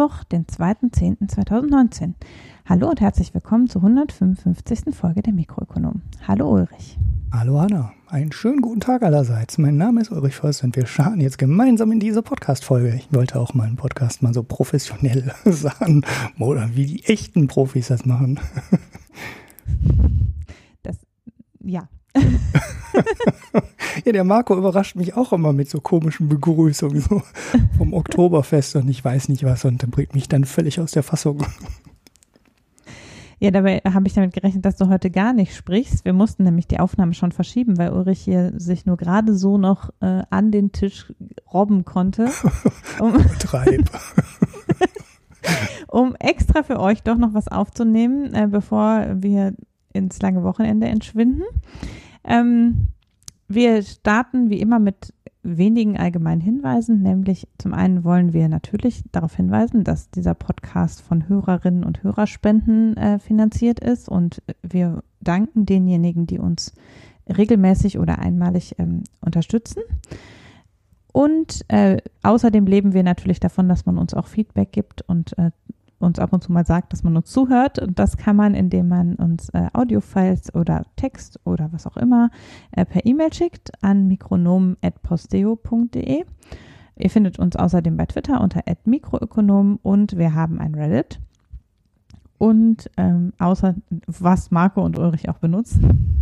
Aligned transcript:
Mittwoch, 0.00 0.24
den 0.24 0.46
2.10.2019. 0.46 2.14
Hallo 2.64 2.88
und 2.88 3.02
herzlich 3.02 3.34
willkommen 3.34 3.68
zur 3.68 3.82
155. 3.82 4.94
Folge 4.94 5.20
der 5.20 5.34
Mikroökonom. 5.34 6.00
Hallo 6.26 6.50
Ulrich. 6.50 6.98
Hallo 7.30 7.58
Anna, 7.58 7.92
einen 8.06 8.32
schönen 8.32 8.62
guten 8.62 8.80
Tag 8.80 9.02
allerseits. 9.02 9.58
Mein 9.58 9.76
Name 9.76 10.00
ist 10.00 10.10
Ulrich 10.10 10.36
Voss 10.36 10.62
und 10.62 10.74
wir 10.74 10.86
starten 10.86 11.20
jetzt 11.20 11.36
gemeinsam 11.36 11.92
in 11.92 12.00
diese 12.00 12.22
Podcast-Folge. 12.22 12.94
Ich 12.94 13.12
wollte 13.12 13.38
auch 13.38 13.52
mal 13.52 13.66
einen 13.66 13.76
Podcast 13.76 14.22
mal 14.22 14.32
so 14.32 14.42
professionell 14.42 15.34
sagen 15.44 16.02
oder 16.38 16.70
wie 16.74 16.86
die 16.86 17.04
echten 17.04 17.46
Profis 17.46 17.88
das 17.88 18.06
machen. 18.06 18.40
Das, 20.82 20.96
ja, 21.62 21.90
ja, 24.04 24.12
der 24.12 24.24
Marco 24.24 24.56
überrascht 24.56 24.96
mich 24.96 25.14
auch 25.14 25.32
immer 25.32 25.52
mit 25.52 25.70
so 25.70 25.80
komischen 25.80 26.28
Begrüßungen, 26.28 27.00
so 27.00 27.22
vom 27.78 27.94
Oktoberfest 27.94 28.76
und 28.76 28.88
ich 28.88 29.04
weiß 29.04 29.28
nicht 29.28 29.44
was 29.44 29.64
und 29.64 29.88
bringt 29.90 30.14
mich 30.14 30.28
dann 30.28 30.44
völlig 30.44 30.80
aus 30.80 30.92
der 30.92 31.02
Fassung. 31.02 31.44
Ja, 33.42 33.50
dabei 33.50 33.80
habe 33.90 34.06
ich 34.06 34.12
damit 34.12 34.34
gerechnet, 34.34 34.66
dass 34.66 34.76
du 34.76 34.88
heute 34.90 35.10
gar 35.10 35.32
nicht 35.32 35.56
sprichst. 35.56 36.04
Wir 36.04 36.12
mussten 36.12 36.44
nämlich 36.44 36.68
die 36.68 36.78
Aufnahme 36.78 37.14
schon 37.14 37.32
verschieben, 37.32 37.78
weil 37.78 37.90
Ulrich 37.90 38.20
hier 38.20 38.52
sich 38.60 38.84
nur 38.84 38.98
gerade 38.98 39.34
so 39.34 39.56
noch 39.56 39.88
äh, 40.00 40.24
an 40.28 40.50
den 40.50 40.72
Tisch 40.72 41.10
robben 41.52 41.84
konnte. 41.84 42.28
Um, 43.00 43.14
Treib. 43.38 43.88
um 45.88 46.14
extra 46.16 46.62
für 46.62 46.78
euch 46.78 47.02
doch 47.02 47.16
noch 47.16 47.32
was 47.32 47.48
aufzunehmen, 47.48 48.34
äh, 48.34 48.46
bevor 48.46 49.06
wir 49.22 49.54
ins 49.94 50.20
lange 50.20 50.42
Wochenende 50.42 50.88
entschwinden. 50.88 51.44
Ähm, 52.24 52.88
wir 53.48 53.82
starten 53.82 54.50
wie 54.50 54.60
immer 54.60 54.78
mit 54.78 55.12
wenigen 55.42 55.96
allgemeinen 55.96 56.40
Hinweisen, 56.40 57.02
nämlich 57.02 57.48
zum 57.58 57.72
einen 57.72 58.04
wollen 58.04 58.32
wir 58.32 58.48
natürlich 58.48 59.02
darauf 59.10 59.36
hinweisen, 59.36 59.84
dass 59.84 60.10
dieser 60.10 60.34
Podcast 60.34 61.00
von 61.00 61.28
Hörerinnen 61.28 61.82
und 61.82 62.02
Hörerspenden 62.02 62.96
äh, 62.96 63.18
finanziert 63.18 63.80
ist 63.80 64.08
und 64.08 64.42
wir 64.62 65.02
danken 65.20 65.64
denjenigen, 65.66 66.26
die 66.26 66.38
uns 66.38 66.74
regelmäßig 67.26 67.98
oder 67.98 68.18
einmalig 68.18 68.74
ähm, 68.78 69.04
unterstützen. 69.20 69.82
Und 71.12 71.64
äh, 71.68 71.98
außerdem 72.22 72.66
leben 72.66 72.92
wir 72.92 73.02
natürlich 73.02 73.40
davon, 73.40 73.68
dass 73.68 73.86
man 73.86 73.98
uns 73.98 74.14
auch 74.14 74.26
Feedback 74.26 74.72
gibt 74.72 75.02
und 75.02 75.36
äh, 75.38 75.50
uns 76.00 76.18
ab 76.18 76.32
und 76.32 76.42
zu 76.42 76.50
mal 76.50 76.66
sagt, 76.66 76.92
dass 76.92 77.04
man 77.04 77.16
uns 77.16 77.30
zuhört. 77.30 77.78
Und 77.78 77.96
das 77.98 78.16
kann 78.16 78.36
man, 78.36 78.54
indem 78.54 78.88
man 78.88 79.16
uns 79.16 79.50
äh, 79.50 79.66
Audiofiles 79.72 80.54
oder 80.54 80.86
Text 80.96 81.38
oder 81.44 81.68
was 81.72 81.86
auch 81.86 81.96
immer 81.96 82.30
äh, 82.72 82.84
per 82.84 83.06
E-Mail 83.06 83.32
schickt 83.32 83.70
an 83.82 84.08
mikronom.posteo.de. 84.08 86.24
Ihr 86.96 87.10
findet 87.10 87.38
uns 87.38 87.54
außerdem 87.56 87.96
bei 87.96 88.06
Twitter 88.06 88.40
unter 88.40 88.62
@mikroökonom 88.84 89.78
und 89.82 90.18
wir 90.18 90.34
haben 90.34 90.58
ein 90.58 90.74
Reddit. 90.74 91.20
Und 92.38 92.90
ähm, 92.96 93.32
außer 93.38 93.76
was 94.06 94.50
Marco 94.50 94.82
und 94.82 94.98
Ulrich 94.98 95.28
auch 95.28 95.38
benutzen. 95.38 96.16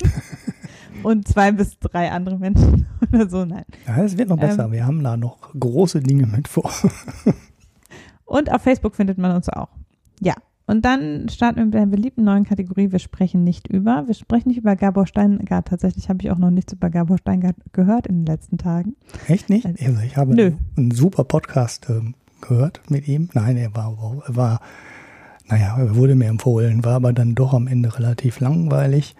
und 1.02 1.26
zwei 1.26 1.52
bis 1.52 1.78
drei 1.78 2.10
andere 2.10 2.38
Menschen 2.38 2.86
oder 3.12 3.28
so, 3.28 3.44
nein. 3.44 3.64
Ja, 3.86 4.04
es 4.04 4.16
wird 4.16 4.28
noch 4.28 4.38
besser. 4.38 4.66
Ähm, 4.66 4.72
wir 4.72 4.86
haben 4.86 5.02
da 5.02 5.16
noch 5.16 5.52
große 5.58 6.00
Dinge 6.00 6.26
mit 6.26 6.48
vor. 6.48 6.70
Und 8.26 8.52
auf 8.52 8.62
Facebook 8.62 8.94
findet 8.96 9.16
man 9.16 9.34
uns 9.34 9.48
auch. 9.48 9.68
Ja. 10.20 10.34
Und 10.68 10.84
dann 10.84 11.28
starten 11.28 11.58
wir 11.58 11.64
mit 11.64 11.76
einer 11.76 11.86
beliebten 11.86 12.24
neuen 12.24 12.44
Kategorie. 12.44 12.90
Wir 12.90 12.98
sprechen 12.98 13.44
nicht 13.44 13.68
über. 13.68 14.08
Wir 14.08 14.14
sprechen 14.14 14.48
nicht 14.48 14.58
über 14.58 14.74
Gabor 14.74 15.06
Steingart. 15.06 15.68
Tatsächlich 15.68 16.08
habe 16.08 16.18
ich 16.22 16.30
auch 16.32 16.38
noch 16.38 16.50
nichts 16.50 16.72
über 16.72 16.90
Gabor 16.90 17.18
Steingart 17.18 17.54
gehört 17.72 18.08
in 18.08 18.18
den 18.18 18.26
letzten 18.26 18.58
Tagen. 18.58 18.96
Echt 19.28 19.48
nicht? 19.48 19.64
Also, 19.64 19.84
also 19.84 20.00
ich 20.02 20.16
habe 20.16 20.34
nö. 20.34 20.52
einen 20.76 20.90
super 20.90 21.22
Podcast 21.22 21.86
ähm, 21.88 22.14
gehört 22.40 22.80
mit 22.90 23.06
ihm. 23.06 23.28
Nein, 23.32 23.56
er 23.56 23.76
war, 23.76 23.96
er 24.26 24.34
war, 24.36 24.60
naja, 25.46 25.78
er 25.78 25.94
wurde 25.94 26.16
mir 26.16 26.26
empfohlen, 26.26 26.84
war 26.84 26.94
aber 26.94 27.12
dann 27.12 27.36
doch 27.36 27.54
am 27.54 27.68
Ende 27.68 27.96
relativ 27.96 28.40
langweilig 28.40 29.14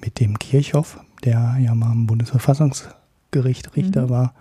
mit 0.00 0.20
dem 0.20 0.38
Kirchhoff, 0.38 1.00
der 1.24 1.56
ja 1.60 1.74
mal 1.74 1.92
im 1.92 2.06
Bundesverfassungsgericht 2.06 3.74
Richter 3.74 4.04
mhm. 4.04 4.10
war 4.10 4.34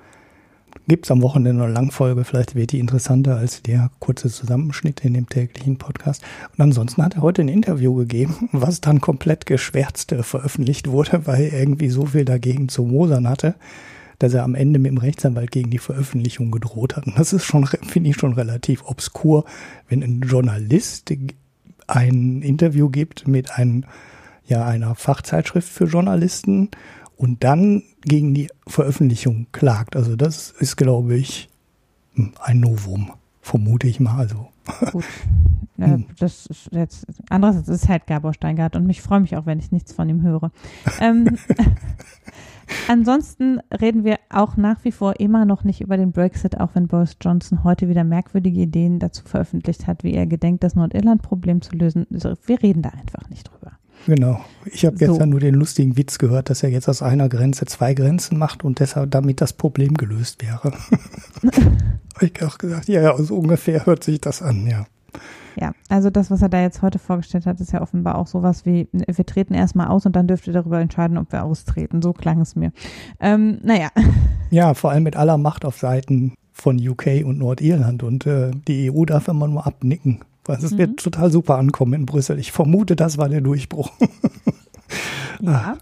gibt 0.87 1.05
es 1.05 1.11
am 1.11 1.21
Wochenende 1.21 1.63
eine 1.63 1.73
Langfolge, 1.73 2.23
vielleicht 2.23 2.55
wird 2.55 2.71
die 2.71 2.79
interessanter 2.79 3.37
als 3.37 3.61
der 3.61 3.89
kurze 3.99 4.29
Zusammenschnitt 4.29 5.03
in 5.03 5.13
dem 5.13 5.29
täglichen 5.29 5.77
Podcast. 5.77 6.23
Und 6.55 6.61
ansonsten 6.61 7.03
hat 7.03 7.15
er 7.15 7.21
heute 7.21 7.41
ein 7.41 7.47
Interview 7.47 7.93
gegeben, 7.95 8.49
was 8.51 8.81
dann 8.81 9.01
komplett 9.01 9.45
geschwärzt 9.45 10.11
äh, 10.11 10.23
veröffentlicht 10.23 10.89
wurde, 10.89 11.25
weil 11.25 11.43
er 11.43 11.59
irgendwie 11.59 11.89
so 11.89 12.05
viel 12.05 12.25
dagegen 12.25 12.69
zu 12.69 12.83
mosern 12.83 13.27
hatte, 13.27 13.55
dass 14.19 14.33
er 14.33 14.43
am 14.43 14.55
Ende 14.55 14.79
mit 14.79 14.91
dem 14.91 14.97
Rechtsanwalt 14.97 15.51
gegen 15.51 15.69
die 15.69 15.77
Veröffentlichung 15.77 16.51
gedroht 16.51 16.95
hat. 16.95 17.05
Und 17.07 17.17
das 17.17 17.33
ist 17.33 17.45
schon, 17.45 17.65
finde 17.87 18.09
ich, 18.09 18.15
schon 18.15 18.33
relativ 18.33 18.83
obskur, 18.85 19.45
wenn 19.89 20.03
ein 20.03 20.21
Journalist 20.21 21.13
ein 21.87 22.41
Interview 22.41 22.89
gibt 22.89 23.27
mit 23.27 23.51
einem, 23.51 23.85
ja, 24.45 24.65
einer 24.65 24.95
Fachzeitschrift 24.95 25.69
für 25.69 25.85
Journalisten 25.85 26.69
und 27.17 27.43
dann 27.43 27.83
gegen 28.01 28.33
die 28.33 28.49
Veröffentlichung 28.67 29.47
klagt. 29.51 29.95
Also 29.95 30.15
das 30.15 30.51
ist, 30.51 30.77
glaube 30.77 31.15
ich, 31.15 31.49
hm, 32.13 32.33
ein 32.39 32.59
Novum, 32.59 33.11
vermute 33.41 33.87
ich 33.87 33.99
mal. 33.99 34.17
Also. 34.17 34.47
Gut. 34.91 35.05
Hm. 35.79 36.07
das 36.17 36.47
ist 36.47 36.69
jetzt, 36.71 37.05
andererseits 37.29 37.67
ist 37.67 37.83
es 37.83 37.87
halt 37.87 38.07
Gabor 38.07 38.33
Steingart 38.33 38.75
und 38.75 38.89
ich 38.89 39.03
freue 39.03 39.19
mich 39.19 39.37
auch, 39.37 39.45
wenn 39.45 39.59
ich 39.59 39.71
nichts 39.71 39.93
von 39.93 40.09
ihm 40.09 40.23
höre. 40.23 40.51
ähm, 40.99 41.37
ansonsten 42.87 43.59
reden 43.79 44.03
wir 44.03 44.17
auch 44.31 44.57
nach 44.57 44.83
wie 44.85 44.91
vor 44.91 45.19
immer 45.19 45.45
noch 45.45 45.63
nicht 45.63 45.79
über 45.81 45.95
den 45.95 46.13
Brexit, 46.13 46.59
auch 46.59 46.71
wenn 46.73 46.87
Boris 46.87 47.15
Johnson 47.21 47.63
heute 47.63 47.89
wieder 47.89 48.03
merkwürdige 48.03 48.61
Ideen 48.61 48.97
dazu 48.97 49.23
veröffentlicht 49.23 49.85
hat, 49.85 50.03
wie 50.03 50.15
er 50.15 50.25
gedenkt, 50.25 50.63
das 50.63 50.73
Nordirland-Problem 50.73 51.61
zu 51.61 51.75
lösen. 51.75 52.07
Also 52.11 52.33
wir 52.47 52.63
reden 52.63 52.81
da 52.81 52.89
einfach 52.89 53.29
nicht 53.29 53.47
drüber. 53.47 53.73
Genau. 54.05 54.39
Ich 54.65 54.85
habe 54.85 54.95
gestern 54.95 55.17
so. 55.17 55.25
nur 55.25 55.39
den 55.39 55.55
lustigen 55.55 55.97
Witz 55.97 56.17
gehört, 56.17 56.49
dass 56.49 56.63
er 56.63 56.69
jetzt 56.69 56.87
aus 56.87 57.01
einer 57.01 57.29
Grenze 57.29 57.65
zwei 57.65 57.93
Grenzen 57.93 58.37
macht 58.37 58.63
und 58.63 58.79
deshalb 58.79 59.11
damit 59.11 59.41
das 59.41 59.53
Problem 59.53 59.95
gelöst 59.95 60.41
wäre. 60.41 60.71
habe 62.15 62.25
ich 62.25 62.43
auch 62.43 62.57
gesagt, 62.57 62.87
ja, 62.87 63.01
ja, 63.01 63.17
so 63.17 63.37
ungefähr 63.37 63.85
hört 63.85 64.03
sich 64.03 64.21
das 64.21 64.41
an, 64.41 64.67
ja. 64.67 64.85
Ja, 65.59 65.71
also 65.89 66.11
das, 66.11 66.29
was 66.29 66.43
er 66.43 66.49
da 66.49 66.61
jetzt 66.61 66.83
heute 66.83 66.99
vorgestellt 66.99 67.47
hat, 67.47 67.59
ist 67.59 67.71
ja 67.71 67.81
offenbar 67.81 68.15
auch 68.15 68.27
sowas 68.27 68.65
wie, 68.65 68.87
wir 68.91 69.25
treten 69.25 69.55
erstmal 69.55 69.87
aus 69.87 70.05
und 70.05 70.15
dann 70.15 70.27
dürft 70.27 70.45
ihr 70.45 70.53
darüber 70.53 70.79
entscheiden, 70.79 71.17
ob 71.17 71.31
wir 71.31 71.43
austreten. 71.43 72.03
So 72.03 72.13
klang 72.13 72.41
es 72.41 72.55
mir. 72.55 72.71
Ähm, 73.19 73.59
naja. 73.63 73.89
Ja, 74.49 74.75
vor 74.75 74.91
allem 74.91 75.03
mit 75.03 75.17
aller 75.17 75.37
Macht 75.37 75.65
auf 75.65 75.77
Seiten 75.77 76.33
von 76.53 76.77
UK 76.79 77.25
und 77.25 77.37
Nordirland 77.37 78.01
und 78.01 78.25
äh, 78.25 78.51
die 78.65 78.89
EU 78.89 79.03
darf 79.03 79.27
immer 79.27 79.45
nur 79.45 79.67
abnicken. 79.67 80.23
Also 80.49 80.67
es 80.67 80.73
mhm. 80.73 80.77
wird 80.77 80.99
total 80.99 81.31
super 81.31 81.57
ankommen 81.57 81.93
in 81.93 82.05
Brüssel. 82.05 82.39
Ich 82.39 82.51
vermute, 82.51 82.95
das 82.95 83.17
war 83.17 83.29
der 83.29 83.41
Durchbruch. 83.41 83.91
ja. 85.41 85.51
Ah, 85.51 85.77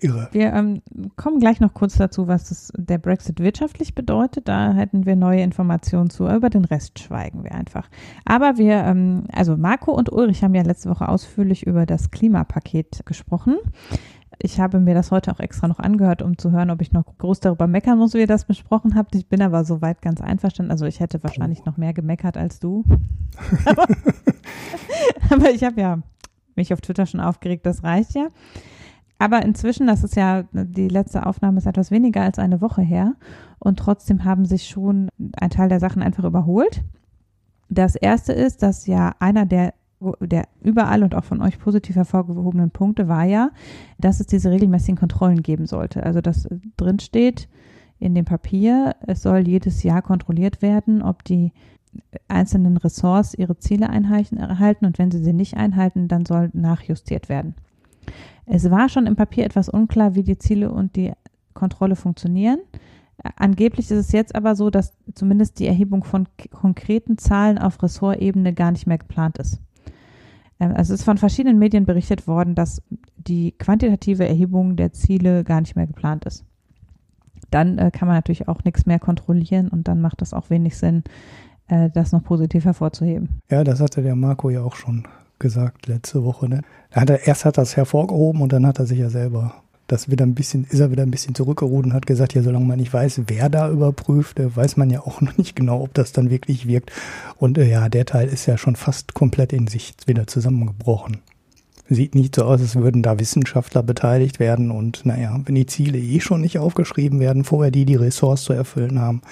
irre. 0.00 0.28
Wir 0.32 0.52
ähm, 0.52 0.82
kommen 1.16 1.40
gleich 1.40 1.60
noch 1.60 1.74
kurz 1.74 1.96
dazu, 1.96 2.28
was 2.28 2.48
das, 2.48 2.72
der 2.76 2.98
Brexit 2.98 3.40
wirtschaftlich 3.40 3.94
bedeutet. 3.94 4.48
Da 4.48 4.72
hätten 4.72 5.06
wir 5.06 5.16
neue 5.16 5.42
Informationen 5.42 6.10
zu. 6.10 6.28
Über 6.28 6.50
den 6.50 6.64
Rest 6.64 6.98
schweigen 6.98 7.44
wir 7.44 7.54
einfach. 7.54 7.88
Aber 8.24 8.58
wir, 8.58 8.84
ähm, 8.84 9.24
also 9.32 9.56
Marco 9.56 9.92
und 9.92 10.12
Ulrich 10.12 10.42
haben 10.42 10.54
ja 10.54 10.62
letzte 10.62 10.90
Woche 10.90 11.08
ausführlich 11.08 11.66
über 11.66 11.86
das 11.86 12.10
Klimapaket 12.10 13.06
gesprochen. 13.06 13.56
Ich 14.40 14.60
habe 14.60 14.78
mir 14.78 14.94
das 14.94 15.10
heute 15.10 15.32
auch 15.32 15.40
extra 15.40 15.66
noch 15.66 15.80
angehört, 15.80 16.22
um 16.22 16.38
zu 16.38 16.52
hören, 16.52 16.70
ob 16.70 16.80
ich 16.80 16.92
noch 16.92 17.04
groß 17.18 17.40
darüber 17.40 17.66
meckern 17.66 17.98
muss, 17.98 18.14
wie 18.14 18.20
ihr 18.20 18.26
das 18.28 18.44
besprochen 18.44 18.94
habt. 18.94 19.14
Ich 19.16 19.28
bin 19.28 19.42
aber 19.42 19.64
soweit 19.64 20.00
ganz 20.00 20.20
einverstanden. 20.20 20.70
Also 20.70 20.86
ich 20.86 21.00
hätte 21.00 21.22
wahrscheinlich 21.24 21.64
noch 21.64 21.76
mehr 21.76 21.92
gemeckert 21.92 22.36
als 22.36 22.60
du. 22.60 22.84
aber, 23.64 23.86
aber 25.30 25.50
ich 25.50 25.64
habe 25.64 25.80
ja 25.80 25.98
mich 26.54 26.72
auf 26.72 26.80
Twitter 26.80 27.06
schon 27.06 27.20
aufgeregt, 27.20 27.66
das 27.66 27.82
reicht 27.82 28.14
ja. 28.14 28.28
Aber 29.18 29.42
inzwischen, 29.42 29.88
das 29.88 30.04
ist 30.04 30.14
ja, 30.14 30.44
die 30.52 30.88
letzte 30.88 31.26
Aufnahme 31.26 31.58
ist 31.58 31.66
etwas 31.66 31.90
weniger 31.90 32.22
als 32.22 32.38
eine 32.38 32.60
Woche 32.60 32.82
her. 32.82 33.14
Und 33.58 33.78
trotzdem 33.78 34.24
haben 34.24 34.44
sich 34.44 34.68
schon 34.68 35.08
ein 35.36 35.50
Teil 35.50 35.68
der 35.68 35.80
Sachen 35.80 36.02
einfach 36.02 36.24
überholt. 36.24 36.84
Das 37.68 37.96
erste 37.96 38.32
ist, 38.32 38.62
dass 38.62 38.86
ja 38.86 39.14
einer 39.18 39.44
der 39.44 39.74
der 40.20 40.46
überall 40.62 41.02
und 41.02 41.14
auch 41.14 41.24
von 41.24 41.42
euch 41.42 41.58
positiv 41.58 41.96
hervorgehobenen 41.96 42.70
Punkte 42.70 43.08
war 43.08 43.24
ja, 43.24 43.50
dass 43.98 44.20
es 44.20 44.26
diese 44.26 44.50
regelmäßigen 44.50 44.96
Kontrollen 44.96 45.42
geben 45.42 45.66
sollte. 45.66 46.02
Also 46.02 46.20
dass 46.20 46.48
drin 46.76 46.98
steht 47.00 47.48
in 47.98 48.14
dem 48.14 48.24
Papier, 48.24 48.94
es 49.06 49.22
soll 49.22 49.48
jedes 49.48 49.82
Jahr 49.82 50.02
kontrolliert 50.02 50.62
werden, 50.62 51.02
ob 51.02 51.24
die 51.24 51.52
einzelnen 52.28 52.76
Ressorts 52.76 53.34
ihre 53.34 53.58
Ziele 53.58 53.90
einhalten 53.90 54.36
und 54.86 54.98
wenn 54.98 55.10
sie 55.10 55.22
sie 55.22 55.32
nicht 55.32 55.56
einhalten, 55.56 56.06
dann 56.06 56.26
soll 56.26 56.50
nachjustiert 56.52 57.28
werden. 57.28 57.54
Es 58.46 58.70
war 58.70 58.88
schon 58.88 59.06
im 59.06 59.16
Papier 59.16 59.44
etwas 59.44 59.68
unklar, 59.68 60.14
wie 60.14 60.22
die 60.22 60.38
Ziele 60.38 60.70
und 60.70 60.96
die 60.96 61.12
Kontrolle 61.54 61.96
funktionieren. 61.96 62.60
Angeblich 63.36 63.90
ist 63.90 63.98
es 63.98 64.12
jetzt 64.12 64.34
aber 64.36 64.54
so, 64.54 64.70
dass 64.70 64.96
zumindest 65.12 65.58
die 65.58 65.66
Erhebung 65.66 66.04
von 66.04 66.28
konkreten 66.52 67.18
Zahlen 67.18 67.58
auf 67.58 67.82
Ressortebene 67.82 68.54
gar 68.54 68.70
nicht 68.70 68.86
mehr 68.86 68.98
geplant 68.98 69.38
ist. 69.38 69.60
Ähm, 70.60 70.72
also 70.74 70.94
es 70.94 71.00
ist 71.00 71.04
von 71.04 71.18
verschiedenen 71.18 71.58
Medien 71.58 71.86
berichtet 71.86 72.26
worden, 72.26 72.54
dass 72.54 72.82
die 73.16 73.52
quantitative 73.52 74.26
Erhebung 74.26 74.76
der 74.76 74.92
Ziele 74.92 75.44
gar 75.44 75.60
nicht 75.60 75.76
mehr 75.76 75.86
geplant 75.86 76.24
ist. 76.24 76.44
Dann 77.50 77.78
äh, 77.78 77.90
kann 77.90 78.08
man 78.08 78.16
natürlich 78.16 78.48
auch 78.48 78.64
nichts 78.64 78.86
mehr 78.86 78.98
kontrollieren 78.98 79.68
und 79.68 79.88
dann 79.88 80.00
macht 80.00 80.22
es 80.22 80.34
auch 80.34 80.50
wenig 80.50 80.76
Sinn, 80.76 81.04
äh, 81.68 81.90
das 81.90 82.12
noch 82.12 82.22
positiv 82.22 82.64
hervorzuheben. 82.64 83.40
Ja, 83.50 83.64
das 83.64 83.80
hatte 83.80 84.02
der 84.02 84.16
Marco 84.16 84.50
ja 84.50 84.62
auch 84.62 84.76
schon 84.76 85.06
gesagt 85.38 85.86
letzte 85.86 86.24
Woche. 86.24 86.48
Ne? 86.48 86.62
Er, 86.90 87.26
erst 87.26 87.44
hat 87.44 87.58
er 87.58 87.62
es 87.62 87.76
hervorgehoben 87.76 88.42
und 88.42 88.52
dann 88.52 88.66
hat 88.66 88.78
er 88.78 88.86
sich 88.86 88.98
ja 88.98 89.08
selber 89.08 89.54
das 89.88 90.10
wieder 90.10 90.24
ein 90.24 90.34
bisschen, 90.34 90.64
ist 90.64 90.78
er 90.78 90.92
wieder 90.92 91.02
ein 91.02 91.10
bisschen 91.10 91.34
zurückgeruht 91.34 91.86
und 91.86 91.94
hat 91.94 92.06
gesagt, 92.06 92.34
ja, 92.34 92.42
solange 92.42 92.66
man 92.66 92.78
nicht 92.78 92.92
weiß, 92.92 93.22
wer 93.26 93.48
da 93.48 93.68
überprüft, 93.70 94.38
weiß 94.38 94.76
man 94.76 94.90
ja 94.90 95.00
auch 95.04 95.20
noch 95.20 95.36
nicht 95.36 95.56
genau, 95.56 95.82
ob 95.82 95.94
das 95.94 96.12
dann 96.12 96.30
wirklich 96.30 96.68
wirkt. 96.68 96.92
Und 97.36 97.58
äh, 97.58 97.68
ja, 97.68 97.88
der 97.88 98.06
Teil 98.06 98.28
ist 98.28 98.46
ja 98.46 98.56
schon 98.56 98.76
fast 98.76 99.14
komplett 99.14 99.52
in 99.52 99.66
sich 99.66 99.94
wieder 100.06 100.26
zusammengebrochen. 100.26 101.18
Sieht 101.90 102.14
nicht 102.14 102.36
so 102.36 102.44
aus, 102.44 102.60
als 102.60 102.76
würden 102.76 103.02
da 103.02 103.18
Wissenschaftler 103.18 103.82
beteiligt 103.82 104.38
werden 104.38 104.70
und 104.70 105.06
naja, 105.06 105.40
wenn 105.46 105.54
die 105.54 105.64
Ziele 105.64 105.98
eh 105.98 106.20
schon 106.20 106.42
nicht 106.42 106.58
aufgeschrieben 106.58 107.18
werden, 107.18 107.44
vorher 107.44 107.70
die 107.70 107.86
die 107.86 107.96
Ressorts 107.96 108.42
zu 108.42 108.52
erfüllen 108.52 109.00
haben, 109.00 109.22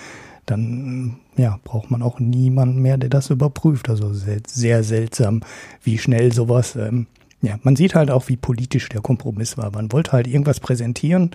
dann 0.47 1.17
ja, 1.37 1.59
braucht 1.64 1.91
man 1.91 2.02
auch 2.02 2.19
niemanden 2.19 2.81
mehr, 2.81 2.97
der 2.97 3.11
das 3.11 3.29
überprüft. 3.29 3.91
Also 3.91 4.14
sehr, 4.14 4.41
sehr 4.47 4.85
seltsam, 4.85 5.43
wie 5.82 5.99
schnell 5.99 6.32
sowas 6.32 6.76
ähm, 6.76 7.06
ja, 7.47 7.59
man 7.63 7.77
sieht 7.77 7.95
halt 7.95 8.11
auch, 8.11 8.29
wie 8.29 8.37
politisch 8.37 8.89
der 8.89 9.01
Kompromiss 9.01 9.57
war. 9.57 9.71
Man 9.71 9.93
wollte 9.93 10.13
halt 10.13 10.27
irgendwas 10.27 10.61
präsentieren 10.61 11.31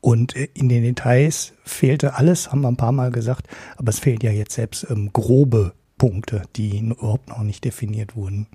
und 0.00 0.36
äh, 0.36 0.48
in 0.54 0.68
den 0.68 0.82
Details 0.82 1.54
fehlte 1.64 2.14
alles, 2.14 2.52
haben 2.52 2.60
wir 2.60 2.68
ein 2.68 2.76
paar 2.76 2.92
Mal 2.92 3.10
gesagt, 3.10 3.48
aber 3.76 3.90
es 3.90 3.98
fehlt 3.98 4.22
ja 4.22 4.30
jetzt 4.30 4.54
selbst 4.54 4.86
ähm, 4.88 5.12
grobe 5.12 5.72
Punkte, 5.96 6.42
die 6.54 6.78
überhaupt 6.78 7.28
noch 7.28 7.42
nicht 7.42 7.64
definiert 7.64 8.14
wurden. 8.14 8.46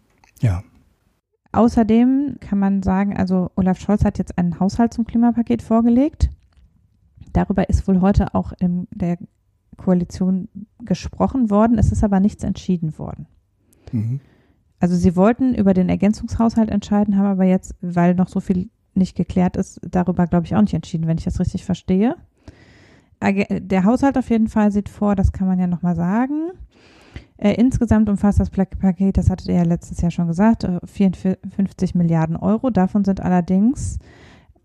Ja. 0.41 0.63
Außerdem 1.51 2.37
kann 2.39 2.57
man 2.57 2.81
sagen, 2.81 3.15
also 3.17 3.51
Olaf 3.55 3.79
Scholz 3.79 4.05
hat 4.05 4.17
jetzt 4.17 4.37
einen 4.37 4.59
Haushalt 4.59 4.93
zum 4.93 5.05
Klimapaket 5.05 5.61
vorgelegt. 5.61 6.29
Darüber 7.33 7.67
ist 7.69 7.87
wohl 7.87 8.01
heute 8.01 8.33
auch 8.33 8.53
in 8.59 8.87
der 8.91 9.17
Koalition 9.77 10.47
gesprochen 10.79 11.49
worden. 11.49 11.77
Es 11.77 11.91
ist 11.91 12.03
aber 12.03 12.19
nichts 12.19 12.43
entschieden 12.43 12.97
worden. 12.97 13.27
Mhm. 13.91 14.21
Also 14.83 14.97
sie 14.97 15.15
wollten 15.15 15.55
über 15.55 15.73
den 15.73 15.87
Ergänzungshaushalt 15.87 16.69
entscheiden, 16.69 17.17
haben 17.17 17.27
aber 17.27 17.45
jetzt, 17.45 17.73
weil 17.79 18.15
noch 18.15 18.27
so 18.27 18.41
viel 18.41 18.69
nicht 18.95 19.15
geklärt 19.15 19.55
ist, 19.55 19.79
darüber, 19.81 20.27
glaube 20.27 20.45
ich, 20.45 20.57
auch 20.57 20.61
nicht 20.61 20.73
entschieden, 20.73 21.07
wenn 21.07 21.17
ich 21.17 21.23
das 21.23 21.39
richtig 21.39 21.63
verstehe. 21.63 22.17
Der 23.21 23.85
Haushalt 23.85 24.17
auf 24.17 24.29
jeden 24.29 24.49
Fall 24.49 24.73
sieht 24.73 24.89
vor, 24.89 25.15
das 25.15 25.31
kann 25.31 25.47
man 25.47 25.57
ja 25.57 25.67
nochmal 25.67 25.95
sagen. 25.95 26.51
Äh, 27.37 27.53
insgesamt 27.53 28.09
umfasst 28.09 28.41
das 28.41 28.49
Paket, 28.49 29.15
das 29.15 29.29
hattet 29.29 29.47
ihr 29.47 29.55
ja 29.55 29.63
letztes 29.63 30.01
Jahr 30.01 30.11
schon 30.11 30.27
gesagt, 30.27 30.67
54 30.83 31.95
äh, 31.95 31.97
Milliarden 31.97 32.35
Euro. 32.35 32.69
Davon 32.69 33.05
sind 33.05 33.21
allerdings 33.21 33.99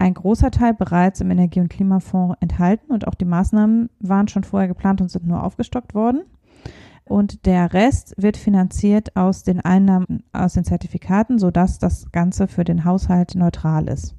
ein 0.00 0.14
großer 0.14 0.50
Teil 0.50 0.74
bereits 0.74 1.20
im 1.20 1.30
Energie- 1.30 1.60
und 1.60 1.70
Klimafonds 1.70 2.38
enthalten 2.40 2.90
und 2.90 3.06
auch 3.06 3.14
die 3.14 3.24
Maßnahmen 3.24 3.88
waren 4.00 4.26
schon 4.26 4.42
vorher 4.42 4.66
geplant 4.66 5.00
und 5.00 5.12
sind 5.12 5.28
nur 5.28 5.44
aufgestockt 5.44 5.94
worden 5.94 6.22
und 7.08 7.46
der 7.46 7.72
Rest 7.72 8.14
wird 8.16 8.36
finanziert 8.36 9.16
aus 9.16 9.42
den 9.42 9.60
Einnahmen 9.60 10.22
aus 10.32 10.54
den 10.54 10.64
Zertifikaten, 10.64 11.38
sodass 11.38 11.78
das 11.78 12.10
Ganze 12.12 12.48
für 12.48 12.64
den 12.64 12.84
Haushalt 12.84 13.34
neutral 13.34 13.88
ist. 13.88 14.14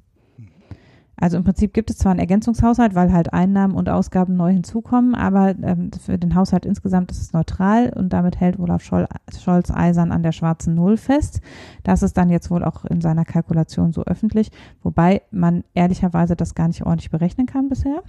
Also 1.20 1.36
im 1.36 1.44
Prinzip 1.44 1.74
gibt 1.74 1.90
es 1.90 1.98
zwar 1.98 2.12
einen 2.12 2.20
Ergänzungshaushalt, 2.20 2.94
weil 2.94 3.12
halt 3.12 3.34
Einnahmen 3.34 3.74
und 3.74 3.90
Ausgaben 3.90 4.36
neu 4.36 4.52
hinzukommen, 4.52 5.14
aber 5.14 5.54
ähm, 5.62 5.90
für 5.92 6.18
den 6.18 6.34
Haushalt 6.34 6.64
insgesamt 6.64 7.10
ist 7.12 7.20
es 7.20 7.32
neutral 7.34 7.92
und 7.94 8.10
damit 8.14 8.40
hält 8.40 8.58
Olaf 8.58 8.82
Scholz 8.82 9.70
eisern 9.70 10.12
an 10.12 10.22
der 10.22 10.32
schwarzen 10.32 10.74
Null 10.74 10.96
fest. 10.96 11.42
Das 11.82 12.02
ist 12.02 12.16
dann 12.16 12.30
jetzt 12.30 12.50
wohl 12.50 12.64
auch 12.64 12.86
in 12.86 13.02
seiner 13.02 13.26
Kalkulation 13.26 13.92
so 13.92 14.02
öffentlich, 14.04 14.50
wobei 14.82 15.20
man 15.30 15.62
ehrlicherweise 15.74 16.36
das 16.36 16.54
gar 16.54 16.68
nicht 16.68 16.86
ordentlich 16.86 17.10
berechnen 17.10 17.46
kann 17.46 17.68
bisher, 17.68 18.02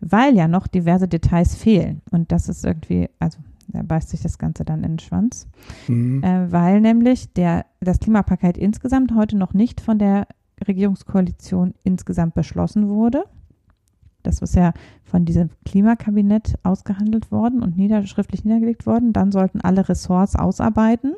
weil 0.00 0.34
ja 0.34 0.48
noch 0.48 0.66
diverse 0.66 1.06
Details 1.06 1.54
fehlen 1.54 2.02
und 2.10 2.32
das 2.32 2.48
ist 2.48 2.64
irgendwie, 2.64 3.08
also 3.20 3.38
da 3.68 3.82
beißt 3.82 4.08
sich 4.08 4.22
das 4.22 4.38
Ganze 4.38 4.64
dann 4.64 4.82
in 4.82 4.92
den 4.92 4.98
Schwanz. 4.98 5.46
Mhm. 5.86 6.22
Äh, 6.22 6.50
weil 6.50 6.80
nämlich 6.80 7.32
der, 7.32 7.66
das 7.80 8.00
Klimapaket 8.00 8.56
insgesamt 8.56 9.14
heute 9.14 9.36
noch 9.36 9.54
nicht 9.54 9.80
von 9.80 9.98
der 9.98 10.26
Regierungskoalition 10.66 11.74
insgesamt 11.84 12.34
beschlossen 12.34 12.88
wurde. 12.88 13.24
Das 14.22 14.40
ist 14.40 14.56
ja 14.56 14.72
von 15.04 15.24
diesem 15.24 15.50
Klimakabinett 15.64 16.54
ausgehandelt 16.62 17.30
worden 17.30 17.62
und 17.62 17.76
nieder, 17.76 18.04
schriftlich 18.06 18.44
niedergelegt 18.44 18.84
worden. 18.86 19.12
Dann 19.12 19.30
sollten 19.30 19.60
alle 19.60 19.88
Ressorts 19.88 20.34
ausarbeiten 20.34 21.14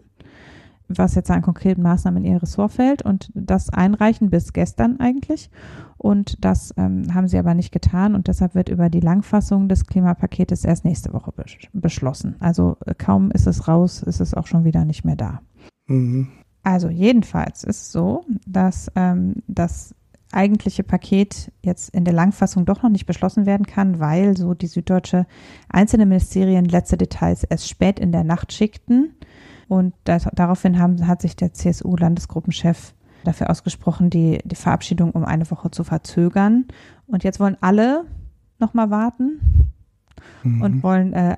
was 0.98 1.14
jetzt 1.14 1.30
an 1.30 1.42
konkreten 1.42 1.82
Maßnahmen 1.82 2.24
in 2.24 2.32
ihr 2.32 2.42
Ressort 2.42 2.72
fällt 2.72 3.02
und 3.02 3.30
das 3.34 3.70
einreichen 3.70 4.30
bis 4.30 4.52
gestern 4.52 4.98
eigentlich. 4.98 5.50
Und 5.96 6.44
das 6.44 6.74
ähm, 6.76 7.14
haben 7.14 7.28
sie 7.28 7.38
aber 7.38 7.54
nicht 7.54 7.72
getan 7.72 8.14
und 8.14 8.26
deshalb 8.26 8.54
wird 8.54 8.68
über 8.68 8.90
die 8.90 9.00
Langfassung 9.00 9.68
des 9.68 9.86
Klimapaketes 9.86 10.64
erst 10.64 10.84
nächste 10.84 11.12
Woche 11.12 11.32
beschlossen. 11.72 12.36
Also 12.40 12.76
äh, 12.86 12.94
kaum 12.94 13.30
ist 13.30 13.46
es 13.46 13.68
raus, 13.68 14.02
ist 14.02 14.20
es 14.20 14.34
auch 14.34 14.46
schon 14.46 14.64
wieder 14.64 14.84
nicht 14.84 15.04
mehr 15.04 15.16
da. 15.16 15.40
Mhm. 15.86 16.28
Also 16.62 16.88
jedenfalls 16.88 17.64
ist 17.64 17.82
es 17.82 17.92
so, 17.92 18.24
dass 18.46 18.90
ähm, 18.94 19.36
das 19.46 19.94
eigentliche 20.32 20.84
Paket 20.84 21.50
jetzt 21.62 21.90
in 21.90 22.04
der 22.04 22.14
Langfassung 22.14 22.64
doch 22.64 22.82
noch 22.82 22.90
nicht 22.90 23.06
beschlossen 23.06 23.46
werden 23.46 23.66
kann, 23.66 23.98
weil 23.98 24.36
so 24.36 24.54
die 24.54 24.68
Süddeutsche 24.68 25.26
einzelne 25.68 26.06
Ministerien 26.06 26.64
letzte 26.66 26.96
Details 26.96 27.44
erst 27.44 27.68
spät 27.68 27.98
in 27.98 28.12
der 28.12 28.24
Nacht 28.24 28.52
schickten 28.52 29.14
und 29.70 29.94
das, 30.02 30.26
daraufhin 30.34 30.80
haben, 30.80 31.06
hat 31.06 31.22
sich 31.22 31.36
der 31.36 31.52
CSU-Landesgruppenchef 31.52 32.92
dafür 33.22 33.50
ausgesprochen, 33.50 34.10
die, 34.10 34.40
die 34.44 34.56
Verabschiedung 34.56 35.12
um 35.12 35.24
eine 35.24 35.48
Woche 35.48 35.70
zu 35.70 35.84
verzögern. 35.84 36.64
Und 37.06 37.22
jetzt 37.22 37.38
wollen 37.38 37.56
alle 37.60 38.04
nochmal 38.58 38.90
warten 38.90 39.70
mhm. 40.42 40.62
und 40.62 40.82
wollen 40.82 41.12
äh, 41.12 41.36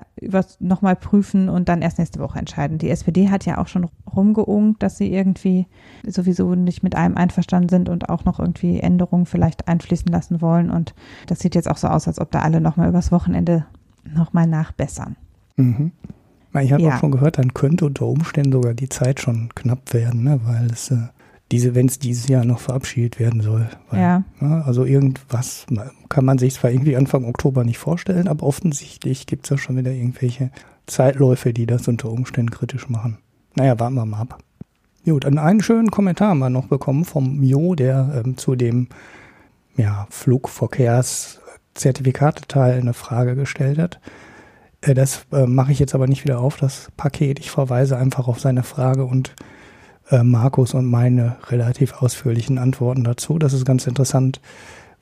nochmal 0.59 0.95
prüfen 0.95 1.47
und 1.47 1.69
dann 1.69 1.83
erst 1.83 1.99
nächste 1.99 2.19
Woche 2.21 2.39
entscheiden. 2.39 2.79
Die 2.79 2.89
SPD 2.89 3.29
hat 3.29 3.45
ja 3.45 3.59
auch 3.59 3.67
schon 3.67 3.87
rumgeungt, 4.15 4.81
dass 4.81 4.97
sie 4.97 5.13
irgendwie 5.13 5.67
sowieso 6.03 6.55
nicht 6.55 6.81
mit 6.81 6.95
allem 6.95 7.15
einverstanden 7.15 7.69
sind 7.69 7.87
und 7.87 8.09
auch 8.09 8.25
noch 8.25 8.39
irgendwie 8.39 8.79
Änderungen 8.79 9.27
vielleicht 9.27 9.67
einfließen 9.67 10.11
lassen 10.11 10.41
wollen. 10.41 10.71
Und 10.71 10.95
das 11.27 11.37
sieht 11.37 11.53
jetzt 11.53 11.69
auch 11.69 11.77
so 11.77 11.87
aus, 11.87 12.07
als 12.07 12.19
ob 12.19 12.31
da 12.31 12.39
alle 12.39 12.61
nochmal 12.61 12.89
übers 12.89 13.11
Wochenende 13.11 13.67
nochmal 14.11 14.47
nachbessern. 14.47 15.17
Mhm. 15.55 15.91
Ich 16.61 16.71
habe 16.71 16.83
ja. 16.83 16.95
auch 16.95 16.99
schon 16.99 17.11
gehört, 17.11 17.39
dann 17.39 17.53
könnte 17.53 17.85
unter 17.85 18.05
Umständen 18.05 18.51
sogar 18.51 18.73
die 18.73 18.89
Zeit 18.89 19.19
schon 19.19 19.49
knapp 19.55 19.93
werden, 19.93 20.23
ne? 20.23 20.39
weil 20.43 20.67
es 20.71 20.91
äh, 20.91 20.97
diese, 21.51 21.75
wenn 21.75 21.87
es 21.87 21.99
dieses 21.99 22.27
Jahr 22.27 22.45
noch 22.45 22.59
verabschiedet 22.59 23.19
werden 23.19 23.41
soll. 23.41 23.67
Weil, 23.89 24.01
ja. 24.01 24.23
Ne? 24.39 24.63
Also 24.65 24.85
irgendwas 24.85 25.65
kann 26.09 26.25
man 26.25 26.37
sich 26.37 26.55
zwar 26.55 26.71
irgendwie 26.71 26.95
Anfang 26.95 27.25
Oktober 27.25 27.63
nicht 27.63 27.79
vorstellen, 27.79 28.27
aber 28.27 28.45
offensichtlich 28.45 29.25
gibt 29.25 29.45
es 29.45 29.49
ja 29.49 29.57
schon 29.57 29.77
wieder 29.77 29.91
irgendwelche 29.91 30.51
Zeitläufe, 30.85 31.53
die 31.53 31.65
das 31.65 31.87
unter 31.87 32.09
Umständen 32.09 32.51
kritisch 32.51 32.89
machen. 32.89 33.17
Naja, 33.55 33.79
warten 33.79 33.95
wir 33.95 34.05
mal 34.05 34.21
ab. 34.21 34.37
Gut, 35.05 35.25
einen 35.25 35.61
schönen 35.61 35.91
Kommentar 35.91 36.29
haben 36.29 36.39
wir 36.39 36.49
noch 36.49 36.67
bekommen 36.67 37.03
vom 37.03 37.37
Mio, 37.39 37.75
der 37.75 38.23
ähm, 38.23 38.37
zu 38.37 38.55
dem 38.55 38.87
ja, 39.75 40.07
Flugverkehrszertifikateteil 40.09 42.79
eine 42.79 42.93
Frage 42.93 43.35
gestellt 43.35 43.79
hat. 43.79 43.99
Äh, 44.83 44.93
das 44.93 45.25
äh, 45.31 45.45
mache 45.45 45.71
ich 45.71 45.79
jetzt 45.79 45.95
aber 45.95 46.07
nicht 46.07 46.23
wieder 46.23 46.39
auf, 46.39 46.57
das 46.57 46.91
Paket. 46.97 47.39
Ich 47.39 47.51
verweise 47.51 47.97
einfach 47.97 48.27
auf 48.27 48.39
seine 48.39 48.63
Frage 48.63 49.05
und 49.05 49.35
äh, 50.09 50.23
Markus 50.23 50.73
und 50.73 50.85
meine 50.85 51.37
relativ 51.47 52.01
ausführlichen 52.01 52.57
Antworten 52.57 53.03
dazu. 53.03 53.39
Das 53.39 53.53
ist 53.53 53.65
ganz 53.65 53.87
interessant, 53.87 54.41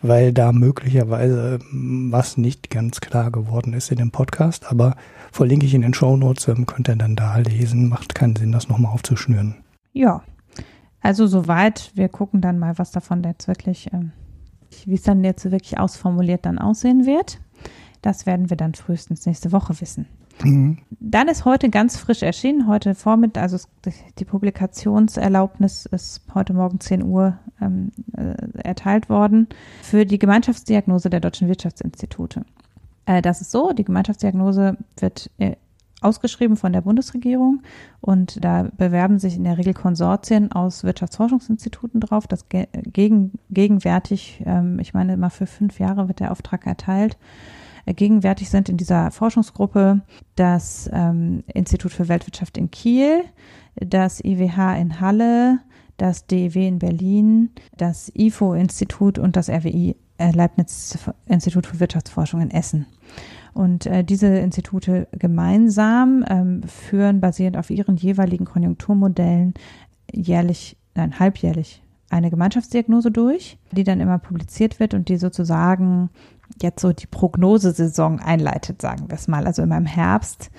weil 0.01 0.33
da 0.33 0.51
möglicherweise 0.51 1.59
ähm, 1.71 2.11
was 2.11 2.37
nicht 2.37 2.69
ganz 2.69 3.01
klar 3.01 3.31
geworden 3.31 3.73
ist 3.73 3.91
in 3.91 3.97
dem 3.97 4.11
Podcast. 4.11 4.71
Aber 4.71 4.95
verlinke 5.31 5.65
ich 5.65 5.73
in 5.73 5.81
den 5.81 5.93
Show 5.93 6.15
Notes, 6.15 6.47
ähm, 6.47 6.65
könnt 6.65 6.87
ihr 6.87 6.95
dann 6.95 7.15
da 7.15 7.37
lesen. 7.37 7.89
Macht 7.89 8.15
keinen 8.15 8.35
Sinn, 8.35 8.51
das 8.51 8.69
nochmal 8.69 8.93
aufzuschnüren. 8.93 9.55
Ja, 9.93 10.21
also 11.01 11.27
soweit. 11.27 11.91
Wir 11.95 12.09
gucken 12.09 12.41
dann 12.41 12.59
mal, 12.59 12.77
was 12.77 12.91
davon 12.91 13.23
jetzt 13.23 13.47
wirklich, 13.47 13.91
ähm, 13.91 14.11
wie 14.85 14.95
es 14.95 15.03
dann 15.03 15.23
jetzt 15.23 15.49
wirklich 15.49 15.79
ausformuliert 15.79 16.45
dann 16.45 16.59
aussehen 16.59 17.05
wird. 17.05 17.39
Das 18.01 18.25
werden 18.25 18.49
wir 18.49 18.57
dann 18.57 18.73
frühestens 18.73 19.25
nächste 19.25 19.51
Woche 19.51 19.79
wissen. 19.79 20.07
Mhm. 20.43 20.79
Dann 20.99 21.27
ist 21.27 21.45
heute 21.45 21.69
ganz 21.69 21.97
frisch 21.97 22.23
erschienen, 22.23 22.67
heute 22.67 22.95
Vormittag, 22.95 23.43
also 23.43 23.59
die 24.17 24.25
Publikationserlaubnis 24.25 25.85
ist 25.85 26.21
heute 26.33 26.53
Morgen 26.53 26.79
10 26.79 27.03
Uhr 27.03 27.37
ähm, 27.61 27.91
äh, 28.17 28.33
erteilt 28.63 29.09
worden 29.09 29.47
für 29.81 30.05
die 30.05 30.19
Gemeinschaftsdiagnose 30.19 31.09
der 31.09 31.19
Deutschen 31.19 31.47
Wirtschaftsinstitute. 31.47 32.45
Äh, 33.05 33.21
das 33.21 33.41
ist 33.41 33.51
so, 33.51 33.71
die 33.73 33.83
Gemeinschaftsdiagnose 33.83 34.77
wird 34.97 35.29
äh, 35.37 35.55
ausgeschrieben 36.01 36.57
von 36.57 36.73
der 36.73 36.81
Bundesregierung 36.81 37.61
und 37.99 38.43
da 38.43 38.67
bewerben 38.75 39.19
sich 39.19 39.35
in 39.35 39.43
der 39.43 39.59
Regel 39.59 39.75
Konsortien 39.75 40.51
aus 40.51 40.83
Wirtschaftsforschungsinstituten 40.83 42.01
drauf. 42.01 42.25
Das 42.25 42.45
gegen, 42.49 43.33
gegenwärtig, 43.51 44.41
ähm, 44.45 44.79
ich 44.79 44.95
meine 44.95 45.17
mal 45.17 45.29
für 45.29 45.45
fünf 45.45 45.79
Jahre 45.79 46.07
wird 46.07 46.19
der 46.19 46.31
Auftrag 46.31 46.65
erteilt 46.65 47.17
gegenwärtig 47.93 48.49
sind 48.49 48.69
in 48.69 48.77
dieser 48.77 49.11
Forschungsgruppe 49.11 50.01
das 50.35 50.89
ähm, 50.93 51.43
Institut 51.53 51.91
für 51.91 52.07
Weltwirtschaft 52.07 52.57
in 52.57 52.71
Kiel, 52.71 53.23
das 53.75 54.23
IWH 54.23 54.75
in 54.79 54.99
Halle, 54.99 55.59
das 55.97 56.25
DEW 56.25 56.67
in 56.67 56.79
Berlin, 56.79 57.51
das 57.77 58.11
IFO-Institut 58.15 59.19
und 59.19 59.35
das 59.35 59.49
RWI 59.49 59.95
äh, 60.17 60.31
Leibniz 60.31 60.97
Institut 61.27 61.67
für 61.67 61.79
Wirtschaftsforschung 61.79 62.41
in 62.41 62.51
Essen. 62.51 62.85
Und 63.53 63.85
äh, 63.85 64.03
diese 64.03 64.27
Institute 64.27 65.07
gemeinsam 65.11 66.23
ähm, 66.29 66.63
führen 66.63 67.19
basierend 67.19 67.57
auf 67.57 67.69
ihren 67.69 67.97
jeweiligen 67.97 68.45
Konjunkturmodellen 68.45 69.53
jährlich, 70.11 70.77
nein, 70.95 71.19
halbjährlich 71.19 71.83
eine 72.09 72.29
Gemeinschaftsdiagnose 72.29 73.09
durch, 73.09 73.57
die 73.71 73.83
dann 73.83 74.01
immer 74.01 74.19
publiziert 74.19 74.79
wird 74.79 74.93
und 74.93 75.07
die 75.07 75.17
sozusagen 75.17 76.09
jetzt 76.63 76.81
so 76.81 76.93
die 76.93 77.07
Prognosesaison 77.07 78.19
einleitet, 78.19 78.81
sagen 78.81 79.05
wir 79.07 79.15
es 79.15 79.27
mal. 79.27 79.45
Also 79.45 79.61
immer 79.61 79.77
im 79.77 79.85
Herbst 79.85 80.51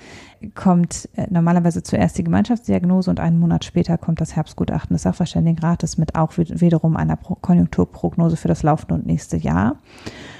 kommt 0.55 1.09
äh, 1.15 1.27
normalerweise 1.29 1.83
zuerst 1.83 2.17
die 2.17 2.23
Gemeinschaftsdiagnose 2.23 3.09
und 3.09 3.19
einen 3.19 3.39
Monat 3.39 3.65
später 3.65 3.97
kommt 3.97 4.21
das 4.21 4.35
Herbstgutachten 4.35 4.93
des 4.93 5.03
Sachverständigenrates 5.03 5.97
mit 5.97 6.15
auch 6.15 6.33
wiederum 6.37 6.97
einer 6.97 7.17
Konjunkturprognose 7.17 8.37
für 8.37 8.47
das 8.47 8.63
laufende 8.63 8.95
und 8.95 9.05
nächste 9.05 9.37
Jahr. 9.37 9.77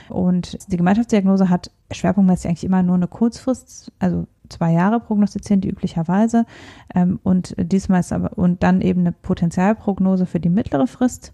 Und 0.10 0.58
die 0.72 0.78
Gemeinschaftsdiagnose 0.78 1.50
hat 1.50 1.72
schwerpunktmäßig 1.92 2.48
eigentlich 2.48 2.64
immer 2.64 2.84
nur 2.84 2.96
eine 2.96 3.08
Kurzfrist, 3.08 3.92
also 4.00 4.28
zwei 4.50 4.72
Jahre 4.72 5.00
prognostizieren 5.00 5.62
die 5.62 5.70
üblicherweise. 5.70 6.46
Ähm, 6.94 7.20
und 7.24 7.56
diesmal 7.58 8.02
ist 8.02 8.14
aber, 8.14 8.38
und 8.38 8.64
dann 8.64 8.82
eben 8.82 9.02
eine 9.02 9.12
Potenzialprognose 9.12 10.26
für 10.26 10.40
die 10.40 10.50
mittlere 10.50 10.88
Frist. 10.88 11.34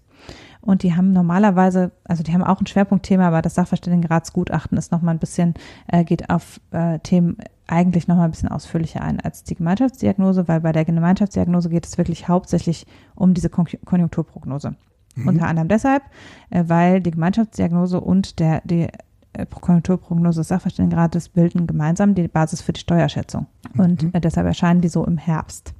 Und 0.60 0.82
die 0.82 0.94
haben 0.94 1.12
normalerweise, 1.12 1.90
also 2.04 2.22
die 2.22 2.32
haben 2.32 2.42
auch 2.42 2.60
ein 2.60 2.66
Schwerpunktthema, 2.66 3.26
aber 3.28 3.42
das 3.42 3.54
Sachverständigenratsgutachten 3.54 4.76
ist 4.76 4.92
nochmal 4.92 5.14
ein 5.14 5.18
bisschen, 5.18 5.54
äh, 5.88 6.04
geht 6.04 6.28
auf 6.28 6.60
äh, 6.70 6.98
Themen 6.98 7.38
eigentlich 7.66 8.08
nochmal 8.08 8.26
ein 8.26 8.30
bisschen 8.32 8.48
ausführlicher 8.48 9.00
ein 9.00 9.20
als 9.20 9.44
die 9.44 9.54
Gemeinschaftsdiagnose, 9.54 10.48
weil 10.48 10.60
bei 10.60 10.72
der 10.72 10.84
Gemeinschaftsdiagnose 10.84 11.70
geht 11.70 11.86
es 11.86 11.96
wirklich 11.98 12.28
hauptsächlich 12.28 12.86
um 13.14 13.32
diese 13.32 13.48
Kon 13.48 13.66
Konjunkturprognose. 13.84 14.74
Mhm. 15.14 15.28
Unter 15.28 15.46
anderem 15.46 15.68
deshalb, 15.68 16.02
äh, 16.50 16.64
weil 16.66 17.00
die 17.00 17.12
Gemeinschaftsdiagnose 17.12 18.00
und 18.00 18.38
der, 18.38 18.60
die 18.64 18.88
äh, 19.32 19.46
Konjunkturprognose 19.48 20.40
des 20.40 20.48
Sachverständigenrates 20.48 21.28
bilden 21.28 21.66
gemeinsam 21.66 22.14
die 22.14 22.28
Basis 22.28 22.60
für 22.60 22.72
die 22.72 22.80
Steuerschätzung. 22.80 23.46
Und 23.76 24.02
mhm. 24.02 24.10
Äh, 24.12 24.20
deshalb 24.20 24.46
erscheinen 24.46 24.80
die 24.80 24.88
so 24.88 25.04
im 25.04 25.18
Herbst. 25.18 25.72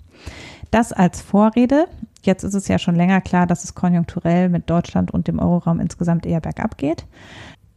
Das 0.71 0.93
als 0.93 1.21
Vorrede. 1.21 1.87
Jetzt 2.23 2.43
ist 2.43 2.55
es 2.55 2.69
ja 2.69 2.79
schon 2.79 2.97
länger 2.97 3.21
klar, 3.21 3.47
dass 3.47 3.65
es 3.65 3.75
konjunkturell 3.75 4.49
mit 4.49 4.69
Deutschland 4.69 5.11
und 5.11 5.29
dem 5.29 5.39
Euroraum 5.39 5.81
insgesamt 5.81 6.27
eher 6.27 6.41
bergab 6.41 6.77
geht. 6.77 7.07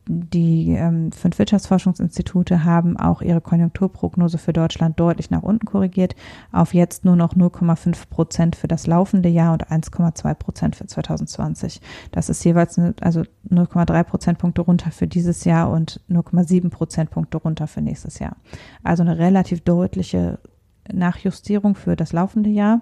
Die 0.06 0.72
ähm, 0.72 1.14
fünf 1.14 1.40
Wirtschaftsforschungsinstitute 1.40 2.66
haben 2.66 2.98
auch 2.98 3.22
ihre 3.22 3.40
Konjunkturprognose 3.40 4.38
für 4.38 4.52
Deutschland 4.52 5.00
deutlich 5.00 5.30
nach 5.32 5.44
unten 5.44 5.66
korrigiert, 5.66 6.16
auf 6.52 6.74
jetzt 6.74 7.06
nur 7.06 7.16
noch 7.16 7.36
0,5 7.36 8.10
Prozent 8.10 8.56
für 8.58 8.68
das 8.68 8.86
laufende 8.86 9.30
Jahr 9.30 9.54
und 9.54 9.68
1,2 9.70 10.34
Prozent 10.34 10.76
für 10.76 10.88
2020. 10.88 11.80
Das 12.12 12.28
ist 12.28 12.44
jeweils 12.44 12.78
eine, 12.78 12.96
also 13.00 13.22
0,3 13.50 14.04
Prozentpunkte 14.04 14.62
runter 14.62 14.92
für 14.92 15.08
dieses 15.08 15.46
Jahr 15.46 15.72
und 15.72 16.02
0,7 16.10 16.70
Prozentpunkte 16.70 17.38
runter 17.38 17.68
für 17.68 17.82
nächstes 17.82 18.20
Jahr. 18.20 18.36
Also 18.84 19.04
eine 19.04 19.18
relativ 19.18 19.62
deutliche 19.62 20.40
Nachjustierung 20.92 21.76
für 21.76 21.96
das 21.96 22.14
laufende 22.14 22.50
Jahr. 22.50 22.82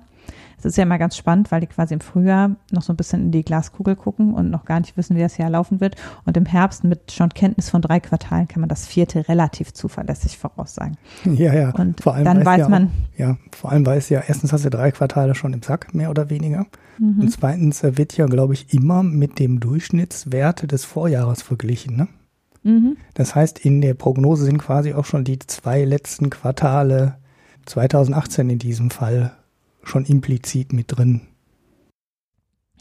Es 0.58 0.66
ist 0.66 0.78
ja 0.78 0.84
immer 0.84 1.00
ganz 1.00 1.18
spannend, 1.18 1.52
weil 1.52 1.62
die 1.62 1.68
quasi 1.68 1.96
im 1.96 2.02
Frühjahr 2.02 2.56
noch 2.72 2.84
so 2.84 2.94
ein 2.94 2.96
bisschen 2.96 3.22
in 3.24 3.32
die 3.32 3.44
Glaskugel 3.44 3.96
gucken 3.96 4.36
und 4.36 4.52
noch 4.52 4.64
gar 4.64 4.80
nicht 4.80 4.96
wissen, 4.96 5.16
wie 5.16 5.22
das 5.22 5.38
Jahr 5.38 5.50
laufen 5.50 5.82
wird. 5.82 5.96
Und 6.26 6.38
im 6.38 6.46
Herbst 6.46 6.84
mit 6.84 7.12
schon 7.12 7.30
Kenntnis 7.30 7.72
von 7.72 7.82
drei 7.82 8.00
Quartalen 8.00 8.48
kann 8.48 8.62
man 8.62 8.70
das 8.70 8.86
vierte 8.86 9.28
relativ 9.28 9.74
zuverlässig 9.74 10.38
voraussagen. 10.38 10.98
Ja, 11.32 11.54
ja. 11.54 11.72
Und 11.72 12.02
vor 12.02 12.14
allem 12.14 12.26
dann 12.26 12.46
weiß, 12.46 12.62
weiß 12.62 12.70
man. 12.70 12.88
Auch, 12.88 13.20
ja, 13.20 13.38
vor 13.52 13.72
allem 13.72 13.86
weiß 13.86 14.10
ja, 14.10 14.22
erstens 14.28 14.54
hast 14.54 14.66
du 14.66 14.70
drei 14.70 14.92
Quartale 14.92 15.34
schon 15.34 15.54
im 15.54 15.64
Sack, 15.64 15.94
mehr 15.96 16.12
oder 16.12 16.30
weniger. 16.30 16.68
Mhm. 17.00 17.22
Und 17.22 17.32
zweitens 17.32 17.82
wird 17.82 18.16
ja, 18.18 18.28
glaube 18.28 18.54
ich, 18.54 18.74
immer 18.74 19.02
mit 19.02 19.40
dem 19.40 19.60
Durchschnittswert 19.60 20.72
des 20.72 20.86
Vorjahres 20.86 21.42
verglichen, 21.42 21.96
ne? 21.96 22.08
Mhm. 22.64 22.98
Das 23.16 23.34
heißt, 23.34 23.60
in 23.60 23.82
der 23.82 23.96
Prognose 23.96 24.46
sind 24.46 24.60
quasi 24.60 24.94
auch 24.94 25.06
schon 25.06 25.24
die 25.24 25.40
zwei 25.40 25.84
letzten 25.84 26.30
Quartale 26.30 27.16
2018 27.66 28.50
in 28.50 28.60
diesem 28.60 28.92
Fall 28.92 29.32
schon 29.84 30.06
implizit 30.06 30.74
mit 30.74 30.86
drin. 30.90 31.22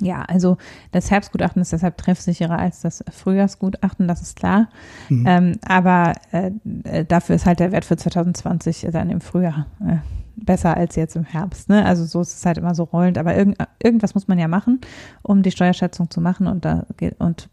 Ja, 0.00 0.22
also 0.22 0.56
das 0.92 1.10
Herbstgutachten 1.10 1.60
ist 1.60 1.72
deshalb 1.72 1.99
treffsicherer 1.99 2.58
als 2.58 2.80
das 2.80 3.04
Frühjahrsgutachten, 3.10 4.08
das 4.08 4.22
ist 4.22 4.37
klar. 4.37 4.68
Mhm. 5.08 5.25
Ähm, 5.26 5.52
aber 5.66 6.14
äh, 6.32 7.04
dafür 7.04 7.37
ist 7.37 7.46
halt 7.46 7.60
der 7.60 7.72
Wert 7.72 7.84
für 7.84 7.96
2020 7.96 8.88
dann 8.92 9.10
im 9.10 9.20
Frühjahr 9.20 9.66
äh, 9.87 9.99
besser 10.37 10.76
als 10.76 10.96
jetzt 10.96 11.16
im 11.16 11.25
Herbst. 11.25 11.68
Ne? 11.68 11.84
Also 11.84 12.04
so 12.04 12.20
ist 12.20 12.34
es 12.34 12.46
halt 12.46 12.58
immer 12.58 12.75
so 12.75 12.84
rollend. 12.84 13.18
Aber 13.18 13.37
irgend, 13.37 13.58
irgendwas 13.82 14.14
muss 14.14 14.28
man 14.28 14.38
ja 14.38 14.49
machen, 14.49 14.80
um 15.22 15.42
die 15.42 15.50
Steuerschätzung 15.50 16.10
zu 16.10 16.20
machen. 16.20 16.46
Und, 16.46 16.64
da, 16.64 16.87
und 17.18 17.49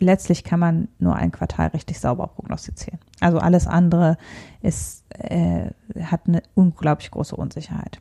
letztlich 0.00 0.44
kann 0.44 0.60
man 0.60 0.88
nur 0.98 1.16
ein 1.16 1.32
Quartal 1.32 1.68
richtig 1.68 2.00
sauber 2.00 2.26
prognostizieren. 2.26 2.98
Also 3.20 3.38
alles 3.38 3.66
andere 3.66 4.16
ist, 4.60 5.04
äh, 5.10 5.70
hat 6.02 6.22
eine 6.26 6.42
unglaublich 6.54 7.10
große 7.10 7.36
Unsicherheit. 7.36 8.00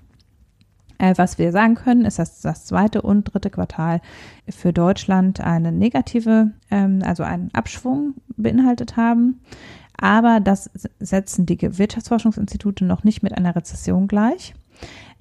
Äh, 0.97 1.13
was 1.17 1.39
wir 1.39 1.51
sagen 1.51 1.75
können, 1.75 2.05
ist, 2.05 2.19
dass 2.19 2.41
das 2.41 2.65
zweite 2.65 3.01
und 3.01 3.23
dritte 3.23 3.49
Quartal 3.49 4.01
für 4.47 4.71
Deutschland 4.71 5.41
eine 5.41 5.71
negative, 5.71 6.51
ähm, 6.69 7.01
also 7.03 7.23
einen 7.23 7.53
Abschwung 7.53 8.15
beinhaltet 8.37 8.97
haben. 8.97 9.41
Aber 9.97 10.39
das 10.39 10.69
setzen 10.99 11.45
die 11.45 11.59
Wirtschaftsforschungsinstitute 11.59 12.85
noch 12.85 13.03
nicht 13.03 13.23
mit 13.23 13.37
einer 13.37 13.55
Rezession 13.55 14.07
gleich. 14.07 14.53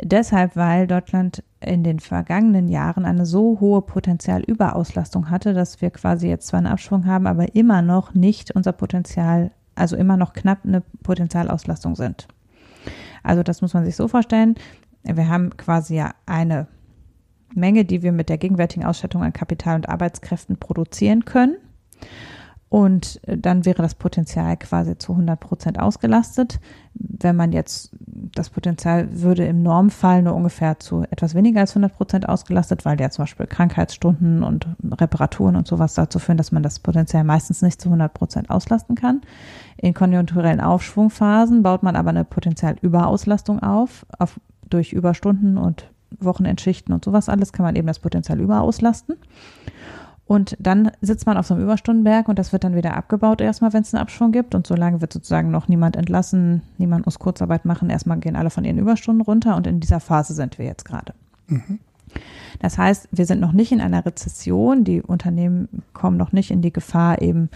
Deshalb, 0.03 0.57
weil 0.57 0.87
Deutschland 0.87 1.43
in 1.61 1.85
den 1.85 2.01
vergangenen 2.01 2.69
Jahren 2.69 3.05
eine 3.05 3.27
so 3.27 3.61
hohe 3.61 3.83
Potenzialüberauslastung 3.83 5.31
hatte, 5.31 5.53
dass 5.53 5.81
wir 5.83 5.91
quasi 5.91 6.29
jetzt 6.29 6.47
zwar 6.47 6.59
einen 6.59 6.67
Abschwung 6.67 7.07
haben, 7.07 7.27
aber 7.27 7.55
immer 7.55 7.83
noch 7.83 8.15
nicht 8.15 8.51
unser 8.53 8.73
Potenzial, 8.73 9.51
also 9.75 9.97
immer 9.97 10.17
noch 10.17 10.33
knapp 10.33 10.61
eine 10.65 10.83
Potenzialauslastung 11.03 11.97
sind. 11.97 12.29
Also 13.23 13.43
das 13.43 13.61
muss 13.61 13.75
man 13.75 13.85
sich 13.85 13.97
so 13.97 14.09
vorstellen. 14.09 14.55
Wir 15.03 15.29
haben 15.29 15.57
quasi 15.57 15.97
ja 15.97 16.13
eine 16.25 16.67
Menge, 17.55 17.85
die 17.85 18.03
wir 18.03 18.13
mit 18.13 18.29
der 18.29 18.39
gegenwärtigen 18.39 18.85
Ausstattung 18.85 19.23
an 19.23 19.33
Kapital 19.33 19.77
und 19.77 19.89
Arbeitskräften 19.89 20.57
produzieren 20.57 21.25
können. 21.25 21.57
Und 22.71 23.21
dann 23.27 23.65
wäre 23.67 23.83
das 23.83 23.97
Potenzial 23.97 24.57
quasi 24.57 24.97
zu 24.97 25.11
100 25.11 25.41
Prozent 25.41 25.81
ausgelastet. 25.81 26.61
Wenn 26.95 27.35
man 27.35 27.51
jetzt, 27.51 27.91
das 28.07 28.49
Potenzial 28.49 29.09
würde 29.11 29.45
im 29.45 29.61
Normfall 29.65 30.23
nur 30.23 30.37
ungefähr 30.37 30.79
zu 30.79 31.03
etwas 31.11 31.35
weniger 31.35 31.59
als 31.59 31.73
100 31.73 31.93
Prozent 31.93 32.29
ausgelastet, 32.29 32.85
weil 32.85 33.01
ja 33.01 33.11
zum 33.11 33.25
Beispiel 33.25 33.49
Krankheitsstunden 33.49 34.45
und 34.45 34.69
Reparaturen 34.89 35.57
und 35.57 35.67
sowas 35.67 35.95
dazu 35.95 36.21
führen, 36.21 36.39
dass 36.39 36.53
man 36.53 36.63
das 36.63 36.79
Potenzial 36.79 37.25
meistens 37.25 37.61
nicht 37.61 37.81
zu 37.81 37.89
100 37.89 38.15
Prozent 38.15 38.51
auslasten 38.51 38.95
kann. 38.95 39.23
In 39.77 39.93
konjunkturellen 39.93 40.61
Aufschwungphasen 40.61 41.65
baut 41.65 41.83
man 41.83 41.97
aber 41.97 42.11
eine 42.11 42.25
Potenzialüberauslastung 42.25 43.65
auf, 43.65 44.07
auf 44.17 44.39
durch 44.69 44.93
Überstunden 44.93 45.59
und 45.59 45.91
Wochenendschichten 46.21 46.95
und 46.95 47.05
sowas 47.05 47.29
alles 47.29 47.53
kann 47.53 47.65
man 47.65 47.75
eben 47.75 47.89
das 47.89 47.99
Potenzial 47.99 48.39
überauslasten. 48.39 49.17
Und 50.31 50.57
dann 50.61 50.93
sitzt 51.01 51.27
man 51.27 51.37
auf 51.37 51.49
so 51.49 51.55
einem 51.55 51.65
Überstundenberg 51.65 52.29
und 52.29 52.39
das 52.39 52.53
wird 52.53 52.63
dann 52.63 52.77
wieder 52.77 52.97
abgebaut 52.97 53.41
erstmal, 53.41 53.73
wenn 53.73 53.83
es 53.83 53.93
einen 53.93 54.01
Abschwung 54.01 54.31
gibt. 54.31 54.55
Und 54.55 54.65
solange 54.65 55.01
wird 55.01 55.13
sozusagen 55.13 55.51
noch 55.51 55.67
niemand 55.67 55.97
entlassen, 55.97 56.63
niemand 56.79 57.05
muss 57.05 57.19
Kurzarbeit 57.19 57.65
machen. 57.65 57.91
Erstmal 57.91 58.21
gehen 58.21 58.37
alle 58.37 58.51
von 58.51 58.65
ihren 58.65 58.79
Überstunden 58.79 59.23
runter 59.23 59.57
und 59.57 59.67
in 59.67 59.81
dieser 59.81 59.99
Phase 59.99 60.35
sind 60.35 60.57
wir 60.57 60.67
jetzt 60.67 60.85
gerade. 60.85 61.15
Mhm. 61.49 61.81
Das 62.61 62.77
heißt, 62.77 63.09
wir 63.11 63.27
sind 63.27 63.41
noch 63.41 63.53
nicht 63.53 63.73
in 63.73 63.81
einer 63.81 64.05
Rezession. 64.05 64.85
Die 64.85 65.03
Unternehmen 65.03 65.83
kommen 65.95 66.17
noch 66.17 66.33
nicht 66.33 66.51
in 66.51 66.61
die 66.61 66.73
Gefahr, 66.73 67.23
eben 67.23 67.49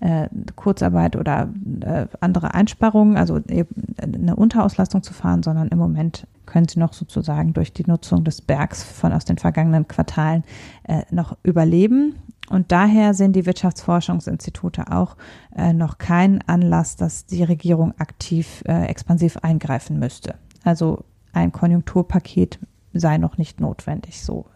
äh, 0.00 0.28
Kurzarbeit 0.54 1.16
oder 1.16 1.48
äh, 1.80 2.06
andere 2.20 2.54
Einsparungen, 2.54 3.16
also 3.16 3.38
eben 3.48 3.94
eine 4.00 4.36
Unterauslastung 4.36 5.02
zu 5.02 5.12
fahren, 5.12 5.42
sondern 5.42 5.68
im 5.68 5.78
Moment 5.78 6.26
können 6.46 6.68
sie 6.68 6.78
noch 6.78 6.92
sozusagen 6.92 7.54
durch 7.54 7.72
die 7.72 7.84
Nutzung 7.86 8.24
des 8.24 8.40
Bergs 8.40 8.82
von 8.84 9.12
aus 9.12 9.24
den 9.24 9.38
vergangenen 9.38 9.88
Quartalen 9.88 10.44
äh, 10.84 11.02
noch 11.10 11.36
überleben. 11.42 12.16
Und 12.50 12.70
daher 12.70 13.14
sehen 13.14 13.32
die 13.32 13.46
Wirtschaftsforschungsinstitute 13.46 14.92
auch 14.92 15.16
äh, 15.56 15.72
noch 15.72 15.98
keinen 15.98 16.42
Anlass, 16.42 16.96
dass 16.96 17.26
die 17.26 17.42
Regierung 17.42 17.94
aktiv 17.98 18.62
äh, 18.66 18.86
expansiv 18.86 19.38
eingreifen 19.38 19.98
müsste. 19.98 20.34
Also 20.64 21.04
ein 21.32 21.50
Konjunkturpaket 21.50 22.58
sei 22.92 23.18
noch 23.18 23.38
nicht 23.38 23.60
notwendig, 23.60 24.22
so 24.22 24.46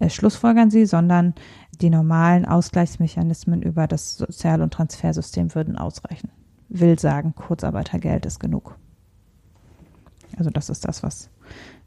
äh, 0.00 0.08
schlussfolgern 0.08 0.70
sie, 0.70 0.86
sondern 0.86 1.34
die 1.80 1.90
normalen 1.90 2.44
Ausgleichsmechanismen 2.44 3.62
über 3.62 3.86
das 3.86 4.16
Sozial- 4.16 4.62
und 4.62 4.72
Transfersystem 4.72 5.54
würden 5.54 5.76
ausreichen. 5.76 6.30
Will 6.68 6.98
sagen, 6.98 7.34
Kurzarbeitergeld 7.34 8.26
ist 8.26 8.40
genug. 8.40 8.76
Also 10.38 10.50
das 10.50 10.70
ist 10.70 10.86
das, 10.86 11.02
was, 11.02 11.30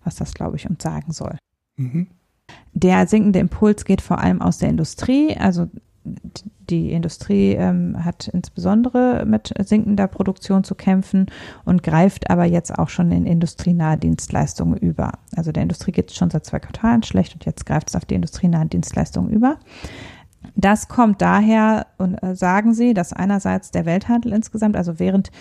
was 0.03 0.15
das, 0.15 0.33
glaube 0.33 0.57
ich, 0.57 0.69
uns 0.69 0.83
sagen 0.83 1.11
soll. 1.11 1.37
Mhm. 1.77 2.07
Der 2.73 3.07
sinkende 3.07 3.39
Impuls 3.39 3.85
geht 3.85 4.01
vor 4.01 4.19
allem 4.19 4.41
aus 4.41 4.59
der 4.59 4.69
Industrie. 4.69 5.35
Also 5.35 5.69
die 6.69 6.91
Industrie 6.91 7.53
ähm, 7.53 8.03
hat 8.03 8.27
insbesondere 8.27 9.25
mit 9.25 9.53
sinkender 9.65 10.07
Produktion 10.07 10.63
zu 10.63 10.75
kämpfen 10.75 11.27
und 11.63 11.83
greift 11.83 12.29
aber 12.29 12.45
jetzt 12.45 12.77
auch 12.77 12.89
schon 12.89 13.11
in 13.11 13.25
industrienahe 13.25 13.97
Dienstleistungen 13.97 14.77
über. 14.77 15.13
Also 15.35 15.51
der 15.51 15.63
Industrie 15.63 15.91
geht 15.91 16.11
es 16.11 16.17
schon 16.17 16.29
seit 16.29 16.45
zwei 16.45 16.59
Quartalen 16.59 17.03
schlecht 17.03 17.33
und 17.33 17.45
jetzt 17.45 17.65
greift 17.65 17.89
es 17.89 17.95
auf 17.95 18.05
die 18.05 18.15
industrienahen 18.15 18.69
Dienstleistungen 18.69 19.29
über. 19.29 19.57
Das 20.55 20.87
kommt 20.87 21.21
daher, 21.21 21.87
und 21.97 22.21
äh, 22.21 22.35
sagen 22.35 22.73
Sie, 22.73 22.93
dass 22.93 23.13
einerseits 23.13 23.71
der 23.71 23.85
Welthandel 23.85 24.33
insgesamt, 24.33 24.75
also 24.75 24.99
während 24.99 25.31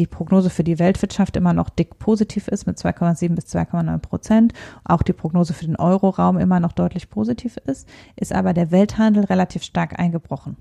die 0.00 0.06
Prognose 0.06 0.48
für 0.48 0.64
die 0.64 0.78
Weltwirtschaft 0.78 1.36
immer 1.36 1.52
noch 1.52 1.68
dick 1.68 1.98
positiv 1.98 2.48
ist 2.48 2.66
mit 2.66 2.78
2,7 2.78 3.34
bis 3.34 3.44
2,9 3.54 3.98
Prozent, 3.98 4.54
auch 4.82 5.02
die 5.02 5.12
Prognose 5.12 5.52
für 5.52 5.66
den 5.66 5.76
Euroraum 5.76 6.38
immer 6.38 6.58
noch 6.58 6.72
deutlich 6.72 7.10
positiv 7.10 7.58
ist, 7.66 7.86
ist 8.16 8.32
aber 8.32 8.54
der 8.54 8.70
Welthandel 8.70 9.24
relativ 9.24 9.62
stark 9.62 9.98
eingebrochen. 9.98 10.56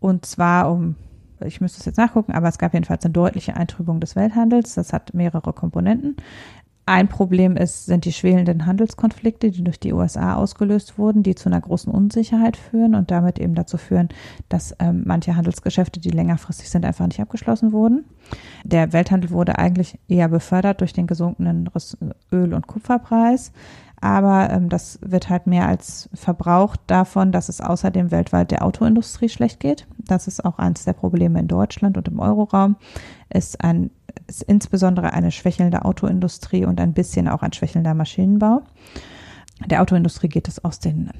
Und 0.00 0.26
zwar 0.26 0.70
um, 0.70 0.96
ich 1.44 1.62
müsste 1.62 1.80
es 1.80 1.86
jetzt 1.86 1.96
nachgucken, 1.96 2.32
aber 2.32 2.48
es 2.48 2.58
gab 2.58 2.74
jedenfalls 2.74 3.04
eine 3.04 3.12
deutliche 3.12 3.56
Eintrübung 3.56 4.00
des 4.00 4.16
Welthandels. 4.16 4.74
Das 4.74 4.92
hat 4.92 5.14
mehrere 5.14 5.54
Komponenten. 5.54 6.16
Ein 6.88 7.08
Problem 7.08 7.56
ist, 7.56 7.86
sind 7.86 8.04
die 8.04 8.12
schwelenden 8.12 8.64
Handelskonflikte, 8.64 9.50
die 9.50 9.64
durch 9.64 9.80
die 9.80 9.92
USA 9.92 10.36
ausgelöst 10.36 10.98
wurden, 10.98 11.24
die 11.24 11.34
zu 11.34 11.48
einer 11.48 11.60
großen 11.60 11.92
Unsicherheit 11.92 12.56
führen 12.56 12.94
und 12.94 13.10
damit 13.10 13.40
eben 13.40 13.56
dazu 13.56 13.76
führen, 13.76 14.08
dass 14.48 14.72
ähm, 14.78 15.02
manche 15.04 15.34
Handelsgeschäfte, 15.34 15.98
die 15.98 16.10
längerfristig 16.10 16.70
sind, 16.70 16.84
einfach 16.84 17.08
nicht 17.08 17.18
abgeschlossen 17.18 17.72
wurden. 17.72 18.04
Der 18.62 18.92
Welthandel 18.92 19.30
wurde 19.30 19.58
eigentlich 19.58 19.98
eher 20.06 20.28
befördert 20.28 20.80
durch 20.80 20.92
den 20.92 21.08
gesunkenen 21.08 21.68
Öl- 22.30 22.54
und 22.54 22.68
Kupferpreis. 22.68 23.50
Aber 24.00 24.50
ähm, 24.50 24.68
das 24.68 24.98
wird 25.02 25.30
halt 25.30 25.46
mehr 25.46 25.66
als 25.66 26.08
verbraucht 26.12 26.80
davon, 26.86 27.32
dass 27.32 27.48
es 27.48 27.60
außerdem 27.60 28.10
weltweit 28.10 28.50
der 28.50 28.64
Autoindustrie 28.64 29.28
schlecht 29.28 29.60
geht. 29.60 29.86
Das 29.98 30.28
ist 30.28 30.44
auch 30.44 30.58
eines 30.58 30.84
der 30.84 30.92
Probleme 30.92 31.40
in 31.40 31.48
Deutschland 31.48 31.96
und 31.96 32.08
im 32.08 32.20
Euroraum. 32.20 32.76
Ist 33.30 33.62
ein 33.64 33.90
ist 34.28 34.42
insbesondere 34.42 35.12
eine 35.12 35.30
schwächelnde 35.30 35.84
Autoindustrie 35.84 36.64
und 36.64 36.80
ein 36.80 36.94
bisschen 36.94 37.28
auch 37.28 37.42
ein 37.42 37.52
schwächelnder 37.52 37.94
Maschinenbau. 37.94 38.62
Der 39.66 39.82
Autoindustrie 39.82 40.28
geht 40.28 40.48
es 40.48 40.64
aus 40.64 40.80
den 40.80 41.10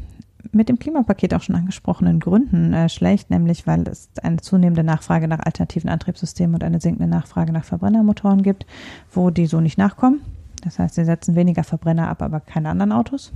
mit 0.52 0.68
dem 0.68 0.78
Klimapaket 0.78 1.34
auch 1.34 1.42
schon 1.42 1.56
angesprochenen 1.56 2.20
Gründen 2.20 2.72
äh, 2.72 2.88
schlecht, 2.88 3.30
nämlich 3.30 3.66
weil 3.66 3.86
es 3.88 4.08
eine 4.22 4.38
zunehmende 4.38 4.84
Nachfrage 4.84 5.28
nach 5.28 5.40
alternativen 5.40 5.90
Antriebssystemen 5.90 6.54
und 6.54 6.64
eine 6.64 6.80
sinkende 6.80 7.08
Nachfrage 7.08 7.52
nach 7.52 7.64
Verbrennermotoren 7.64 8.42
gibt, 8.42 8.64
wo 9.12 9.30
die 9.30 9.46
so 9.46 9.60
nicht 9.60 9.76
nachkommen. 9.76 10.20
Das 10.66 10.80
heißt, 10.80 10.96
sie 10.96 11.04
setzen 11.04 11.36
weniger 11.36 11.62
Verbrenner 11.62 12.08
ab, 12.08 12.22
aber 12.22 12.40
keine 12.40 12.70
anderen 12.70 12.90
Autos. 12.90 13.32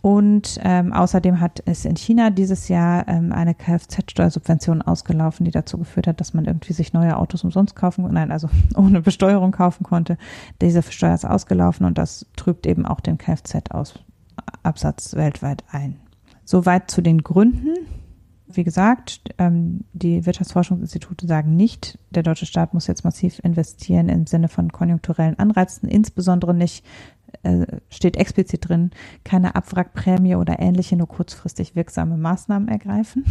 Und 0.00 0.58
ähm, 0.64 0.92
außerdem 0.92 1.40
hat 1.40 1.62
es 1.64 1.84
in 1.84 1.94
China 1.96 2.30
dieses 2.30 2.66
Jahr 2.68 3.06
ähm, 3.06 3.32
eine 3.32 3.54
Kfz-Steuersubvention 3.54 4.82
ausgelaufen, 4.82 5.44
die 5.44 5.52
dazu 5.52 5.78
geführt 5.78 6.08
hat, 6.08 6.20
dass 6.20 6.34
man 6.34 6.44
irgendwie 6.44 6.72
sich 6.72 6.92
neue 6.92 7.16
Autos 7.16 7.44
umsonst 7.44 7.76
kaufen, 7.76 8.04
nein, 8.12 8.32
also 8.32 8.48
ohne 8.76 9.00
Besteuerung 9.00 9.52
kaufen 9.52 9.84
konnte. 9.84 10.18
Diese 10.60 10.82
Steuer 10.82 11.14
ist 11.14 11.24
ausgelaufen 11.24 11.86
und 11.86 11.98
das 11.98 12.26
trübt 12.36 12.66
eben 12.66 12.84
auch 12.84 12.98
den 12.98 13.16
Kfz-Absatz 13.16 15.14
weltweit 15.14 15.62
ein. 15.70 16.00
Soweit 16.44 16.90
zu 16.90 17.00
den 17.00 17.22
Gründen. 17.22 17.76
Wie 18.50 18.64
gesagt, 18.64 19.34
ähm, 19.36 19.84
die 19.92 20.24
Wirtschaftsforschungsinstitute 20.24 21.26
sagen 21.26 21.54
nicht, 21.54 21.98
der 22.10 22.22
deutsche 22.22 22.46
Staat 22.46 22.72
muss 22.72 22.86
jetzt 22.86 23.04
massiv 23.04 23.40
investieren 23.40 24.08
im 24.08 24.26
Sinne 24.26 24.48
von 24.48 24.72
konjunkturellen 24.72 25.38
Anreizen, 25.38 25.88
insbesondere 25.88 26.54
nicht 26.54 26.84
äh, 27.42 27.66
steht 27.90 28.16
explizit 28.16 28.68
drin, 28.68 28.90
keine 29.22 29.54
Abwrackprämie 29.54 30.36
oder 30.36 30.60
ähnliche 30.60 30.96
nur 30.96 31.08
kurzfristig 31.08 31.76
wirksame 31.76 32.16
Maßnahmen 32.16 32.68
ergreifen. 32.68 33.24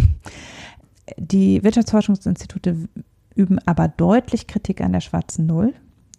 Die 1.17 1.63
Wirtschaftsforschungsinstitute 1.63 2.87
üben 3.35 3.59
aber 3.65 3.87
deutlich 3.87 4.45
Kritik 4.45 4.81
an 4.81 4.93
der 4.93 5.01
schwarzen 5.01 5.45
Null. 5.45 5.73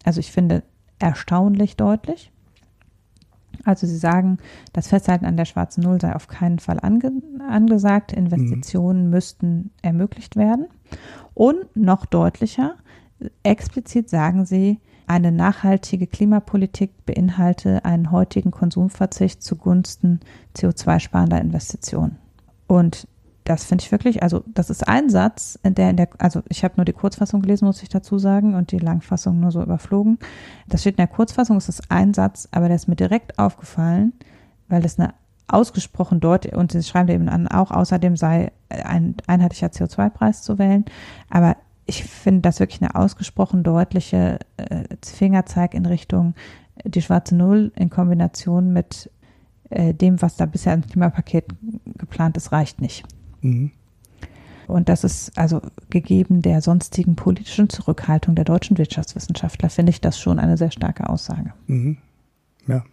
Also 0.04 0.20
ich 0.20 0.32
finde 0.32 0.62
erstaunlich 0.98 1.76
deutlich. 1.76 2.32
Also 3.64 3.86
sie 3.86 3.96
sagen, 3.96 4.38
das 4.72 4.88
Festhalten 4.88 5.24
an 5.24 5.36
der 5.36 5.44
schwarzen 5.44 5.82
Null 5.82 6.00
sei 6.00 6.14
auf 6.14 6.28
keinen 6.28 6.58
Fall 6.58 6.78
ange 6.80 7.12
angesagt. 7.48 8.12
Investitionen 8.12 9.04
mhm. 9.04 9.10
müssten 9.10 9.70
ermöglicht 9.82 10.36
werden. 10.36 10.66
Und 11.34 11.74
noch 11.76 12.06
deutlicher, 12.06 12.74
explizit 13.42 14.08
sagen 14.08 14.44
sie, 14.44 14.80
eine 15.06 15.32
nachhaltige 15.32 16.06
Klimapolitik 16.06 17.06
beinhalte 17.06 17.84
einen 17.84 18.12
heutigen 18.12 18.50
Konsumverzicht 18.50 19.42
zugunsten 19.42 20.20
CO2-sparender 20.54 21.40
Investitionen. 21.40 22.18
Und 22.66 23.08
das 23.48 23.64
finde 23.64 23.82
ich 23.82 23.90
wirklich, 23.90 24.22
also 24.22 24.44
das 24.46 24.68
ist 24.68 24.86
ein 24.86 25.08
Satz, 25.08 25.58
in 25.62 25.74
der, 25.74 25.90
in 25.90 25.96
der 25.96 26.08
also 26.18 26.42
ich 26.48 26.64
habe 26.64 26.74
nur 26.76 26.84
die 26.84 26.92
Kurzfassung 26.92 27.40
gelesen, 27.40 27.64
muss 27.64 27.82
ich 27.82 27.88
dazu 27.88 28.18
sagen, 28.18 28.54
und 28.54 28.72
die 28.72 28.78
Langfassung 28.78 29.40
nur 29.40 29.50
so 29.50 29.62
überflogen. 29.62 30.18
Das 30.68 30.82
steht 30.82 30.94
in 30.94 30.98
der 30.98 31.06
Kurzfassung, 31.06 31.56
es 31.56 31.68
ist 31.68 31.90
ein 31.90 32.12
Satz, 32.12 32.48
aber 32.50 32.68
der 32.68 32.76
ist 32.76 32.88
mir 32.88 32.96
direkt 32.96 33.38
aufgefallen, 33.38 34.12
weil 34.68 34.82
das 34.82 34.98
eine 34.98 35.14
ausgesprochen 35.46 36.20
dort, 36.20 36.44
und 36.46 36.72
sie 36.72 36.82
schreiben 36.82 37.08
eben 37.08 37.28
an, 37.30 37.48
auch 37.48 37.70
außerdem 37.70 38.16
sei 38.16 38.52
ein 38.68 39.16
einheitlicher 39.26 39.68
CO2-Preis 39.68 40.42
zu 40.42 40.58
wählen, 40.58 40.84
aber 41.30 41.56
ich 41.86 42.04
finde 42.04 42.42
das 42.42 42.60
wirklich 42.60 42.82
eine 42.82 42.94
ausgesprochen 42.94 43.62
deutliche 43.62 44.40
äh, 44.58 44.84
Fingerzeig 45.02 45.72
in 45.72 45.86
Richtung 45.86 46.34
äh, 46.84 46.90
die 46.90 47.00
schwarze 47.00 47.34
Null 47.34 47.72
in 47.76 47.88
Kombination 47.88 48.74
mit 48.74 49.10
äh, 49.70 49.94
dem, 49.94 50.20
was 50.20 50.36
da 50.36 50.44
bisher 50.44 50.74
im 50.74 50.86
Klimapaket 50.86 51.46
geplant 51.96 52.36
ist, 52.36 52.52
reicht 52.52 52.82
nicht. 52.82 53.06
Mhm. 53.40 53.70
Und 54.66 54.90
das 54.90 55.02
ist 55.02 55.36
also 55.38 55.62
gegeben 55.88 56.42
der 56.42 56.60
sonstigen 56.60 57.16
politischen 57.16 57.70
Zurückhaltung 57.70 58.34
der 58.34 58.44
deutschen 58.44 58.76
Wirtschaftswissenschaftler, 58.76 59.70
finde 59.70 59.90
ich 59.90 60.00
das 60.00 60.20
schon 60.20 60.38
eine 60.38 60.58
sehr 60.58 60.70
starke 60.70 61.08
Aussage. 61.08 61.54
Mhm. 61.66 61.96
Ja. 62.66 62.84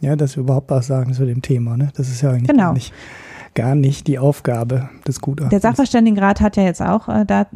Ja, 0.00 0.16
dass 0.16 0.36
wir 0.36 0.42
überhaupt 0.42 0.70
was 0.70 0.86
sagen 0.86 1.12
zu 1.12 1.24
dem 1.24 1.42
Thema, 1.42 1.76
ne? 1.76 1.90
Das 1.96 2.08
ist 2.08 2.20
ja 2.20 2.30
eigentlich 2.30 2.48
genau. 2.48 2.72
nicht 2.72 2.92
gar 3.54 3.74
nicht 3.74 4.06
die 4.06 4.18
Aufgabe 4.18 4.90
des 5.06 5.20
Gutachtens. 5.20 5.50
Der 5.50 5.60
Sachverständigenrat 5.60 6.40
hat 6.40 6.56
ja 6.56 6.64
jetzt 6.64 6.82
auch 6.82 7.08
äh, 7.08 7.24
da 7.24 7.46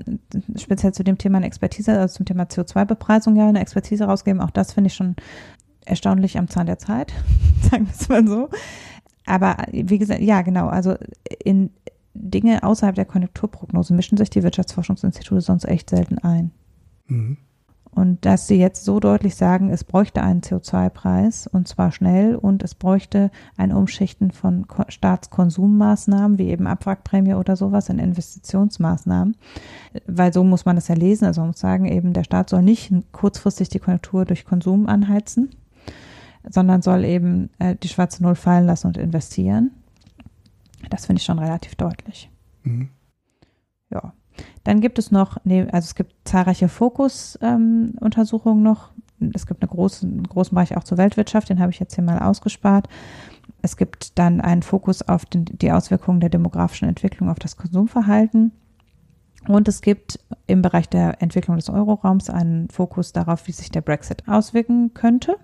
speziell 0.56 0.92
zu 0.92 1.04
dem 1.04 1.18
Thema 1.18 1.38
eine 1.38 1.46
Expertise, 1.46 1.98
also 1.98 2.14
zum 2.14 2.26
Thema 2.26 2.44
CO2-Bepreisung 2.44 3.36
ja 3.36 3.48
eine 3.48 3.60
Expertise 3.60 4.04
rausgegeben. 4.04 4.40
Auch 4.40 4.50
das 4.50 4.72
finde 4.72 4.88
ich 4.88 4.94
schon 4.94 5.16
erstaunlich 5.84 6.38
am 6.38 6.48
Zahn 6.48 6.66
der 6.66 6.78
Zeit, 6.78 7.12
sagen 7.70 7.86
wir 7.86 7.94
es 7.94 8.08
mal 8.08 8.26
so. 8.26 8.48
Aber 9.26 9.56
wie 9.72 9.98
gesagt, 9.98 10.20
ja, 10.20 10.42
genau, 10.42 10.68
also 10.68 10.94
in 11.44 11.70
Dinge 12.20 12.62
außerhalb 12.62 12.94
der 12.94 13.04
Konjunkturprognose 13.04 13.94
mischen 13.94 14.16
sich 14.18 14.30
die 14.30 14.42
Wirtschaftsforschungsinstitute 14.42 15.40
sonst 15.40 15.64
echt 15.64 15.90
selten 15.90 16.18
ein. 16.18 16.50
Mhm. 17.06 17.38
Und 17.90 18.24
dass 18.24 18.46
sie 18.46 18.56
jetzt 18.56 18.84
so 18.84 19.00
deutlich 19.00 19.34
sagen, 19.34 19.70
es 19.70 19.82
bräuchte 19.82 20.22
einen 20.22 20.42
CO2-Preis 20.42 21.46
und 21.46 21.66
zwar 21.66 21.90
schnell 21.90 22.36
und 22.36 22.62
es 22.62 22.74
bräuchte 22.74 23.30
ein 23.56 23.72
Umschichten 23.72 24.30
von 24.30 24.66
Staatskonsummaßnahmen 24.88 26.38
wie 26.38 26.48
eben 26.48 26.66
Abwrackprämie 26.66 27.34
oder 27.34 27.56
sowas 27.56 27.88
in 27.88 27.98
Investitionsmaßnahmen, 27.98 29.36
weil 30.06 30.32
so 30.32 30.44
muss 30.44 30.64
man 30.64 30.76
das 30.76 30.88
ja 30.88 30.94
lesen. 30.94 31.24
Also 31.24 31.40
man 31.40 31.48
muss 31.48 31.60
sagen, 31.60 31.86
eben 31.86 32.12
der 32.12 32.24
Staat 32.24 32.50
soll 32.50 32.62
nicht 32.62 32.92
kurzfristig 33.10 33.68
die 33.68 33.80
Konjunktur 33.80 34.24
durch 34.26 34.44
Konsum 34.44 34.86
anheizen, 34.86 35.50
sondern 36.48 36.82
soll 36.82 37.04
eben 37.04 37.50
äh, 37.58 37.74
die 37.74 37.88
schwarze 37.88 38.22
Null 38.22 38.36
fallen 38.36 38.66
lassen 38.66 38.86
und 38.86 38.96
investieren. 38.96 39.72
Das 40.90 41.06
finde 41.06 41.20
ich 41.20 41.24
schon 41.24 41.38
relativ 41.38 41.74
deutlich. 41.74 42.30
Mhm. 42.62 42.90
Ja. 43.90 44.12
Dann 44.64 44.80
gibt 44.80 44.98
es 44.98 45.10
noch, 45.10 45.38
nee, 45.44 45.62
also 45.62 45.86
es 45.86 45.94
gibt 45.94 46.14
zahlreiche 46.24 46.68
Fokusuntersuchungen 46.68 48.58
ähm, 48.58 48.62
noch. 48.62 48.92
Es 49.34 49.46
gibt 49.46 49.62
eine 49.62 49.68
große, 49.68 50.06
einen 50.06 50.22
großen 50.22 50.54
Bereich 50.54 50.76
auch 50.76 50.84
zur 50.84 50.98
Weltwirtschaft, 50.98 51.48
den 51.48 51.58
habe 51.58 51.72
ich 51.72 51.80
jetzt 51.80 51.96
hier 51.96 52.04
mal 52.04 52.20
ausgespart. 52.20 52.88
Es 53.62 53.76
gibt 53.76 54.18
dann 54.18 54.40
einen 54.40 54.62
Fokus 54.62 55.02
auf 55.02 55.26
den, 55.26 55.44
die 55.44 55.72
Auswirkungen 55.72 56.20
der 56.20 56.30
demografischen 56.30 56.88
Entwicklung 56.88 57.28
auf 57.28 57.40
das 57.40 57.56
Konsumverhalten. 57.56 58.52
Und 59.48 59.66
es 59.66 59.80
gibt 59.80 60.20
im 60.46 60.62
Bereich 60.62 60.88
der 60.88 61.22
Entwicklung 61.22 61.56
des 61.56 61.70
Euroraums 61.70 62.30
einen 62.30 62.68
Fokus 62.68 63.12
darauf, 63.12 63.46
wie 63.48 63.52
sich 63.52 63.70
der 63.70 63.80
Brexit 63.80 64.28
auswirken 64.28 64.94
könnte. 64.94 65.36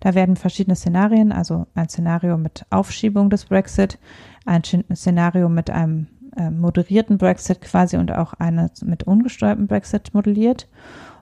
Da 0.00 0.14
werden 0.14 0.36
verschiedene 0.36 0.76
Szenarien, 0.76 1.32
also 1.32 1.66
ein 1.74 1.88
Szenario 1.88 2.36
mit 2.36 2.66
Aufschiebung 2.70 3.30
des 3.30 3.46
Brexit, 3.46 3.98
ein 4.44 4.62
Szenario 4.94 5.48
mit 5.48 5.70
einem 5.70 6.08
äh, 6.36 6.50
moderierten 6.50 7.18
Brexit 7.18 7.60
quasi 7.60 7.96
und 7.96 8.12
auch 8.12 8.34
eine 8.34 8.70
mit 8.84 9.04
ungesteuertem 9.04 9.66
Brexit 9.66 10.14
modelliert. 10.14 10.68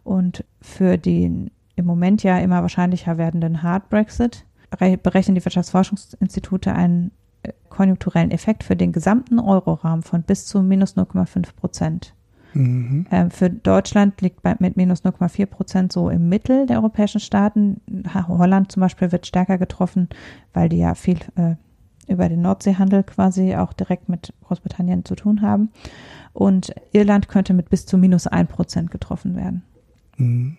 Und 0.04 0.44
für 0.60 0.98
den 0.98 1.50
im 1.76 1.86
Moment 1.86 2.22
ja 2.22 2.38
immer 2.38 2.62
wahrscheinlicher 2.62 3.18
werdenden 3.18 3.62
Hard 3.62 3.88
Brexit 3.88 4.44
berechnen 5.02 5.34
die 5.34 5.44
Wirtschaftsforschungsinstitute 5.44 6.72
einen 6.72 7.10
äh, 7.42 7.52
konjunkturellen 7.68 8.30
Effekt 8.30 8.62
für 8.62 8.76
den 8.76 8.92
gesamten 8.92 9.38
Euroraum 9.40 10.02
von 10.02 10.22
bis 10.22 10.46
zu 10.46 10.62
minus 10.62 10.96
0,5 10.96 11.54
Prozent. 11.56 12.14
Mhm. 12.54 13.06
Äh, 13.10 13.30
für 13.30 13.50
Deutschland 13.50 14.20
liegt 14.20 14.42
bei, 14.42 14.54
mit 14.58 14.76
minus 14.76 15.04
0,4 15.04 15.46
Prozent 15.46 15.92
so 15.92 16.10
im 16.10 16.28
Mittel 16.28 16.66
der 16.66 16.78
europäischen 16.78 17.20
Staaten. 17.20 17.80
Holland 18.14 18.70
zum 18.70 18.80
Beispiel 18.80 19.10
wird 19.10 19.26
stärker 19.26 19.58
getroffen, 19.58 20.08
weil 20.52 20.68
die 20.68 20.78
ja 20.78 20.94
viel 20.94 21.18
äh, 21.36 21.56
über 22.10 22.28
den 22.28 22.42
Nordseehandel 22.42 23.04
quasi 23.04 23.54
auch 23.54 23.72
direkt 23.72 24.08
mit 24.08 24.34
Großbritannien 24.44 25.04
zu 25.04 25.14
tun 25.14 25.42
haben. 25.42 25.70
Und 26.32 26.74
Irland 26.92 27.28
könnte 27.28 27.54
mit 27.54 27.70
bis 27.70 27.86
zu 27.86 27.98
minus 27.98 28.26
ein 28.26 28.46
Prozent 28.46 28.90
getroffen 28.90 29.36
werden. 29.36 29.62
Mhm. 30.16 30.56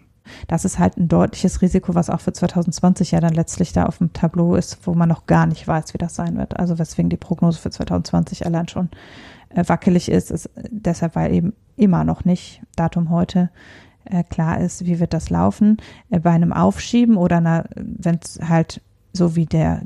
das 0.48 0.66
ist 0.66 0.80
halt 0.80 0.98
ein 0.98 1.08
deutliches 1.08 1.62
Risiko, 1.62 1.94
was 1.94 2.10
auch 2.10 2.20
für 2.20 2.34
2020 2.34 3.12
ja 3.12 3.20
dann 3.20 3.34
letztlich 3.34 3.74
da 3.74 3.86
auf 3.86 4.00
dem 4.00 4.14
Tableau 4.14 4.56
ist, 4.56 4.88
wo 4.88 4.94
man 4.94 5.10
noch 5.10 5.28
gar 5.28 5.46
nicht 5.46 5.68
weiß, 5.68 5.94
wie 5.94 6.00
das 6.00 6.16
sein 6.16 6.38
wird. 6.38 6.60
Also 6.60 6.80
weswegen 6.80 7.10
die 7.10 7.18
Prognose 7.18 7.60
für 7.60 7.70
2020 7.70 8.46
allein 8.46 8.68
schon 8.68 8.90
äh, 9.50 9.64
wackelig 9.68 10.10
ist, 10.10 10.32
ist 10.32 10.50
deshalb, 10.70 11.16
weil 11.16 11.34
eben 11.34 11.54
immer 11.76 12.04
noch 12.04 12.26
nicht, 12.26 12.62
Datum 12.76 13.10
heute, 13.10 13.50
äh, 14.06 14.24
klar 14.24 14.60
ist, 14.60 14.86
wie 14.86 15.00
wird 15.00 15.14
das 15.14 15.30
laufen. 15.30 15.78
Äh, 16.10 16.20
bei 16.20 16.32
einem 16.32 16.54
Aufschieben 16.54 17.18
oder 17.18 17.66
wenn 17.76 18.20
es 18.22 18.40
halt 18.48 18.82
so 19.14 19.36
wie 19.36 19.46
der 19.46 19.82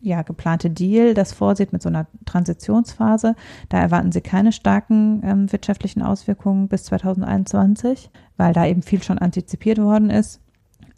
ja, 0.00 0.22
geplante 0.22 0.70
Deal 0.70 1.14
das 1.14 1.32
vorsieht 1.32 1.72
mit 1.72 1.82
so 1.82 1.88
einer 1.88 2.06
Transitionsphase. 2.24 3.34
Da 3.68 3.78
erwarten 3.78 4.12
sie 4.12 4.20
keine 4.20 4.52
starken 4.52 5.22
ähm, 5.24 5.52
wirtschaftlichen 5.52 6.02
Auswirkungen 6.02 6.68
bis 6.68 6.84
2021, 6.84 8.10
weil 8.36 8.52
da 8.52 8.66
eben 8.66 8.82
viel 8.82 9.02
schon 9.02 9.18
antizipiert 9.18 9.78
worden 9.78 10.10
ist. 10.10 10.40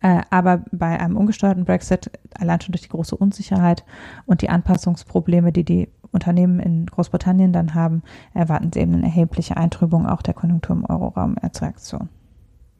Äh, 0.01 0.21
aber 0.31 0.65
bei 0.71 1.01
einem 1.01 1.17
ungesteuerten 1.17 1.65
Brexit, 1.65 2.11
allein 2.35 2.61
schon 2.61 2.73
durch 2.73 2.83
die 2.83 2.91
große 2.91 3.17
Unsicherheit 3.17 3.85
und 4.27 4.43
die 4.43 4.51
Anpassungsprobleme, 4.51 5.51
die 5.51 5.65
die 5.65 5.89
Unternehmen 6.13 6.61
in 6.61 6.87
Großbritannien 6.87 7.53
dann 7.53 7.75
haben, 7.75 8.03
erwarten 8.35 8.71
sie 8.73 8.81
eben 8.81 8.95
eine 8.95 9.07
erhebliche 9.07 9.57
Eintrübung 9.57 10.07
auch 10.07 10.23
der 10.23 10.35
Konjunktur 10.35 10.77
im 10.77 10.85
Euroraum 10.85 11.37
als 11.41 11.61
Reaktion. 11.63 12.09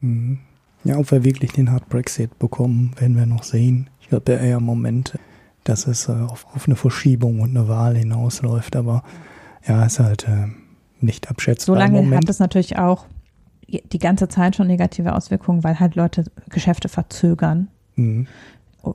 Mhm. 0.01 0.39
Ja, 0.83 0.99
ob 0.99 1.09
wir 1.09 1.23
wirklich 1.23 1.51
den 1.51 1.71
Hard 1.71 1.89
Brexit 1.89 2.37
bekommen, 2.37 2.91
werden 2.99 3.17
wir 3.17 3.25
noch 3.25 3.41
sehen. 3.41 3.89
Ich 3.99 4.09
glaube 4.09 4.33
ja 4.33 4.37
eher 4.37 4.59
Moment, 4.59 5.17
dass 5.65 5.87
es 5.87 6.07
äh, 6.07 6.13
auf, 6.13 6.45
auf, 6.55 6.67
eine 6.67 6.77
Verschiebung 6.77 7.41
und 7.41 7.49
eine 7.49 7.67
Wahl 7.67 7.95
hinausläuft, 7.95 8.75
aber 8.75 9.03
ja, 9.67 9.85
ist 9.85 9.99
halt 9.99 10.27
äh, 10.27 10.47
nicht 11.01 11.29
abschätzbar. 11.29 11.75
Solange 11.75 12.15
hat 12.15 12.29
es 12.29 12.39
natürlich 12.39 12.77
auch 12.77 13.05
die 13.67 13.99
ganze 13.99 14.27
Zeit 14.27 14.55
schon 14.55 14.67
negative 14.67 15.13
Auswirkungen, 15.13 15.63
weil 15.63 15.79
halt 15.79 15.95
Leute 15.95 16.25
Geschäfte 16.49 16.87
verzögern, 16.87 17.67
mhm. 17.95 18.27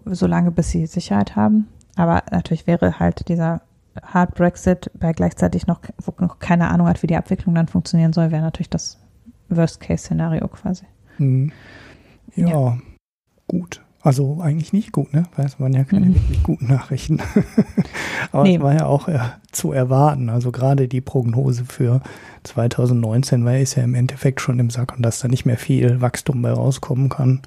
solange 0.06 0.52
bis 0.52 0.70
sie 0.70 0.86
Sicherheit 0.86 1.36
haben. 1.36 1.66
Aber 1.96 2.22
natürlich 2.30 2.68
wäre 2.68 3.00
halt 3.00 3.28
dieser 3.28 3.62
Hard 4.00 4.34
Brexit 4.36 4.90
bei 4.94 5.12
gleichzeitig 5.12 5.66
noch, 5.66 5.80
wo 5.98 6.14
noch 6.24 6.38
keine 6.38 6.68
Ahnung 6.68 6.86
hat, 6.86 7.02
wie 7.02 7.08
die 7.08 7.16
Abwicklung 7.16 7.56
dann 7.56 7.66
funktionieren 7.66 8.12
soll, 8.12 8.30
wäre 8.30 8.42
natürlich 8.42 8.70
das 8.70 8.98
Worst-Case-Szenario 9.48 10.46
quasi. 10.46 10.84
Mhm. 11.18 11.50
Ja, 12.36 12.46
ja, 12.46 12.78
gut. 13.48 13.82
Also 14.02 14.40
eigentlich 14.40 14.72
nicht 14.72 14.92
gut, 14.92 15.12
ne? 15.12 15.24
Weil 15.36 15.44
es 15.44 15.60
waren 15.60 15.74
ja 15.74 15.84
keine 15.84 16.06
mhm. 16.06 16.14
wirklich 16.14 16.42
guten 16.42 16.68
Nachrichten. 16.68 17.20
Aber 18.32 18.44
nee. 18.44 18.56
es 18.56 18.62
war 18.62 18.74
ja 18.74 18.86
auch 18.86 19.08
äh, 19.08 19.18
zu 19.52 19.72
erwarten. 19.72 20.30
Also 20.30 20.52
gerade 20.52 20.88
die 20.88 21.02
Prognose 21.02 21.64
für 21.66 22.00
2019 22.44 23.44
war 23.44 23.58
ist 23.58 23.74
ja 23.74 23.82
im 23.82 23.94
Endeffekt 23.94 24.40
schon 24.40 24.58
im 24.58 24.70
Sack 24.70 24.96
und 24.96 25.02
dass 25.02 25.20
da 25.20 25.28
nicht 25.28 25.44
mehr 25.44 25.58
viel 25.58 26.00
Wachstum 26.00 26.40
bei 26.40 26.50
rauskommen 26.50 27.10
kann. 27.10 27.42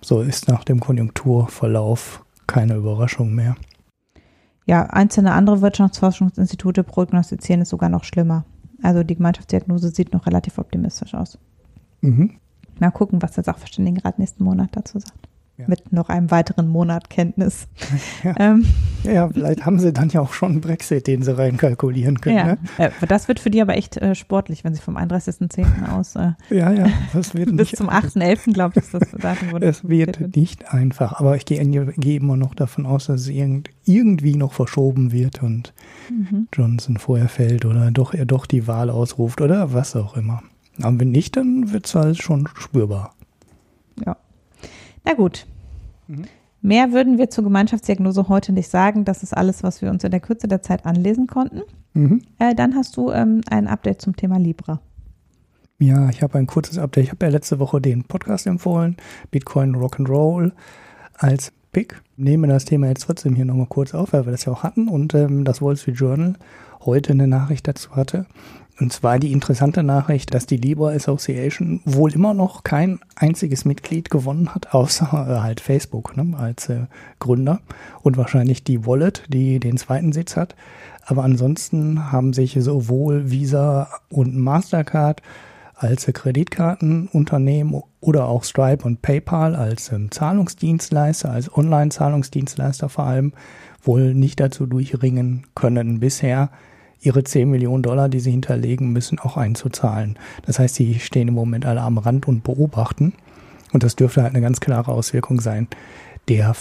So 0.00 0.22
ist 0.22 0.48
nach 0.48 0.64
dem 0.64 0.80
Konjunkturverlauf 0.80 2.24
keine 2.46 2.76
Überraschung 2.76 3.34
mehr. 3.34 3.56
Ja, 4.64 4.84
einzelne 4.84 5.32
andere 5.32 5.60
Wirtschaftsforschungsinstitute 5.60 6.82
prognostizieren 6.82 7.62
es 7.62 7.68
sogar 7.68 7.90
noch 7.90 8.04
schlimmer. 8.04 8.44
Also 8.82 9.02
die 9.02 9.16
Gemeinschaftsdiagnose 9.16 9.90
sieht 9.90 10.14
noch 10.14 10.26
relativ 10.26 10.58
optimistisch 10.58 11.14
aus. 11.14 11.38
Mhm. 12.00 12.38
Mal 12.78 12.90
gucken, 12.90 13.20
was 13.20 13.32
der 13.32 13.44
Sachverständigenrat 13.44 14.18
nächsten 14.18 14.44
Monat 14.44 14.70
dazu 14.72 14.98
sagt. 14.98 15.28
Ja. 15.58 15.64
Mit 15.66 15.92
noch 15.92 16.08
einem 16.08 16.30
weiteren 16.30 16.68
Monat 16.68 17.10
Kenntnis. 17.10 17.66
Ja. 18.24 18.34
Ähm. 18.38 18.66
ja, 19.04 19.28
vielleicht 19.28 19.64
haben 19.64 19.78
sie 19.78 19.92
dann 19.92 20.08
ja 20.08 20.20
auch 20.20 20.32
schon 20.32 20.52
einen 20.52 20.60
Brexit, 20.60 21.06
den 21.06 21.22
sie 21.22 21.36
reinkalkulieren 21.36 22.20
können. 22.20 22.36
Ja. 22.36 22.46
Ne? 22.46 22.58
Äh, 22.78 22.90
das 23.06 23.28
wird 23.28 23.38
für 23.38 23.50
die 23.50 23.60
aber 23.60 23.76
echt 23.76 23.96
äh, 23.96 24.16
sportlich, 24.16 24.64
wenn 24.64 24.74
sie 24.74 24.80
vom 24.80 24.96
31.10. 24.96 25.92
aus 25.92 26.16
äh, 26.16 26.32
ja, 26.50 26.72
ja, 26.72 26.88
das 27.12 27.34
wird 27.34 27.56
bis 27.56 27.70
zum 27.70 27.88
8.11. 27.88 28.52
glaube 28.52 28.74
ich, 28.76 28.84
ist 28.84 28.94
das 28.94 29.10
Datum. 29.12 29.48
Es 29.62 29.88
wird, 29.88 30.20
wird 30.20 30.36
nicht 30.36 30.72
einfach, 30.72 31.20
aber 31.20 31.36
ich 31.36 31.44
gehe, 31.44 31.64
gehe 31.64 32.16
immer 32.16 32.36
noch 32.36 32.54
davon 32.54 32.86
aus, 32.86 33.06
dass 33.06 33.22
es 33.22 33.28
irgend, 33.28 33.70
irgendwie 33.84 34.34
noch 34.34 34.52
verschoben 34.52 35.12
wird 35.12 35.42
und 35.42 35.72
mhm. 36.10 36.48
Johnson 36.52 36.98
vorher 36.98 37.28
fällt 37.28 37.64
oder 37.64 37.90
doch 37.90 38.14
er 38.14 38.26
doch 38.26 38.46
die 38.46 38.66
Wahl 38.66 38.90
ausruft 38.90 39.40
oder 39.40 39.72
was 39.72 39.94
auch 39.94 40.16
immer. 40.16 40.42
Aber 40.82 41.00
wenn 41.00 41.10
nicht, 41.10 41.36
dann 41.36 41.72
wird 41.72 41.86
es 41.86 41.94
halt 41.94 42.18
schon 42.18 42.48
spürbar. 42.54 43.14
Ja. 44.04 44.16
Na 45.08 45.14
gut. 45.14 45.46
Mhm. 46.06 46.24
Mehr 46.60 46.92
würden 46.92 47.16
wir 47.16 47.30
zur 47.30 47.44
Gemeinschaftsdiagnose 47.44 48.28
heute 48.28 48.52
nicht 48.52 48.68
sagen. 48.68 49.06
Das 49.06 49.22
ist 49.22 49.34
alles, 49.34 49.62
was 49.62 49.80
wir 49.80 49.90
uns 49.90 50.04
in 50.04 50.10
der 50.10 50.20
Kürze 50.20 50.48
der 50.48 50.60
Zeit 50.60 50.84
anlesen 50.84 51.26
konnten. 51.26 51.62
Mhm. 51.94 52.22
Äh, 52.38 52.54
dann 52.54 52.74
hast 52.74 52.96
du 52.98 53.10
ähm, 53.10 53.40
ein 53.48 53.68
Update 53.68 54.02
zum 54.02 54.16
Thema 54.16 54.38
Libra. 54.38 54.80
Ja, 55.78 56.10
ich 56.10 56.22
habe 56.22 56.36
ein 56.36 56.46
kurzes 56.46 56.76
Update. 56.76 57.04
Ich 57.04 57.10
habe 57.10 57.24
ja 57.24 57.32
letzte 57.32 57.58
Woche 57.58 57.80
den 57.80 58.04
Podcast 58.04 58.46
empfohlen, 58.46 58.96
Bitcoin 59.30 59.76
Rock'n'Roll 59.76 60.52
als 61.14 61.52
Pick. 61.72 62.02
Nehme 62.16 62.46
das 62.46 62.66
Thema 62.66 62.88
jetzt 62.88 63.04
trotzdem 63.04 63.34
hier 63.34 63.46
nochmal 63.46 63.66
kurz 63.66 63.94
auf, 63.94 64.12
weil 64.12 64.26
wir 64.26 64.32
das 64.32 64.44
ja 64.44 64.52
auch 64.52 64.62
hatten 64.62 64.88
und 64.88 65.14
ähm, 65.14 65.44
das 65.44 65.62
Wall 65.62 65.76
Street 65.76 65.96
Journal 65.96 66.34
heute 66.84 67.12
eine 67.12 67.28
Nachricht 67.28 67.66
dazu 67.66 67.92
hatte. 67.96 68.26
Und 68.80 68.92
zwar 68.92 69.18
die 69.18 69.32
interessante 69.32 69.82
Nachricht, 69.82 70.32
dass 70.34 70.46
die 70.46 70.56
Libra 70.56 70.90
Association 70.90 71.80
wohl 71.84 72.12
immer 72.12 72.32
noch 72.32 72.62
kein 72.62 73.00
einziges 73.16 73.64
Mitglied 73.64 74.08
gewonnen 74.08 74.54
hat, 74.54 74.72
außer 74.72 75.06
äh, 75.06 75.40
halt 75.40 75.60
Facebook 75.60 76.16
ne, 76.16 76.36
als 76.38 76.68
äh, 76.68 76.86
Gründer 77.18 77.60
und 78.02 78.16
wahrscheinlich 78.16 78.62
die 78.62 78.86
Wallet, 78.86 79.24
die 79.28 79.58
den 79.58 79.78
zweiten 79.78 80.12
Sitz 80.12 80.36
hat. 80.36 80.54
Aber 81.04 81.24
ansonsten 81.24 82.12
haben 82.12 82.32
sich 82.32 82.56
sowohl 82.60 83.30
Visa 83.30 83.88
und 84.10 84.36
Mastercard 84.36 85.22
als 85.74 86.06
äh, 86.06 86.12
Kreditkartenunternehmen 86.12 87.82
oder 88.00 88.26
auch 88.26 88.44
Stripe 88.44 88.84
und 88.84 89.02
PayPal 89.02 89.56
als 89.56 89.90
ähm, 89.90 90.12
Zahlungsdienstleister, 90.12 91.32
als 91.32 91.52
Online-Zahlungsdienstleister 91.52 92.88
vor 92.88 93.04
allem, 93.04 93.32
wohl 93.82 94.14
nicht 94.14 94.38
dazu 94.38 94.66
durchringen 94.66 95.46
können, 95.56 95.98
bisher 95.98 96.50
ihre 97.00 97.24
10 97.24 97.48
Millionen 97.48 97.82
Dollar, 97.82 98.08
die 98.08 98.20
sie 98.20 98.30
hinterlegen 98.30 98.92
müssen, 98.92 99.18
auch 99.18 99.36
einzuzahlen. 99.36 100.18
Das 100.46 100.58
heißt, 100.58 100.74
sie 100.74 100.98
stehen 100.98 101.28
im 101.28 101.34
Moment 101.34 101.66
alle 101.66 101.80
am 101.80 101.98
Rand 101.98 102.26
und 102.26 102.44
beobachten. 102.44 103.12
Und 103.72 103.82
das 103.82 103.96
dürfte 103.96 104.22
halt 104.22 104.34
eine 104.34 104.42
ganz 104.42 104.60
klare 104.60 104.92
Auswirkung 104.92 105.40
sein, 105.40 105.68
der 106.28 106.54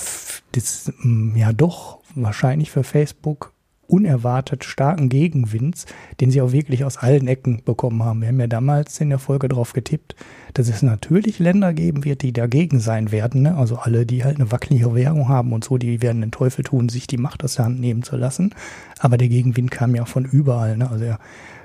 das, 0.52 0.92
ja 1.36 1.54
doch 1.54 2.00
wahrscheinlich 2.16 2.72
für 2.72 2.84
Facebook 2.84 3.54
unerwartet 3.88 4.64
starken 4.64 5.10
Gegenwinds, 5.10 5.86
den 6.20 6.32
sie 6.32 6.42
auch 6.42 6.52
wirklich 6.52 6.84
aus 6.84 6.98
allen 6.98 7.28
Ecken 7.28 7.62
bekommen 7.64 8.04
haben. 8.04 8.22
Wir 8.22 8.30
haben 8.30 8.40
ja 8.40 8.48
damals 8.48 9.00
in 9.00 9.10
der 9.10 9.20
Folge 9.20 9.48
darauf 9.48 9.74
getippt, 9.74 10.16
dass 10.54 10.70
es 10.70 10.82
natürlich 10.82 11.40
Länder 11.40 11.74
geben 11.74 12.04
wird, 12.04 12.22
die 12.22 12.34
dagegen 12.34 12.80
sein 12.80 13.12
werden. 13.12 13.44
Ne? 13.44 13.56
Also 13.56 13.78
alle, 13.78 14.06
die 14.06 14.24
halt 14.24 14.38
eine 14.38 14.52
wackelige 14.52 14.94
Währung 14.94 15.30
haben 15.30 15.54
und 15.54 15.64
so, 15.64 15.78
die 15.78 16.02
werden 16.02 16.22
den 16.22 16.32
Teufel 16.32 16.64
tun, 16.64 16.90
sich 16.90 17.08
die 17.08 17.18
Macht 17.18 17.44
aus 17.44 17.56
der 17.56 17.66
Hand 17.66 17.80
nehmen 17.80 18.04
zu 18.04 18.18
lassen. 18.18 18.54
Aber 19.00 19.18
der 19.18 19.30
Gegenwind 19.30 19.72
kam 19.72 19.96
ja 19.96 20.06
von 20.06 20.26
überall. 20.26 20.78
Ne? 20.78 20.90
Also 20.90 21.06
er 21.06 21.20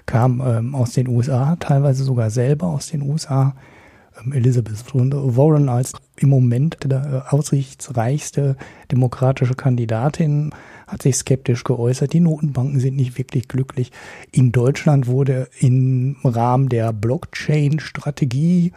kam 0.07 0.43
ähm, 0.45 0.75
aus 0.75 0.93
den 0.93 1.09
USA, 1.09 1.57
teilweise 1.57 2.05
sogar 2.05 2.31
selber 2.31 2.67
aus 2.67 2.89
den 2.89 3.03
USA. 3.03 3.55
Ähm, 4.23 4.33
Elizabeth 4.33 4.85
Warren 4.95 5.69
als 5.69 5.93
im 6.17 6.29
Moment 6.29 6.79
der 6.85 7.25
äh, 7.31 7.35
aussichtsreichste 7.35 8.57
demokratische 8.91 9.55
Kandidatin 9.55 10.51
hat 10.93 11.03
sich 11.03 11.17
skeptisch 11.17 11.65
geäußert. 11.65 12.13
Die 12.13 12.21
Notenbanken 12.21 12.79
sind 12.79 12.97
nicht 12.97 13.17
wirklich 13.17 13.49
glücklich. 13.49 13.91
In 14.31 14.53
Deutschland 14.53 15.07
wurde 15.07 15.49
im 15.59 16.17
Rahmen 16.23 16.69
der 16.69 16.93
Blockchain-Strategie, 16.93 18.73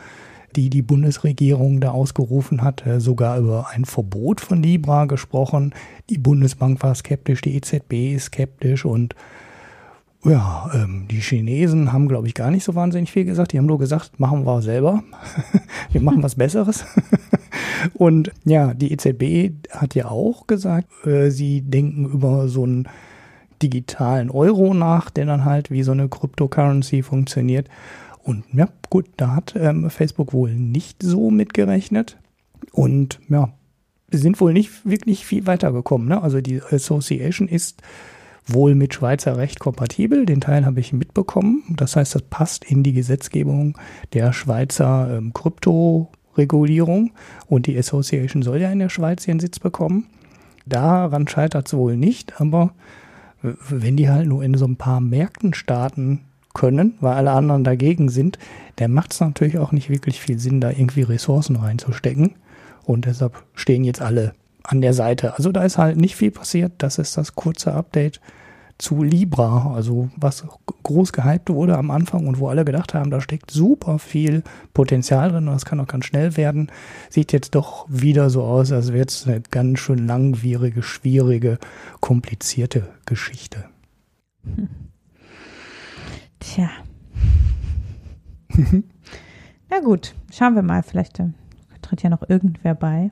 die 0.55 0.69
die 0.69 0.81
Bundesregierung 0.81 1.81
da 1.81 1.91
ausgerufen 1.91 2.61
hat, 2.61 2.85
äh, 2.87 3.01
sogar 3.01 3.37
über 3.37 3.67
ein 3.71 3.83
Verbot 3.83 4.39
von 4.39 4.63
Libra 4.63 5.05
gesprochen. 5.05 5.73
Die 6.09 6.17
Bundesbank 6.17 6.81
war 6.81 6.95
skeptisch, 6.95 7.41
die 7.41 7.55
EZB 7.57 8.15
ist 8.15 8.25
skeptisch 8.25 8.85
und 8.85 9.13
ja, 10.25 10.71
ähm, 10.73 11.05
die 11.09 11.19
Chinesen 11.19 11.93
haben, 11.93 12.07
glaube 12.07 12.27
ich, 12.27 12.33
gar 12.33 12.49
nicht 12.51 12.63
so 12.63 12.75
wahnsinnig 12.75 13.11
viel 13.11 13.25
gesagt. 13.25 13.53
Die 13.53 13.57
haben 13.57 13.67
nur 13.67 13.79
gesagt, 13.79 14.19
machen 14.19 14.45
wir 14.45 14.61
selber. 14.61 15.03
wir 15.91 16.01
machen 16.01 16.23
was 16.23 16.35
Besseres. 16.35 16.85
Und 17.93 18.31
ja, 18.43 18.73
die 18.73 18.91
EZB 18.91 19.69
hat 19.69 19.93
ja 19.93 20.09
auch 20.09 20.47
gesagt, 20.47 20.87
äh, 21.05 21.29
sie 21.29 21.61
denken 21.61 22.05
über 22.05 22.47
so 22.47 22.63
einen 22.63 22.87
digitalen 23.61 24.29
Euro 24.31 24.73
nach, 24.73 25.09
der 25.09 25.25
dann 25.25 25.45
halt 25.45 25.69
wie 25.71 25.83
so 25.83 25.91
eine 25.91 26.09
Cryptocurrency 26.09 27.03
funktioniert. 27.03 27.69
Und 28.23 28.43
ja, 28.53 28.67
gut, 28.89 29.05
da 29.17 29.35
hat 29.35 29.55
ähm, 29.55 29.89
Facebook 29.91 30.33
wohl 30.33 30.53
nicht 30.55 31.03
so 31.03 31.29
mitgerechnet. 31.29 32.17
Und 32.71 33.19
ja, 33.29 33.53
sind 34.09 34.41
wohl 34.41 34.53
nicht 34.53 34.85
wirklich 34.85 35.25
viel 35.25 35.45
weitergekommen. 35.45 36.07
Ne? 36.07 36.21
Also 36.21 36.41
die 36.41 36.61
Association 36.61 37.47
ist 37.47 37.81
wohl 38.45 38.75
mit 38.75 38.93
Schweizer 38.93 39.37
Recht 39.37 39.59
kompatibel. 39.59 40.25
Den 40.25 40.41
Teil 40.41 40.65
habe 40.65 40.79
ich 40.79 40.93
mitbekommen. 40.93 41.63
Das 41.75 41.95
heißt, 41.95 42.15
das 42.15 42.21
passt 42.23 42.65
in 42.65 42.83
die 42.83 42.93
Gesetzgebung 42.93 43.77
der 44.13 44.33
Schweizer 44.33 45.17
ähm, 45.17 45.33
Kryptoregulierung 45.33 47.11
und 47.47 47.65
die 47.65 47.77
Association 47.77 48.43
soll 48.43 48.61
ja 48.61 48.71
in 48.71 48.79
der 48.79 48.89
Schweiz 48.89 49.27
ihren 49.27 49.39
Sitz 49.39 49.59
bekommen. 49.59 50.07
Daran 50.65 51.27
scheitert 51.27 51.67
es 51.67 51.73
wohl 51.75 51.95
nicht, 51.95 52.39
aber 52.41 52.73
wenn 53.41 53.97
die 53.97 54.09
halt 54.09 54.27
nur 54.27 54.43
in 54.43 54.55
so 54.55 54.65
ein 54.65 54.77
paar 54.77 54.99
Märkten 54.99 55.53
starten 55.53 56.21
können, 56.53 56.95
weil 57.01 57.13
alle 57.13 57.31
anderen 57.31 57.63
dagegen 57.63 58.09
sind, 58.09 58.39
der 58.79 58.87
macht 58.87 59.13
es 59.13 59.19
natürlich 59.19 59.59
auch 59.59 59.71
nicht 59.71 59.89
wirklich 59.89 60.19
viel 60.19 60.39
Sinn, 60.39 60.61
da 60.61 60.71
irgendwie 60.71 61.03
Ressourcen 61.03 61.57
reinzustecken. 61.57 62.35
Und 62.83 63.05
deshalb 63.05 63.43
stehen 63.53 63.83
jetzt 63.83 64.01
alle 64.01 64.33
an 64.67 64.81
der 64.81 64.93
Seite. 64.93 65.35
Also 65.35 65.51
da 65.51 65.63
ist 65.63 65.77
halt 65.77 65.97
nicht 65.97 66.15
viel 66.15 66.31
passiert. 66.31 66.73
Das 66.79 66.97
ist 66.97 67.17
das 67.17 67.35
kurze 67.35 67.73
Update 67.73 68.19
zu 68.77 69.03
Libra, 69.03 69.73
also 69.73 70.09
was 70.17 70.45
groß 70.83 71.13
gehypt 71.13 71.49
wurde 71.49 71.77
am 71.77 71.91
Anfang 71.91 72.27
und 72.27 72.39
wo 72.39 72.49
alle 72.49 72.65
gedacht 72.65 72.93
haben, 72.93 73.09
da 73.09 73.21
steckt 73.21 73.49
super 73.49 73.99
viel 73.99 74.43
Potenzial 74.73 75.31
drin 75.31 75.47
und 75.47 75.53
das 75.53 75.63
kann 75.63 75.79
auch 75.79 75.87
ganz 75.87 76.05
schnell 76.05 76.35
werden, 76.35 76.69
sieht 77.09 77.31
jetzt 77.31 77.55
doch 77.55 77.85
wieder 77.87 78.29
so 78.29 78.43
aus, 78.43 78.73
als 78.73 78.91
wäre 78.91 79.05
es 79.07 79.25
eine 79.25 79.39
ganz 79.39 79.79
schön 79.79 80.05
langwierige, 80.05 80.83
schwierige, 80.83 81.57
komplizierte 82.01 82.89
Geschichte. 83.05 83.63
Hm. 84.43 84.67
Tja. 86.41 86.69
Na 89.69 89.79
gut, 89.79 90.15
schauen 90.33 90.55
wir 90.55 90.63
mal, 90.63 90.83
vielleicht 90.83 91.19
äh, 91.21 91.29
tritt 91.81 92.03
ja 92.03 92.09
noch 92.09 92.29
irgendwer 92.29 92.75
bei. 92.75 93.09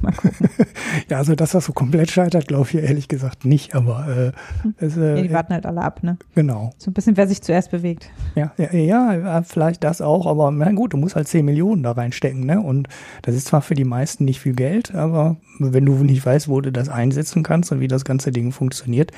Mal 0.00 0.12
gucken. 0.12 0.48
ja, 1.08 1.18
also 1.18 1.34
dass 1.34 1.52
das 1.52 1.64
so 1.64 1.72
komplett 1.72 2.10
scheitert, 2.10 2.48
glaube 2.48 2.68
ich 2.68 2.74
ehrlich 2.76 3.08
gesagt 3.08 3.44
nicht, 3.44 3.74
aber 3.74 4.06
äh, 4.08 4.62
hm. 4.62 4.74
es, 4.78 4.96
äh, 4.96 5.16
ja, 5.16 5.22
die 5.22 5.32
warten 5.32 5.52
halt 5.54 5.66
alle 5.66 5.82
ab, 5.82 6.02
ne? 6.02 6.18
Genau. 6.34 6.72
So 6.78 6.90
ein 6.90 6.94
bisschen, 6.94 7.16
wer 7.16 7.26
sich 7.26 7.42
zuerst 7.42 7.70
bewegt. 7.70 8.10
Ja, 8.34 8.52
ja, 8.56 8.72
ja, 8.72 9.42
vielleicht 9.42 9.84
das 9.84 10.00
auch, 10.00 10.26
aber 10.26 10.50
na 10.50 10.70
gut, 10.72 10.92
du 10.92 10.96
musst 10.96 11.16
halt 11.16 11.28
10 11.28 11.44
Millionen 11.44 11.82
da 11.82 11.92
reinstecken, 11.92 12.44
ne? 12.44 12.60
Und 12.60 12.88
das 13.22 13.34
ist 13.34 13.48
zwar 13.48 13.62
für 13.62 13.74
die 13.74 13.84
meisten 13.84 14.24
nicht 14.24 14.40
viel 14.40 14.54
Geld, 14.54 14.94
aber 14.94 15.36
wenn 15.58 15.86
du 15.86 15.94
nicht 15.94 16.24
weißt, 16.24 16.48
wo 16.48 16.60
du 16.60 16.70
das 16.70 16.88
einsetzen 16.88 17.42
kannst 17.42 17.72
und 17.72 17.80
wie 17.80 17.88
das 17.88 18.04
ganze 18.04 18.30
Ding 18.30 18.52
funktioniert, 18.52 19.12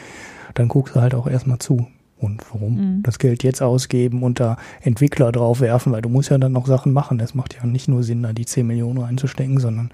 dann 0.54 0.68
guckst 0.68 0.96
du 0.96 1.00
halt 1.00 1.14
auch 1.14 1.26
erstmal 1.26 1.58
zu. 1.58 1.86
Und 2.20 2.42
warum 2.52 2.74
mhm. 2.74 3.02
das 3.02 3.18
Geld 3.18 3.42
jetzt 3.42 3.62
ausgeben 3.62 4.22
und 4.22 4.40
da 4.40 4.58
Entwickler 4.82 5.32
drauf 5.32 5.60
werfen, 5.60 5.92
weil 5.92 6.02
du 6.02 6.10
musst 6.10 6.30
ja 6.30 6.36
dann 6.36 6.52
noch 6.52 6.66
Sachen 6.66 6.92
machen. 6.92 7.18
Es 7.18 7.34
macht 7.34 7.54
ja 7.54 7.64
nicht 7.64 7.88
nur 7.88 8.02
Sinn, 8.02 8.22
da 8.22 8.34
die 8.34 8.44
10 8.44 8.66
Millionen 8.66 8.98
reinzustecken, 8.98 9.58
sondern 9.58 9.90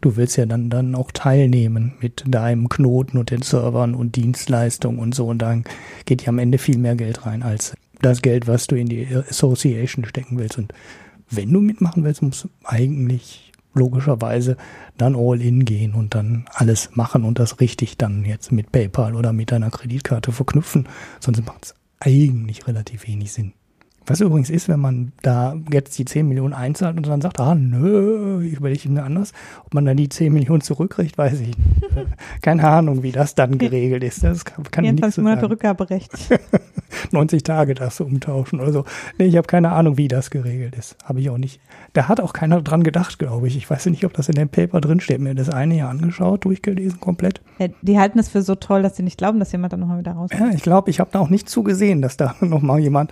du 0.00 0.16
willst 0.16 0.36
ja 0.36 0.46
dann, 0.46 0.70
dann 0.70 0.94
auch 0.94 1.10
teilnehmen 1.12 1.92
mit 2.00 2.24
deinem 2.26 2.68
Knoten 2.68 3.18
und 3.18 3.30
den 3.30 3.42
Servern 3.42 3.94
und 3.94 4.16
Dienstleistungen 4.16 4.98
und 4.98 5.14
so. 5.14 5.26
Und 5.26 5.38
dann 5.38 5.64
geht 6.04 6.22
ja 6.22 6.28
am 6.28 6.38
Ende 6.38 6.58
viel 6.58 6.78
mehr 6.78 6.96
Geld 6.96 7.26
rein 7.26 7.42
als 7.42 7.74
das 8.00 8.22
Geld, 8.22 8.46
was 8.46 8.66
du 8.66 8.76
in 8.76 8.88
die 8.88 9.06
Association 9.14 10.04
stecken 10.04 10.38
willst. 10.38 10.58
Und 10.58 10.72
wenn 11.28 11.52
du 11.52 11.60
mitmachen 11.60 12.04
willst, 12.04 12.22
musst 12.22 12.44
du 12.44 12.48
eigentlich 12.64 13.52
logischerweise 13.72 14.56
dann 14.96 15.14
all 15.14 15.40
in 15.40 15.64
gehen 15.64 15.94
und 15.94 16.14
dann 16.14 16.44
alles 16.52 16.90
machen 16.94 17.24
und 17.24 17.38
das 17.38 17.60
richtig 17.60 17.96
dann 17.96 18.24
jetzt 18.24 18.50
mit 18.50 18.72
PayPal 18.72 19.14
oder 19.14 19.32
mit 19.32 19.52
deiner 19.52 19.70
Kreditkarte 19.70 20.32
verknüpfen. 20.32 20.88
Sonst 21.20 21.46
macht 21.46 21.66
es 21.66 21.74
eigentlich 22.00 22.66
relativ 22.66 23.06
wenig 23.06 23.32
Sinn. 23.32 23.52
Was 24.06 24.20
übrigens 24.20 24.50
ist, 24.50 24.68
wenn 24.68 24.80
man 24.80 25.12
da 25.22 25.56
jetzt 25.72 25.98
die 25.98 26.04
10 26.04 26.26
Millionen 26.26 26.54
einzahlt 26.54 26.96
und 26.96 27.06
dann 27.06 27.20
sagt, 27.20 27.38
ah, 27.38 27.54
nö, 27.54 28.42
ich 28.44 28.54
überlege 28.54 28.88
mir 28.88 29.04
anders, 29.04 29.32
ob 29.64 29.74
man 29.74 29.84
dann 29.84 29.96
die 29.96 30.08
10 30.08 30.32
Millionen 30.32 30.62
zurückkriegt, 30.62 31.16
weiß 31.16 31.40
ich 31.40 31.48
nicht. 31.48 31.58
Keine 32.42 32.66
Ahnung, 32.66 33.02
wie 33.02 33.12
das 33.12 33.34
dann 33.34 33.58
geregelt 33.58 34.02
ist. 34.02 34.24
Das 34.24 34.44
kann, 34.44 34.64
kann 34.64 34.84
ich 34.84 34.92
nicht 34.92 35.12
so 35.12 35.22
Monate 35.22 35.48
Rückgaberecht. 35.48 36.10
90 37.12 37.42
Tage 37.42 37.74
darfst 37.74 38.00
du 38.00 38.04
umtauschen 38.04 38.60
oder 38.60 38.72
so. 38.72 38.84
Nee, 39.18 39.26
ich 39.26 39.36
habe 39.36 39.46
keine 39.46 39.72
Ahnung, 39.72 39.96
wie 39.96 40.08
das 40.08 40.30
geregelt 40.30 40.76
ist. 40.76 40.96
Habe 41.04 41.20
ich 41.20 41.30
auch 41.30 41.38
nicht. 41.38 41.60
Da 41.92 42.08
hat 42.08 42.20
auch 42.20 42.32
keiner 42.32 42.60
dran 42.62 42.82
gedacht, 42.82 43.18
glaube 43.18 43.48
ich. 43.48 43.56
Ich 43.56 43.68
weiß 43.68 43.86
nicht, 43.86 44.04
ob 44.04 44.12
das 44.14 44.28
in 44.28 44.34
dem 44.34 44.48
Paper 44.48 44.80
drinsteht. 44.80 45.20
Mir 45.20 45.34
das 45.34 45.50
eine 45.50 45.76
Jahr 45.76 45.90
angeschaut, 45.90 46.44
durchgelesen 46.44 47.00
komplett. 47.00 47.40
Ja, 47.58 47.68
die 47.82 47.98
halten 47.98 48.18
es 48.18 48.28
für 48.28 48.42
so 48.42 48.54
toll, 48.54 48.82
dass 48.82 48.96
sie 48.96 49.02
nicht 49.02 49.18
glauben, 49.18 49.38
dass 49.38 49.52
jemand 49.52 49.72
da 49.72 49.76
nochmal 49.76 49.98
wieder 49.98 50.12
rauskommt. 50.12 50.40
Ja, 50.40 50.54
ich 50.54 50.62
glaube, 50.62 50.90
ich 50.90 51.00
habe 51.00 51.10
da 51.12 51.20
auch 51.20 51.30
nicht 51.30 51.48
zugesehen, 51.48 52.02
dass 52.02 52.16
da 52.16 52.34
nochmal 52.40 52.80
jemand 52.80 53.10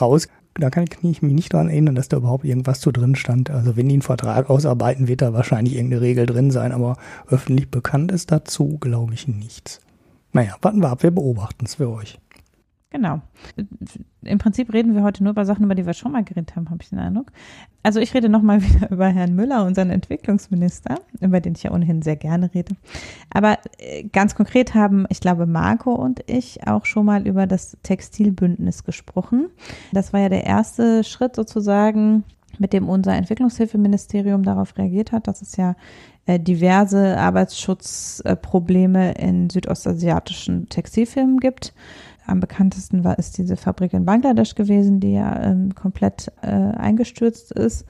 raus 0.00 0.28
da 0.54 0.70
kann 0.70 0.84
ich 0.84 1.22
mich 1.22 1.22
nicht 1.22 1.54
daran 1.54 1.68
erinnern, 1.68 1.94
dass 1.94 2.08
da 2.08 2.16
überhaupt 2.16 2.44
irgendwas 2.44 2.80
zu 2.80 2.90
drin 2.90 3.14
stand. 3.14 3.50
Also 3.50 3.76
wenn 3.76 3.88
die 3.88 3.94
einen 3.94 4.02
Vertrag 4.02 4.50
ausarbeiten, 4.50 5.08
wird 5.08 5.22
da 5.22 5.32
wahrscheinlich 5.32 5.74
irgendeine 5.74 6.02
Regel 6.02 6.26
drin 6.26 6.50
sein, 6.50 6.72
aber 6.72 6.96
öffentlich 7.28 7.70
bekannt 7.70 8.12
ist 8.12 8.32
dazu, 8.32 8.78
glaube 8.78 9.14
ich, 9.14 9.28
nichts. 9.28 9.80
Naja, 10.32 10.56
warten 10.60 10.80
wir 10.80 10.90
ab, 10.90 11.02
wir 11.02 11.10
beobachten 11.10 11.64
es 11.64 11.76
für 11.76 11.90
euch. 11.90 12.18
Genau. 12.92 13.20
Im 14.22 14.38
Prinzip 14.38 14.72
reden 14.72 14.96
wir 14.96 15.04
heute 15.04 15.22
nur 15.22 15.30
über 15.30 15.44
Sachen, 15.44 15.64
über 15.64 15.76
die 15.76 15.86
wir 15.86 15.92
schon 15.92 16.10
mal 16.10 16.24
geredet 16.24 16.56
haben, 16.56 16.70
habe 16.70 16.82
ich 16.82 16.90
den 16.90 16.98
Eindruck. 16.98 17.30
Also 17.84 18.00
ich 18.00 18.12
rede 18.14 18.28
nochmal 18.28 18.62
wieder 18.68 18.90
über 18.90 19.06
Herrn 19.06 19.36
Müller, 19.36 19.64
unseren 19.64 19.90
Entwicklungsminister, 19.90 20.96
über 21.20 21.40
den 21.40 21.54
ich 21.54 21.62
ja 21.62 21.70
ohnehin 21.70 22.02
sehr 22.02 22.16
gerne 22.16 22.52
rede. 22.52 22.74
Aber 23.32 23.58
äh, 23.78 24.02
ganz 24.04 24.34
konkret 24.34 24.74
haben, 24.74 25.06
ich 25.08 25.20
glaube, 25.20 25.46
Marco 25.46 25.94
und 25.94 26.24
ich 26.26 26.66
auch 26.66 26.84
schon 26.84 27.06
mal 27.06 27.28
über 27.28 27.46
das 27.46 27.76
Textilbündnis 27.84 28.82
gesprochen. 28.82 29.50
Das 29.92 30.12
war 30.12 30.20
ja 30.20 30.28
der 30.28 30.44
erste 30.44 31.04
Schritt 31.04 31.36
sozusagen, 31.36 32.24
mit 32.58 32.72
dem 32.72 32.88
unser 32.88 33.14
Entwicklungshilfeministerium 33.14 34.42
darauf 34.42 34.76
reagiert 34.76 35.12
hat, 35.12 35.28
dass 35.28 35.42
es 35.42 35.56
ja 35.56 35.76
äh, 36.26 36.40
diverse 36.40 37.16
Arbeitsschutzprobleme 37.16 39.12
in 39.12 39.48
südostasiatischen 39.48 40.68
Textilfirmen 40.68 41.38
gibt 41.38 41.72
am 42.26 42.40
bekanntesten 42.40 43.04
war, 43.04 43.18
ist 43.18 43.38
diese 43.38 43.56
Fabrik 43.56 43.92
in 43.92 44.04
Bangladesch 44.04 44.54
gewesen, 44.54 45.00
die 45.00 45.12
ja 45.12 45.42
ähm, 45.42 45.74
komplett 45.74 46.32
äh, 46.42 46.46
eingestürzt 46.46 47.52
ist. 47.52 47.86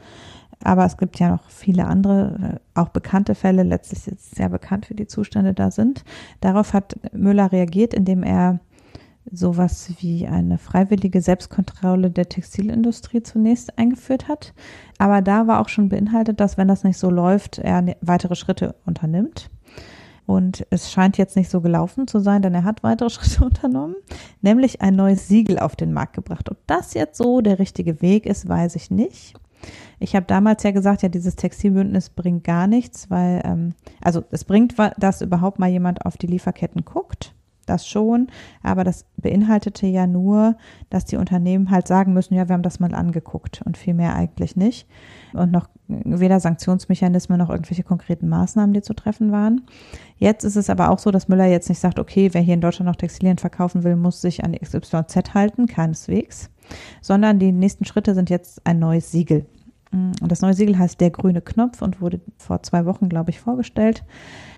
Aber 0.63 0.85
es 0.85 0.99
gibt 0.99 1.19
ja 1.19 1.31
noch 1.31 1.49
viele 1.49 1.87
andere, 1.87 2.61
äh, 2.75 2.79
auch 2.79 2.89
bekannte 2.89 3.35
Fälle, 3.35 3.63
letztlich 3.63 4.07
ist 4.09 4.35
sehr 4.35 4.49
bekannt, 4.49 4.91
wie 4.91 4.95
die 4.95 5.07
Zustände 5.07 5.55
da 5.55 5.71
sind. 5.71 6.05
Darauf 6.41 6.73
hat 6.73 6.99
Müller 7.13 7.53
reagiert, 7.53 7.95
indem 7.95 8.23
er 8.23 8.61
sowas 9.33 9.93
wie 10.01 10.27
eine 10.27 10.59
freiwillige 10.59 11.21
Selbstkontrolle 11.21 12.11
der 12.11 12.29
Textilindustrie 12.29 13.23
zunächst 13.23 13.79
eingeführt 13.79 14.29
hat. 14.29 14.55
Aber 14.99 15.23
da 15.23 15.47
war 15.47 15.61
auch 15.61 15.69
schon 15.69 15.89
beinhaltet, 15.89 16.41
dass 16.41 16.59
wenn 16.59 16.69
das 16.69 16.85
nicht 16.85 16.99
so 16.99 17.11
läuft, 17.11 17.59
er 17.59 17.83
ne, 17.83 17.97
weitere 18.01 18.35
Schritte 18.35 18.75
unternimmt. 18.87 19.51
Und 20.31 20.65
es 20.71 20.93
scheint 20.93 21.19
jetzt 21.19 21.35
nicht 21.35 21.51
so 21.51 21.61
gelaufen 21.61 22.07
zu 22.07 22.21
sein, 22.21 22.41
denn 22.41 22.55
er 22.55 22.63
hat 22.63 22.85
weitere 22.85 23.11
Schritte 23.11 23.45
unternommen, 23.45 23.97
nämlich 24.43 24.81
ein 24.81 24.95
neues 24.95 25.27
Siegel 25.27 25.59
auf 25.59 25.75
den 25.75 25.93
Markt 25.93 26.13
gebracht. 26.13 26.53
Ob 26.53 26.59
das 26.69 26.95
jetzt 26.95 27.19
so 27.19 27.41
der 27.41 27.59
richtige 27.59 28.01
Weg 28.01 28.27
ist, 28.27 28.49
weiß 28.49 28.77
ich 28.77 28.93
nicht. 28.93 29.35
Ich 29.99 30.15
habe 30.15 30.27
damals 30.27 30.63
ja 30.63 30.71
gesagt, 30.71 31.03
ja, 31.03 31.09
dieses 31.09 31.35
Textilbündnis 31.35 32.11
bringt 32.11 32.45
gar 32.45 32.69
nichts, 32.69 33.11
weil, 33.11 33.43
ähm, 33.45 33.75
also 34.01 34.23
es 34.31 34.45
bringt, 34.45 34.77
dass 34.99 35.21
überhaupt 35.21 35.59
mal 35.59 35.69
jemand 35.69 36.07
auf 36.07 36.17
die 36.17 36.29
Lieferketten 36.29 36.85
guckt 36.85 37.35
das 37.67 37.87
schon, 37.87 38.29
aber 38.63 38.85
das 38.85 39.05
beinhaltete 39.17 39.87
ja 39.87 40.07
nur, 40.07 40.57
dass 40.89 41.05
die 41.05 41.17
Unternehmen 41.17 41.71
halt 41.71 41.87
sagen 41.87 42.13
müssen, 42.13 42.35
ja, 42.35 42.49
wir 42.49 42.55
haben 42.55 42.63
das 42.63 42.81
mal 42.81 42.95
angeguckt 42.95 43.63
und 43.65 43.77
viel 43.77 43.95
mehr 43.95 44.15
eigentlich 44.15 44.57
nicht. 44.57 44.89
Und 45.33 45.53
noch 45.53 45.69
weder 45.89 46.41
Sanktionsmechanismen 46.41 47.39
noch 47.39 47.51
irgendwelche 47.51 47.83
konkreten 47.83 48.29
Maßnahmen, 48.29 48.73
die 48.73 48.83
zu 48.83 48.95
treffen 48.95 49.33
waren. 49.33 49.63
Jetzt 50.17 50.45
ist 50.45 50.57
es 50.57 50.71
aber 50.71 50.91
auch 50.91 50.99
so, 50.99 51.11
dass 51.11 51.29
Müller 51.29 51.47
jetzt 51.47 51.69
nicht 51.69 51.81
sagt, 51.81 51.99
okay, 51.99 52.31
wer 52.33 52.41
hier 52.41 52.55
in 52.55 52.61
Deutschland 52.61 52.89
noch 52.89 52.97
Textilien 52.97 53.39
verkaufen 53.39 53.85
will, 53.85 53.97
muss 53.97 54.21
sich 54.21 54.45
an 54.45 54.53
XYZ 54.53 55.35
halten, 55.35 55.67
keineswegs, 55.67 56.51
sondern 57.01 57.39
die 57.39 57.53
nächsten 57.53 57.85
Schritte 57.85 58.15
sind 58.15 58.31
jetzt 58.31 58.65
ein 58.67 58.79
neues 58.79 59.11
Siegel. 59.11 59.47
Und 59.93 60.31
das 60.31 60.41
neue 60.41 60.55
Siegel 60.55 60.79
heißt 60.79 61.01
der 61.01 61.11
grüne 61.11 61.41
Knopf 61.41 61.83
und 61.83 62.01
wurde 62.01 62.21
vor 62.39 62.63
zwei 62.63 62.87
Wochen, 62.87 63.09
glaube 63.09 63.31
ich, 63.31 63.41
vorgestellt. 63.41 64.05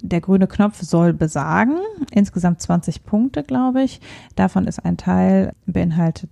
Der 0.02 0.20
grüne 0.20 0.46
Knopf 0.46 0.82
soll 0.82 1.14
besagen, 1.14 1.78
insgesamt 2.10 2.60
20 2.60 3.04
Punkte, 3.04 3.42
glaube 3.42 3.82
ich. 3.82 4.00
Davon 4.36 4.66
ist 4.66 4.84
ein 4.84 4.98
Teil 4.98 5.54
beinhaltet 5.64 6.30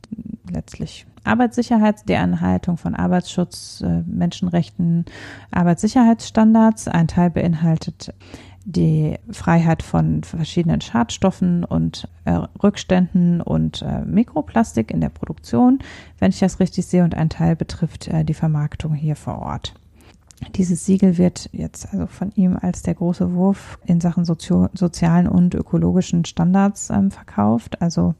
letztlich 0.50 1.06
Arbeitssicherheit, 1.24 2.08
die 2.08 2.16
Anhaltung 2.16 2.76
von 2.76 2.94
Arbeitsschutz, 2.94 3.82
äh, 3.86 4.02
Menschenrechten, 4.06 5.04
Arbeitssicherheitsstandards. 5.50 6.88
Ein 6.88 7.08
Teil 7.08 7.30
beinhaltet 7.30 8.14
die 8.64 9.16
Freiheit 9.30 9.82
von 9.82 10.22
verschiedenen 10.22 10.80
Schadstoffen 10.80 11.64
und 11.64 12.08
äh, 12.24 12.32
Rückständen 12.62 13.40
und 13.40 13.82
äh, 13.82 14.02
Mikroplastik 14.02 14.90
in 14.90 15.00
der 15.00 15.08
Produktion, 15.08 15.78
wenn 16.18 16.30
ich 16.30 16.40
das 16.40 16.60
richtig 16.60 16.86
sehe, 16.86 17.04
und 17.04 17.14
ein 17.14 17.30
Teil 17.30 17.56
betrifft 17.56 18.08
äh, 18.08 18.24
die 18.24 18.34
Vermarktung 18.34 18.94
hier 18.94 19.16
vor 19.16 19.38
Ort. 19.38 19.74
Dieses 20.54 20.86
Siegel 20.86 21.18
wird 21.18 21.50
jetzt 21.52 21.92
also 21.92 22.06
von 22.06 22.32
ihm 22.34 22.56
als 22.60 22.82
der 22.82 22.94
große 22.94 23.34
Wurf 23.34 23.78
in 23.84 24.00
Sachen 24.00 24.24
Sozio 24.24 24.68
sozialen 24.72 25.28
und 25.28 25.54
ökologischen 25.54 26.24
Standards 26.24 26.90
ähm, 26.90 27.10
verkauft. 27.10 27.80
Also 27.82 28.14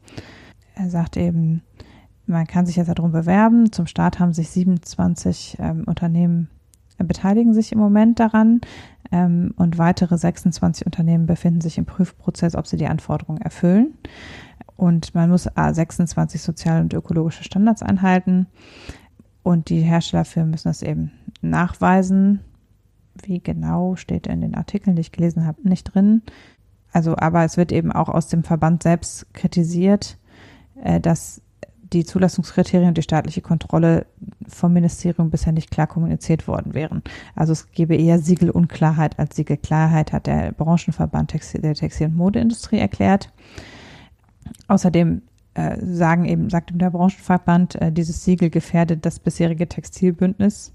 er 0.75 0.91
sagt 0.91 1.17
eben, 1.17 1.63
man 2.27 2.47
kann 2.47 2.67
sich 2.67 2.77
jetzt 2.77 2.89
darum 2.89 3.13
bewerben. 3.13 3.73
Zum 3.73 3.87
Start 3.87 4.21
haben 4.21 4.33
sich 4.33 4.51
27 4.51 5.57
ähm, 5.61 5.85
Unternehmen 5.87 6.49
äh, 6.99 7.05
beteiligen 7.05 7.55
sich 7.55 7.73
im 7.73 7.79
Moment 7.79 8.21
daran 8.21 8.61
ähm, 9.13 9.55
und 9.57 9.79
weitere 9.79 10.17
26 10.17 10.87
Unternehmen 10.87 11.27
befinden 11.27 11.61
sich 11.61 11.79
im 11.79 11.87
Prüfprozess, 11.87 12.55
ob 12.55 12.67
sie 12.67 12.77
die 12.77 12.87
Anforderungen 12.87 13.41
erfüllen. 13.41 13.95
Und 14.77 15.15
man 15.15 15.31
muss 15.31 15.45
26 15.45 16.41
soziale 16.41 16.81
und 16.81 16.95
ökologische 16.95 17.45
Standards 17.45 17.83
einhalten. 17.83 18.47
Und 19.43 19.69
die 19.69 19.81
Herstellerfirmen 19.81 20.53
müssen 20.53 20.69
das 20.69 20.83
eben 20.83 21.13
nachweisen. 21.43 22.41
Wie 23.23 23.41
genau 23.41 23.97
steht 23.97 24.27
in 24.27 24.41
den 24.41 24.55
Artikeln, 24.55 24.97
die 24.97 25.01
ich 25.01 25.13
gelesen 25.13 25.47
habe, 25.47 25.69
nicht 25.69 25.85
drin. 25.85 26.23
Also, 26.93 27.17
aber 27.17 27.45
es 27.45 27.57
wird 27.57 27.73
eben 27.73 27.93
auch 27.93 28.09
aus 28.09 28.29
dem 28.29 28.43
Verband 28.43 28.83
selbst 28.83 29.33
kritisiert, 29.35 30.19
äh, 30.83 31.01
dass 31.01 31.43
die 31.93 32.05
Zulassungskriterien 32.05 32.89
und 32.89 32.99
die 32.99 33.03
staatliche 33.03 33.41
Kontrolle 33.41 34.07
vom 34.49 34.73
Ministerium 34.73 35.31
bisher 35.31 35.53
nicht 35.53 35.71
klar 35.71 35.87
kommuniziert 35.87 36.47
worden 36.47 36.75
wären. 36.75 37.03
Also 37.35 37.53
es 37.53 37.71
gäbe 37.73 37.97
eher 37.97 38.19
Siegelunklarheit 38.19 39.19
als 39.19 39.37
Siegelklarheit, 39.37 40.13
hat 40.13 40.27
der 40.27 40.53
Branchenverband 40.53 41.33
der 41.33 41.75
Textil- 41.75 42.07
und 42.07 42.17
Modeindustrie 42.17 42.79
erklärt. 42.79 43.33
Außerdem 44.69 45.23
äh, 45.55 45.77
sagen 45.85 46.25
eben, 46.25 46.49
sagt 46.51 46.71
eben 46.71 46.79
der 46.79 46.91
Branchenverband, 46.91 47.75
äh, 47.77 47.93
dieses 47.93 48.25
Siegel 48.25 48.51
gefährdet 48.51 49.05
das 49.05 49.19
bisherige 49.19 49.69
Textilbündnis 49.69 50.73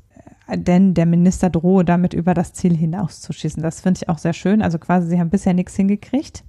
denn 0.53 0.93
der 0.93 1.05
Minister 1.05 1.49
drohe 1.49 1.83
damit 1.83 2.13
über 2.13 2.33
das 2.33 2.53
Ziel 2.53 2.75
hinauszuschießen. 2.75 3.63
Das 3.63 3.81
finde 3.81 4.01
ich 4.01 4.09
auch 4.09 4.19
sehr 4.19 4.33
schön. 4.33 4.61
Also 4.61 4.77
quasi, 4.77 5.07
sie 5.07 5.19
haben 5.19 5.31
bisher 5.31 5.53
nichts 5.53 5.75
hingekriegt 5.75 6.43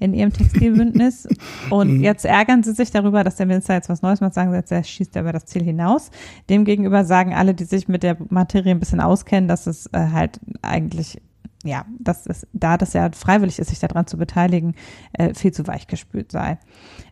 in 0.00 0.14
ihrem 0.14 0.32
Textilbündnis 0.32 1.28
und 1.70 1.98
mhm. 1.98 2.02
jetzt 2.02 2.24
ärgern 2.24 2.62
sie 2.62 2.72
sich 2.72 2.90
darüber, 2.90 3.22
dass 3.22 3.36
der 3.36 3.46
Minister 3.46 3.74
jetzt 3.74 3.88
was 3.88 4.02
Neues 4.02 4.20
macht, 4.20 4.34
sagen 4.34 4.50
sie 4.50 4.56
jetzt, 4.56 4.72
er 4.72 4.82
schießt 4.82 5.16
über 5.16 5.32
das 5.32 5.46
Ziel 5.46 5.62
hinaus. 5.62 6.10
Demgegenüber 6.48 7.04
sagen 7.04 7.34
alle, 7.34 7.54
die 7.54 7.64
sich 7.64 7.86
mit 7.86 8.02
der 8.02 8.16
Materie 8.30 8.72
ein 8.72 8.80
bisschen 8.80 9.00
auskennen, 9.00 9.48
dass 9.48 9.66
es 9.66 9.86
äh, 9.92 10.08
halt 10.12 10.40
eigentlich 10.62 11.20
ja, 11.64 11.84
dass 11.98 12.26
es, 12.26 12.46
da 12.52 12.76
das 12.76 12.92
ja 12.92 13.10
freiwillig 13.12 13.58
ist, 13.58 13.68
sich 13.68 13.78
daran 13.78 14.06
zu 14.06 14.16
beteiligen, 14.16 14.74
äh, 15.12 15.34
viel 15.34 15.52
zu 15.52 15.66
weich 15.66 15.86
gespült 15.86 16.32
sei. 16.32 16.58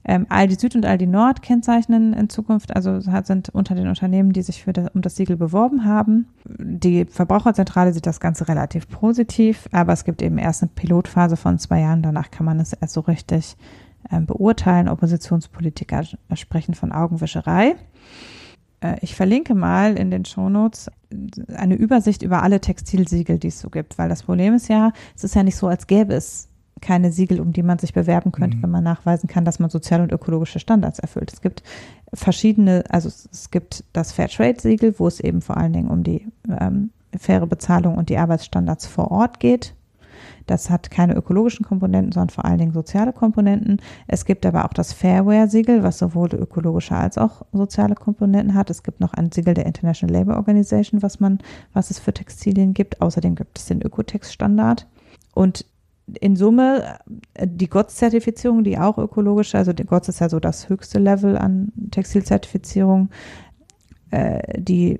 Ähm, 0.04 0.26
Aldi 0.28 0.56
Süd 0.56 0.76
und 0.76 0.86
Aldi 0.86 1.06
Nord 1.06 1.42
kennzeichnen 1.42 2.12
in 2.12 2.28
Zukunft, 2.28 2.74
also 2.74 3.00
sind 3.00 3.48
unter 3.50 3.74
den 3.74 3.88
Unternehmen, 3.88 4.32
die 4.32 4.42
sich 4.42 4.64
für 4.64 4.72
das, 4.72 4.90
um 4.94 5.02
das 5.02 5.16
Siegel 5.16 5.36
beworben 5.36 5.84
haben. 5.84 6.28
Die 6.44 7.04
Verbraucherzentrale 7.04 7.92
sieht 7.92 8.06
das 8.06 8.20
Ganze 8.20 8.48
relativ 8.48 8.88
positiv, 8.88 9.68
aber 9.72 9.92
es 9.92 10.04
gibt 10.04 10.22
eben 10.22 10.38
erst 10.38 10.62
eine 10.62 10.70
Pilotphase 10.74 11.36
von 11.36 11.58
zwei 11.58 11.80
Jahren, 11.80 12.02
danach 12.02 12.30
kann 12.30 12.46
man 12.46 12.60
es 12.60 12.72
erst 12.72 12.94
so 12.94 13.00
richtig 13.00 13.56
äh, 14.10 14.20
beurteilen. 14.20 14.88
Oppositionspolitiker 14.88 16.04
sprechen 16.34 16.74
von 16.74 16.92
Augenwischerei. 16.92 17.76
Äh, 18.84 18.96
ich 19.00 19.16
verlinke 19.16 19.54
mal 19.54 19.98
in 19.98 20.10
den 20.10 20.24
Shownotes 20.24 20.90
eine 21.56 21.74
Übersicht 21.74 22.22
über 22.22 22.42
alle 22.42 22.60
Textilsiegel, 22.60 23.38
die 23.38 23.48
es 23.48 23.60
so 23.60 23.70
gibt, 23.70 23.98
weil 23.98 24.08
das 24.08 24.24
Problem 24.24 24.54
ist 24.54 24.68
ja, 24.68 24.92
es 25.16 25.24
ist 25.24 25.34
ja 25.34 25.42
nicht 25.42 25.56
so, 25.56 25.66
als 25.68 25.86
gäbe 25.86 26.14
es 26.14 26.48
keine 26.80 27.12
Siegel, 27.12 27.40
um 27.40 27.52
die 27.52 27.62
man 27.62 27.78
sich 27.78 27.94
bewerben 27.94 28.30
könnte, 28.30 28.58
mhm. 28.58 28.64
wenn 28.64 28.70
man 28.70 28.84
nachweisen 28.84 29.28
kann, 29.28 29.44
dass 29.44 29.58
man 29.58 29.70
soziale 29.70 30.02
und 30.02 30.12
ökologische 30.12 30.58
Standards 30.58 30.98
erfüllt. 30.98 31.32
Es 31.32 31.40
gibt 31.40 31.62
verschiedene, 32.12 32.84
also 32.90 33.08
es 33.08 33.50
gibt 33.50 33.84
das 33.92 34.12
Fairtrade-Siegel, 34.12 34.98
wo 34.98 35.06
es 35.06 35.20
eben 35.20 35.40
vor 35.40 35.56
allen 35.56 35.72
Dingen 35.72 35.88
um 35.88 36.02
die 36.02 36.26
ähm, 36.60 36.90
faire 37.16 37.46
Bezahlung 37.46 37.96
und 37.96 38.10
die 38.10 38.18
Arbeitsstandards 38.18 38.86
vor 38.86 39.10
Ort 39.10 39.40
geht. 39.40 39.74
Das 40.46 40.70
hat 40.70 40.90
keine 40.90 41.14
ökologischen 41.14 41.64
Komponenten, 41.64 42.12
sondern 42.12 42.30
vor 42.30 42.44
allen 42.44 42.58
Dingen 42.58 42.72
soziale 42.72 43.12
Komponenten. 43.12 43.80
Es 44.06 44.24
gibt 44.24 44.44
aber 44.44 44.64
auch 44.64 44.72
das 44.72 44.92
Fairware-Siegel, 44.92 45.82
was 45.82 45.98
sowohl 45.98 46.34
ökologische 46.34 46.94
als 46.94 47.18
auch 47.18 47.42
soziale 47.52 47.94
Komponenten 47.94 48.54
hat. 48.54 48.70
Es 48.70 48.82
gibt 48.82 49.00
noch 49.00 49.14
ein 49.14 49.32
Siegel 49.32 49.54
der 49.54 49.66
International 49.66 50.14
Labour 50.14 50.36
Organization, 50.36 51.02
was 51.02 51.20
man, 51.20 51.38
was 51.72 51.90
es 51.90 51.98
für 51.98 52.12
Textilien 52.12 52.74
gibt. 52.74 53.00
Außerdem 53.00 53.34
gibt 53.34 53.58
es 53.58 53.66
den 53.66 53.82
Ökotex-Standard. 53.82 54.86
Und 55.34 55.66
in 56.20 56.36
Summe 56.36 56.98
äh, 57.34 57.46
die 57.48 57.68
GOTS-Zertifizierung, 57.68 58.64
die 58.64 58.78
auch 58.78 58.98
ökologische, 58.98 59.58
also 59.58 59.72
die 59.72 59.84
GOTS 59.84 60.10
ist 60.10 60.20
ja 60.20 60.28
so 60.28 60.40
das 60.40 60.68
höchste 60.68 60.98
Level 60.98 61.38
an 61.38 61.72
Textilzertifizierung, 61.90 63.08
äh, 64.10 64.60
die 64.60 64.98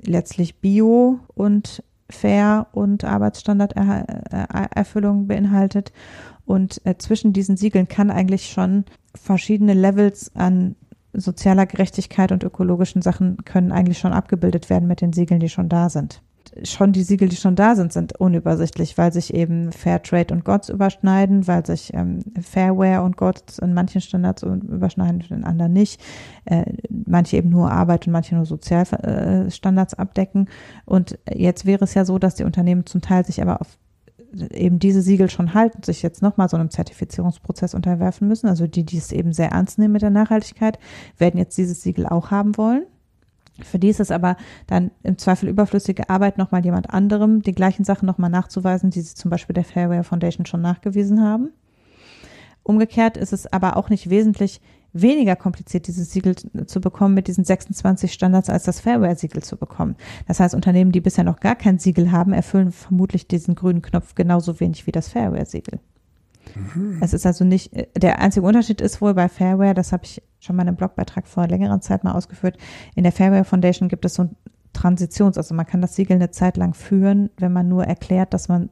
letztlich 0.00 0.60
Bio 0.60 1.20
und 1.34 1.82
Fair 2.14 2.68
und 2.72 3.04
Arbeitsstandarderfüllung 3.04 5.26
beinhaltet. 5.26 5.92
Und 6.46 6.80
äh, 6.84 6.96
zwischen 6.98 7.32
diesen 7.32 7.56
Siegeln 7.56 7.88
kann 7.88 8.10
eigentlich 8.10 8.50
schon 8.50 8.84
verschiedene 9.14 9.74
Levels 9.74 10.34
an 10.34 10.76
sozialer 11.12 11.66
Gerechtigkeit 11.66 12.32
und 12.32 12.42
ökologischen 12.42 13.02
Sachen 13.02 13.44
können 13.44 13.72
eigentlich 13.72 13.98
schon 13.98 14.12
abgebildet 14.12 14.70
werden 14.70 14.88
mit 14.88 15.00
den 15.00 15.12
Siegeln, 15.12 15.40
die 15.40 15.48
schon 15.48 15.68
da 15.68 15.88
sind 15.88 16.22
schon 16.62 16.92
die 16.92 17.02
Siegel, 17.02 17.28
die 17.28 17.36
schon 17.36 17.56
da 17.56 17.74
sind, 17.74 17.92
sind 17.92 18.18
unübersichtlich, 18.20 18.96
weil 18.96 19.12
sich 19.12 19.34
eben 19.34 19.72
Fairtrade 19.72 20.32
und 20.32 20.44
GOTS 20.44 20.68
überschneiden, 20.68 21.46
weil 21.46 21.66
sich 21.66 21.92
ähm, 21.94 22.20
Fairware 22.40 23.02
und 23.02 23.16
GOTS 23.16 23.58
in 23.58 23.74
manchen 23.74 24.00
Standards 24.00 24.42
überschneiden, 24.42 25.24
in 25.30 25.44
anderen 25.44 25.72
nicht. 25.72 26.00
Äh, 26.44 26.64
manche 26.88 27.36
eben 27.36 27.50
nur 27.50 27.70
Arbeit 27.70 28.06
und 28.06 28.12
manche 28.12 28.36
nur 28.36 28.46
Sozialstandards 28.46 29.94
äh, 29.94 29.96
abdecken. 29.96 30.48
Und 30.84 31.18
jetzt 31.32 31.66
wäre 31.66 31.84
es 31.84 31.94
ja 31.94 32.04
so, 32.04 32.18
dass 32.18 32.36
die 32.36 32.44
Unternehmen 32.44 32.86
zum 32.86 33.00
Teil 33.00 33.24
sich 33.24 33.42
aber 33.42 33.60
auf 33.60 33.78
eben 34.52 34.78
diese 34.78 35.02
Siegel 35.02 35.30
schon 35.30 35.54
halten, 35.54 35.82
sich 35.82 36.02
jetzt 36.02 36.22
nochmal 36.22 36.48
so 36.48 36.56
einem 36.56 36.70
Zertifizierungsprozess 36.70 37.74
unterwerfen 37.74 38.28
müssen. 38.28 38.48
Also 38.48 38.66
die, 38.66 38.84
die 38.84 38.98
es 38.98 39.12
eben 39.12 39.32
sehr 39.32 39.50
ernst 39.50 39.78
nehmen 39.78 39.92
mit 39.92 40.02
der 40.02 40.10
Nachhaltigkeit, 40.10 40.78
werden 41.18 41.38
jetzt 41.38 41.56
dieses 41.56 41.82
Siegel 41.82 42.06
auch 42.06 42.30
haben 42.30 42.56
wollen. 42.56 42.84
Für 43.62 43.78
die 43.78 43.88
ist 43.88 44.00
es 44.00 44.10
aber 44.10 44.36
dann 44.66 44.90
im 45.02 45.16
Zweifel 45.16 45.48
überflüssige 45.48 46.10
Arbeit, 46.10 46.38
nochmal 46.38 46.64
jemand 46.64 46.90
anderem 46.90 47.42
die 47.42 47.54
gleichen 47.54 47.84
Sachen 47.84 48.06
nochmal 48.06 48.30
nachzuweisen, 48.30 48.90
die 48.90 49.00
sie 49.00 49.14
zum 49.14 49.30
Beispiel 49.30 49.54
der 49.54 49.64
Fairware 49.64 50.02
Foundation 50.02 50.46
schon 50.46 50.60
nachgewiesen 50.60 51.22
haben. 51.22 51.50
Umgekehrt 52.64 53.16
ist 53.16 53.32
es 53.32 53.46
aber 53.52 53.76
auch 53.76 53.90
nicht 53.90 54.10
wesentlich 54.10 54.60
weniger 54.92 55.36
kompliziert, 55.36 55.86
dieses 55.86 56.12
Siegel 56.12 56.34
zu 56.66 56.80
bekommen 56.80 57.14
mit 57.14 57.28
diesen 57.28 57.44
26 57.44 58.12
Standards, 58.12 58.48
als 58.48 58.64
das 58.64 58.80
Fairware-Siegel 58.80 59.42
zu 59.42 59.56
bekommen. 59.56 59.96
Das 60.26 60.40
heißt, 60.40 60.54
Unternehmen, 60.54 60.92
die 60.92 61.00
bisher 61.00 61.24
noch 61.24 61.40
gar 61.40 61.56
kein 61.56 61.78
Siegel 61.78 62.10
haben, 62.10 62.32
erfüllen 62.32 62.72
vermutlich 62.72 63.28
diesen 63.28 63.54
grünen 63.54 63.82
Knopf 63.82 64.14
genauso 64.14 64.60
wenig 64.60 64.86
wie 64.86 64.92
das 64.92 65.08
Fairware-Siegel. 65.08 65.80
Mhm. 66.54 66.98
Es 67.00 67.12
ist 67.12 67.26
also 67.26 67.44
nicht, 67.44 67.72
der 67.96 68.20
einzige 68.20 68.46
Unterschied 68.46 68.80
ist 68.80 69.00
wohl 69.00 69.14
bei 69.14 69.28
Fairware, 69.28 69.74
das 69.74 69.92
habe 69.92 70.04
ich 70.04 70.22
schon 70.40 70.56
mal 70.56 70.62
in 70.62 70.68
einem 70.68 70.76
Blogbeitrag 70.76 71.26
vor 71.26 71.46
längerer 71.46 71.80
Zeit 71.80 72.04
mal 72.04 72.12
ausgeführt, 72.12 72.58
in 72.94 73.02
der 73.02 73.12
Fairware 73.12 73.44
Foundation 73.44 73.88
gibt 73.88 74.04
es 74.04 74.14
so 74.14 74.24
ein 74.24 74.36
Transitions, 74.72 75.38
also 75.38 75.54
man 75.54 75.66
kann 75.66 75.80
das 75.80 75.96
Siegel 75.96 76.16
eine 76.16 76.30
Zeit 76.30 76.56
lang 76.56 76.74
führen, 76.74 77.30
wenn 77.38 77.52
man 77.52 77.68
nur 77.68 77.84
erklärt, 77.84 78.34
dass 78.34 78.48
man 78.48 78.70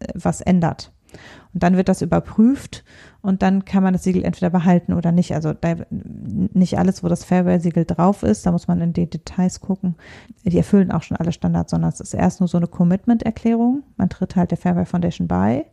äh, 0.00 0.08
was 0.14 0.40
ändert. 0.40 0.92
Und 1.52 1.62
dann 1.62 1.76
wird 1.76 1.88
das 1.88 2.02
überprüft 2.02 2.84
und 3.22 3.42
dann 3.42 3.64
kann 3.64 3.84
man 3.84 3.92
das 3.92 4.02
Siegel 4.02 4.24
entweder 4.24 4.50
behalten 4.50 4.92
oder 4.92 5.12
nicht. 5.12 5.32
Also 5.32 5.52
da, 5.52 5.76
nicht 5.90 6.76
alles, 6.76 7.04
wo 7.04 7.08
das 7.08 7.24
Fairware-Siegel 7.24 7.84
drauf 7.84 8.24
ist, 8.24 8.44
da 8.44 8.50
muss 8.50 8.66
man 8.66 8.80
in 8.80 8.92
die 8.92 9.08
Details 9.08 9.60
gucken. 9.60 9.94
Die 10.44 10.58
erfüllen 10.58 10.90
auch 10.90 11.02
schon 11.02 11.16
alle 11.16 11.30
Standards, 11.30 11.70
sondern 11.70 11.90
es 11.90 12.00
ist 12.00 12.14
erst 12.14 12.40
nur 12.40 12.48
so 12.48 12.56
eine 12.56 12.66
Commitment-Erklärung. 12.66 13.84
Man 13.96 14.08
tritt 14.08 14.34
halt 14.34 14.50
der 14.50 14.58
Fairware 14.58 14.86
Foundation 14.86 15.28
bei 15.28 15.66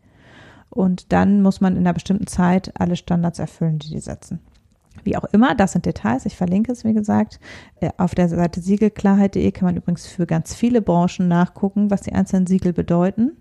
und 0.71 1.11
dann 1.11 1.41
muss 1.41 1.61
man 1.61 1.73
in 1.73 1.79
einer 1.79 1.93
bestimmten 1.93 2.27
Zeit 2.27 2.71
alle 2.79 2.95
Standards 2.95 3.39
erfüllen, 3.39 3.77
die 3.77 3.89
die 3.89 3.99
setzen. 3.99 4.39
Wie 5.03 5.17
auch 5.17 5.25
immer, 5.25 5.53
das 5.53 5.73
sind 5.73 5.85
Details. 5.85 6.25
Ich 6.25 6.35
verlinke 6.35 6.71
es, 6.71 6.83
wie 6.83 6.93
gesagt. 6.93 7.39
Äh, 7.79 7.89
auf 7.97 8.15
der 8.15 8.29
Seite 8.29 8.61
siegelklarheit.de 8.61 9.51
kann 9.51 9.65
man 9.65 9.77
übrigens 9.77 10.07
für 10.07 10.25
ganz 10.25 10.53
viele 10.53 10.81
Branchen 10.81 11.27
nachgucken, 11.27 11.91
was 11.91 12.01
die 12.01 12.13
einzelnen 12.13 12.47
Siegel 12.47 12.73
bedeuten. 12.73 13.33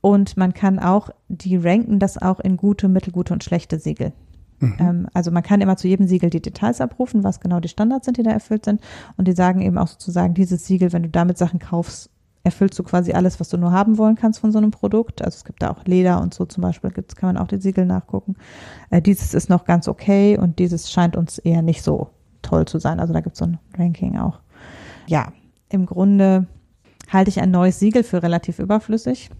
Und 0.00 0.36
man 0.36 0.54
kann 0.54 0.78
auch, 0.78 1.10
die 1.28 1.56
ranken 1.56 1.98
das 1.98 2.20
auch 2.20 2.40
in 2.40 2.56
gute, 2.56 2.88
mittelgute 2.88 3.32
und 3.32 3.44
schlechte 3.44 3.78
Siegel. 3.78 4.12
Mhm. 4.60 4.76
Ähm, 4.78 5.08
also 5.14 5.30
man 5.30 5.42
kann 5.42 5.60
immer 5.60 5.76
zu 5.76 5.88
jedem 5.88 6.06
Siegel 6.06 6.30
die 6.30 6.42
Details 6.42 6.80
abrufen, 6.80 7.22
was 7.24 7.40
genau 7.40 7.60
die 7.60 7.68
Standards 7.68 8.06
sind, 8.06 8.16
die 8.16 8.22
da 8.22 8.30
erfüllt 8.30 8.64
sind. 8.64 8.80
Und 9.16 9.28
die 9.28 9.32
sagen 9.32 9.60
eben 9.60 9.78
auch 9.78 9.88
sozusagen, 9.88 10.34
dieses 10.34 10.66
Siegel, 10.66 10.92
wenn 10.92 11.02
du 11.02 11.08
damit 11.08 11.38
Sachen 11.38 11.58
kaufst, 11.58 12.10
erfüllst 12.46 12.78
du 12.78 12.84
quasi 12.84 13.12
alles, 13.12 13.40
was 13.40 13.48
du 13.48 13.58
nur 13.58 13.72
haben 13.72 13.98
wollen 13.98 14.14
kannst 14.14 14.38
von 14.38 14.52
so 14.52 14.58
einem 14.58 14.70
Produkt. 14.70 15.20
Also 15.20 15.36
es 15.36 15.44
gibt 15.44 15.62
da 15.62 15.70
auch 15.70 15.84
Leder 15.84 16.22
und 16.22 16.32
so 16.32 16.44
zum 16.46 16.62
Beispiel, 16.62 16.90
gibt's, 16.90 17.16
kann 17.16 17.34
man 17.34 17.42
auch 17.42 17.48
die 17.48 17.60
Siegel 17.60 17.84
nachgucken. 17.84 18.36
Äh, 18.90 19.02
dieses 19.02 19.34
ist 19.34 19.50
noch 19.50 19.64
ganz 19.64 19.88
okay 19.88 20.38
und 20.38 20.60
dieses 20.60 20.90
scheint 20.90 21.16
uns 21.16 21.38
eher 21.38 21.62
nicht 21.62 21.82
so 21.82 22.10
toll 22.42 22.64
zu 22.64 22.78
sein. 22.78 23.00
Also 23.00 23.12
da 23.12 23.20
gibt's 23.20 23.40
so 23.40 23.46
ein 23.46 23.58
Ranking 23.76 24.16
auch. 24.16 24.38
Ja, 25.08 25.32
im 25.68 25.86
Grunde 25.86 26.46
halte 27.12 27.30
ich 27.30 27.40
ein 27.40 27.50
neues 27.50 27.80
Siegel 27.80 28.04
für 28.04 28.22
relativ 28.22 28.60
überflüssig 28.60 29.30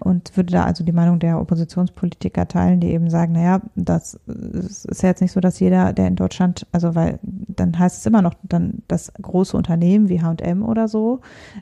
und 0.00 0.36
würde 0.36 0.52
da 0.52 0.64
also 0.64 0.82
die 0.82 0.92
Meinung 0.92 1.18
der 1.18 1.40
Oppositionspolitiker 1.40 2.48
teilen, 2.48 2.80
die 2.80 2.88
eben 2.88 3.10
sagen, 3.10 3.32
naja, 3.32 3.60
das 3.74 4.14
ist 4.26 5.02
ja 5.02 5.10
jetzt 5.10 5.20
nicht 5.20 5.32
so, 5.32 5.40
dass 5.40 5.60
jeder, 5.60 5.92
der 5.92 6.08
in 6.08 6.16
Deutschland, 6.16 6.66
also 6.72 6.94
weil 6.94 7.18
dann 7.22 7.78
heißt 7.78 7.98
es 7.98 8.06
immer 8.06 8.22
noch, 8.22 8.34
dann 8.42 8.82
das 8.88 9.12
große 9.20 9.56
Unternehmen 9.56 10.08
wie 10.08 10.22
H&M 10.22 10.62
oder 10.62 10.88
so 10.88 11.20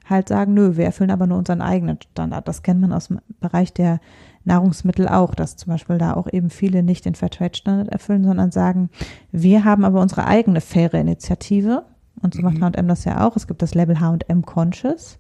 halt 0.09 0.29
sagen, 0.29 0.55
nö, 0.55 0.77
wir 0.77 0.85
erfüllen 0.85 1.11
aber 1.11 1.27
nur 1.27 1.39
unseren 1.39 1.61
eigenen 1.61 1.99
Standard. 2.01 2.47
Das 2.47 2.63
kennt 2.63 2.81
man 2.81 2.93
aus 2.93 3.09
dem 3.09 3.21
Bereich 3.41 3.73
der 3.73 4.01
Nahrungsmittel 4.45 5.09
auch, 5.09 5.35
dass 5.35 5.57
zum 5.57 5.73
Beispiel 5.73 5.99
da 5.99 6.15
auch 6.15 6.29
eben 6.33 6.51
viele 6.51 6.83
nicht 6.83 7.05
den 7.05 7.15
Fairtrade-Standard 7.15 7.89
erfüllen, 7.89 8.25
sondern 8.25 8.51
sagen, 8.51 8.89
wir 9.33 9.65
haben 9.65 9.85
aber 9.85 10.01
unsere 10.01 10.27
eigene 10.27 10.61
faire 10.61 10.95
Initiative. 10.95 11.85
Und 12.23 12.35
so 12.35 12.43
macht 12.43 12.61
H&M 12.61 12.89
das 12.89 13.05
ja 13.05 13.27
auch. 13.27 13.37
Es 13.37 13.47
gibt 13.47 13.63
das 13.63 13.75
Label 13.75 14.01
H&M 14.01 14.43
Conscious 14.45 15.19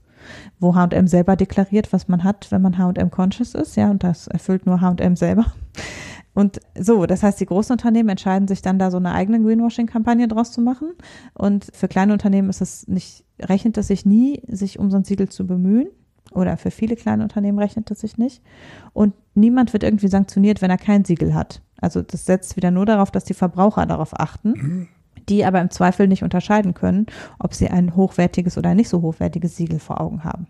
wo 0.58 0.74
H&M 0.74 1.06
selber 1.06 1.36
deklariert, 1.36 1.92
was 1.92 2.08
man 2.08 2.24
hat, 2.24 2.50
wenn 2.50 2.62
man 2.62 2.78
H&M 2.78 3.10
conscious 3.10 3.54
ist, 3.54 3.76
ja, 3.76 3.90
und 3.90 4.02
das 4.02 4.26
erfüllt 4.26 4.66
nur 4.66 4.80
H&M 4.80 5.16
selber. 5.16 5.46
Und 6.38 6.60
so, 6.78 7.04
das 7.06 7.24
heißt, 7.24 7.40
die 7.40 7.46
großen 7.46 7.72
Unternehmen 7.72 8.10
entscheiden 8.10 8.46
sich 8.46 8.62
dann 8.62 8.78
da 8.78 8.92
so 8.92 8.96
eine 8.96 9.12
eigene 9.12 9.42
Greenwashing-Kampagne 9.42 10.28
draus 10.28 10.52
zu 10.52 10.60
machen. 10.60 10.92
Und 11.34 11.66
für 11.72 11.88
kleine 11.88 12.12
Unternehmen 12.12 12.48
ist 12.48 12.60
es 12.60 12.86
nicht, 12.86 13.24
rechnet 13.40 13.76
es 13.76 13.88
sich 13.88 14.06
nie, 14.06 14.42
sich 14.46 14.78
um 14.78 14.88
so 14.88 14.98
ein 14.98 15.04
Siegel 15.04 15.28
zu 15.28 15.48
bemühen. 15.48 15.88
Oder 16.30 16.56
für 16.56 16.70
viele 16.70 16.94
kleine 16.94 17.24
Unternehmen 17.24 17.58
rechnet 17.58 17.90
es 17.90 18.00
sich 18.00 18.18
nicht. 18.18 18.40
Und 18.92 19.14
niemand 19.34 19.72
wird 19.72 19.82
irgendwie 19.82 20.06
sanktioniert, 20.06 20.62
wenn 20.62 20.70
er 20.70 20.78
kein 20.78 21.04
Siegel 21.04 21.34
hat. 21.34 21.60
Also 21.80 22.02
das 22.02 22.26
setzt 22.26 22.56
wieder 22.56 22.70
nur 22.70 22.86
darauf, 22.86 23.10
dass 23.10 23.24
die 23.24 23.34
Verbraucher 23.34 23.86
darauf 23.86 24.18
achten. 24.18 24.88
Die 25.28 25.44
aber 25.44 25.60
im 25.60 25.70
Zweifel 25.70 26.08
nicht 26.08 26.22
unterscheiden 26.22 26.74
können, 26.74 27.06
ob 27.38 27.54
sie 27.54 27.68
ein 27.68 27.94
hochwertiges 27.96 28.58
oder 28.58 28.74
nicht 28.74 28.88
so 28.88 29.02
hochwertiges 29.02 29.56
Siegel 29.56 29.78
vor 29.78 30.00
Augen 30.00 30.24
haben. 30.24 30.46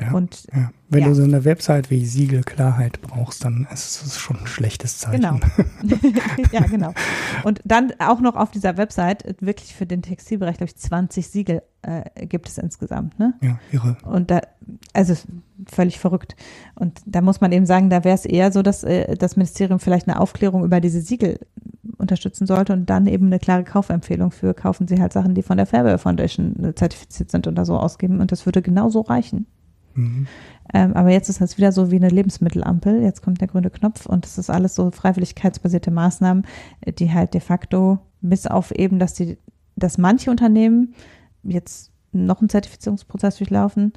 Ja, 0.00 0.12
und, 0.12 0.46
ja. 0.54 0.70
Wenn 0.88 1.02
ja. 1.02 1.08
du 1.08 1.14
so 1.14 1.22
eine 1.22 1.44
Website 1.44 1.90
wie 1.90 2.04
Siegelklarheit 2.06 3.00
brauchst, 3.02 3.44
dann 3.44 3.66
ist 3.72 4.02
es 4.02 4.18
schon 4.18 4.38
ein 4.38 4.46
schlechtes 4.46 4.98
Zeichen. 4.98 5.20
Genau. 5.20 5.38
ja, 6.52 6.60
genau. 6.62 6.94
Und 7.44 7.60
dann 7.64 7.92
auch 7.98 8.20
noch 8.20 8.36
auf 8.36 8.50
dieser 8.50 8.76
Website, 8.78 9.36
wirklich 9.40 9.74
für 9.74 9.86
den 9.86 10.02
Textilbereich, 10.02 10.56
glaube 10.56 10.70
ich, 10.70 10.76
20 10.76 11.26
Siegel 11.26 11.62
äh, 11.82 12.26
gibt 12.26 12.48
es 12.48 12.58
insgesamt. 12.58 13.18
Ne? 13.18 13.34
Ja, 13.42 13.58
irre. 13.70 13.96
Und 14.04 14.30
da, 14.30 14.40
also 14.94 15.14
völlig 15.70 15.98
verrückt. 15.98 16.36
Und 16.74 17.00
da 17.04 17.20
muss 17.20 17.40
man 17.40 17.52
eben 17.52 17.66
sagen, 17.66 17.90
da 17.90 18.04
wäre 18.04 18.14
es 18.14 18.24
eher 18.24 18.50
so, 18.50 18.62
dass 18.62 18.84
äh, 18.84 19.16
das 19.16 19.36
Ministerium 19.36 19.78
vielleicht 19.78 20.08
eine 20.08 20.20
Aufklärung 20.20 20.64
über 20.64 20.80
diese 20.80 21.02
Siegel 21.02 21.38
unterstützen 21.98 22.46
sollte 22.46 22.72
und 22.72 22.88
dann 22.88 23.06
eben 23.06 23.26
eine 23.26 23.38
klare 23.38 23.64
Kaufempfehlung 23.64 24.30
für, 24.30 24.54
kaufen 24.54 24.86
Sie 24.86 25.00
halt 25.00 25.12
Sachen, 25.12 25.34
die 25.34 25.42
von 25.42 25.56
der 25.56 25.66
Fairwear 25.66 25.98
Foundation 25.98 26.64
äh, 26.64 26.74
zertifiziert 26.74 27.30
sind 27.30 27.46
oder 27.46 27.64
so 27.64 27.76
ausgeben. 27.76 28.20
Und 28.20 28.32
das 28.32 28.46
würde 28.46 28.62
genauso 28.62 29.00
reichen. 29.00 29.46
Mhm. 29.94 30.26
Ähm, 30.72 30.94
aber 30.94 31.10
jetzt 31.10 31.28
ist 31.28 31.40
das 31.40 31.58
wieder 31.58 31.72
so 31.72 31.90
wie 31.90 31.96
eine 31.96 32.08
Lebensmittelampel. 32.08 33.02
Jetzt 33.02 33.22
kommt 33.22 33.40
der 33.40 33.48
grüne 33.48 33.70
Knopf 33.70 34.06
und 34.06 34.24
es 34.24 34.38
ist 34.38 34.50
alles 34.50 34.74
so 34.74 34.90
freiwilligkeitsbasierte 34.90 35.90
Maßnahmen, 35.90 36.46
die 36.98 37.12
halt 37.12 37.34
de 37.34 37.40
facto 37.40 37.98
bis 38.20 38.46
auf 38.46 38.70
eben, 38.70 38.98
dass 38.98 39.14
die, 39.14 39.38
dass 39.76 39.98
manche 39.98 40.30
Unternehmen 40.30 40.94
jetzt 41.42 41.90
noch 42.12 42.40
einen 42.40 42.48
Zertifizierungsprozess 42.48 43.38
durchlaufen, 43.38 43.92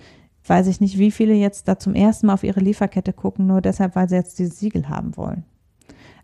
weiß 0.48 0.68
ich 0.68 0.82
nicht, 0.82 0.98
wie 0.98 1.12
viele 1.12 1.34
jetzt 1.34 1.68
da 1.68 1.80
zum 1.80 1.96
ersten 1.96 2.28
Mal 2.28 2.34
auf 2.34 2.44
ihre 2.44 2.60
Lieferkette 2.60 3.14
gucken, 3.14 3.48
nur 3.48 3.62
deshalb, 3.62 3.96
weil 3.96 4.10
sie 4.10 4.16
jetzt 4.16 4.40
dieses 4.40 4.60
Siegel 4.60 4.90
haben 4.90 5.16
wollen. 5.18 5.44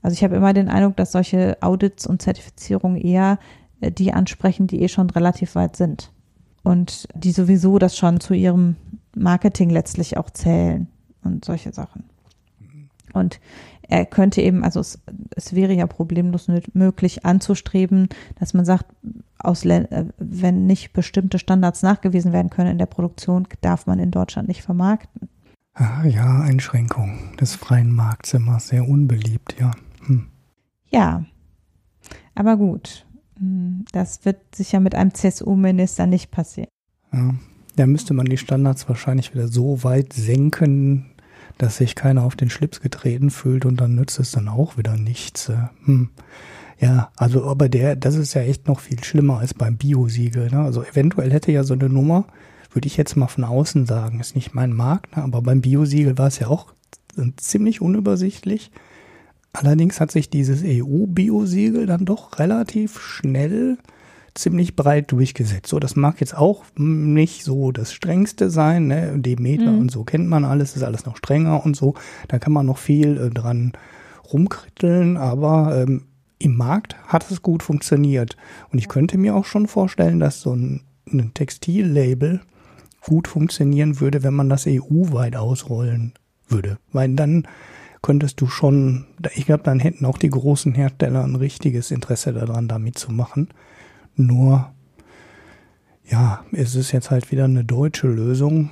Also 0.02 0.14
ich 0.14 0.24
habe 0.24 0.36
immer 0.36 0.54
den 0.54 0.70
Eindruck, 0.70 0.98
dass 0.98 1.12
solche 1.12 1.58
Audits 1.62 2.08
und 2.08 2.22
Zertifizierungen 2.22 3.00
eher 3.00 3.40
äh, 3.82 3.92
die 3.92 4.14
ansprechen, 4.14 4.68
die 4.68 4.82
eh 4.82 4.88
schon 4.88 5.10
relativ 5.10 5.56
weit 5.56 5.76
sind 5.76 6.12
und 6.64 7.08
die 7.16 7.32
sowieso 7.32 7.80
das 7.80 7.98
schon 7.98 8.20
zu 8.20 8.34
ihrem 8.34 8.76
Marketing 9.16 9.70
letztlich 9.70 10.18
auch 10.18 10.30
zählen 10.30 10.88
und 11.24 11.46
solche 11.46 11.74
Sachen. 11.74 12.06
Und 13.14 13.40
er 13.82 14.06
könnte 14.06 14.42
eben, 14.42 14.64
also 14.64 14.80
es, 14.80 15.00
es 15.36 15.54
wäre 15.54 15.74
ja 15.74 15.86
problemlos 15.86 16.48
möglich 16.74 17.26
anzustreben, 17.26 18.08
dass 18.40 18.54
man 18.54 18.64
sagt, 18.64 18.86
aus, 19.38 19.66
äh, 19.66 20.06
wenn 20.18 20.66
nicht 20.66 20.94
bestimmte 20.94 21.40
Standards 21.40 21.82
nachgewiesen 21.82 22.32
werden 22.32 22.50
können 22.50 22.72
in 22.72 22.78
der 22.78 22.86
Produktion, 22.86 23.48
darf 23.62 23.88
man 23.88 24.00
in 24.00 24.12
Deutschland 24.12 24.48
nicht 24.48 24.62
vermarkten. 24.62 25.30
Ah, 25.74 26.06
ja, 26.06 26.42
Einschränkung 26.42 27.36
des 27.40 27.56
freien 27.56 27.94
Markts 27.94 28.34
immer 28.34 28.60
sehr 28.60 28.88
unbeliebt, 28.88 29.56
ja. 29.60 29.72
Ja, 30.92 31.26
aber 32.36 32.58
gut, 32.58 33.06
hm, 33.40 33.86
das 33.92 34.26
wird 34.26 34.56
sicher 34.56 34.80
mit 34.80 34.94
einem 34.94 35.14
CSU-Minister 35.14 36.06
nicht 36.06 36.32
passieren. 36.32 36.70
Ja, 37.14 37.34
da 37.76 37.88
müsste 37.88 38.14
man 38.14 38.26
die 38.26 38.38
Standards 38.38 38.88
wahrscheinlich 38.88 39.34
wieder 39.34 39.48
so 39.48 39.84
weit 39.84 40.14
senken, 40.14 41.08
dass 41.58 41.78
sich 41.78 41.96
keiner 41.96 42.24
auf 42.24 42.36
den 42.36 42.50
Schlips 42.50 42.82
getreten 42.82 43.30
fühlt 43.30 43.66
und 43.66 43.80
dann 43.80 43.96
nützt 43.96 44.20
es 44.20 44.32
dann 44.32 44.48
auch 44.48 44.78
wieder 44.78 44.98
nichts. 44.98 45.50
Äh, 45.50 45.68
hm. 45.86 46.10
Ja, 46.80 47.12
also 47.16 47.46
aber 47.46 47.70
der, 47.70 47.96
das 47.96 48.16
ist 48.16 48.34
ja 48.34 48.42
echt 48.42 48.68
noch 48.68 48.80
viel 48.80 49.04
schlimmer 49.04 49.38
als 49.38 49.54
beim 49.54 49.78
Biosiegel. 49.78 50.50
Ne? 50.50 50.62
Also 50.62 50.84
eventuell 50.84 51.32
hätte 51.32 51.52
ja 51.52 51.64
so 51.64 51.76
eine 51.76 51.90
Nummer, 51.90 52.26
würde 52.72 52.88
ich 52.88 52.98
jetzt 52.98 53.16
mal 53.16 53.28
von 53.28 53.44
außen 53.44 53.86
sagen, 53.86 54.20
ist 54.20 54.36
nicht 54.36 54.56
mein 54.56 54.74
Markt, 54.74 55.16
ne? 55.16 55.24
aber 55.24 55.42
beim 55.44 55.62
Biosiegel 55.62 56.18
war 56.18 56.28
es 56.28 56.40
ja 56.40 56.48
auch 56.48 56.74
ziemlich 57.38 57.82
unübersichtlich. 57.82 58.72
Allerdings 59.54 60.00
hat 60.00 60.12
sich 60.12 60.30
dieses 60.30 60.62
EU-Biosiegel 60.64 61.86
dann 61.86 62.06
doch 62.06 62.40
relativ 62.40 63.00
schnell 63.02 63.78
ziemlich 64.34 64.76
breit 64.76 65.12
durchgesetzt. 65.12 65.68
So, 65.68 65.80
das 65.80 65.96
mag 65.96 66.22
jetzt 66.22 66.38
auch 66.38 66.64
nicht 66.78 67.44
so 67.44 67.72
das 67.72 67.92
strengste 67.92 68.50
sein, 68.50 68.88
ne? 68.88 69.14
Demeter 69.18 69.72
mhm. 69.72 69.80
und 69.80 69.92
so 69.92 70.04
kennt 70.04 70.28
man 70.28 70.46
alles, 70.46 70.76
ist 70.76 70.84
alles 70.84 71.06
noch 71.06 71.18
strenger 71.18 71.66
und 71.66 71.76
so. 71.76 71.96
Da 72.30 72.40
kann 72.40 72.54
man 72.54 72.66
noch 72.66 72.78
viel 72.78 73.18
äh, 73.18 73.30
dran 73.30 73.74
rumkritteln, 74.32 75.18
aber 75.18 75.82
ähm, 75.82 76.06
im 76.40 76.56
Markt 76.56 76.96
hat 77.08 77.30
es 77.30 77.42
gut 77.42 77.62
funktioniert. 77.62 78.38
Und 78.72 78.80
ich 78.80 78.88
könnte 78.88 79.18
mir 79.18 79.36
auch 79.36 79.46
schon 79.46 79.68
vorstellen, 79.68 80.20
dass 80.20 80.42
so 80.42 80.56
ein, 80.56 80.82
ein 81.12 81.34
Textillabel 81.34 82.42
gut 83.02 83.28
funktionieren 83.28 84.00
würde, 84.00 84.24
wenn 84.24 84.34
man 84.34 84.50
das 84.50 84.66
EU-weit 84.68 85.36
ausrollen 85.36 86.14
würde. 86.48 86.78
Weil 86.92 87.14
dann 87.16 87.48
könntest 88.02 88.42
du 88.42 88.48
schon, 88.48 89.06
ich 89.36 89.46
glaube, 89.46 89.64
dann 89.64 89.80
hätten 89.80 90.06
auch 90.06 90.18
die 90.18 90.30
großen 90.30 90.74
Hersteller 90.74 91.24
ein 91.24 91.36
richtiges 91.36 91.92
Interesse 91.92 92.34
daran, 92.34 92.68
da 92.68 92.80
mitzumachen. 92.80 93.50
Nur, 94.16 94.72
ja, 96.10 96.44
es 96.52 96.76
ist 96.76 96.92
jetzt 96.92 97.12
halt 97.12 97.32
wieder 97.32 97.46
eine 97.46 97.64
deutsche 97.64 98.08
Lösung. 98.08 98.72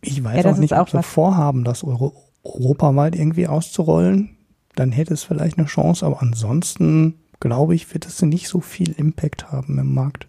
Ich 0.00 0.22
weiß 0.22 0.44
ja, 0.44 0.52
auch 0.52 0.58
nicht, 0.58 0.74
auch 0.74 0.82
ob 0.82 0.90
sie 0.90 1.02
vorhaben, 1.02 1.64
das 1.64 1.84
Euro 1.84 2.14
europaweit 2.44 3.16
irgendwie 3.16 3.46
auszurollen. 3.46 4.36
Dann 4.74 4.92
hätte 4.92 5.14
es 5.14 5.24
vielleicht 5.24 5.58
eine 5.58 5.66
Chance, 5.66 6.06
aber 6.06 6.22
ansonsten 6.22 7.14
glaube 7.40 7.74
ich, 7.74 7.92
wird 7.92 8.06
es 8.06 8.20
nicht 8.22 8.48
so 8.48 8.60
viel 8.60 8.92
Impact 8.92 9.50
haben 9.50 9.78
im 9.78 9.94
Markt. 9.94 10.28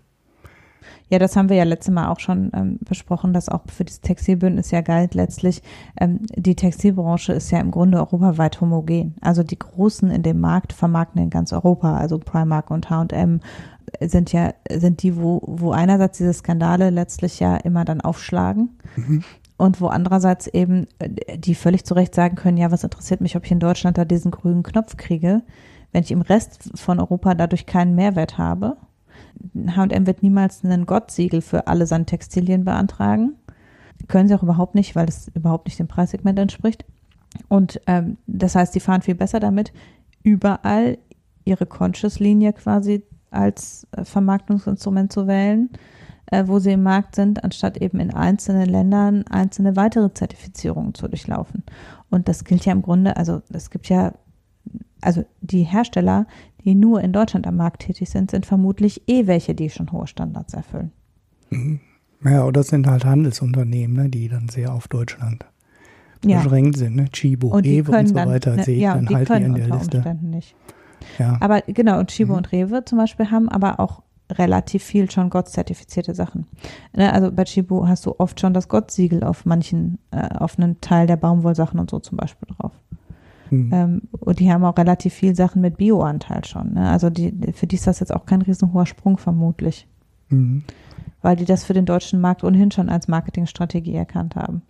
Ja, 1.10 1.18
das 1.18 1.36
haben 1.36 1.50
wir 1.50 1.58
ja 1.58 1.64
letztes 1.64 1.94
Mal 1.94 2.10
auch 2.10 2.20
schon 2.20 2.52
ähm, 2.54 2.78
besprochen, 2.82 3.34
dass 3.34 3.50
auch 3.50 3.62
für 3.68 3.84
dieses 3.84 4.02
Textilbündnis 4.02 4.72
ja 4.72 4.82
galt 4.82 5.16
letztlich, 5.16 5.62
ähm, 6.00 6.20
die 6.36 6.56
Textilbranche 6.56 7.34
ist 7.34 7.52
ja 7.52 7.60
im 7.60 7.72
Grunde 7.72 7.98
europaweit 7.98 8.62
homogen. 8.62 9.16
Also 9.22 9.44
die 9.44 9.58
Großen 9.58 10.12
in 10.12 10.22
dem 10.22 10.40
Markt 10.40 10.72
vermarkten 10.72 11.22
in 11.22 11.30
ganz 11.30 11.52
Europa, 11.52 11.98
also 11.98 12.20
Primark 12.20 12.70
und 12.70 12.90
H&M 12.90 13.42
sind 14.02 14.32
ja, 14.34 14.54
sind 14.72 15.04
die, 15.04 15.18
wo, 15.18 15.42
wo 15.46 15.72
einerseits 15.72 16.20
diese 16.20 16.34
Skandale 16.34 16.92
letztlich 16.92 17.40
ja 17.40 17.58
immer 17.58 17.86
dann 17.86 18.02
aufschlagen. 18.02 18.78
Mhm. 18.96 19.24
Und 19.58 19.82
wo 19.82 19.88
andererseits 19.88 20.48
eben 20.48 20.88
äh, 21.00 21.38
die 21.38 21.56
völlig 21.56 21.84
zu 21.84 21.94
Recht 21.94 22.16
sagen 22.16 22.36
können, 22.36 22.58
ja, 22.58 22.72
was 22.72 22.84
interessiert 22.84 23.20
mich, 23.20 23.36
ob 23.36 23.46
ich 23.46 23.52
in 23.52 23.60
Deutschland 23.60 23.98
da 23.98 24.06
diesen 24.06 24.32
grünen 24.32 24.64
Knopf 24.64 24.96
kriege, 24.96 25.42
wenn 25.92 26.04
ich 26.04 26.12
im 26.12 26.22
Rest 26.22 26.72
von 26.76 27.00
Europa 27.00 27.34
dadurch 27.34 27.66
keinen 27.66 27.96
Mehrwert 27.96 28.38
habe. 28.38 28.78
H&M 29.76 30.08
wird 30.08 30.24
niemals 30.24 30.64
einen 30.64 30.86
Gottsiegel 30.86 31.42
für 31.42 31.68
alle 31.68 31.86
seine 31.86 32.06
Textilien 32.06 32.66
beantragen. 32.66 33.36
Können 34.08 34.28
sie 34.28 34.36
auch 34.36 34.44
überhaupt 34.44 34.76
nicht, 34.76 34.96
weil 34.96 35.08
es 35.08 35.30
überhaupt 35.34 35.68
nicht 35.68 35.80
dem 35.80 35.88
Preissegment 35.88 36.40
entspricht. 36.40 36.86
Und 37.48 37.80
ähm, 37.88 38.18
das 38.28 38.56
heißt, 38.56 38.74
die 38.74 38.80
fahren 38.80 39.02
viel 39.02 39.16
besser 39.16 39.40
damit, 39.40 39.72
überall 40.24 40.98
ihre 41.46 41.66
Conscious-Linie 41.66 42.54
quasi 42.54 43.04
als 43.32 43.88
äh, 43.92 44.04
Vermarktungsinstrument 44.04 45.12
zu 45.12 45.28
wählen, 45.28 45.70
äh, 46.28 46.44
wo 46.48 46.60
sie 46.60 46.72
im 46.72 46.84
Markt 46.84 47.16
sind, 47.16 47.44
anstatt 47.44 47.78
eben 47.78 48.00
in 48.00 48.14
einzelnen 48.14 48.68
Ländern 48.68 49.26
einzelne 49.28 49.76
weitere 49.76 50.14
Zertifizierungen 50.14 50.94
zu 50.94 51.08
durchlaufen. 51.08 51.64
Und 52.10 52.28
das 52.28 52.44
gilt 52.44 52.66
ja 52.66 52.72
im 52.72 52.82
Grunde, 52.82 53.18
also 53.18 53.42
es 53.52 53.70
gibt 53.70 53.90
ja, 53.90 54.14
also 55.02 55.24
die 55.42 55.64
Hersteller, 55.64 56.26
die 56.66 56.76
nur 56.76 57.02
in 57.02 57.14
Deutschland 57.14 57.48
am 57.48 57.56
Markt 57.56 57.84
tätig 57.84 58.10
sind, 58.10 58.32
sind 58.32 58.46
vermutlich 58.46 59.04
eh 59.08 59.28
welche, 59.28 59.56
die 59.56 59.70
schon 59.70 59.92
hohe 59.92 60.08
Standards 60.08 60.54
erfüllen. 60.54 60.92
Mhm. 61.50 61.80
Ja, 62.24 62.46
oder 62.46 62.64
sind 62.64 62.86
halt 62.86 63.06
Handelsunternehmen, 63.06 63.96
ne, 63.96 64.10
die 64.10 64.28
dann 64.28 64.50
sehr 64.50 64.74
auf 64.74 64.88
Deutschland 64.88 65.46
ja. 66.26 66.42
beschränkt 66.42 66.78
sind, 66.78 66.96
ne? 66.96 67.10
Chibo, 67.12 67.48
und 67.48 67.66
Ewe 67.66 67.98
und 67.98 68.08
so 68.08 68.16
weiter, 68.16 68.56
ne, 68.56 68.64
sehe 68.64 68.76
ich 68.76 68.82
ja, 68.82 68.96
dann 68.96 69.10
halt 69.10 69.28
hier 69.28 69.38
in 69.38 69.56
der 69.56 69.70
Liste. 69.70 69.98
Umständen 69.98 70.30
nicht. 70.30 70.56
Ja. 71.18 71.38
Aber 71.40 71.62
genau, 71.62 72.00
und 72.00 72.10
Chibo 72.10 72.34
mhm. 72.34 72.38
und 72.40 72.52
Rewe 72.52 72.84
zum 72.84 72.98
Beispiel 72.98 73.32
haben 73.32 73.48
aber 73.48 73.80
auch 73.80 74.04
relativ 74.32 74.84
viel 74.84 75.10
schon 75.10 75.30
Gott-zertifizierte 75.30 76.14
Sachen. 76.14 76.46
Ne, 76.96 77.12
also 77.14 77.32
bei 77.32 77.46
Chibo 77.46 77.88
hast 77.88 78.06
du 78.06 78.16
oft 78.18 78.40
schon 78.40 78.54
das 78.54 78.68
Gott-Siegel 78.68 79.24
auf 79.24 79.46
manchen, 79.46 79.98
äh, 80.12 80.36
auf 80.36 80.60
einen 80.60 80.82
Teil 80.82 81.08
der 81.08 81.18
Baumwollsachen 81.18 81.80
und 81.80 81.90
so 81.90 82.00
zum 82.00 82.18
Beispiel 82.18 82.50
drauf. 82.56 82.74
Mhm. 83.50 83.70
Ähm, 83.74 84.02
und 84.12 84.40
die 84.40 84.52
haben 84.52 84.64
auch 84.64 84.78
relativ 84.78 85.14
viel 85.14 85.36
Sachen 85.36 85.62
mit 85.62 85.78
Bio-Anteil 85.78 86.46
schon. 86.46 86.74
Ne? 86.74 86.90
Also 86.90 87.10
die, 87.10 87.34
für 87.54 87.68
die 87.68 87.76
ist 87.76 87.88
das 87.88 88.00
jetzt 88.00 88.14
auch 88.14 88.26
kein 88.26 88.42
riesenhoher 88.42 88.86
Sprung 88.86 89.18
vermutlich. 89.18 89.88
Mhm. 90.30 90.64
Weil 91.22 91.36
die 91.36 91.46
das 91.46 91.66
für 91.66 91.74
den 91.74 91.86
deutschen 91.86 92.22
Markt 92.22 92.44
ohnehin 92.44 92.72
schon 92.72 92.90
als 92.90 93.08
Marketingstrategie 93.08 93.96
erkannt 93.96 94.36
haben. 94.36 94.62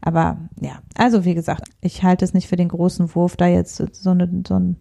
Aber 0.00 0.38
ja, 0.60 0.78
also 0.96 1.24
wie 1.24 1.34
gesagt, 1.34 1.68
ich 1.80 2.02
halte 2.02 2.24
es 2.24 2.32
nicht 2.32 2.48
für 2.48 2.56
den 2.56 2.68
großen 2.68 3.14
Wurf, 3.14 3.36
da 3.36 3.46
jetzt 3.46 3.76
so, 3.76 4.10
eine, 4.10 4.42
so 4.46 4.54
ein 4.54 4.76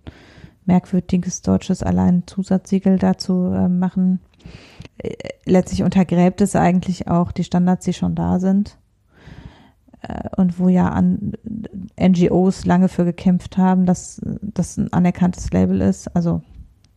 merkwürdiges 0.65 1.41
deutsches 1.41 1.83
Alleinzusatzsiegel 1.83 2.97
dazu 2.97 3.51
äh, 3.53 3.67
machen. 3.67 4.19
Letztlich 5.45 5.83
untergräbt 5.83 6.41
es 6.41 6.55
eigentlich 6.55 7.07
auch 7.07 7.31
die 7.31 7.43
Standards, 7.43 7.85
die 7.85 7.93
schon 7.93 8.15
da 8.15 8.39
sind 8.39 8.77
und 10.35 10.59
wo 10.59 10.69
ja 10.69 10.89
an 10.89 11.33
NGOs 11.99 12.65
lange 12.65 12.87
für 12.87 13.05
gekämpft 13.05 13.57
haben, 13.57 13.85
dass 13.85 14.21
das 14.41 14.77
ein 14.77 14.91
anerkanntes 14.93 15.51
Label 15.51 15.81
ist. 15.81 16.07
Also 16.15 16.41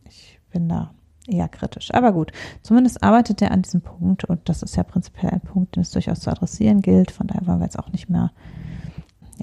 ich 0.05 0.39
bin 0.51 0.69
da 0.69 0.91
eher 1.27 1.47
kritisch. 1.47 1.93
Aber 1.93 2.13
gut, 2.13 2.31
zumindest 2.61 3.03
arbeitet 3.03 3.41
er 3.41 3.51
an 3.51 3.61
diesem 3.61 3.81
Punkt 3.81 4.25
und 4.25 4.47
das 4.49 4.63
ist 4.63 4.75
ja 4.75 4.83
prinzipiell 4.83 5.31
ein 5.31 5.41
Punkt, 5.41 5.75
den 5.75 5.81
es 5.81 5.91
durchaus 5.91 6.19
zu 6.19 6.31
adressieren 6.31 6.81
gilt. 6.81 7.11
Von 7.11 7.27
daher 7.27 7.45
wollen 7.47 7.59
wir 7.59 7.65
jetzt 7.65 7.79
auch 7.79 7.91
nicht 7.91 8.09
mehr 8.09 8.31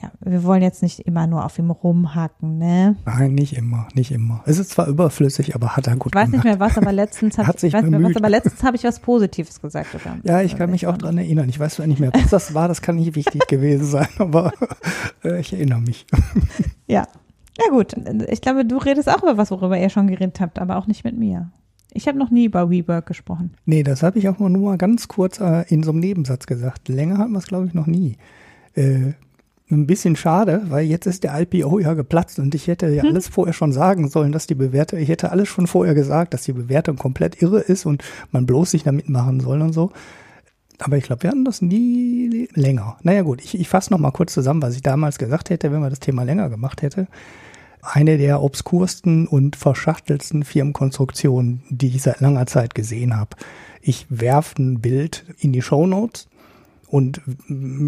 ja, 0.01 0.13
wir 0.21 0.45
wollen 0.45 0.63
jetzt 0.63 0.83
nicht 0.83 1.01
immer 1.01 1.27
nur 1.27 1.45
auf 1.45 1.59
ihm 1.59 1.71
rumhacken, 1.71 2.59
ne? 2.59 2.97
Nein, 3.05 3.35
nicht 3.35 3.57
immer, 3.57 3.89
nicht 3.95 4.11
immer. 4.13 4.43
Es 4.47 4.59
ist 4.59 4.71
zwar 4.71 4.87
überflüssig, 4.87 5.55
aber 5.55 5.77
hat 5.77 5.87
er 5.87 5.97
gut 5.97 6.13
gemacht. 6.13 6.29
Ich 6.29 6.33
weiß 6.33 6.45
nicht 6.45 6.45
mehr 6.45 6.61
was, 6.61 6.77
aber 6.77 6.93
letztens 6.93 7.39
habe 7.39 7.51
ich, 7.51 7.73
weiß 7.73 7.83
nicht 7.83 7.91
mehr 7.91 8.03
was, 8.03 8.17
aber 8.17 8.29
letztens 8.29 8.63
habe 8.63 8.77
ich 8.77 8.85
was 8.85 9.01
Positives 9.01 9.61
gesagt. 9.61 9.95
Oder? 9.95 10.19
Ja, 10.25 10.43
ich 10.43 10.57
kann 10.57 10.71
mich 10.71 10.87
auch 10.87 10.99
dran 10.99 11.19
erinnern. 11.19 11.49
Ich 11.49 11.59
weiß 11.59 11.77
zwar 11.77 11.87
nicht 11.87 12.01
mehr, 12.01 12.13
was 12.13 12.31
das 12.31 12.55
war, 12.55 12.69
das 12.69 12.83
kann 12.83 12.97
nicht 12.97 13.15
wichtig 13.15 13.47
gewesen 13.49 13.87
sein, 13.87 14.09
aber 14.19 14.53
äh, 15.25 15.41
ich 15.41 15.53
erinnere 15.53 15.81
mich. 15.81 16.07
ja. 16.87 17.07
Ja 17.59 17.71
gut, 17.71 17.95
ich 18.29 18.41
glaube, 18.41 18.65
du 18.65 18.77
redest 18.77 19.09
auch 19.09 19.23
über 19.23 19.37
was, 19.37 19.51
worüber 19.51 19.77
ihr 19.77 19.91
schon 19.91 20.07
geredet 20.07 20.39
habt, 20.41 20.61
aber 20.61 20.77
auch 20.77 20.87
nicht 20.87 21.03
mit 21.03 21.19
mir. 21.19 21.51
Ich 21.93 22.07
habe 22.07 22.19
noch 22.19 22.31
nie 22.31 22.45
über 22.45 22.71
WeWork 22.71 23.07
gesprochen. 23.07 23.55
Nee, 23.65 23.83
das 23.83 24.05
habe 24.05 24.19
ich 24.19 24.29
auch 24.29 24.39
nur 24.39 24.51
mal 24.51 24.79
ganz 24.79 25.09
kurz 25.09 25.41
äh, 25.41 25.65
in 25.69 25.83
so 25.83 25.91
einem 25.91 25.99
Nebensatz 26.01 26.47
gesagt. 26.47 26.89
Länger 26.89 27.19
hatten 27.19 27.33
wir 27.33 27.39
es, 27.39 27.49
glaube 27.49 27.67
ich, 27.67 27.75
noch 27.75 27.87
nie. 27.87 28.17
Äh, 28.75 29.15
ein 29.71 29.87
bisschen 29.87 30.17
schade, 30.17 30.63
weil 30.69 30.87
jetzt 30.87 31.07
ist 31.07 31.25
der 31.25 31.39
IPO 31.41 31.79
ja 31.79 31.95
geplatzt 31.95 32.39
und 32.39 32.55
ich 32.55 32.67
hätte 32.67 32.89
ja 32.89 33.03
hm. 33.03 33.11
alles 33.11 33.29
vorher 33.29 33.53
schon 33.53 33.73
sagen 33.73 34.09
sollen, 34.09 34.33
dass 34.33 34.47
die 34.47 34.55
Bewertung, 34.55 34.99
ich 34.99 35.09
hätte 35.09 35.31
alles 35.31 35.49
schon 35.49 35.67
vorher 35.67 35.95
gesagt, 35.95 36.35
dass 36.35 36.43
die 36.43 36.53
Bewertung 36.53 36.97
komplett 36.97 37.43
irre 37.43 37.61
ist 37.61 37.87
und 37.87 38.03
man 38.31 38.47
bloß 38.47 38.73
nicht 38.73 38.87
damit 38.87 39.09
machen 39.09 39.41
soll 39.41 39.61
und 39.61 39.73
so. 39.73 39.91
Aber 40.81 40.97
ich 40.97 41.05
glaube, 41.05 41.25
wir 41.25 41.31
hatten 41.31 41.45
das 41.45 41.61
nie 41.61 42.49
länger. 42.55 42.99
Naja 43.03 43.23
gut, 43.23 43.43
ich, 43.43 43.59
ich 43.59 43.69
fasse 43.69 43.93
noch 43.93 43.99
mal 43.99 44.13
kurz 44.13 44.33
zusammen, 44.33 44.63
was 44.63 44.77
ich 44.77 44.83
damals 44.83 45.19
gesagt 45.19 45.51
hätte, 45.51 45.73
wenn 45.73 45.81
man 45.81 45.91
das 45.91 46.01
Thema 46.01 46.23
länger 46.23 46.49
gemacht 46.51 46.83
hätte 46.83 47.09
eine 47.83 48.19
der 48.19 48.43
obskursten 48.43 49.27
und 49.27 49.57
verschachtelsten 49.57 50.45
Firmenkonstruktionen, 50.45 51.63
die 51.71 51.89
ich 51.89 52.03
seit 52.03 52.21
langer 52.21 52.47
Zeit 52.47 52.75
gesehen 52.75 53.17
habe. 53.17 53.37
Ich 53.81 54.07
werfe 54.11 54.63
ein 54.63 54.81
Bild 54.81 55.25
in 55.39 55.53
die 55.53 55.63
Show 55.63 55.87
Notes 55.87 56.29
und 56.91 57.21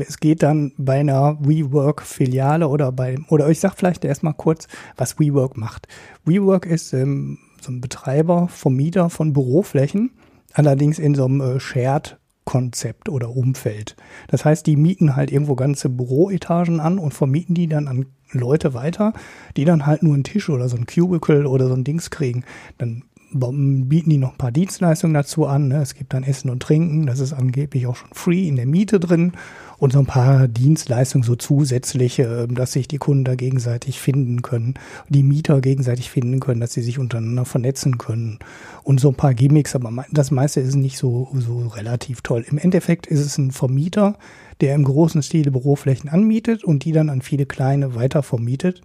es 0.07 0.19
geht 0.19 0.43
dann 0.43 0.73
bei 0.77 1.01
einer 1.01 1.39
WeWork-Filiale 1.41 2.69
oder 2.69 2.93
bei, 2.93 3.19
oder 3.29 3.49
ich 3.49 3.61
sag 3.61 3.75
vielleicht 3.75 4.05
erstmal 4.05 4.35
kurz, 4.35 4.69
was 4.97 5.19
WeWork 5.19 5.57
macht. 5.57 5.89
WeWork 6.25 6.67
ist 6.67 6.93
ähm, 6.93 7.39
so 7.61 7.73
ein 7.73 7.81
Betreiber, 7.81 8.49
Vermieter 8.49 9.11
von 9.11 9.33
Büroflächen, 9.33 10.11
allerdings 10.53 10.99
in 10.99 11.15
so 11.15 11.25
einem 11.25 11.41
äh, 11.41 11.61
Shared 11.61 12.19
Konzept 12.45 13.09
oder 13.09 13.31
Umfeld. 13.37 13.97
Das 14.29 14.45
heißt, 14.45 14.67
die 14.67 14.77
mieten 14.77 15.15
halt 15.15 15.31
irgendwo 15.31 15.55
ganze 15.55 15.89
Büroetagen 15.89 16.81
an 16.81 16.99
und 16.99 17.15
vermieten 17.15 17.55
die 17.55 17.69
dann 17.69 17.87
an 17.87 18.07
Leute 18.33 18.75
weiter, 18.75 19.13
die 19.57 19.65
dann 19.65 19.87
halt 19.87 20.03
nur 20.03 20.15
einen 20.15 20.25
Tisch 20.25 20.49
oder 20.49 20.69
so 20.69 20.77
ein 20.77 20.87
Cubicle 20.87 21.47
oder 21.47 21.69
so 21.69 21.75
ein 21.75 21.85
Dings 21.85 22.11
kriegen. 22.11 22.45
Dann 22.79 23.05
bieten 23.33 24.11
die 24.11 24.19
noch 24.19 24.33
ein 24.33 24.39
paar 24.39 24.53
Dienstleistungen 24.53 25.15
dazu 25.15 25.47
an. 25.47 25.69
Ne? 25.69 25.81
Es 25.81 25.95
gibt 25.95 26.13
dann 26.13 26.25
Essen 26.25 26.51
und 26.51 26.63
Trinken, 26.63 27.07
das 27.07 27.21
ist 27.21 27.33
angeblich 27.33 27.87
auch 27.87 27.97
schon 27.97 28.11
free 28.13 28.49
in 28.49 28.57
der 28.57 28.67
Miete 28.67 28.99
drin 28.99 29.33
und 29.79 29.93
so 29.93 29.99
ein 29.99 30.07
paar 30.07 30.49
Dienstleistungen 30.49 31.23
so 31.23 31.37
zusätzliche, 31.37 32.47
ähm, 32.49 32.55
dass 32.55 32.73
sich 32.73 32.89
die 32.89 32.99
Kunden 32.99 33.25
da 33.25 33.35
gegenseitig 33.35 34.01
finden 34.01 34.43
können, 34.43 34.75
die 35.09 35.23
Mieter 35.23 35.61
gegenseitig 35.61 36.11
finden 36.11 36.41
können, 36.41 36.61
dass 36.61 36.73
sie 36.73 36.83
sich 36.83 36.99
untereinander 36.99 37.45
vernetzen 37.45 37.99
können 37.99 38.39
und 38.83 39.01
so 39.01 39.09
ein 39.09 39.17
paar 39.17 39.35
Gimmicks, 39.35 39.75
aber 39.75 40.05
das 40.11 40.31
meiste 40.31 40.61
ist 40.61 40.75
nicht 40.75 40.99
so, 40.99 41.29
so 41.35 41.69
relativ 41.69 42.21
toll. 42.23 42.45
Im 42.49 42.59
Endeffekt 42.59 43.07
ist 43.07 43.21
es 43.21 43.39
ein 43.39 43.53
Vermieter, 43.53 44.19
der 44.61 44.75
im 44.75 44.85
großen 44.85 45.23
Stil 45.23 45.51
Büroflächen 45.51 46.11
anmietet 46.11 46.65
und 46.65 46.85
die 46.85 46.93
dann 46.93 47.09
an 47.09 47.23
viele 47.23 47.47
kleine 47.47 47.95
weiter 47.95 48.23
vermietet, 48.23 48.83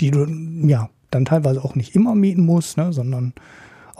die 0.00 0.10
du 0.10 0.26
ja 0.66 0.88
dann 1.10 1.24
teilweise 1.24 1.62
auch 1.62 1.74
nicht 1.74 1.94
immer 1.94 2.14
mieten 2.14 2.46
musst, 2.46 2.76
ne, 2.76 2.92
sondern 2.92 3.34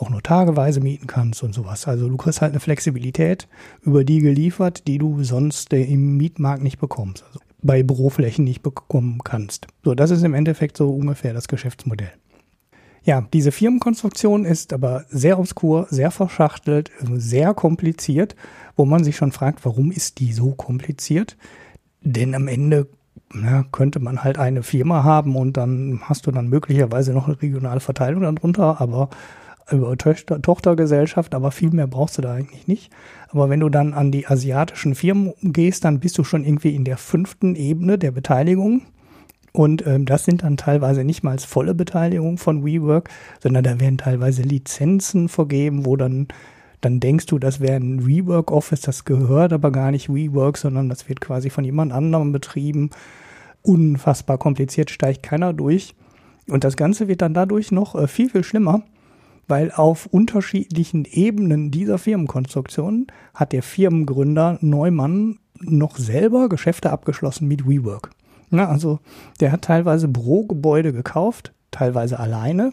auch 0.01 0.11
nur 0.11 0.22
tageweise 0.22 0.80
mieten 0.80 1.07
kannst 1.07 1.42
und 1.42 1.55
sowas. 1.55 1.86
Also 1.86 2.09
du 2.09 2.16
kriegst 2.16 2.40
halt 2.40 2.53
eine 2.53 2.61
Flexibilität 2.61 3.48
über 3.82 4.05
die 4.05 4.20
geliefert, 4.20 4.86
die 4.86 4.98
du 4.98 5.22
sonst 5.22 5.72
im 5.72 6.16
Mietmarkt 6.16 6.62
nicht 6.62 6.78
bekommst. 6.78 7.24
Also 7.24 7.40
bei 7.62 7.82
Büroflächen 7.82 8.44
nicht 8.44 8.62
bekommen 8.62 9.18
kannst. 9.22 9.66
So, 9.84 9.94
das 9.94 10.11
ist 10.11 10.22
im 10.22 10.34
Endeffekt 10.34 10.76
so 10.76 10.90
ungefähr 10.90 11.34
das 11.34 11.48
Geschäftsmodell. 11.48 12.12
Ja, 13.03 13.26
diese 13.32 13.53
Firmenkonstruktion 13.53 14.44
ist 14.44 14.72
aber 14.72 15.05
sehr 15.09 15.38
obskur, 15.38 15.86
sehr 15.90 16.11
verschachtelt, 16.11 16.90
sehr 17.14 17.55
kompliziert, 17.55 18.36
wo 18.76 18.84
man 18.84 19.05
sich 19.05 19.16
schon 19.16 19.32
fragt, 19.32 19.64
warum 19.64 19.90
ist 19.90 20.20
die 20.20 20.32
so 20.32 20.53
kompliziert? 20.53 21.36
Denn 22.03 22.34
am 22.34 22.46
Ende 22.46 22.88
na, 23.32 23.64
könnte 23.72 24.01
man 24.01 24.24
halt 24.24 24.38
eine 24.38 24.62
Firma 24.62 25.05
haben 25.05 25.36
und 25.36 25.57
dann 25.57 26.01
hast 26.05 26.26
du 26.26 26.30
dann 26.30 26.48
möglicherweise 26.48 27.12
noch 27.12 27.26
eine 27.26 27.40
regionale 27.40 27.80
Verteilung 27.80 28.22
darunter, 28.22 28.80
aber 28.80 29.09
über 29.73 29.97
Töchter, 29.97 30.41
Tochtergesellschaft, 30.41 31.35
aber 31.35 31.51
viel 31.51 31.71
mehr 31.71 31.87
brauchst 31.87 32.18
du 32.18 32.23
da 32.23 32.35
eigentlich 32.35 32.66
nicht. 32.66 32.91
Aber 33.29 33.49
wenn 33.49 33.61
du 33.61 33.68
dann 33.68 33.95
an 33.95 34.11
die 34.11 34.27
asiatischen 34.27 34.95
Firmen 34.95 35.33
gehst, 35.43 35.85
dann 35.85 36.01
bist 36.01 36.18
du 36.18 36.25
schon 36.25 36.45
irgendwie 36.45 36.75
in 36.75 36.85
der 36.85 36.97
fünften 36.97 37.55
Ebene 37.55 37.99
der 37.99 38.11
Beteiligung. 38.11 38.83
Und 39.53 39.87
ähm, 39.87 40.07
das 40.07 40.25
sind 40.25 40.43
dann 40.43 40.57
teilweise 40.57 41.05
nicht 41.05 41.23
mal 41.23 41.39
volle 41.39 41.75
Beteiligung 41.75 42.39
von 42.39 42.64
WeWork, 42.64 43.09
sondern 43.41 43.64
da 43.64 43.81
werden 43.81 43.99
teilweise 43.99 44.43
Lizenzen 44.43 45.29
vergeben, 45.29 45.87
wo 45.87 45.97
dann, 45.97 46.29
dann 46.81 47.01
denkst 47.01 47.27
du, 47.27 47.39
das 47.39 47.61
wäre 47.61 47.77
ein 47.77 48.07
WeWork-Office, 48.07 48.83
das 48.83 49.05
gehört 49.05 49.53
aber 49.53 49.73
gar 49.73 49.91
nicht 49.91 50.09
WeWork, 50.09 50.57
sondern 50.57 50.89
das 50.89 51.09
wird 51.09 51.21
quasi 51.21 51.51
von 51.51 51.64
jemand 51.64 51.93
anderem 51.93 52.31
betrieben. 52.33 52.91
Unfassbar 53.62 54.39
kompliziert, 54.39 54.91
steigt 54.91 55.23
keiner 55.23 55.53
durch. 55.53 55.95
Und 56.49 56.64
das 56.64 56.77
Ganze 56.77 57.09
wird 57.09 57.23
dann 57.23 57.35
dadurch 57.35 57.73
noch 57.73 57.95
äh, 57.95 58.07
viel, 58.07 58.31
viel 58.31 58.45
schlimmer, 58.45 58.83
weil 59.51 59.72
auf 59.72 60.07
unterschiedlichen 60.07 61.05
Ebenen 61.05 61.70
dieser 61.70 61.98
Firmenkonstruktion 61.98 63.09
hat 63.34 63.53
der 63.53 63.62
Firmengründer 63.62 64.59
Neumann 64.61 65.38
noch 65.61 65.96
selber 65.98 66.48
Geschäfte 66.48 66.90
abgeschlossen 66.90 67.48
mit 67.48 67.68
WeWork. 67.68 68.11
Na, 68.51 68.68
also 68.68 69.01
der 69.40 69.53
hat 69.53 69.62
teilweise 69.62 70.09
Bürogebäude 70.09 70.92
gekauft, 70.92 71.53
teilweise 71.70 72.18
alleine, 72.18 72.72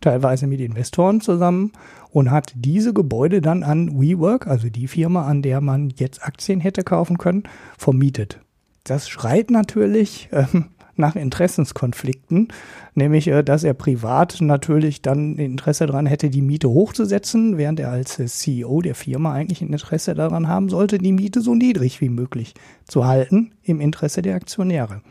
teilweise 0.00 0.46
mit 0.46 0.60
Investoren 0.60 1.20
zusammen 1.20 1.72
und 2.10 2.30
hat 2.30 2.52
diese 2.56 2.92
Gebäude 2.92 3.40
dann 3.40 3.62
an 3.62 4.00
WeWork, 4.00 4.46
also 4.46 4.68
die 4.68 4.88
Firma, 4.88 5.26
an 5.26 5.42
der 5.42 5.60
man 5.60 5.90
jetzt 5.90 6.24
Aktien 6.24 6.60
hätte 6.60 6.84
kaufen 6.84 7.18
können, 7.18 7.44
vermietet. 7.78 8.40
Das 8.84 9.08
schreit 9.08 9.50
natürlich 9.50 10.28
ähm, 10.32 10.66
nach 11.02 11.16
Interessenskonflikten, 11.16 12.48
nämlich 12.94 13.28
äh, 13.28 13.42
dass 13.42 13.64
er 13.64 13.74
privat 13.74 14.40
natürlich 14.40 15.02
dann 15.02 15.36
Interesse 15.36 15.86
daran 15.86 16.06
hätte, 16.06 16.30
die 16.30 16.40
Miete 16.40 16.70
hochzusetzen, 16.70 17.58
während 17.58 17.80
er 17.80 17.90
als 17.90 18.18
äh, 18.18 18.26
CEO 18.26 18.80
der 18.80 18.94
Firma 18.94 19.34
eigentlich 19.34 19.60
ein 19.60 19.72
Interesse 19.72 20.14
daran 20.14 20.48
haben 20.48 20.70
sollte, 20.70 20.96
die 20.96 21.12
Miete 21.12 21.42
so 21.42 21.54
niedrig 21.54 22.00
wie 22.00 22.08
möglich 22.08 22.54
zu 22.86 23.06
halten 23.06 23.52
im 23.62 23.80
Interesse 23.80 24.22
der 24.22 24.36
Aktionäre. 24.36 25.02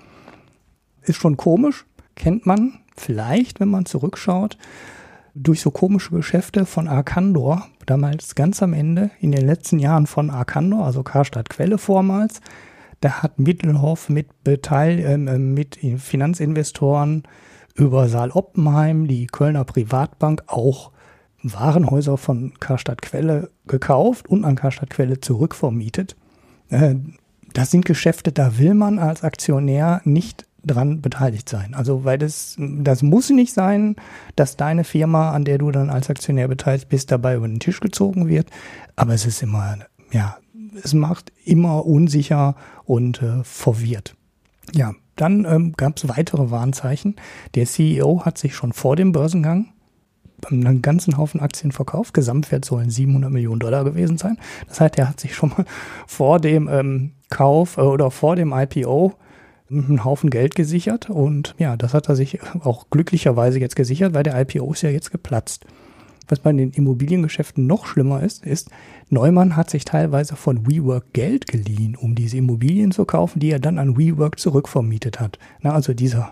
Ist 1.03 1.17
schon 1.17 1.37
komisch, 1.37 1.85
kennt 2.15 2.45
man 2.45 2.79
vielleicht, 2.95 3.59
wenn 3.59 3.69
man 3.69 3.85
zurückschaut, 3.85 4.57
durch 5.33 5.61
so 5.61 5.71
komische 5.71 6.11
Geschäfte 6.11 6.65
von 6.65 6.87
Arcandor, 6.87 7.67
damals 7.85 8.35
ganz 8.35 8.61
am 8.61 8.73
Ende, 8.73 9.11
in 9.19 9.31
den 9.31 9.45
letzten 9.45 9.79
Jahren 9.79 10.07
von 10.07 10.29
Arcandor, 10.29 10.85
also 10.85 11.03
Karstadt 11.03 11.49
Quelle 11.49 11.77
vormals, 11.77 12.41
da 13.01 13.23
hat 13.23 13.39
Mittelhoff 13.39 14.09
mit, 14.09 14.43
Beteil, 14.43 14.99
ähm, 14.99 15.27
äh, 15.27 15.37
mit 15.37 15.79
Finanzinvestoren 15.97 17.23
über 17.75 18.07
Saal 18.07 18.31
Oppenheim, 18.31 19.07
die 19.07 19.27
Kölner 19.27 19.65
Privatbank, 19.65 20.43
auch 20.47 20.91
Warenhäuser 21.43 22.17
von 22.17 22.53
Karstadt 22.59 23.01
Quelle 23.01 23.49
gekauft 23.67 24.27
und 24.27 24.45
an 24.45 24.55
Karstadt 24.55 24.91
Quelle 24.91 25.19
zurückvermietet. 25.19 26.15
Äh, 26.69 26.95
das 27.53 27.71
sind 27.71 27.85
Geschäfte, 27.85 28.31
da 28.31 28.57
will 28.57 28.75
man 28.75 28.99
als 28.99 29.23
Aktionär 29.23 30.01
nicht 30.05 30.45
dran 30.63 31.01
beteiligt 31.01 31.49
sein. 31.49 31.73
Also, 31.73 32.03
weil 32.05 32.19
das, 32.19 32.55
das 32.59 33.01
muss 33.01 33.29
nicht 33.31 33.53
sein, 33.53 33.95
dass 34.35 34.57
deine 34.57 34.83
Firma, 34.83 35.31
an 35.31 35.43
der 35.43 35.57
du 35.57 35.71
dann 35.71 35.89
als 35.89 36.09
Aktionär 36.09 36.47
beteiligt 36.47 36.87
bist, 36.87 37.11
dabei 37.11 37.35
über 37.35 37.47
den 37.47 37.59
Tisch 37.59 37.79
gezogen 37.79 38.27
wird. 38.27 38.49
Aber 38.95 39.13
es 39.13 39.25
ist 39.25 39.41
immer, 39.41 39.79
ja, 40.11 40.37
es 40.83 40.93
macht 40.93 41.31
immer 41.45 41.85
unsicher 41.85 42.55
und 42.85 43.21
äh, 43.21 43.43
verwirrt. 43.43 44.15
Ja, 44.73 44.93
dann 45.15 45.45
ähm, 45.45 45.73
gab 45.73 45.97
es 45.97 46.07
weitere 46.07 46.51
Warnzeichen. 46.51 47.15
Der 47.55 47.65
CEO 47.65 48.25
hat 48.25 48.37
sich 48.37 48.55
schon 48.55 48.73
vor 48.73 48.95
dem 48.95 49.11
Börsengang 49.11 49.67
einen 50.49 50.81
ganzen 50.81 51.17
Haufen 51.17 51.39
Aktien 51.39 51.71
verkauft. 51.71 52.13
Gesamtwert 52.13 52.65
sollen 52.65 52.89
700 52.89 53.31
Millionen 53.31 53.59
Dollar 53.59 53.83
gewesen 53.83 54.17
sein. 54.17 54.37
Das 54.67 54.79
heißt, 54.79 54.97
er 54.97 55.09
hat 55.09 55.19
sich 55.19 55.35
schon 55.35 55.49
mal 55.49 55.65
vor 56.07 56.39
dem 56.39 56.67
ähm, 56.67 57.11
Kauf 57.29 57.77
äh, 57.77 57.81
oder 57.81 58.11
vor 58.11 58.35
dem 58.35 58.53
IPO 58.53 59.13
einen 59.69 60.03
Haufen 60.03 60.29
Geld 60.29 60.55
gesichert. 60.55 61.09
Und 61.09 61.55
ja, 61.57 61.77
das 61.77 61.93
hat 61.93 62.09
er 62.09 62.15
sich 62.15 62.39
auch 62.63 62.89
glücklicherweise 62.89 63.59
jetzt 63.59 63.75
gesichert, 63.75 64.13
weil 64.13 64.23
der 64.23 64.39
IPO 64.39 64.73
ist 64.73 64.81
ja 64.81 64.89
jetzt 64.89 65.11
geplatzt. 65.11 65.65
Was 66.31 66.39
bei 66.39 66.53
den 66.53 66.71
Immobiliengeschäften 66.71 67.67
noch 67.67 67.85
schlimmer 67.85 68.23
ist, 68.23 68.45
ist, 68.45 68.69
Neumann 69.09 69.57
hat 69.57 69.69
sich 69.69 69.83
teilweise 69.83 70.37
von 70.37 70.65
WeWork 70.65 71.11
Geld 71.11 71.45
geliehen, 71.45 71.97
um 71.97 72.15
diese 72.15 72.37
Immobilien 72.37 72.93
zu 72.93 73.03
kaufen, 73.03 73.41
die 73.41 73.51
er 73.51 73.59
dann 73.59 73.77
an 73.77 73.97
WeWork 73.97 74.39
zurückvermietet 74.39 75.19
hat. 75.19 75.39
Na, 75.59 75.73
also 75.73 75.93
dieser 75.93 76.31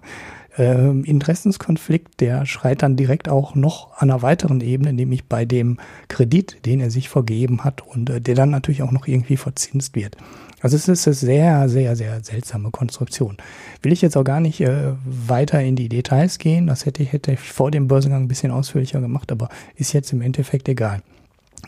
äh, 0.58 1.02
Interessenskonflikt, 1.02 2.22
der 2.22 2.45
schreit 2.45 2.82
dann 2.82 2.95
direkt 2.95 3.28
auch 3.28 3.56
noch 3.56 3.91
an 3.97 4.10
einer 4.10 4.22
weiteren 4.22 4.62
Ebene, 4.62 4.93
nämlich 4.93 5.26
bei 5.26 5.43
dem 5.43 5.80
Kredit, 6.08 6.66
den 6.66 6.80
er 6.80 6.91
sich 6.91 7.10
vergeben 7.10 7.66
hat 7.66 7.86
und 7.86 8.10
äh, 8.10 8.22
der 8.22 8.36
dann 8.36 8.52
natürlich 8.52 8.84
auch 8.84 8.93
noch 8.93 9.06
irgendwie 9.06 9.36
verzinst 9.36 9.97
wird. 9.97 10.16
Also 10.62 10.76
es 10.76 10.88
ist 10.88 11.07
eine 11.07 11.14
sehr, 11.16 11.70
sehr, 11.70 11.95
sehr 11.95 12.24
seltsame 12.24 12.72
Konstruktion. 12.72 13.38
Will 13.82 13.93
ich 13.93 14.01
jetzt 14.01 14.18
auch 14.18 14.24
gar 14.24 14.39
nicht 14.39 14.62
äh, 14.62 14.93
weiter 15.05 15.62
in 15.62 15.76
die 15.76 15.89
Details 15.89 16.38
gehen. 16.38 16.68
Das 16.68 16.86
hätte 16.86 17.03
ich, 17.03 17.14
hätte 17.14 17.32
ich 17.34 17.39
vor 17.39 17.72
dem 17.72 17.88
Börsengang 17.88 18.24
ein 18.24 18.28
bisschen 18.28 18.51
ausführlicher 18.51 19.01
gemacht, 19.01 19.32
aber 19.32 19.49
ist 19.76 19.93
jetzt 19.93 20.12
im 20.12 20.22
Endeffekt 20.22 20.68
egal. 20.68 21.01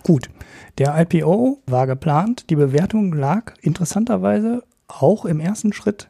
Gut, 0.03 0.29
der 0.77 0.99
IPO 0.99 1.59
war 1.67 1.87
geplant. 1.87 2.49
Die 2.49 2.55
Bewertung 2.55 3.13
lag 3.13 3.53
interessanterweise 3.61 4.63
auch 4.87 5.25
im 5.25 5.39
ersten 5.39 5.73
Schritt, 5.73 6.09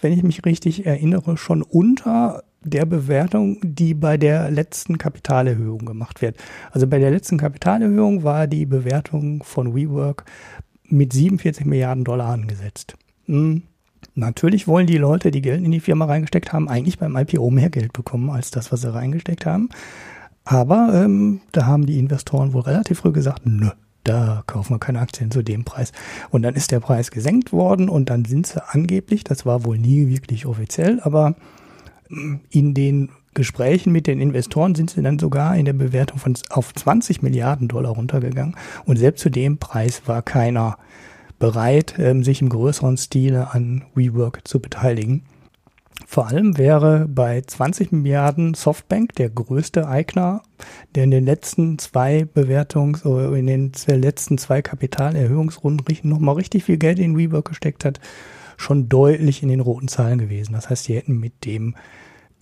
wenn 0.00 0.12
ich 0.12 0.22
mich 0.22 0.44
richtig 0.44 0.86
erinnere, 0.86 1.36
schon 1.36 1.62
unter 1.62 2.42
der 2.64 2.86
Bewertung, 2.86 3.58
die 3.62 3.94
bei 3.94 4.16
der 4.16 4.50
letzten 4.50 4.98
Kapitalerhöhung 4.98 5.84
gemacht 5.84 6.22
wird. 6.22 6.36
Also 6.70 6.86
bei 6.86 6.98
der 6.98 7.10
letzten 7.10 7.38
Kapitalerhöhung 7.38 8.22
war 8.22 8.46
die 8.46 8.66
Bewertung 8.66 9.42
von 9.42 9.74
WeWork 9.74 10.24
mit 10.92 11.12
47 11.12 11.64
Milliarden 11.64 12.04
Dollar 12.04 12.28
angesetzt. 12.28 12.94
Hm. 13.26 13.62
Natürlich 14.14 14.68
wollen 14.68 14.86
die 14.86 14.98
Leute, 14.98 15.30
die 15.30 15.40
Geld 15.40 15.64
in 15.64 15.70
die 15.70 15.80
Firma 15.80 16.04
reingesteckt 16.04 16.52
haben, 16.52 16.68
eigentlich 16.68 16.98
beim 16.98 17.16
IPO 17.16 17.50
mehr 17.50 17.70
Geld 17.70 17.92
bekommen 17.92 18.30
als 18.30 18.50
das, 18.50 18.70
was 18.70 18.82
sie 18.82 18.92
reingesteckt 18.92 19.46
haben. 19.46 19.70
Aber 20.44 20.92
ähm, 20.92 21.40
da 21.52 21.66
haben 21.66 21.86
die 21.86 21.98
Investoren 21.98 22.52
wohl 22.52 22.62
relativ 22.62 22.98
früh 22.98 23.12
gesagt, 23.12 23.42
nö, 23.44 23.70
da 24.04 24.42
kaufen 24.46 24.74
wir 24.74 24.78
keine 24.80 25.00
Aktien 25.00 25.30
zu 25.30 25.42
dem 25.42 25.64
Preis. 25.64 25.92
Und 26.30 26.42
dann 26.42 26.54
ist 26.54 26.72
der 26.72 26.80
Preis 26.80 27.10
gesenkt 27.10 27.52
worden 27.52 27.88
und 27.88 28.10
dann 28.10 28.24
sind 28.24 28.46
sie 28.46 28.62
angeblich, 28.68 29.24
das 29.24 29.46
war 29.46 29.64
wohl 29.64 29.78
nie 29.78 30.08
wirklich 30.08 30.46
offiziell, 30.46 31.00
aber 31.00 31.36
hm, 32.08 32.40
in 32.50 32.74
den 32.74 33.10
Gesprächen 33.34 33.92
mit 33.92 34.06
den 34.06 34.20
Investoren 34.20 34.74
sind 34.74 34.90
sie 34.90 35.02
dann 35.02 35.18
sogar 35.18 35.56
in 35.56 35.64
der 35.64 35.72
Bewertung 35.72 36.18
von 36.18 36.34
auf 36.50 36.74
20 36.74 37.22
Milliarden 37.22 37.68
Dollar 37.68 37.92
runtergegangen. 37.92 38.56
Und 38.84 38.98
selbst 38.98 39.22
zu 39.22 39.30
dem 39.30 39.58
Preis 39.58 40.02
war 40.06 40.22
keiner 40.22 40.76
bereit, 41.38 41.94
ähm, 41.98 42.22
sich 42.22 42.42
im 42.42 42.50
größeren 42.50 42.96
Stile 42.96 43.52
an 43.52 43.84
WeWork 43.94 44.46
zu 44.46 44.60
beteiligen. 44.60 45.24
Vor 46.06 46.28
allem 46.28 46.58
wäre 46.58 47.08
bei 47.08 47.40
20 47.40 47.90
Milliarden 47.92 48.54
Softbank 48.54 49.14
der 49.14 49.30
größte 49.30 49.88
Eigner, 49.88 50.42
der 50.94 51.04
in 51.04 51.10
den 51.10 51.24
letzten 51.24 51.78
zwei 51.78 52.26
Bewertungs- 52.26 53.06
oder 53.06 53.32
in 53.34 53.46
den 53.46 53.72
letzten 53.86 54.36
zwei 54.36 54.62
Kapitalerhöhungsrunden 54.62 55.84
nochmal 56.02 56.34
richtig 56.34 56.64
viel 56.64 56.76
Geld 56.76 56.98
in 56.98 57.16
WeWork 57.16 57.48
gesteckt 57.48 57.84
hat, 57.84 57.98
schon 58.56 58.88
deutlich 58.88 59.42
in 59.42 59.48
den 59.48 59.60
roten 59.60 59.88
Zahlen 59.88 60.18
gewesen. 60.18 60.52
Das 60.52 60.68
heißt, 60.68 60.84
sie 60.84 60.96
hätten 60.96 61.18
mit 61.18 61.44
dem 61.44 61.74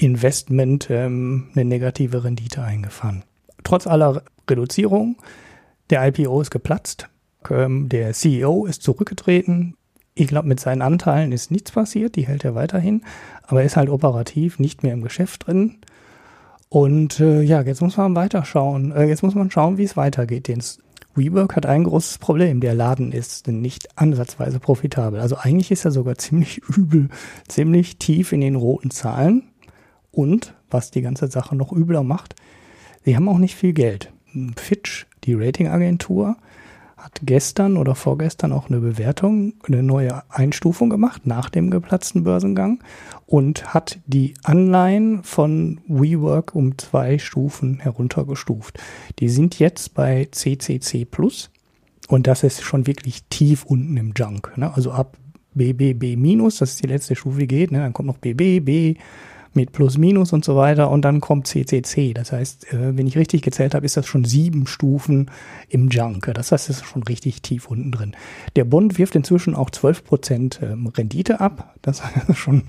Investment 0.00 0.88
ähm, 0.90 1.48
eine 1.54 1.64
negative 1.64 2.24
Rendite 2.24 2.62
eingefahren. 2.62 3.22
Trotz 3.64 3.86
aller 3.86 4.22
Reduzierung, 4.48 5.16
der 5.90 6.06
IPO 6.08 6.40
ist 6.40 6.50
geplatzt, 6.50 7.08
ähm, 7.50 7.88
der 7.88 8.12
CEO 8.12 8.66
ist 8.66 8.82
zurückgetreten. 8.82 9.76
Ich 10.14 10.28
glaube, 10.28 10.48
mit 10.48 10.58
seinen 10.58 10.82
Anteilen 10.82 11.32
ist 11.32 11.50
nichts 11.50 11.72
passiert, 11.72 12.16
die 12.16 12.26
hält 12.26 12.44
er 12.44 12.54
weiterhin, 12.54 13.02
aber 13.42 13.60
er 13.60 13.66
ist 13.66 13.76
halt 13.76 13.90
operativ 13.90 14.58
nicht 14.58 14.82
mehr 14.82 14.94
im 14.94 15.02
Geschäft 15.02 15.46
drin. 15.46 15.78
Und 16.68 17.20
äh, 17.20 17.42
ja, 17.42 17.62
jetzt 17.62 17.82
muss 17.82 17.96
man 17.96 18.14
weiterschauen. 18.14 18.92
Äh, 18.92 19.04
jetzt 19.04 19.22
muss 19.22 19.34
man 19.34 19.50
schauen, 19.50 19.76
wie 19.76 19.84
es 19.84 19.96
weitergeht. 19.96 20.48
Den 20.48 20.62
WeWork 21.14 21.56
hat 21.56 21.66
ein 21.66 21.84
großes 21.84 22.18
Problem. 22.18 22.60
Der 22.60 22.74
Laden 22.74 23.12
ist 23.12 23.48
nicht 23.48 23.98
ansatzweise 23.98 24.60
profitabel. 24.60 25.20
Also 25.20 25.36
eigentlich 25.36 25.72
ist 25.72 25.84
er 25.84 25.90
sogar 25.90 26.16
ziemlich 26.16 26.58
übel, 26.76 27.08
ziemlich 27.48 27.98
tief 27.98 28.32
in 28.32 28.40
den 28.40 28.54
roten 28.54 28.90
Zahlen. 28.90 29.49
Und, 30.12 30.54
was 30.70 30.90
die 30.90 31.02
ganze 31.02 31.28
Sache 31.28 31.56
noch 31.56 31.72
übler 31.72 32.02
macht, 32.02 32.34
sie 33.04 33.16
haben 33.16 33.28
auch 33.28 33.38
nicht 33.38 33.56
viel 33.56 33.72
Geld. 33.72 34.12
Fitch, 34.56 35.06
die 35.24 35.34
Ratingagentur, 35.34 36.36
hat 36.96 37.20
gestern 37.22 37.76
oder 37.76 37.94
vorgestern 37.94 38.52
auch 38.52 38.68
eine 38.68 38.80
Bewertung, 38.80 39.54
eine 39.66 39.82
neue 39.82 40.22
Einstufung 40.28 40.90
gemacht 40.90 41.26
nach 41.26 41.48
dem 41.48 41.70
geplatzten 41.70 42.24
Börsengang 42.24 42.82
und 43.26 43.72
hat 43.72 43.98
die 44.06 44.34
Anleihen 44.42 45.22
von 45.22 45.80
WeWork 45.88 46.54
um 46.54 46.76
zwei 46.78 47.18
Stufen 47.18 47.80
heruntergestuft. 47.80 48.78
Die 49.18 49.28
sind 49.28 49.58
jetzt 49.58 49.94
bei 49.94 50.28
CCC 50.30 51.06
Plus 51.06 51.50
und 52.08 52.26
das 52.26 52.42
ist 52.42 52.62
schon 52.62 52.86
wirklich 52.86 53.24
tief 53.30 53.64
unten 53.64 53.96
im 53.96 54.12
Junk. 54.14 54.52
Ne? 54.56 54.72
Also 54.74 54.92
ab 54.92 55.16
BBB 55.54 56.16
minus, 56.16 56.58
das 56.58 56.72
ist 56.72 56.82
die 56.82 56.88
letzte 56.88 57.16
Stufe, 57.16 57.40
die 57.40 57.46
geht, 57.46 57.72
ne? 57.72 57.78
dann 57.78 57.92
kommt 57.92 58.08
noch 58.08 58.18
BB, 58.18 58.64
B, 58.64 58.94
mit 59.52 59.72
Plus, 59.72 59.98
Minus 59.98 60.32
und 60.32 60.44
so 60.44 60.56
weiter 60.56 60.90
und 60.90 61.02
dann 61.02 61.20
kommt 61.20 61.46
CCC. 61.46 62.14
Das 62.14 62.32
heißt, 62.32 62.72
äh, 62.72 62.96
wenn 62.96 63.06
ich 63.06 63.16
richtig 63.16 63.42
gezählt 63.42 63.74
habe, 63.74 63.84
ist 63.84 63.96
das 63.96 64.06
schon 64.06 64.24
sieben 64.24 64.66
Stufen 64.66 65.30
im 65.68 65.88
Junk. 65.88 66.30
Das 66.34 66.52
heißt, 66.52 66.70
es 66.70 66.78
ist 66.78 66.86
schon 66.86 67.02
richtig 67.02 67.42
tief 67.42 67.66
unten 67.68 67.90
drin. 67.90 68.16
Der 68.56 68.64
Bund 68.64 68.98
wirft 68.98 69.16
inzwischen 69.16 69.54
auch 69.54 69.70
12 69.70 70.04
Prozent 70.04 70.60
ähm, 70.62 70.86
Rendite 70.86 71.40
ab. 71.40 71.74
Das 71.82 72.02
ist 72.28 72.38
schon, 72.38 72.62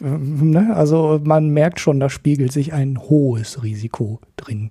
ähm, 0.00 0.50
ne? 0.50 0.74
also 0.74 1.20
man 1.22 1.50
merkt 1.50 1.80
schon, 1.80 2.00
da 2.00 2.08
spiegelt 2.08 2.52
sich 2.52 2.72
ein 2.72 2.98
hohes 2.98 3.62
Risiko 3.62 4.20
drin 4.36 4.70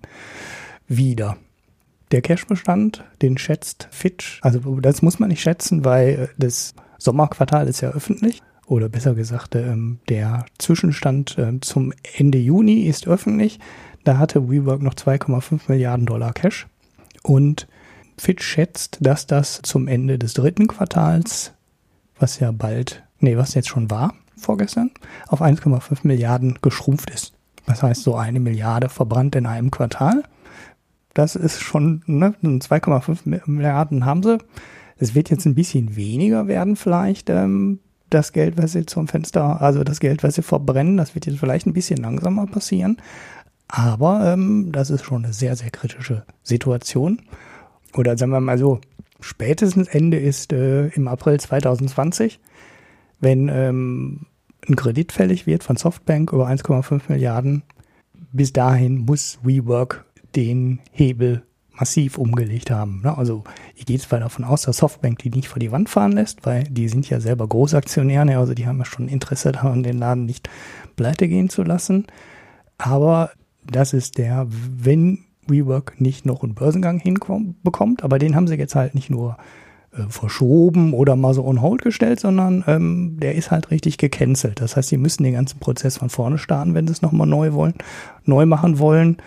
wieder. 0.87 1.37
Der 2.11 2.21
Cashbestand, 2.21 3.05
den 3.21 3.37
schätzt 3.37 3.87
Fitch, 3.91 4.39
also 4.41 4.59
das 4.81 5.01
muss 5.01 5.19
man 5.19 5.29
nicht 5.29 5.41
schätzen, 5.41 5.85
weil 5.85 6.09
äh, 6.09 6.27
das 6.37 6.73
Sommerquartal 6.97 7.67
ist 7.67 7.81
ja 7.81 7.89
öffentlich 7.89 8.41
oder 8.71 8.87
besser 8.87 9.15
gesagt, 9.15 9.55
ähm, 9.55 9.99
der 10.07 10.45
Zwischenstand 10.57 11.37
äh, 11.37 11.59
zum 11.59 11.91
Ende 12.15 12.37
Juni 12.37 12.83
ist 12.83 13.05
öffentlich. 13.05 13.59
Da 14.05 14.17
hatte 14.17 14.49
WeWork 14.49 14.81
noch 14.81 14.93
2,5 14.93 15.63
Milliarden 15.67 16.05
Dollar 16.05 16.31
Cash 16.31 16.67
und 17.21 17.67
Fitch 18.17 18.45
schätzt, 18.45 18.99
dass 19.01 19.27
das 19.27 19.61
zum 19.61 19.89
Ende 19.89 20.17
des 20.17 20.35
dritten 20.35 20.67
Quartals, 20.67 21.53
was 22.17 22.39
ja 22.39 22.51
bald, 22.53 23.03
nee, 23.19 23.35
was 23.35 23.55
jetzt 23.55 23.67
schon 23.67 23.91
war, 23.91 24.13
vorgestern, 24.37 24.91
auf 25.27 25.41
1,5 25.41 25.99
Milliarden 26.03 26.59
geschrumpft 26.61 27.09
ist. 27.09 27.33
Das 27.65 27.83
heißt, 27.83 28.03
so 28.03 28.15
eine 28.15 28.39
Milliarde 28.39 28.87
verbrannt 28.87 29.35
in 29.35 29.47
einem 29.47 29.69
Quartal. 29.69 30.23
Das 31.13 31.35
ist 31.35 31.59
schon, 31.59 32.03
ne, 32.05 32.35
2,5 32.41 33.49
Milliarden 33.49 34.05
haben 34.05 34.23
sie. 34.23 34.37
Es 34.97 35.13
wird 35.13 35.29
jetzt 35.29 35.45
ein 35.45 35.55
bisschen 35.55 35.97
weniger 35.97 36.47
werden 36.47 36.77
vielleicht, 36.77 37.29
ähm, 37.29 37.79
das 38.13 38.33
Geld, 38.33 38.57
was 38.57 38.73
sie 38.73 38.85
zum 38.85 39.07
Fenster, 39.07 39.61
also 39.61 39.83
das 39.83 39.99
Geld, 39.99 40.23
was 40.23 40.35
sie 40.35 40.41
verbrennen, 40.41 40.97
das 40.97 41.15
wird 41.15 41.25
jetzt 41.25 41.39
vielleicht 41.39 41.65
ein 41.65 41.73
bisschen 41.73 41.97
langsamer 41.97 42.45
passieren. 42.45 42.97
Aber 43.67 44.33
ähm, 44.33 44.71
das 44.71 44.89
ist 44.89 45.05
schon 45.05 45.23
eine 45.23 45.33
sehr, 45.33 45.55
sehr 45.55 45.71
kritische 45.71 46.25
Situation. 46.43 47.21
Oder 47.95 48.17
sagen 48.17 48.31
wir 48.31 48.41
mal 48.41 48.57
so, 48.57 48.79
spätestens 49.21 49.87
Ende 49.87 50.17
ist 50.19 50.51
äh, 50.51 50.87
im 50.89 51.07
April 51.07 51.39
2020, 51.39 52.39
wenn 53.19 53.49
ähm, 53.49 54.25
ein 54.67 54.75
Kredit 54.75 55.11
fällig 55.11 55.47
wird 55.47 55.63
von 55.63 55.77
Softbank 55.77 56.33
über 56.33 56.47
1,5 56.47 57.03
Milliarden. 57.07 57.63
Bis 58.33 58.53
dahin 58.53 58.99
muss 58.99 59.39
WeWork 59.43 60.05
den 60.35 60.79
Hebel 60.91 61.43
massiv 61.81 62.19
umgelegt 62.19 62.69
haben. 62.69 63.01
Ne? 63.03 63.17
Also 63.17 63.43
ich 63.75 63.87
gehe 63.87 63.97
zwar 63.97 64.19
davon 64.19 64.45
aus, 64.45 64.61
dass 64.61 64.77
Softbank 64.77 65.17
die 65.17 65.31
nicht 65.31 65.47
vor 65.47 65.59
die 65.59 65.71
Wand 65.71 65.89
fahren 65.89 66.11
lässt, 66.11 66.45
weil 66.45 66.63
die 66.65 66.87
sind 66.87 67.09
ja 67.09 67.19
selber 67.19 67.47
Großaktionäre, 67.47 68.37
also 68.37 68.53
die 68.53 68.67
haben 68.67 68.77
ja 68.77 68.85
schon 68.85 69.07
Interesse 69.07 69.51
daran, 69.51 69.81
den 69.81 69.97
Laden 69.97 70.25
nicht 70.25 70.47
pleite 70.95 71.27
gehen 71.27 71.49
zu 71.49 71.63
lassen. 71.63 72.05
Aber 72.77 73.31
das 73.65 73.93
ist 73.93 74.19
der, 74.19 74.45
wenn 74.47 75.25
WeWork 75.47 75.99
nicht 75.99 76.23
noch 76.23 76.43
einen 76.43 76.53
Börsengang 76.53 76.99
hinbekommt, 76.99 78.03
aber 78.03 78.19
den 78.19 78.35
haben 78.35 78.47
sie 78.47 78.55
jetzt 78.55 78.75
halt 78.75 78.93
nicht 78.93 79.09
nur 79.09 79.37
äh, 79.91 80.03
verschoben 80.07 80.93
oder 80.93 81.15
mal 81.15 81.33
so 81.33 81.43
on 81.43 81.63
hold 81.63 81.81
gestellt, 81.81 82.19
sondern 82.19 82.63
ähm, 82.67 83.17
der 83.19 83.33
ist 83.33 83.49
halt 83.49 83.71
richtig 83.71 83.97
gecancelt. 83.97 84.61
Das 84.61 84.77
heißt, 84.77 84.89
sie 84.89 84.97
müssen 84.97 85.23
den 85.23 85.33
ganzen 85.33 85.59
Prozess 85.59 85.97
von 85.97 86.11
vorne 86.11 86.37
starten, 86.37 86.75
wenn 86.75 86.85
sie 86.85 86.93
es 86.93 87.01
nochmal 87.01 87.25
neu 87.25 87.53
wollen, 87.53 87.73
neu 88.23 88.45
machen 88.45 88.77
wollen 88.77 89.17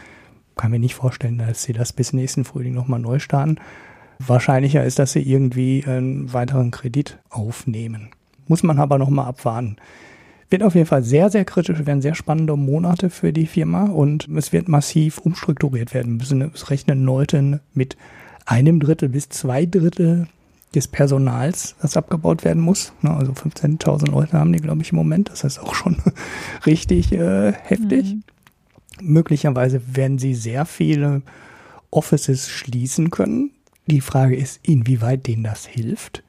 kann 0.56 0.70
mir 0.70 0.78
nicht 0.78 0.94
vorstellen, 0.94 1.38
dass 1.38 1.62
sie 1.62 1.72
das 1.72 1.92
bis 1.92 2.12
nächsten 2.12 2.44
Frühling 2.44 2.74
nochmal 2.74 3.00
neu 3.00 3.18
starten. 3.18 3.56
Wahrscheinlicher 4.18 4.84
ist, 4.84 4.98
dass 4.98 5.12
sie 5.12 5.22
irgendwie 5.22 5.84
einen 5.86 6.32
weiteren 6.32 6.70
Kredit 6.70 7.18
aufnehmen. 7.30 8.10
Muss 8.46 8.62
man 8.62 8.78
aber 8.78 8.98
nochmal 8.98 9.26
abwarten. 9.26 9.76
Wird 10.50 10.62
auf 10.62 10.74
jeden 10.74 10.86
Fall 10.86 11.02
sehr, 11.02 11.30
sehr 11.30 11.44
kritisch, 11.44 11.84
werden 11.86 12.02
sehr 12.02 12.14
spannende 12.14 12.56
Monate 12.56 13.10
für 13.10 13.32
die 13.32 13.46
Firma 13.46 13.84
und 13.86 14.28
es 14.36 14.52
wird 14.52 14.68
massiv 14.68 15.18
umstrukturiert 15.18 15.94
werden. 15.94 16.20
Es 16.54 16.70
rechnen 16.70 17.04
Leute 17.04 17.60
mit 17.72 17.96
einem 18.46 18.78
Drittel 18.78 19.08
bis 19.08 19.28
zwei 19.30 19.66
Drittel 19.66 20.28
des 20.74 20.88
Personals, 20.88 21.76
das 21.80 21.96
abgebaut 21.96 22.44
werden 22.44 22.62
muss. 22.62 22.92
Also 23.02 23.32
15.000 23.32 24.10
Leute 24.10 24.38
haben 24.38 24.52
die, 24.52 24.60
glaube 24.60 24.82
ich, 24.82 24.90
im 24.90 24.96
Moment. 24.96 25.30
Das 25.30 25.44
ist 25.44 25.58
auch 25.58 25.74
schon 25.74 25.96
richtig 26.66 27.12
äh, 27.12 27.52
heftig. 27.52 28.14
Mhm. 28.14 28.22
Möglicherweise 29.00 29.80
werden 29.96 30.18
sie 30.18 30.34
sehr 30.34 30.64
viele 30.66 31.22
Offices 31.90 32.48
schließen 32.48 33.10
können. 33.10 33.50
Die 33.86 34.00
Frage 34.00 34.36
ist, 34.36 34.60
inwieweit 34.62 35.26
denen 35.26 35.44
das 35.44 35.66
hilft, 35.66 36.22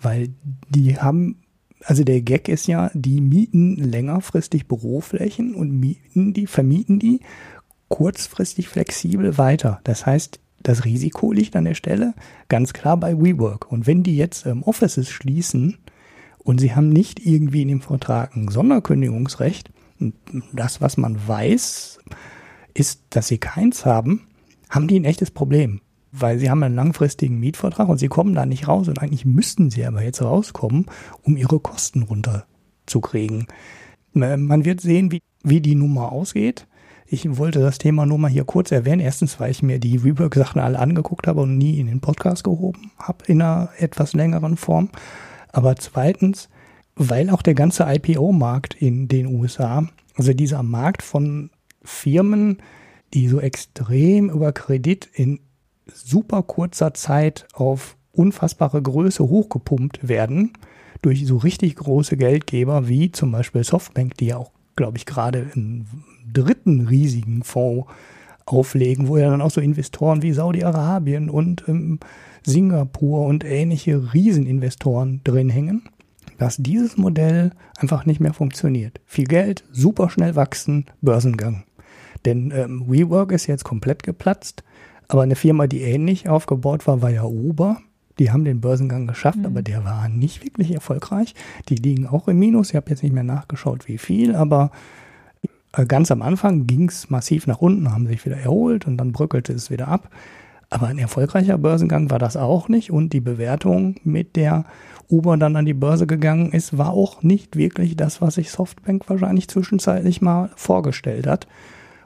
weil 0.00 0.28
die 0.68 0.98
haben, 0.98 1.36
also 1.84 2.04
der 2.04 2.20
Gag 2.20 2.48
ist 2.48 2.66
ja, 2.66 2.90
die 2.94 3.20
mieten 3.20 3.76
längerfristig 3.76 4.66
Büroflächen 4.66 5.54
und 5.54 5.78
mieten 5.78 6.34
die, 6.34 6.46
vermieten 6.46 6.98
die 6.98 7.20
kurzfristig 7.88 8.68
flexibel 8.68 9.38
weiter. 9.38 9.80
Das 9.84 10.04
heißt, 10.04 10.40
Das 10.66 10.84
Risiko 10.84 11.30
liegt 11.30 11.54
an 11.54 11.64
der 11.64 11.74
Stelle 11.74 12.12
ganz 12.48 12.72
klar 12.72 12.96
bei 12.96 13.16
WeWork. 13.16 13.70
Und 13.70 13.86
wenn 13.86 14.02
die 14.02 14.16
jetzt 14.16 14.46
ähm, 14.46 14.64
Offices 14.64 15.08
schließen 15.08 15.78
und 16.38 16.58
sie 16.58 16.74
haben 16.74 16.88
nicht 16.88 17.24
irgendwie 17.24 17.62
in 17.62 17.68
dem 17.68 17.80
Vertrag 17.80 18.34
ein 18.34 18.48
Sonderkündigungsrecht, 18.48 19.70
das, 20.52 20.80
was 20.80 20.96
man 20.96 21.16
weiß, 21.26 21.98
ist, 22.74 23.02
dass 23.10 23.28
sie 23.28 23.38
keins 23.38 23.86
haben, 23.86 24.26
haben 24.68 24.88
die 24.88 24.98
ein 24.98 25.04
echtes 25.04 25.30
Problem. 25.30 25.80
Weil 26.12 26.38
sie 26.38 26.50
haben 26.50 26.62
einen 26.62 26.74
langfristigen 26.74 27.38
Mietvertrag 27.40 27.88
und 27.88 27.98
sie 27.98 28.08
kommen 28.08 28.34
da 28.34 28.46
nicht 28.46 28.68
raus 28.68 28.88
und 28.88 29.00
eigentlich 29.02 29.26
müssten 29.26 29.70
sie 29.70 29.84
aber 29.84 30.02
jetzt 30.02 30.22
rauskommen, 30.22 30.86
um 31.22 31.36
ihre 31.36 31.60
Kosten 31.60 32.02
runterzukriegen. 32.02 33.46
Man 34.12 34.64
wird 34.64 34.80
sehen, 34.80 35.12
wie, 35.12 35.20
wie 35.42 35.60
die 35.60 35.74
Nummer 35.74 36.12
ausgeht. 36.12 36.66
Ich 37.06 37.36
wollte 37.36 37.60
das 37.60 37.78
Thema 37.78 38.06
nur 38.06 38.18
mal 38.18 38.30
hier 38.30 38.44
kurz 38.44 38.72
erwähnen. 38.72 39.00
Erstens, 39.00 39.38
weil 39.38 39.50
ich 39.50 39.62
mir 39.62 39.78
die 39.78 39.96
Rework-Sachen 39.96 40.60
alle 40.60 40.78
angeguckt 40.78 41.26
habe 41.26 41.42
und 41.42 41.58
nie 41.58 41.78
in 41.78 41.86
den 41.86 42.00
Podcast 42.00 42.44
gehoben 42.44 42.92
habe 42.98 43.24
in 43.26 43.42
einer 43.42 43.68
etwas 43.78 44.14
längeren 44.14 44.56
Form. 44.56 44.88
Aber 45.52 45.76
zweitens, 45.76 46.48
weil 46.96 47.30
auch 47.30 47.42
der 47.42 47.54
ganze 47.54 47.84
IPO-Markt 47.84 48.74
in 48.74 49.06
den 49.06 49.26
USA, 49.26 49.86
also 50.16 50.32
dieser 50.32 50.62
Markt 50.62 51.02
von 51.02 51.50
Firmen, 51.82 52.58
die 53.14 53.28
so 53.28 53.38
extrem 53.38 54.30
über 54.30 54.52
Kredit 54.52 55.08
in 55.12 55.40
super 55.86 56.42
kurzer 56.42 56.94
Zeit 56.94 57.46
auf 57.54 57.96
unfassbare 58.12 58.82
Größe 58.82 59.22
hochgepumpt 59.22 60.08
werden 60.08 60.54
durch 61.02 61.26
so 61.26 61.36
richtig 61.36 61.76
große 61.76 62.16
Geldgeber 62.16 62.88
wie 62.88 63.12
zum 63.12 63.30
Beispiel 63.30 63.62
Softbank, 63.62 64.16
die 64.16 64.26
ja 64.26 64.38
auch, 64.38 64.50
glaube 64.74 64.96
ich, 64.96 65.06
gerade 65.06 65.50
einen 65.54 65.86
dritten 66.32 66.88
riesigen 66.88 67.42
Fonds 67.44 67.86
auflegen, 68.46 69.08
wo 69.08 69.18
ja 69.18 69.30
dann 69.30 69.42
auch 69.42 69.50
so 69.50 69.60
Investoren 69.60 70.22
wie 70.22 70.32
Saudi-Arabien 70.32 71.28
und 71.28 71.64
ähm, 71.68 72.00
Singapur 72.44 73.26
und 73.26 73.44
ähnliche 73.44 74.14
Rieseninvestoren 74.14 75.20
drin 75.24 75.50
hängen, 75.50 75.88
dass 76.38 76.56
dieses 76.56 76.96
Modell 76.96 77.52
einfach 77.78 78.06
nicht 78.06 78.20
mehr 78.20 78.34
funktioniert. 78.34 79.00
Viel 79.06 79.26
Geld, 79.26 79.64
super 79.72 80.10
schnell 80.10 80.36
wachsen, 80.36 80.86
Börsengang. 81.00 81.64
Denn 82.24 82.52
ähm, 82.54 82.84
WeWork 82.86 83.32
ist 83.32 83.46
jetzt 83.46 83.64
komplett 83.64 84.02
geplatzt. 84.02 84.64
Aber 85.08 85.22
eine 85.22 85.36
Firma, 85.36 85.66
die 85.66 85.82
ähnlich 85.82 86.28
aufgebaut 86.28 86.86
war, 86.86 87.02
war 87.02 87.10
ja 87.10 87.24
Uber. 87.24 87.78
Die 88.18 88.30
haben 88.30 88.44
den 88.44 88.60
Börsengang 88.60 89.06
geschafft, 89.06 89.38
mhm. 89.38 89.46
aber 89.46 89.62
der 89.62 89.84
war 89.84 90.08
nicht 90.08 90.44
wirklich 90.44 90.72
erfolgreich. 90.72 91.34
Die 91.68 91.76
liegen 91.76 92.06
auch 92.06 92.28
im 92.28 92.38
Minus. 92.38 92.70
Ich 92.70 92.76
habe 92.76 92.90
jetzt 92.90 93.02
nicht 93.02 93.12
mehr 93.12 93.22
nachgeschaut, 93.22 93.88
wie 93.88 93.98
viel, 93.98 94.34
aber 94.34 94.70
äh, 95.72 95.86
ganz 95.86 96.10
am 96.10 96.22
Anfang 96.22 96.66
ging 96.66 96.88
es 96.88 97.10
massiv 97.10 97.46
nach 97.46 97.58
unten, 97.58 97.92
haben 97.92 98.06
sich 98.06 98.24
wieder 98.24 98.38
erholt 98.38 98.86
und 98.86 98.96
dann 98.96 99.12
bröckelte 99.12 99.52
es 99.52 99.70
wieder 99.70 99.88
ab. 99.88 100.10
Aber 100.68 100.88
ein 100.88 100.98
erfolgreicher 100.98 101.58
Börsengang 101.58 102.10
war 102.10 102.18
das 102.18 102.36
auch 102.36 102.68
nicht 102.68 102.90
und 102.90 103.12
die 103.12 103.20
Bewertung, 103.20 103.96
mit 104.02 104.34
der 104.34 104.64
Uber 105.08 105.36
dann 105.36 105.56
an 105.56 105.64
die 105.64 105.74
Börse 105.74 106.06
gegangen 106.06 106.52
ist, 106.52 106.76
war 106.76 106.92
auch 106.92 107.22
nicht 107.22 107.56
wirklich 107.56 107.96
das, 107.96 108.20
was 108.20 108.34
sich 108.34 108.50
Softbank 108.50 109.08
wahrscheinlich 109.08 109.48
zwischenzeitlich 109.48 110.20
mal 110.20 110.50
vorgestellt 110.56 111.26
hat. 111.26 111.46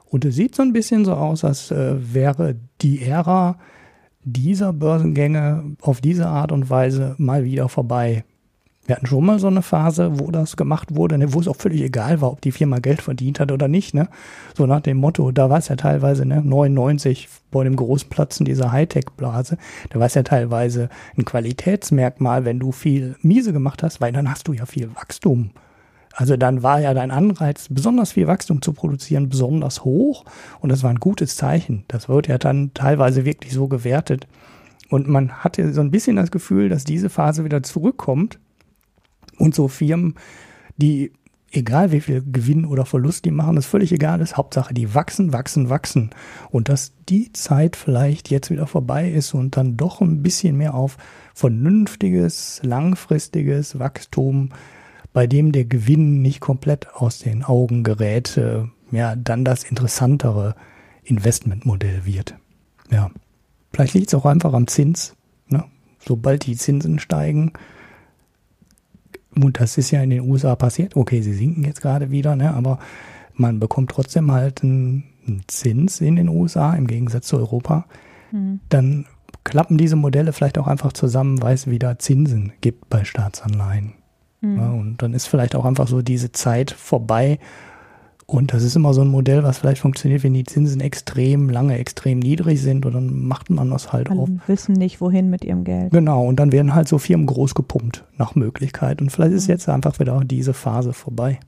Und 0.07 0.25
es 0.25 0.35
sieht 0.35 0.55
so 0.55 0.63
ein 0.63 0.73
bisschen 0.73 1.05
so 1.05 1.15
aus, 1.15 1.45
als 1.45 1.71
äh, 1.71 1.95
wäre 2.15 2.57
die 2.81 3.03
Ära 3.03 3.59
dieser 4.23 4.73
Börsengänge 4.73 5.77
auf 5.81 6.01
diese 6.01 6.27
Art 6.27 6.53
und 6.53 6.69
Weise 6.69 7.15
mal 7.19 7.45
wieder 7.45 7.69
vorbei. 7.69 8.25
Wir 8.91 8.97
hatten 8.97 9.07
schon 9.07 9.25
mal 9.25 9.39
so 9.39 9.47
eine 9.47 9.63
Phase, 9.63 10.19
wo 10.19 10.33
das 10.33 10.57
gemacht 10.57 10.97
wurde, 10.97 11.17
ne, 11.17 11.33
wo 11.33 11.39
es 11.39 11.47
auch 11.47 11.55
völlig 11.55 11.81
egal 11.81 12.21
war, 12.21 12.33
ob 12.33 12.41
die 12.41 12.51
Firma 12.51 12.81
Geld 12.81 13.03
verdient 13.03 13.39
hat 13.39 13.53
oder 13.53 13.69
nicht. 13.69 13.95
Ne? 13.95 14.09
So 14.57 14.67
nach 14.67 14.81
dem 14.81 14.97
Motto, 14.97 15.31
da 15.31 15.49
war 15.49 15.59
es 15.59 15.69
ja 15.69 15.77
teilweise 15.77 16.27
ne, 16.27 16.43
99 16.43 17.29
bei 17.53 17.63
dem 17.63 17.77
Großplatzen 17.77 18.45
dieser 18.45 18.73
Hightech-Blase, 18.73 19.59
da 19.91 20.01
war 20.01 20.07
es 20.07 20.15
ja 20.15 20.25
teilweise 20.25 20.89
ein 21.17 21.25
Qualitätsmerkmal, 21.25 22.45
wenn 22.45 22.59
du 22.59 22.73
viel 22.73 23.15
miese 23.23 23.53
gemacht 23.53 23.85
hast, 23.85 24.01
weil 24.01 24.11
dann 24.11 24.29
hast 24.29 24.49
du 24.49 24.55
ja 24.55 24.67
viel 24.67 24.93
Wachstum 24.97 25.53
also 26.17 26.37
dann 26.37 26.65
war 26.65 26.81
ja 26.81 26.93
dein 26.93 27.13
Anreiz, 27.13 27.69
besonders 27.71 28.13
viel 28.13 28.27
Wachstum 28.27 28.61
zu 28.61 28.73
produzieren, 28.73 29.29
besonders 29.29 29.85
hoch. 29.85 30.25
Und 30.59 30.71
das 30.71 30.83
war 30.83 30.91
ein 30.91 30.99
gutes 30.99 31.37
Zeichen. 31.37 31.85
Das 31.87 32.09
wird 32.09 32.27
ja 32.27 32.37
dann 32.37 32.75
teilweise 32.75 33.25
wirklich 33.25 33.53
so 33.53 33.69
gewertet. 33.69 34.27
Und 34.89 35.07
man 35.07 35.31
hatte 35.45 35.73
so 35.73 35.81
ein 35.81 35.93
bisschen 35.93 36.17
das 36.17 36.33
Gefühl, 36.33 36.69
dass 36.69 36.83
diese 36.83 37.09
Phase 37.09 37.45
wieder 37.45 37.63
zurückkommt. 37.63 38.41
Und 39.41 39.55
so 39.55 39.69
Firmen, 39.69 40.15
die, 40.77 41.13
egal 41.51 41.93
wie 41.93 42.01
viel 42.01 42.23
Gewinn 42.23 42.65
oder 42.65 42.85
Verlust 42.85 43.25
die 43.25 43.31
machen, 43.31 43.57
ist 43.57 43.67
völlig 43.67 43.91
egal 43.91 44.21
ist. 44.21 44.37
Hauptsache, 44.37 44.75
die 44.75 44.95
wachsen, 44.95 45.33
wachsen, 45.33 45.71
wachsen. 45.71 46.11
Und 46.51 46.69
dass 46.69 46.93
die 47.09 47.33
Zeit 47.33 47.75
vielleicht 47.75 48.31
jetzt 48.31 48.51
wieder 48.51 48.67
vorbei 48.67 49.11
ist 49.11 49.35
und 49.35 49.57
dann 49.57 49.77
doch 49.77 50.01
ein 50.01 50.23
bisschen 50.23 50.57
mehr 50.57 50.75
auf 50.75 50.99
vernünftiges, 51.35 52.61
langfristiges 52.63 53.79
Wachstum 53.79 54.51
bei 55.13 55.27
dem 55.27 55.53
der 55.53 55.65
Gewinn 55.65 56.23
nicht 56.23 56.41
komplett 56.41 56.95
aus 56.95 57.19
den 57.19 57.43
Augen 57.43 57.83
gerät, 57.83 58.37
äh, 58.37 58.65
ja, 58.93 59.17
dann 59.17 59.45
das 59.45 59.65
interessantere 59.65 60.55
Investmentmodell 61.03 62.05
wird. 62.05 62.37
Ja. 62.91 63.11
Vielleicht 63.73 63.95
liegt 63.95 64.09
es 64.09 64.15
auch 64.15 64.27
einfach 64.27 64.53
am 64.53 64.67
Zins. 64.67 65.15
Ne? 65.49 65.65
Sobald 65.99 66.47
die 66.47 66.57
Zinsen 66.57 66.99
steigen, 66.99 67.53
und 69.35 69.61
das 69.61 69.79
ist 69.79 69.91
ja 69.91 70.03
in 70.03 70.11
den 70.11 70.23
USA 70.23 70.57
passiert, 70.57 70.97
okay, 70.97 71.23
sie 71.23 71.35
sinken 71.35 71.65
jetzt 71.65 71.81
gerade 71.81 72.11
wieder, 72.11 72.37
ne? 72.37 72.53
aber 72.53 72.79
man 73.35 73.61
bekommt 73.61 73.91
trotzdem 73.91 74.33
halt 74.33 74.63
einen, 74.63 75.05
einen 75.27 75.43
Zins 75.47 76.01
in 76.01 76.17
den 76.17 76.29
USA 76.29 76.75
im 76.75 76.87
Gegensatz 76.87 77.29
zu 77.29 77.37
Europa. 77.37 77.87
Mhm. 78.33 78.61
Dann 78.69 79.07
klappen 79.45 79.79
diese 79.79 79.97
Modelle 79.97 80.33
vielleicht 80.33 80.59
auch 80.59 80.67
einfach 80.67 80.93
zusammen, 80.93 81.41
weil 81.43 81.55
es 81.55 81.69
wieder 81.69 81.99
Zinsen 81.99 82.53
gibt 82.61 82.91
bei 82.91 83.05
Staatsanleihen. 83.05 83.95
Mhm. 84.41 84.57
Ja, 84.57 84.71
und 84.71 85.03
dann 85.03 85.15
ist 85.15 85.27
vielleicht 85.27 85.55
auch 85.55 85.65
einfach 85.65 85.89
so 85.89 86.03
diese 86.03 86.33
Zeit 86.33 86.71
vorbei. 86.71 87.39
Und 88.31 88.53
das 88.53 88.63
ist 88.63 88.77
immer 88.77 88.95
so 88.95 89.01
ein 89.01 89.09
Modell, 89.09 89.43
was 89.43 89.59
vielleicht 89.59 89.81
funktioniert, 89.81 90.23
wenn 90.23 90.35
die 90.35 90.45
Zinsen 90.45 90.81
extrem 90.81 91.51
lange, 91.51 91.77
extrem 91.77 92.21
niedrig 92.21 92.63
sind 92.63 92.87
und 92.87 92.93
dann 92.93 93.27
macht 93.27 93.51
man 93.51 93.69
das 93.71 93.93
halt 93.93 94.09
Alle 94.09 94.21
auf. 94.21 94.29
wissen 94.47 94.75
nicht, 94.75 95.01
wohin 95.01 95.31
mit 95.31 95.45
ihrem 95.45 95.65
Geld. 95.65 95.91
Genau, 95.91 96.25
und 96.25 96.39
dann 96.39 96.53
werden 96.53 96.73
halt 96.73 96.87
so 96.87 96.99
Firmen 96.99 97.27
groß 97.27 97.57
gepumpt 97.57 98.05
nach 98.19 98.37
Möglichkeit. 98.37 99.03
Und 99.03 99.11
vielleicht 99.11 99.33
ist 99.33 99.49
mhm. 99.49 99.55
jetzt 99.55 99.69
einfach 99.69 99.99
wieder 99.99 100.23
diese 100.25 100.55
Phase 100.55 100.93
vorbei. 100.93 101.41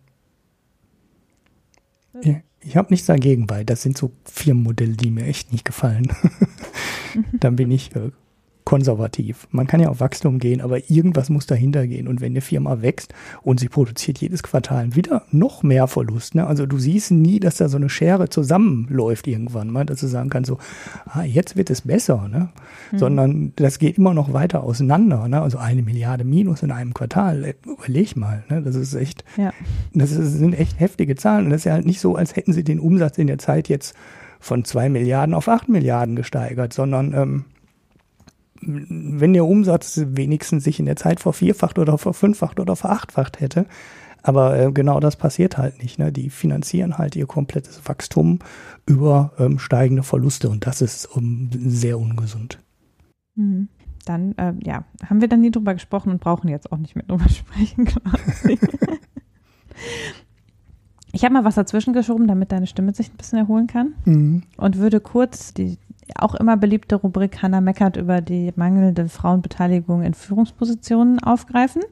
Ich, 2.20 2.34
ich 2.58 2.76
habe 2.76 2.88
nichts 2.90 3.06
dagegen, 3.06 3.48
weil 3.48 3.64
das 3.64 3.82
sind 3.82 3.96
so 3.96 4.10
Firmenmodelle, 4.24 4.96
die 4.96 5.10
mir 5.10 5.26
echt 5.26 5.52
nicht 5.52 5.64
gefallen. 5.64 6.08
dann 7.38 7.54
bin 7.54 7.70
ich 7.70 7.94
äh, 7.94 8.10
konservativ. 8.64 9.48
Man 9.50 9.66
kann 9.66 9.80
ja 9.80 9.88
auf 9.88 10.00
Wachstum 10.00 10.38
gehen, 10.38 10.60
aber 10.60 10.90
irgendwas 10.90 11.30
muss 11.30 11.46
dahinter 11.46 11.86
gehen. 11.86 12.06
Und 12.06 12.20
wenn 12.20 12.32
eine 12.32 12.40
Firma 12.40 12.82
wächst 12.82 13.12
und 13.42 13.60
sie 13.60 13.68
produziert 13.68 14.18
jedes 14.18 14.42
Quartal 14.42 14.94
wieder 14.94 15.22
noch 15.30 15.62
mehr 15.62 15.86
Verlust, 15.88 16.34
ne? 16.34 16.46
also 16.46 16.66
du 16.66 16.78
siehst 16.78 17.10
nie, 17.10 17.40
dass 17.40 17.56
da 17.56 17.68
so 17.68 17.76
eine 17.76 17.88
Schere 17.88 18.28
zusammenläuft 18.28 19.26
irgendwann 19.26 19.70
mal, 19.70 19.84
dass 19.84 20.00
du 20.00 20.06
sagen 20.06 20.30
kannst, 20.30 20.48
so, 20.48 20.58
ah, 21.06 21.24
jetzt 21.24 21.56
wird 21.56 21.70
es 21.70 21.82
besser, 21.82 22.28
ne? 22.28 22.50
Mhm. 22.92 22.98
sondern 22.98 23.52
das 23.56 23.78
geht 23.78 23.98
immer 23.98 24.14
noch 24.14 24.32
weiter 24.32 24.62
auseinander. 24.62 25.26
Ne? 25.28 25.40
Also 25.40 25.58
eine 25.58 25.82
Milliarde 25.82 26.24
Minus 26.24 26.62
in 26.62 26.70
einem 26.70 26.94
Quartal, 26.94 27.44
äh, 27.44 27.54
überleg 27.66 28.16
mal, 28.16 28.44
ne? 28.48 28.62
das 28.62 28.76
ist 28.76 28.94
echt, 28.94 29.24
ja. 29.36 29.52
das 29.92 30.12
ist, 30.12 30.38
sind 30.38 30.54
echt 30.54 30.78
heftige 30.78 31.16
Zahlen. 31.16 31.46
Und 31.46 31.50
das 31.50 31.62
ist 31.62 31.64
ja 31.64 31.72
halt 31.72 31.86
nicht 31.86 32.00
so, 32.00 32.16
als 32.16 32.36
hätten 32.36 32.52
sie 32.52 32.64
den 32.64 32.80
Umsatz 32.80 33.18
in 33.18 33.26
der 33.26 33.38
Zeit 33.38 33.68
jetzt 33.68 33.94
von 34.40 34.64
zwei 34.64 34.88
Milliarden 34.88 35.34
auf 35.34 35.48
acht 35.48 35.68
Milliarden 35.68 36.16
gesteigert, 36.16 36.72
sondern 36.72 37.14
ähm, 37.14 37.44
wenn 38.62 39.32
der 39.32 39.44
Umsatz 39.44 40.00
wenigstens 40.06 40.64
sich 40.64 40.78
in 40.78 40.86
der 40.86 40.96
Zeit 40.96 41.20
vervierfacht 41.20 41.78
oder 41.78 41.98
verfünffacht 41.98 42.60
oder 42.60 42.76
verachtfacht 42.76 43.40
hätte. 43.40 43.66
Aber 44.22 44.58
äh, 44.58 44.72
genau 44.72 45.00
das 45.00 45.16
passiert 45.16 45.58
halt 45.58 45.82
nicht. 45.82 45.98
Ne? 45.98 46.12
Die 46.12 46.30
finanzieren 46.30 46.96
halt 46.98 47.16
ihr 47.16 47.26
komplettes 47.26 47.82
Wachstum 47.86 48.38
über 48.86 49.32
ähm, 49.38 49.58
steigende 49.58 50.04
Verluste 50.04 50.48
und 50.48 50.66
das 50.66 50.80
ist 50.80 51.06
um, 51.06 51.50
sehr 51.52 51.98
ungesund. 51.98 52.60
Mhm. 53.34 53.68
Dann, 54.04 54.36
äh, 54.36 54.52
ja, 54.64 54.84
haben 55.08 55.20
wir 55.20 55.28
dann 55.28 55.40
nie 55.40 55.50
drüber 55.50 55.74
gesprochen 55.74 56.10
und 56.10 56.20
brauchen 56.20 56.48
jetzt 56.48 56.72
auch 56.72 56.78
nicht 56.78 56.96
mehr 56.96 57.04
drüber 57.04 57.28
sprechen 57.28 57.84
quasi. 57.84 58.58
Ich 61.12 61.24
habe 61.24 61.34
mal 61.34 61.44
was 61.44 61.56
dazwischen 61.56 61.92
geschoben, 61.92 62.26
damit 62.26 62.52
deine 62.52 62.66
Stimme 62.66 62.94
sich 62.94 63.10
ein 63.10 63.16
bisschen 63.16 63.38
erholen 63.38 63.66
kann. 63.66 63.94
Mhm. 64.04 64.42
Und 64.56 64.78
würde 64.78 65.00
kurz 65.00 65.52
die 65.52 65.78
auch 66.18 66.34
immer 66.34 66.56
beliebte 66.56 66.96
Rubrik 66.96 67.42
Hanna 67.42 67.60
meckert 67.60 67.96
über 67.96 68.20
die 68.20 68.52
mangelnde 68.56 69.08
Frauenbeteiligung 69.08 70.02
in 70.02 70.14
Führungspositionen 70.14 71.20
aufgreifen. 71.20 71.82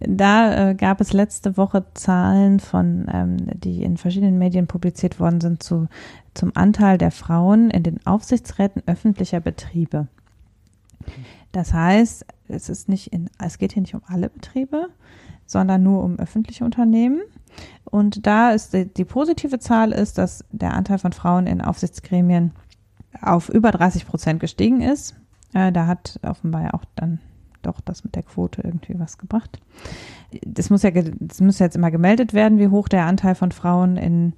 Da 0.00 0.70
äh, 0.70 0.74
gab 0.74 1.00
es 1.00 1.12
letzte 1.12 1.56
Woche 1.56 1.84
Zahlen 1.94 2.60
von, 2.60 3.06
ähm, 3.12 3.36
die 3.54 3.82
in 3.82 3.96
verschiedenen 3.96 4.38
Medien 4.38 4.66
publiziert 4.66 5.20
worden 5.20 5.40
sind 5.40 5.62
zu, 5.62 5.88
zum 6.34 6.52
Anteil 6.54 6.98
der 6.98 7.10
Frauen 7.10 7.70
in 7.70 7.82
den 7.82 8.04
Aufsichtsräten 8.06 8.82
öffentlicher 8.86 9.40
Betriebe. 9.40 10.08
Das 11.52 11.72
heißt, 11.72 12.26
es 12.48 12.68
ist 12.68 12.88
nicht 12.88 13.12
in, 13.12 13.30
es 13.42 13.58
geht 13.58 13.72
hier 13.72 13.82
nicht 13.82 13.94
um 13.94 14.02
alle 14.06 14.28
Betriebe, 14.28 14.88
sondern 15.46 15.82
nur 15.82 16.02
um 16.02 16.18
öffentliche 16.18 16.64
Unternehmen. 16.64 17.20
Und 17.84 18.26
da 18.26 18.50
ist 18.50 18.74
die, 18.74 18.86
die 18.86 19.04
positive 19.04 19.58
Zahl 19.58 19.92
ist, 19.92 20.18
dass 20.18 20.44
der 20.50 20.74
Anteil 20.74 20.98
von 20.98 21.12
Frauen 21.12 21.46
in 21.46 21.60
Aufsichtsgremien 21.60 22.52
auf 23.22 23.48
über 23.48 23.70
30 23.70 24.06
Prozent 24.06 24.40
gestiegen 24.40 24.80
ist. 24.80 25.14
Äh, 25.54 25.72
da 25.72 25.86
hat 25.86 26.18
offenbar 26.22 26.62
ja 26.62 26.74
auch 26.74 26.84
dann 26.94 27.20
doch 27.62 27.80
das 27.80 28.04
mit 28.04 28.14
der 28.14 28.22
Quote 28.22 28.62
irgendwie 28.62 28.98
was 28.98 29.18
gebracht. 29.18 29.58
Das 30.44 30.70
muss 30.70 30.82
ja, 30.82 30.90
das 30.92 31.40
muss 31.40 31.58
jetzt 31.58 31.76
immer 31.76 31.90
gemeldet 31.90 32.32
werden, 32.32 32.58
wie 32.58 32.68
hoch 32.68 32.88
der 32.88 33.06
Anteil 33.06 33.34
von 33.34 33.52
Frauen 33.52 33.96
in 33.96 34.34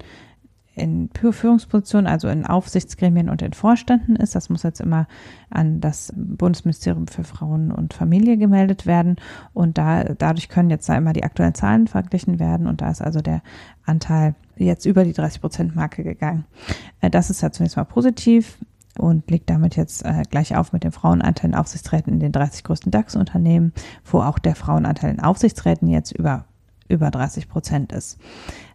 in 0.78 1.10
Führungspositionen, 1.14 2.06
also 2.06 2.28
in 2.28 2.46
Aufsichtsgremien 2.46 3.28
und 3.28 3.42
in 3.42 3.52
Vorständen 3.52 4.16
ist. 4.16 4.34
Das 4.34 4.48
muss 4.48 4.62
jetzt 4.62 4.80
immer 4.80 5.06
an 5.50 5.80
das 5.80 6.12
Bundesministerium 6.16 7.08
für 7.08 7.24
Frauen 7.24 7.70
und 7.70 7.94
Familie 7.94 8.36
gemeldet 8.36 8.86
werden. 8.86 9.16
Und 9.52 9.78
da, 9.78 10.04
dadurch 10.04 10.48
können 10.48 10.70
jetzt 10.70 10.88
da 10.88 10.96
immer 10.96 11.12
die 11.12 11.24
aktuellen 11.24 11.54
Zahlen 11.54 11.86
verglichen 11.86 12.38
werden. 12.38 12.66
Und 12.66 12.80
da 12.80 12.90
ist 12.90 13.02
also 13.02 13.20
der 13.20 13.42
Anteil 13.84 14.34
jetzt 14.56 14.86
über 14.86 15.04
die 15.04 15.12
30 15.12 15.40
Prozent 15.40 15.76
Marke 15.76 16.04
gegangen. 16.04 16.44
Äh, 17.00 17.10
das 17.10 17.30
ist 17.30 17.40
ja 17.40 17.50
zunächst 17.50 17.76
mal 17.76 17.84
positiv 17.84 18.58
und 18.98 19.30
liegt 19.30 19.48
damit 19.48 19.76
jetzt 19.76 20.04
äh, 20.04 20.22
gleich 20.30 20.56
auf 20.56 20.72
mit 20.72 20.84
dem 20.84 20.92
Frauenanteil 20.92 21.50
in 21.50 21.56
Aufsichtsräten 21.56 22.14
in 22.14 22.20
den 22.20 22.32
30 22.32 22.64
größten 22.64 22.90
DAX-Unternehmen, 22.90 23.72
wo 24.04 24.20
auch 24.20 24.38
der 24.38 24.56
Frauenanteil 24.56 25.12
in 25.12 25.20
Aufsichtsräten 25.20 25.88
jetzt 25.88 26.12
über 26.12 26.44
über 26.88 27.10
30 27.10 27.48
Prozent 27.48 27.92
ist. 27.92 28.18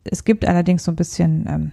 Es 0.04 0.24
gibt 0.24 0.46
allerdings 0.46 0.84
so 0.84 0.92
ein 0.92 0.96
bisschen 0.96 1.46
ähm, 1.48 1.72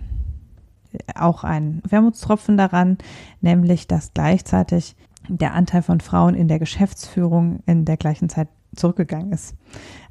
auch 1.15 1.45
ein 1.45 1.83
Wermutstropfen 1.89 2.57
daran, 2.57 2.99
nämlich 3.41 3.87
dass 3.87 4.13
gleichzeitig 4.15 4.97
der 5.29 5.55
Anteil 5.55 5.83
von 5.83 6.01
Frauen 6.01 6.35
in 6.35 6.49
der 6.49 6.59
Geschäftsführung 6.59 7.61
in 7.67 7.85
der 7.85 7.97
gleichen 7.97 8.29
Zeit 8.29 8.49
zurückgegangen 8.75 9.33
ist. 9.33 9.55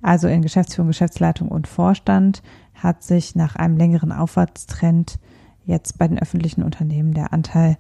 Also 0.02 0.28
in 0.28 0.42
Geschäftsführung, 0.42 0.88
Geschäftsleitung 0.88 1.50
und 1.50 1.68
Vorstand 1.68 2.42
hat 2.74 3.04
sich 3.04 3.36
nach 3.36 3.56
einem 3.56 3.78
längeren 3.78 4.12
Aufwärtstrend 4.12 5.20
jetzt 5.66 5.98
bei 5.98 6.08
den 6.08 6.20
öffentlichen 6.20 6.64
Unternehmen 6.64 7.14
der 7.14 7.34
Anteil 7.34 7.78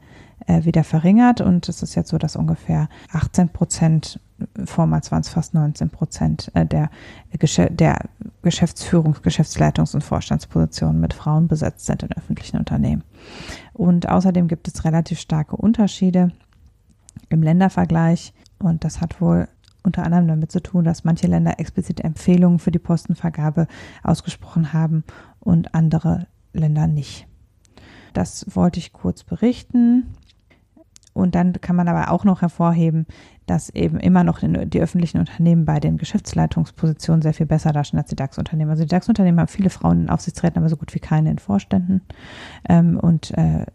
äh, 0.48 0.64
wieder 0.66 0.84
verringert 0.84 1.42
und 1.42 1.70
es 1.70 1.84
ist 1.84 1.96
jetzt 1.96 2.10
so, 2.10 2.18
dass 2.18 2.36
ungefähr 2.36 2.90
18 3.12 3.50
Prozent 3.50 4.20
vormals 4.66 5.12
waren 5.12 5.22
es 5.22 5.30
fast 5.30 5.54
19 5.54 5.90
Prozent 5.90 6.52
äh, 6.54 6.66
der, 6.66 6.90
der 7.32 8.00
Geschäftsführungs-, 8.44 9.22
Geschäftsleitungs- 9.22 9.94
und 9.94 10.04
Vorstandspositionen 10.04 11.00
mit 11.00 11.14
Frauen 11.14 11.48
besetzt 11.48 11.86
sind 11.86 12.04
in 12.04 12.12
öffentlichen 12.12 12.58
Unternehmen. 12.58 13.04
Und 13.74 14.10
außerdem 14.10 14.48
gibt 14.48 14.68
es 14.68 14.86
relativ 14.86 15.20
starke 15.20 15.56
Unterschiede 15.56 16.32
im 17.30 17.44
Ländervergleich. 17.44 18.34
Und 18.60 18.84
das 18.84 19.02
hat 19.02 19.22
wohl 19.22 19.48
unter 19.84 20.04
anderem 20.04 20.28
damit 20.28 20.52
zu 20.52 20.62
tun, 20.62 20.84
dass 20.84 21.04
manche 21.04 21.28
Länder 21.28 21.60
explizite 21.60 22.04
Empfehlungen 22.04 22.60
für 22.60 22.72
die 22.72 22.80
Postenvergabe 22.80 23.68
ausgesprochen 24.04 24.74
haben 24.74 25.04
und 25.40 25.74
andere 25.74 26.28
Länder 26.54 26.88
nicht. 26.88 27.28
Das 28.14 28.46
wollte 28.56 28.80
ich 28.80 28.92
kurz 28.92 29.24
berichten. 29.24 30.16
Und 31.14 31.36
dann 31.36 31.54
kann 31.54 31.76
man 31.76 31.88
aber 31.88 32.12
auch 32.12 32.24
noch 32.24 32.42
hervorheben, 32.42 33.06
dass 33.50 33.70
eben 33.72 34.00
immer 34.00 34.24
noch 34.24 34.40
die 34.42 34.80
öffentlichen 34.80 35.18
Unternehmen 35.18 35.66
bei 35.66 35.80
den 35.80 35.98
Geschäftsleitungspositionen 35.98 37.22
sehr 37.22 37.34
viel 37.34 37.48
besser 37.48 37.74
dastehen 37.74 38.00
als 38.00 38.10
die 38.10 38.16
DAX-Unternehmen. 38.16 38.70
Also 38.70 38.84
die 38.84 38.90
DAX-Unternehmen 38.90 39.40
haben 39.40 39.48
viele 39.48 39.72
Frauen 39.72 40.04
in 40.04 40.10
Aufsichtsräten, 40.10 40.60
aber 40.60 40.70
so 40.70 40.78
gut 40.78 40.94
wie 40.94 41.00
keine 41.00 41.32
in 41.32 41.40
Vorständen. 41.40 42.02
Ähm, 42.68 43.00
und 43.00 43.32
äh, 43.38 43.66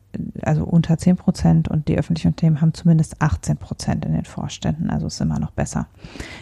also 0.42 0.64
unter 0.64 0.96
10 0.96 1.16
Prozent 1.16 1.68
und 1.68 1.88
die 1.88 1.98
öffentlichen 1.98 2.28
Unternehmen 2.28 2.60
haben 2.60 2.72
zumindest 2.72 3.20
18 3.20 3.56
Prozent 3.56 4.04
in 4.04 4.12
den 4.12 4.24
Vorständen. 4.24 4.90
Also 4.90 5.08
ist 5.08 5.20
immer 5.20 5.40
noch 5.40 5.50
besser. 5.50 5.88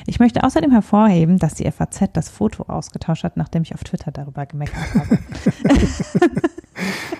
Ich 0.06 0.20
möchte 0.20 0.44
außerdem 0.44 0.70
hervorheben, 0.70 1.38
dass 1.38 1.54
die 1.54 1.70
FAZ 1.70 2.10
das 2.12 2.28
Foto 2.28 2.64
ausgetauscht 2.64 3.24
hat, 3.24 3.38
nachdem 3.38 3.62
ich 3.62 3.74
auf 3.74 3.82
Twitter 3.82 4.12
darüber 4.12 4.44
gemeckert 4.44 4.94
habe. 4.94 5.18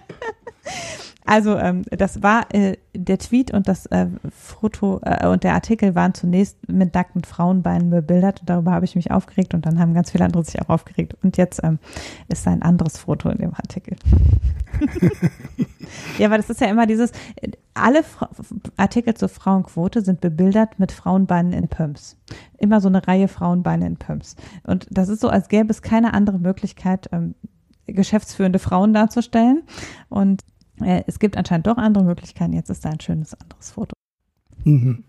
Also 1.28 1.58
ähm, 1.58 1.82
das 1.90 2.22
war 2.22 2.46
äh, 2.54 2.78
der 2.94 3.18
Tweet 3.18 3.52
und 3.52 3.68
das 3.68 3.84
äh, 3.84 4.06
Foto 4.30 4.98
äh, 5.04 5.26
und 5.26 5.44
der 5.44 5.52
Artikel 5.52 5.94
waren 5.94 6.14
zunächst 6.14 6.56
mit 6.66 6.94
nackten 6.94 7.22
Frauenbeinen 7.22 7.90
bebildert. 7.90 8.40
Darüber 8.46 8.70
habe 8.70 8.86
ich 8.86 8.96
mich 8.96 9.10
aufgeregt 9.10 9.52
und 9.52 9.66
dann 9.66 9.78
haben 9.78 9.92
ganz 9.92 10.10
viele 10.10 10.24
andere 10.24 10.42
sich 10.42 10.58
auch 10.62 10.70
aufgeregt. 10.70 11.18
Und 11.22 11.36
jetzt 11.36 11.60
ähm, 11.62 11.80
ist 12.28 12.48
ein 12.48 12.62
anderes 12.62 12.96
Foto 12.96 13.28
in 13.28 13.36
dem 13.36 13.52
Artikel. 13.52 13.96
ja, 16.18 16.30
weil 16.30 16.38
das 16.38 16.48
ist 16.48 16.62
ja 16.62 16.68
immer 16.68 16.86
dieses, 16.86 17.12
alle 17.74 18.02
Fra 18.04 18.30
Artikel 18.78 19.12
zur 19.12 19.28
Frauenquote 19.28 20.00
sind 20.00 20.22
bebildert 20.22 20.78
mit 20.78 20.92
Frauenbeinen 20.92 21.52
in 21.52 21.68
Pumps. 21.68 22.16
Immer 22.56 22.80
so 22.80 22.88
eine 22.88 23.06
Reihe 23.06 23.28
Frauenbeine 23.28 23.86
in 23.86 23.96
Pumps. 23.98 24.34
Und 24.64 24.86
das 24.90 25.10
ist 25.10 25.20
so, 25.20 25.28
als 25.28 25.48
gäbe 25.48 25.68
es 25.68 25.82
keine 25.82 26.14
andere 26.14 26.38
Möglichkeit, 26.38 27.10
ähm, 27.12 27.34
geschäftsführende 27.84 28.58
Frauen 28.58 28.94
darzustellen. 28.94 29.64
Und 30.08 30.42
äh, 30.42 30.44
es 31.06 31.18
gibt 31.18 31.36
anscheinend 31.36 31.66
doch 31.66 31.76
andere 31.76 32.04
Möglichkeiten. 32.04 32.52
Jetzt 32.52 32.70
ist 32.70 32.84
da 32.84 32.90
ein 32.90 33.00
schönes 33.00 33.34
anderes 33.34 33.70
Foto. 33.70 33.94
Mhm. 34.64 35.04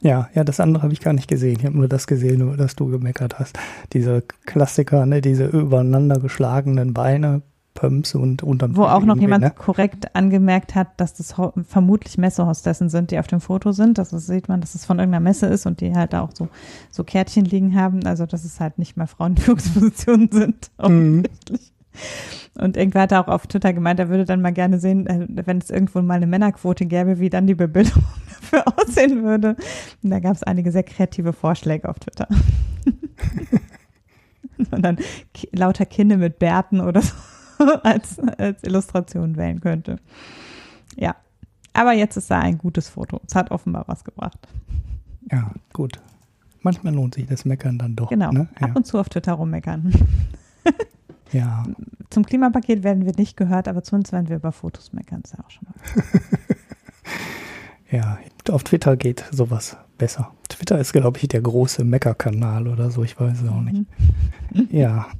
Ja, 0.00 0.28
ja, 0.34 0.42
das 0.42 0.58
andere 0.58 0.82
habe 0.82 0.92
ich 0.92 1.00
gar 1.00 1.12
nicht 1.12 1.28
gesehen. 1.28 1.58
Ich 1.60 1.64
habe 1.64 1.76
nur 1.76 1.88
das 1.88 2.08
gesehen, 2.08 2.40
über 2.40 2.56
das 2.56 2.74
du 2.74 2.86
gemeckert 2.86 3.38
hast. 3.38 3.58
Diese 3.92 4.22
Klassiker, 4.46 5.06
ne, 5.06 5.20
diese 5.20 5.46
übereinander 5.46 6.18
geschlagenen 6.18 6.92
Beine, 6.92 7.42
Pumps 7.74 8.14
und 8.14 8.42
unterm 8.42 8.76
Wo 8.76 8.84
auch 8.84 9.04
noch 9.04 9.16
jemand 9.16 9.44
ne? 9.44 9.50
korrekt 9.50 10.14
angemerkt 10.14 10.74
hat, 10.74 10.88
dass 10.98 11.14
das 11.14 11.34
vermutlich 11.66 12.18
Messehostessen 12.18 12.88
sind, 12.88 13.10
die 13.10 13.18
auf 13.18 13.26
dem 13.26 13.40
Foto 13.40 13.72
sind. 13.72 13.98
Das 13.98 14.10
sieht 14.10 14.48
man, 14.48 14.60
dass 14.60 14.74
es 14.74 14.84
von 14.84 14.98
irgendeiner 14.98 15.22
Messe 15.22 15.46
ist 15.46 15.66
und 15.66 15.80
die 15.80 15.94
halt 15.94 16.14
auch 16.14 16.30
so, 16.34 16.48
so 16.90 17.04
Kärtchen 17.04 17.44
liegen 17.44 17.74
haben. 17.74 18.04
Also, 18.04 18.26
dass 18.26 18.44
es 18.44 18.60
halt 18.60 18.78
nicht 18.78 18.96
mehr 18.96 19.06
Frauenführungspositionen 19.06 20.30
sind, 20.32 20.70
mhm. 20.78 21.24
offensichtlich. 21.24 21.60
Mhm. 21.60 22.41
Und 22.58 22.76
irgendwer 22.76 23.02
hat 23.02 23.12
auch 23.14 23.28
auf 23.28 23.46
Twitter 23.46 23.72
gemeint, 23.72 23.98
er 23.98 24.08
würde 24.10 24.24
dann 24.26 24.42
mal 24.42 24.52
gerne 24.52 24.78
sehen, 24.78 25.06
äh, 25.06 25.26
wenn 25.46 25.58
es 25.58 25.70
irgendwo 25.70 26.02
mal 26.02 26.14
eine 26.14 26.26
Männerquote 26.26 26.84
gäbe, 26.86 27.18
wie 27.18 27.30
dann 27.30 27.46
die 27.46 27.54
Bebilderung 27.54 28.04
dafür 28.28 28.64
aussehen 28.76 29.22
würde. 29.22 29.56
Und 30.02 30.10
da 30.10 30.20
gab 30.20 30.34
es 30.34 30.42
einige 30.42 30.70
sehr 30.70 30.82
kreative 30.82 31.32
Vorschläge 31.32 31.88
auf 31.88 31.98
Twitter. 31.98 32.28
Und 34.70 34.82
dann 34.82 34.98
lauter 35.52 35.86
Kinder 35.86 36.18
mit 36.18 36.38
Bärten 36.38 36.80
oder 36.80 37.02
so 37.02 37.14
als, 37.82 38.18
als 38.38 38.62
Illustration 38.62 39.36
wählen 39.36 39.60
könnte. 39.60 39.96
Ja. 40.96 41.16
Aber 41.72 41.92
jetzt 41.94 42.16
ist 42.16 42.30
da 42.30 42.38
ein 42.38 42.58
gutes 42.58 42.88
Foto. 42.88 43.20
Es 43.26 43.34
hat 43.34 43.50
offenbar 43.50 43.84
was 43.86 44.04
gebracht. 44.04 44.38
Ja, 45.30 45.52
gut. 45.72 46.00
Manchmal 46.60 46.94
lohnt 46.94 47.14
sich 47.14 47.26
das 47.26 47.44
Meckern 47.46 47.78
dann 47.78 47.96
doch. 47.96 48.10
Genau. 48.10 48.30
Ne? 48.30 48.48
Ja. 48.60 48.68
Ab 48.68 48.76
und 48.76 48.86
zu 48.86 48.98
auf 48.98 49.08
Twitter 49.08 49.32
rummeckern. 49.32 49.92
Ja. 51.32 51.64
Zum 52.10 52.26
Klimapaket 52.26 52.82
werden 52.82 53.06
wir 53.06 53.14
nicht 53.16 53.36
gehört, 53.36 53.68
aber 53.68 53.82
zumindest 53.82 54.12
werden 54.12 54.28
wir 54.28 54.36
über 54.36 54.52
Fotos 54.52 54.92
meckern. 54.92 55.22
Ist 55.24 55.32
ja 55.32 55.44
auch 55.44 55.50
schon 55.50 55.66
mal. 55.68 55.74
ja, 57.90 58.18
auf 58.50 58.64
Twitter 58.64 58.96
geht 58.96 59.24
sowas 59.30 59.76
besser. 59.98 60.32
Twitter 60.48 60.78
ist, 60.78 60.92
glaube 60.92 61.18
ich, 61.18 61.28
der 61.28 61.40
große 61.40 61.84
Meckerkanal 61.84 62.68
oder 62.68 62.90
so. 62.90 63.02
Ich 63.02 63.18
weiß 63.18 63.42
es 63.42 63.48
auch 63.48 63.60
nicht. 63.60 63.86
Mhm. 64.52 64.68
Ja. 64.70 65.06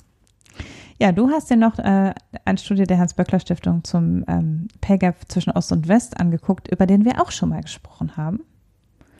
Ja, 0.99 1.11
du 1.11 1.31
hast 1.31 1.51
dir 1.51 1.57
noch 1.57 1.81
äh, 1.81 2.15
eine 2.45 2.59
Studie 2.59 2.85
der 2.85 2.97
Hans-Böckler-Stiftung 2.97 3.83
zum 3.83 4.25
ähm, 4.29 4.69
Pay 4.81 4.99
Gap 4.99 5.17
zwischen 5.27 5.51
Ost 5.51 5.73
und 5.73 5.89
West 5.89 6.21
angeguckt, 6.21 6.69
über 6.71 6.87
den 6.87 7.05
wir 7.05 7.21
auch 7.21 7.33
schon 7.33 7.49
mal 7.49 7.61
gesprochen 7.61 8.17
haben. 8.17 8.45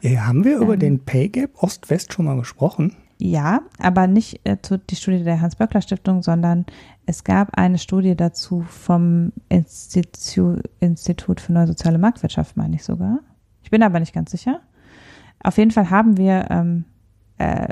Ja, 0.01 0.27
haben 0.27 0.45
wir 0.45 0.59
ähm, 0.59 0.63
über 0.63 0.77
den 0.77 1.05
Pay 1.05 1.31
Gap 1.31 1.61
Ost-West 1.61 2.13
schon 2.13 2.27
mal 2.27 2.37
gesprochen? 2.37 2.95
Ja, 3.19 3.61
aber 3.79 4.07
nicht 4.07 4.41
äh, 4.45 4.57
die 4.91 4.97
Studie 4.97 5.23
der 5.23 5.41
Hans-Böckler-Stiftung, 5.41 6.23
sondern 6.23 6.67
es 7.07 7.25
gab 7.25 7.57
eine 7.57 7.79
Studie 7.79 8.17
dazu 8.17 8.63
vom 8.63 9.33
Institu 9.49 10.59
Institut 10.81 11.41
für 11.41 11.53
Neue 11.53 11.69
Soziale 11.69 11.99
Marktwirtschaft, 11.99 12.57
meine 12.57 12.77
ich 12.77 12.85
sogar. 12.85 13.21
Ich 13.63 13.71
bin 13.71 13.83
aber 13.83 14.01
nicht 14.01 14.13
ganz 14.13 14.31
sicher. 14.31 14.61
Auf 15.43 15.59
jeden 15.59 15.71
Fall 15.71 15.91
haben 15.91 16.17
wir 16.17 16.47
ähm, 16.51 16.85
äh, 17.39 17.69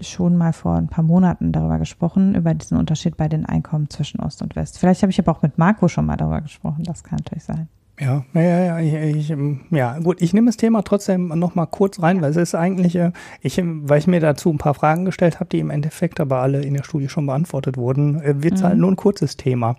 schon 0.00 0.36
mal 0.36 0.52
vor 0.52 0.76
ein 0.76 0.88
paar 0.88 1.04
Monaten 1.04 1.52
darüber 1.52 1.78
gesprochen, 1.78 2.34
über 2.34 2.54
diesen 2.54 2.78
Unterschied 2.78 3.16
bei 3.16 3.28
den 3.28 3.46
Einkommen 3.46 3.90
zwischen 3.90 4.20
Ost 4.20 4.42
und 4.42 4.56
West. 4.56 4.78
Vielleicht 4.78 5.02
habe 5.02 5.10
ich 5.10 5.18
aber 5.18 5.32
auch 5.32 5.42
mit 5.42 5.58
Marco 5.58 5.88
schon 5.88 6.06
mal 6.06 6.16
darüber 6.16 6.40
gesprochen, 6.40 6.84
das 6.84 7.02
kann 7.02 7.18
natürlich 7.18 7.44
sein. 7.44 7.68
Ja, 7.98 8.24
ja, 8.34 8.40
ja, 8.42 8.78
ich, 8.80 9.30
ich, 9.30 9.36
ja, 9.70 9.98
gut, 10.00 10.20
ich 10.20 10.34
nehme 10.34 10.46
das 10.46 10.58
Thema 10.58 10.82
trotzdem 10.82 11.28
noch 11.28 11.54
mal 11.54 11.64
kurz 11.64 12.02
rein, 12.02 12.20
weil 12.20 12.30
es 12.30 12.36
ist 12.36 12.54
eigentlich, 12.54 12.94
äh, 12.96 13.12
ich, 13.40 13.58
weil 13.64 13.98
ich 13.98 14.06
mir 14.06 14.20
dazu 14.20 14.50
ein 14.50 14.58
paar 14.58 14.74
Fragen 14.74 15.06
gestellt 15.06 15.40
habe, 15.40 15.48
die 15.48 15.60
im 15.60 15.70
Endeffekt 15.70 16.20
aber 16.20 16.40
alle 16.40 16.60
in 16.60 16.74
der 16.74 16.84
Studie 16.84 17.08
schon 17.08 17.24
beantwortet 17.24 17.78
wurden, 17.78 18.20
äh, 18.20 18.42
wird 18.42 18.54
es 18.54 18.60
mhm. 18.60 18.66
halt 18.66 18.78
nur 18.78 18.90
ein 18.90 18.96
kurzes 18.96 19.38
Thema. 19.38 19.76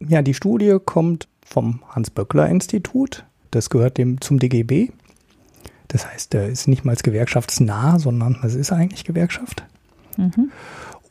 Ja, 0.00 0.20
die 0.20 0.34
Studie 0.34 0.76
kommt 0.84 1.28
vom 1.42 1.82
Hans-Böckler-Institut, 1.88 3.24
das 3.50 3.70
gehört 3.70 3.96
dem 3.96 4.20
zum 4.20 4.38
DGB. 4.38 4.90
Das 5.88 6.06
heißt, 6.06 6.32
der 6.34 6.48
ist 6.48 6.68
nicht 6.68 6.84
mal 6.84 6.96
gewerkschaftsnah, 6.96 7.98
sondern 7.98 8.38
es 8.42 8.54
ist 8.54 8.72
eigentlich 8.72 9.04
Gewerkschaft. 9.04 9.64
Mhm. 10.18 10.50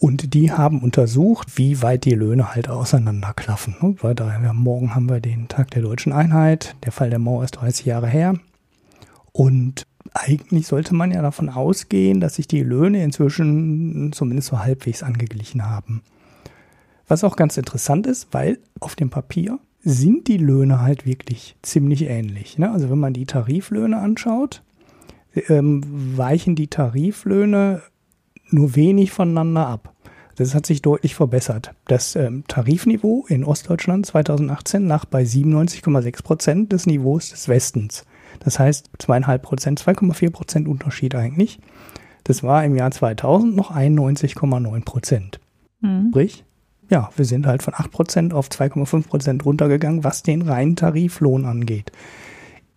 Und 0.04 0.34
die 0.34 0.52
haben 0.52 0.82
untersucht, 0.82 1.58
wie 1.58 1.82
weit 1.82 2.04
die 2.04 2.14
Löhne 2.14 2.54
halt 2.54 2.68
auseinanderklaffen. 2.68 3.78
Ne? 3.82 3.96
Weil 4.02 4.14
da, 4.14 4.38
ja, 4.38 4.52
morgen 4.52 4.94
haben 4.94 5.08
wir 5.08 5.22
den 5.22 5.48
Tag 5.48 5.72
der 5.72 5.82
deutschen 5.82 6.12
Einheit. 6.12 6.76
Der 6.84 6.92
Fall 6.92 7.10
der 7.10 7.20
Mauer 7.20 7.46
ist 7.46 7.52
30 7.52 7.86
Jahre 7.86 8.10
her. 8.10 8.38
Und 9.32 9.88
eigentlich 10.14 10.68
sollte 10.68 10.94
man 10.94 11.12
ja 11.12 11.22
davon 11.22 11.48
ausgehen, 11.48 12.20
dass 12.20 12.36
sich 12.36 12.50
die 12.50 12.64
Löhne 12.64 13.02
inzwischen 13.02 14.12
zumindest 14.12 14.50
so 14.50 14.60
halbwegs 14.60 15.04
angeglichen 15.04 15.70
haben. 15.70 16.02
Was 17.08 17.24
auch 17.24 17.38
ganz 17.38 17.56
interessant 17.56 18.06
ist, 18.06 18.28
weil 18.34 18.60
auf 18.82 18.98
dem 18.98 19.10
Papier 19.10 19.58
sind 19.86 20.28
die 20.28 20.36
Löhne 20.36 20.82
halt 20.82 21.06
wirklich 21.06 21.56
ziemlich 21.62 22.02
ähnlich. 22.10 22.58
Ne? 22.58 22.70
Also 22.70 22.90
wenn 22.90 23.00
man 23.00 23.14
die 23.14 23.26
Tariflöhne 23.26 24.00
anschaut, 24.00 24.64
ähm, 25.48 25.82
weichen 26.18 26.58
die 26.58 26.68
Tariflöhne 26.68 27.84
nur 28.50 28.76
wenig 28.76 29.14
voneinander 29.14 29.66
ab. 29.66 29.93
Das 30.36 30.56
hat 30.56 30.66
sich 30.66 30.82
deutlich 30.82 31.16
verbessert. 31.16 31.74
Das 31.86 32.16
ähm, 32.16 32.44
Tarifniveau 32.48 33.26
in 33.28 33.44
Ostdeutschland 33.44 34.06
2018 34.06 34.88
lag 34.88 35.06
bei 35.06 35.24
97,6 35.24 36.24
Prozent 36.24 36.74
des 36.74 36.86
Niveaus 36.86 37.30
des 37.30 37.48
Westens. 37.48 38.06
Das 38.40 38.60
heißt 38.60 38.90
zweieinhalb 38.98 39.44
Prozent, 39.44 39.80
2,4 39.80 40.32
Prozent 40.32 40.68
Unterschied 40.68 41.16
eigentlich. 41.16 41.60
Das 42.24 42.42
war 42.42 42.64
im 42.64 42.76
Jahr 42.76 42.92
2000 42.92 43.56
noch 43.56 43.72
91,9 43.76 44.86
Prozent. 44.86 45.40
Mhm. 45.82 46.08
Sprich, 46.10 46.46
ja, 46.90 47.10
wir 47.16 47.26
sind 47.26 47.46
halt 47.46 47.64
von 47.64 47.74
8 47.76 47.92
Prozent 47.92 48.34
auf 48.34 48.50
2,5 48.50 49.08
Prozent 49.08 49.46
runtergegangen, 49.46 50.04
was 50.04 50.24
den 50.24 50.42
reinen 50.42 50.76
Tariflohn 50.76 51.46
angeht. 51.46 51.92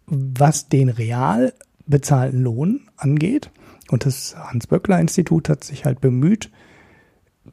Was 0.06 0.68
den 0.68 0.88
real 0.88 1.52
bezahlten 1.86 2.42
Lohn 2.42 2.88
angeht, 2.96 3.50
und 3.90 4.04
das 4.04 4.34
Hans-Böckler-Institut 4.36 5.48
hat 5.48 5.64
sich 5.64 5.84
halt 5.84 6.00
bemüht, 6.00 6.50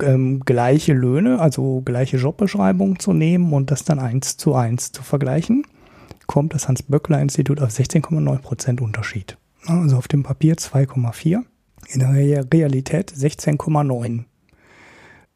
ähm, 0.01 0.41
gleiche 0.41 0.93
Löhne, 0.93 1.39
also 1.39 1.81
gleiche 1.83 2.17
Jobbeschreibungen 2.17 2.99
zu 2.99 3.13
nehmen 3.13 3.53
und 3.53 3.71
das 3.71 3.83
dann 3.83 3.99
eins 3.99 4.37
zu 4.37 4.55
eins 4.55 4.91
zu 4.91 5.03
vergleichen, 5.03 5.65
kommt 6.27 6.53
das 6.53 6.67
Hans-Böckler-Institut 6.67 7.61
auf 7.61 7.69
16,9 7.69 8.37
Prozent 8.39 8.81
Unterschied. 8.81 9.37
Also 9.65 9.97
auf 9.97 10.07
dem 10.07 10.23
Papier 10.23 10.55
2,4, 10.55 11.41
in 11.89 11.99
der 11.99 12.13
Realität 12.51 13.11
16,9. 13.11 14.23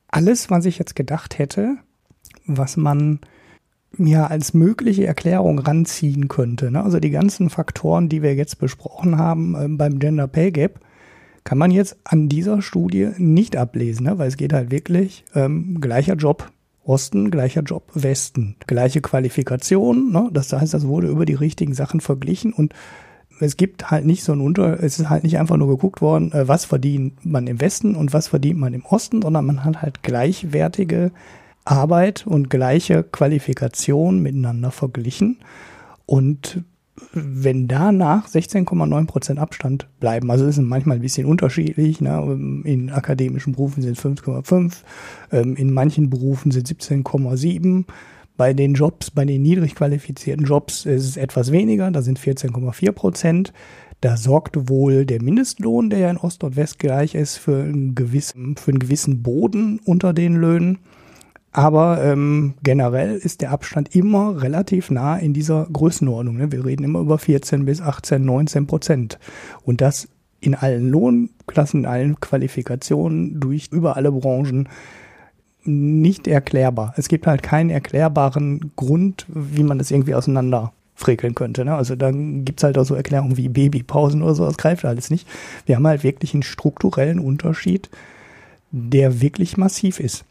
Alles, 0.10 0.50
was 0.50 0.66
ich 0.66 0.78
jetzt 0.78 0.96
gedacht 0.96 1.38
hätte, 1.38 1.78
was 2.46 2.78
man 2.78 3.20
mir 3.92 4.30
als 4.30 4.54
mögliche 4.54 5.08
Erklärung 5.08 5.60
ranziehen 5.60 6.28
könnte, 6.28 6.72
ne? 6.72 6.84
also 6.84 7.00
die 7.00 7.10
ganzen 7.10 7.50
Faktoren, 7.50 8.10
die 8.10 8.22
wir 8.22 8.36
jetzt 8.36 8.60
besprochen 8.60 9.18
haben 9.18 9.56
äh, 9.56 9.68
beim 9.68 10.00
Gender 10.00 10.28
Pay 10.28 10.52
Gap, 10.52 10.80
kann 11.48 11.58
man 11.58 11.72
jetzt 11.72 11.96
an 12.04 12.28
dieser 12.28 12.62
Studie 12.62 13.12
nicht 13.16 13.56
ablesen, 13.56 14.06
ne? 14.06 14.18
weil 14.18 14.28
es 14.28 14.36
geht 14.36 14.52
halt 14.52 14.70
wirklich 14.70 15.24
ähm, 15.34 15.80
gleicher 15.80 16.16
Job 16.16 16.52
Osten, 16.84 17.32
gleicher 17.32 17.62
Job 17.62 17.90
Westen, 17.94 18.58
gleiche 18.68 19.00
Qualifikation. 19.00 20.12
Ne? 20.12 20.30
Das 20.34 20.52
heißt, 20.52 20.74
das 20.74 20.88
wurde 20.88 21.08
über 21.08 21.26
die 21.26 21.36
richtigen 21.36 21.74
Sachen 21.74 22.02
verglichen 22.02 22.52
und 22.52 22.74
es 23.40 23.56
gibt 23.56 23.90
halt 23.90 24.06
nicht 24.06 24.26
so 24.26 24.34
ein 24.34 24.42
Unter, 24.42 24.84
es 24.84 25.00
ist 25.00 25.10
halt 25.10 25.24
nicht 25.24 25.38
einfach 25.40 25.56
nur 25.56 25.70
geguckt 25.70 26.02
worden, 26.02 26.34
äh, 26.34 26.50
was 26.50 26.66
verdient 26.66 27.26
man 27.26 27.48
im 27.48 27.62
Westen 27.62 27.96
und 27.96 28.12
was 28.12 28.28
verdient 28.28 28.60
man 28.60 28.74
im 28.74 28.84
Osten, 28.84 29.22
sondern 29.22 29.46
man 29.46 29.64
hat 29.64 29.82
halt 29.82 30.04
gleichwertige 30.04 31.14
Arbeit 31.64 32.28
und 32.28 32.50
gleiche 32.50 33.04
Qualifikation 33.04 34.22
miteinander 34.22 34.72
verglichen. 34.72 35.40
Und 36.06 36.66
wenn 37.24 37.68
danach 37.68 38.28
16,9 38.28 39.06
Prozent 39.06 39.40
Abstand 39.40 39.88
bleiben, 40.00 40.30
also 40.32 40.46
ist 40.46 40.58
manchmal 40.60 40.98
ein 40.98 41.02
bisschen 41.02 41.26
unterschiedlich, 41.26 42.02
ne? 42.02 42.62
in 42.64 42.90
akademischen 42.90 43.54
Berufen 43.54 43.84
sind 43.84 43.98
5,5, 43.98 44.84
ähm, 45.32 45.56
in 45.56 45.74
manchen 45.74 46.10
Berufen 46.10 46.52
sind 46.52 46.68
17,7, 46.68 47.86
bei 48.38 48.54
den 48.54 48.76
Jobs, 48.76 49.10
bei 49.10 49.26
den 49.26 49.42
niedrig 49.42 49.74
qualifizierten 49.74 50.46
Jobs 50.46 50.86
ist 50.86 51.06
es 51.06 51.18
etwas 51.18 51.52
weniger, 51.52 51.90
da 51.90 52.04
sind 52.04 52.20
14,4 52.20 52.92
Prozent. 52.92 53.54
Da 54.00 54.16
sorgt 54.16 54.70
wohl 54.70 55.08
der 55.08 55.24
Mindestlohn, 55.24 55.90
der 55.90 56.00
ja 56.00 56.12
in 56.12 56.18
Ost 56.18 56.44
und 56.44 56.56
West 56.56 56.78
gleich 56.78 57.16
ist, 57.16 57.38
für 57.38 57.64
einen 57.64 57.96
gewissen, 57.96 58.56
für 58.56 58.70
einen 58.70 58.80
gewissen 58.80 59.24
Boden 59.24 59.80
unter 59.86 60.14
den 60.14 60.36
Löhnen. 60.36 60.78
Aber 61.58 62.04
ähm, 62.04 62.54
generell 62.62 63.16
ist 63.16 63.42
der 63.42 63.50
Abstand 63.50 63.96
immer 63.96 64.44
relativ 64.44 64.92
nah 64.92 65.18
in 65.18 65.34
dieser 65.34 65.66
Größenordnung. 65.74 66.38
Ne? 66.38 66.52
Wir 66.52 66.64
reden 66.64 66.84
immer 66.84 67.00
über 67.00 67.18
14 67.18 67.66
bis 67.66 67.82
18, 67.82 68.24
19 68.24 68.68
Prozent. 68.68 69.18
Und 69.64 69.82
das 69.82 70.08
in 70.40 70.54
allen 70.54 70.88
Lohnklassen, 70.88 71.80
in 71.80 71.86
allen 71.88 72.20
Qualifikationen, 72.20 73.40
durch 73.40 73.70
über 73.72 73.98
alle 73.98 74.12
Branchen 74.12 74.70
nicht 75.64 76.28
erklärbar. 76.28 76.94
Es 76.96 77.08
gibt 77.08 77.26
halt 77.26 77.42
keinen 77.42 77.72
erklärbaren 77.72 78.72
Grund, 78.76 79.26
wie 79.28 79.64
man 79.64 79.80
das 79.80 79.90
irgendwie 79.90 80.14
auseinander 80.14 80.74
frekeln 80.94 81.34
könnte. 81.34 81.66
Ne? 81.66 81.74
Also 81.74 81.96
dann 81.96 82.46
gibt's 82.46 82.62
halt 82.62 82.78
auch 82.78 82.86
so 82.86 82.94
Erklärungen 82.94 83.36
wie 83.36 83.50
Babypausen 83.50 84.22
oder 84.22 84.36
so, 84.36 84.46
das 84.46 84.58
greift 84.58 84.86
alles 84.86 85.10
nicht. 85.10 85.28
Wir 85.66 85.78
haben 85.78 85.88
halt 85.88 86.04
wirklich 86.04 86.36
einen 86.36 86.44
strukturellen 86.44 87.18
Unterschied, 87.18 87.90
der 88.70 89.22
wirklich 89.22 89.58
massiv 89.58 90.00
ist. 90.00 90.24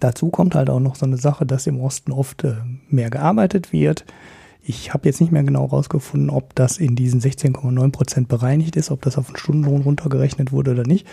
Dazu 0.00 0.30
kommt 0.30 0.54
halt 0.54 0.70
auch 0.70 0.80
noch 0.80 0.96
so 0.96 1.06
eine 1.06 1.16
Sache, 1.16 1.46
dass 1.46 1.66
im 1.66 1.80
Osten 1.80 2.12
oft 2.12 2.44
äh, 2.44 2.54
mehr 2.88 3.10
gearbeitet 3.10 3.72
wird. 3.72 4.04
Ich 4.62 4.92
habe 4.92 5.08
jetzt 5.08 5.20
nicht 5.20 5.30
mehr 5.30 5.44
genau 5.44 5.64
rausgefunden, 5.64 6.28
ob 6.28 6.54
das 6.56 6.78
in 6.78 6.96
diesen 6.96 7.20
16,9 7.20 7.92
Prozent 7.92 8.28
bereinigt 8.28 8.76
ist, 8.76 8.90
ob 8.90 9.02
das 9.02 9.16
auf 9.16 9.28
den 9.28 9.36
Stundenlohn 9.36 9.82
runtergerechnet 9.82 10.50
wurde 10.50 10.72
oder 10.72 10.82
nicht. 10.82 11.06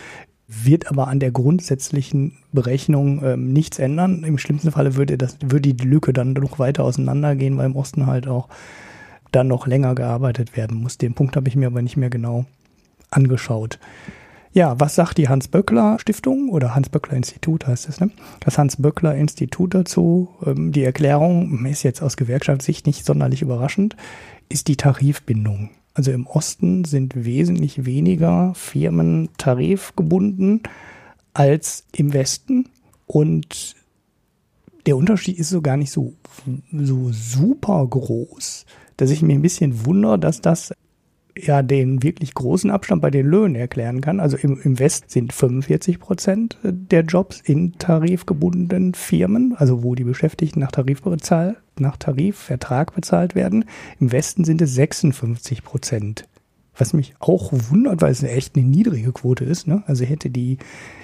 Wird 0.47 0.89
aber 0.89 1.07
an 1.07 1.19
der 1.19 1.31
grundsätzlichen 1.31 2.33
Berechnung 2.51 3.23
ähm, 3.23 3.53
nichts 3.53 3.79
ändern. 3.79 4.23
Im 4.23 4.37
schlimmsten 4.37 4.71
Falle 4.71 4.95
würde, 4.95 5.17
das, 5.17 5.37
würde 5.41 5.73
die 5.73 5.85
Lücke 5.85 6.13
dann 6.13 6.33
noch 6.33 6.59
weiter 6.59 6.83
auseinandergehen, 6.83 7.57
weil 7.57 7.67
im 7.67 7.75
Osten 7.75 8.07
halt 8.07 8.27
auch 8.27 8.49
dann 9.31 9.47
noch 9.47 9.67
länger 9.67 9.95
gearbeitet 9.95 10.57
werden 10.57 10.77
muss. 10.81 10.97
Den 10.97 11.13
Punkt 11.13 11.35
habe 11.35 11.47
ich 11.47 11.55
mir 11.55 11.67
aber 11.67 11.81
nicht 11.81 11.97
mehr 11.97 12.09
genau 12.09 12.45
angeschaut. 13.11 13.79
Ja, 14.53 14.79
was 14.79 14.93
sagt 14.93 15.17
die 15.17 15.29
Hans-Böckler-Stiftung 15.29 16.49
oder 16.49 16.75
Hans-Böckler-Institut 16.75 17.65
heißt 17.65 17.89
es, 17.89 17.99
ne? 17.99 18.11
Das 18.39 18.59
Hans-Böckler-Institut 18.59 19.73
dazu, 19.73 20.29
ähm, 20.45 20.71
die 20.71 20.83
Erklärung 20.83 21.65
ist 21.65 21.81
jetzt 21.81 22.03
aus 22.03 22.17
Gewerkschaftssicht 22.17 22.85
nicht 22.85 23.03
sonderlich 23.03 23.41
überraschend, 23.41 23.95
ist 24.49 24.67
die 24.67 24.77
Tarifbindung. 24.77 25.71
Also 25.95 26.11
im 26.11 26.27
Osten 26.27 26.85
sind 26.85 27.25
wesentlich 27.25 27.85
weniger 27.85 28.53
Firmen 28.53 29.29
tarifgebunden 29.37 30.61
als 31.33 31.85
im 31.95 32.13
Westen 32.13 32.69
und 33.07 33.75
der 34.85 34.97
Unterschied 34.97 35.39
ist 35.39 35.49
so 35.49 35.61
gar 35.61 35.77
nicht 35.77 35.91
so, 35.91 36.13
so 36.71 37.09
super 37.11 37.87
groß, 37.87 38.67
dass 38.97 39.09
ich 39.09 39.23
mir 39.23 39.33
ein 39.33 39.41
bisschen 39.41 39.85
wundere, 39.87 40.19
dass 40.19 40.41
das 40.41 40.73
ja 41.37 41.61
den 41.61 42.03
wirklich 42.03 42.33
großen 42.33 42.69
Abstand 42.69 43.01
bei 43.01 43.09
den 43.09 43.25
Löhnen 43.25 43.55
erklären 43.55 44.01
kann. 44.01 44.19
Also 44.19 44.37
im, 44.37 44.59
im 44.61 44.79
West 44.79 45.11
sind 45.11 45.33
45 45.33 45.99
Prozent 45.99 46.57
der 46.63 47.01
Jobs 47.01 47.41
in 47.41 47.73
tarifgebundenen 47.73 48.93
Firmen, 48.93 49.55
also 49.57 49.83
wo 49.83 49.95
die 49.95 50.03
Beschäftigten 50.03 50.59
nach 50.59 50.71
Tarifbezahl, 50.71 51.57
nach 51.79 51.97
Tarifvertrag 51.97 52.93
bezahlt 52.93 53.35
werden. 53.35 53.65
Im 53.99 54.11
Westen 54.11 54.43
sind 54.43 54.61
es 54.61 54.73
56 54.75 55.63
Prozent. 55.63 56.27
Was 56.75 56.93
mich 56.93 57.13
auch 57.19 57.51
wundert, 57.51 58.01
weil 58.01 58.11
es 58.11 58.23
echt 58.23 58.55
eine 58.55 58.65
niedrige 58.65 59.11
Quote 59.11 59.45
ist. 59.45 59.67
Ne? 59.67 59.83
Also 59.85 60.05
hätte 60.05 60.29
die 60.29 60.57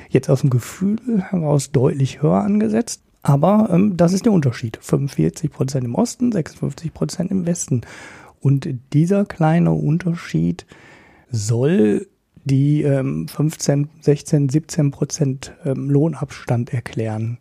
jetzt 0.10 0.30
aus 0.30 0.42
dem 0.42 0.50
Gefühl 0.50 0.98
heraus 1.30 1.72
deutlich 1.72 2.22
höher 2.22 2.42
angesetzt. 2.42 3.02
Aber 3.22 3.70
ähm, 3.72 3.98
das 3.98 4.14
ist 4.14 4.26
der 4.26 4.32
Unterschied. 4.32 4.80
45 4.82 5.52
Prozent 5.52 5.86
im 5.86 5.96
Osten, 5.96 6.32
56 6.32 6.94
Prozent 6.94 7.32
im 7.32 7.46
Westen. 7.46 7.82
Und 8.40 8.70
dieser 8.94 9.26
kleine 9.26 9.72
Unterschied 9.72 10.66
soll 11.30 12.08
die 12.46 12.84
ähm, 12.84 13.28
15, 13.28 13.90
16, 14.02 14.50
17 14.50 14.92
Prozent 14.92 15.54
ähm, 15.66 15.90
Lohnabstand 15.90 16.74
erklären. 16.74 17.38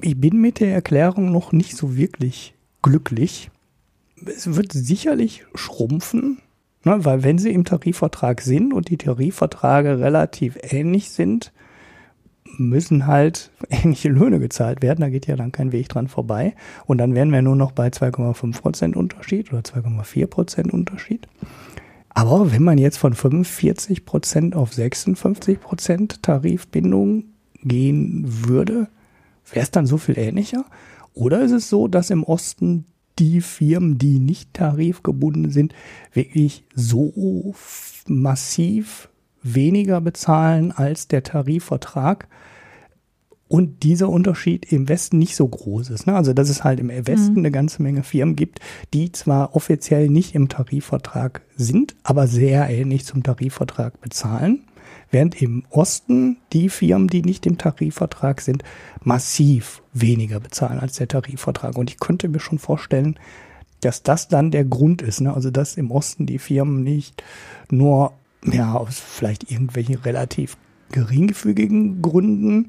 Ich 0.00 0.18
bin 0.18 0.40
mit 0.40 0.60
der 0.60 0.72
Erklärung 0.72 1.30
noch 1.30 1.52
nicht 1.52 1.76
so 1.76 1.96
wirklich 1.96 2.54
glücklich. 2.82 3.50
Es 4.24 4.54
wird 4.54 4.72
sicherlich 4.72 5.44
schrumpfen, 5.54 6.38
ne, 6.84 7.04
weil 7.04 7.22
wenn 7.22 7.38
sie 7.38 7.52
im 7.52 7.64
Tarifvertrag 7.64 8.40
sind 8.40 8.72
und 8.72 8.88
die 8.88 8.96
Tarifverträge 8.96 9.98
relativ 9.98 10.58
ähnlich 10.62 11.10
sind, 11.10 11.52
müssen 12.60 13.06
halt 13.06 13.50
ähnliche 13.70 14.08
Löhne 14.08 14.38
gezahlt 14.38 14.82
werden. 14.82 15.00
Da 15.00 15.08
geht 15.08 15.26
ja 15.26 15.36
dann 15.36 15.52
kein 15.52 15.72
Weg 15.72 15.88
dran 15.88 16.08
vorbei. 16.08 16.54
Und 16.86 16.98
dann 16.98 17.14
wären 17.14 17.32
wir 17.32 17.42
nur 17.42 17.56
noch 17.56 17.72
bei 17.72 17.88
2,5 17.88 18.60
Prozent 18.60 18.96
Unterschied 18.96 19.52
oder 19.52 19.62
2,4 19.62 20.26
Prozent 20.26 20.72
Unterschied. 20.72 21.26
Aber 22.10 22.52
wenn 22.52 22.62
man 22.62 22.78
jetzt 22.78 22.98
von 22.98 23.14
45 23.14 24.04
Prozent 24.04 24.56
auf 24.56 24.72
56 24.72 25.60
Prozent 25.60 26.22
Tarifbindung 26.22 27.24
gehen 27.62 28.24
würde, 28.26 28.88
wäre 29.50 29.62
es 29.62 29.70
dann 29.70 29.86
so 29.86 29.96
viel 29.96 30.18
ähnlicher? 30.18 30.64
Oder 31.14 31.42
ist 31.42 31.52
es 31.52 31.68
so, 31.68 31.88
dass 31.88 32.10
im 32.10 32.24
Osten 32.24 32.84
die 33.18 33.40
Firmen, 33.40 33.98
die 33.98 34.18
nicht 34.18 34.54
tarifgebunden 34.54 35.50
sind, 35.50 35.74
wirklich 36.12 36.64
so 36.74 37.54
massiv 38.06 39.08
weniger 39.42 40.00
bezahlen 40.00 40.72
als 40.72 41.08
der 41.08 41.22
Tarifvertrag 41.22 42.28
und 43.50 43.82
dieser 43.82 44.08
Unterschied 44.08 44.70
im 44.70 44.88
Westen 44.88 45.18
nicht 45.18 45.34
so 45.34 45.46
groß 45.46 45.90
ist. 45.90 46.06
Ne? 46.06 46.14
Also 46.14 46.32
dass 46.32 46.48
es 46.48 46.62
halt 46.62 46.78
im 46.78 46.88
Westen 46.88 47.32
mhm. 47.32 47.38
eine 47.38 47.50
ganze 47.50 47.82
Menge 47.82 48.04
Firmen 48.04 48.36
gibt, 48.36 48.60
die 48.94 49.10
zwar 49.10 49.56
offiziell 49.56 50.08
nicht 50.08 50.36
im 50.36 50.48
Tarifvertrag 50.48 51.42
sind, 51.56 51.96
aber 52.04 52.28
sehr 52.28 52.70
ähnlich 52.70 53.04
zum 53.04 53.24
Tarifvertrag 53.24 54.00
bezahlen, 54.00 54.62
Während 55.12 55.42
im 55.42 55.64
Osten 55.70 56.36
die 56.52 56.68
Firmen, 56.68 57.08
die 57.08 57.22
nicht 57.22 57.44
im 57.44 57.58
Tarifvertrag 57.58 58.40
sind, 58.40 58.62
massiv 59.02 59.82
weniger 59.92 60.38
bezahlen 60.38 60.78
als 60.78 60.96
der 60.96 61.08
Tarifvertrag. 61.08 61.76
Und 61.76 61.90
ich 61.90 61.98
könnte 61.98 62.28
mir 62.28 62.38
schon 62.38 62.60
vorstellen, 62.60 63.18
dass 63.80 64.04
das 64.04 64.28
dann 64.28 64.52
der 64.52 64.64
Grund 64.64 65.02
ist. 65.02 65.20
Ne? 65.20 65.34
Also 65.34 65.50
dass 65.50 65.76
im 65.76 65.90
Osten 65.90 66.26
die 66.26 66.38
Firmen 66.38 66.84
nicht 66.84 67.24
nur 67.70 68.12
ja, 68.44 68.74
aus 68.74 69.00
vielleicht 69.00 69.50
irgendwelchen 69.50 69.96
relativ 69.96 70.56
geringfügigen 70.92 72.02
Gründen 72.02 72.68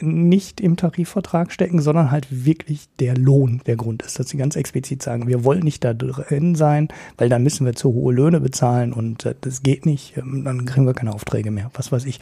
nicht 0.00 0.60
im 0.60 0.76
Tarifvertrag 0.76 1.52
stecken, 1.52 1.80
sondern 1.80 2.10
halt 2.10 2.26
wirklich 2.30 2.88
der 2.98 3.16
Lohn 3.16 3.60
der 3.66 3.76
Grund 3.76 4.02
ist, 4.02 4.18
dass 4.18 4.28
sie 4.28 4.36
ganz 4.36 4.56
explizit 4.56 5.02
sagen, 5.02 5.26
wir 5.28 5.44
wollen 5.44 5.62
nicht 5.62 5.84
da 5.84 5.94
drin 5.94 6.54
sein, 6.54 6.88
weil 7.16 7.28
dann 7.28 7.42
müssen 7.42 7.64
wir 7.64 7.74
zu 7.74 7.92
hohe 7.92 8.12
Löhne 8.12 8.40
bezahlen 8.40 8.92
und 8.92 9.24
äh, 9.24 9.34
das 9.40 9.62
geht 9.62 9.86
nicht, 9.86 10.16
ähm, 10.16 10.44
dann 10.44 10.64
kriegen 10.64 10.86
wir 10.86 10.94
keine 10.94 11.14
Aufträge 11.14 11.50
mehr. 11.50 11.70
Was 11.74 11.92
weiß 11.92 12.06
ich, 12.06 12.20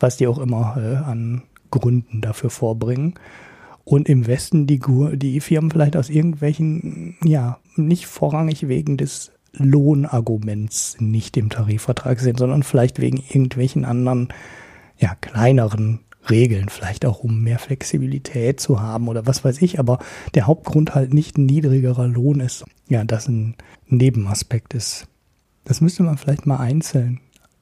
was 0.00 0.16
die 0.16 0.26
auch 0.26 0.38
immer 0.38 0.76
äh, 0.78 0.96
an 0.96 1.42
Gründen 1.70 2.20
dafür 2.20 2.50
vorbringen. 2.50 3.14
Und 3.84 4.08
im 4.08 4.28
Westen 4.28 4.68
die, 4.68 4.80
die 5.14 5.40
Firmen 5.40 5.72
vielleicht 5.72 5.96
aus 5.96 6.08
irgendwelchen, 6.08 7.16
ja, 7.24 7.58
nicht 7.74 8.06
vorrangig 8.06 8.68
wegen 8.68 8.96
des 8.96 9.32
Lohnarguments 9.54 10.96
nicht 11.00 11.36
im 11.36 11.50
Tarifvertrag 11.50 12.20
sind, 12.20 12.38
sondern 12.38 12.62
vielleicht 12.62 13.00
wegen 13.00 13.16
irgendwelchen 13.16 13.84
anderen, 13.84 14.28
ja, 14.98 15.16
kleineren 15.20 16.00
Regeln, 16.30 16.68
vielleicht 16.68 17.04
auch 17.04 17.20
um 17.20 17.42
mehr 17.42 17.58
Flexibilität 17.58 18.60
zu 18.60 18.80
haben 18.80 19.08
oder 19.08 19.26
was 19.26 19.44
weiß 19.44 19.60
ich, 19.62 19.78
aber 19.78 19.98
der 20.34 20.46
Hauptgrund 20.46 20.94
halt 20.94 21.12
nicht 21.12 21.36
ein 21.36 21.46
niedrigerer 21.46 22.06
Lohn 22.06 22.40
ist. 22.40 22.64
Ja, 22.88 23.04
das 23.04 23.28
ein 23.28 23.56
Nebenaspekt 23.88 24.74
ist. 24.74 25.06
Das 25.64 25.80
müsste 25.80 26.02
man 26.02 26.18
vielleicht 26.18 26.46
mal 26.46 26.58
einzeln, 26.58 27.20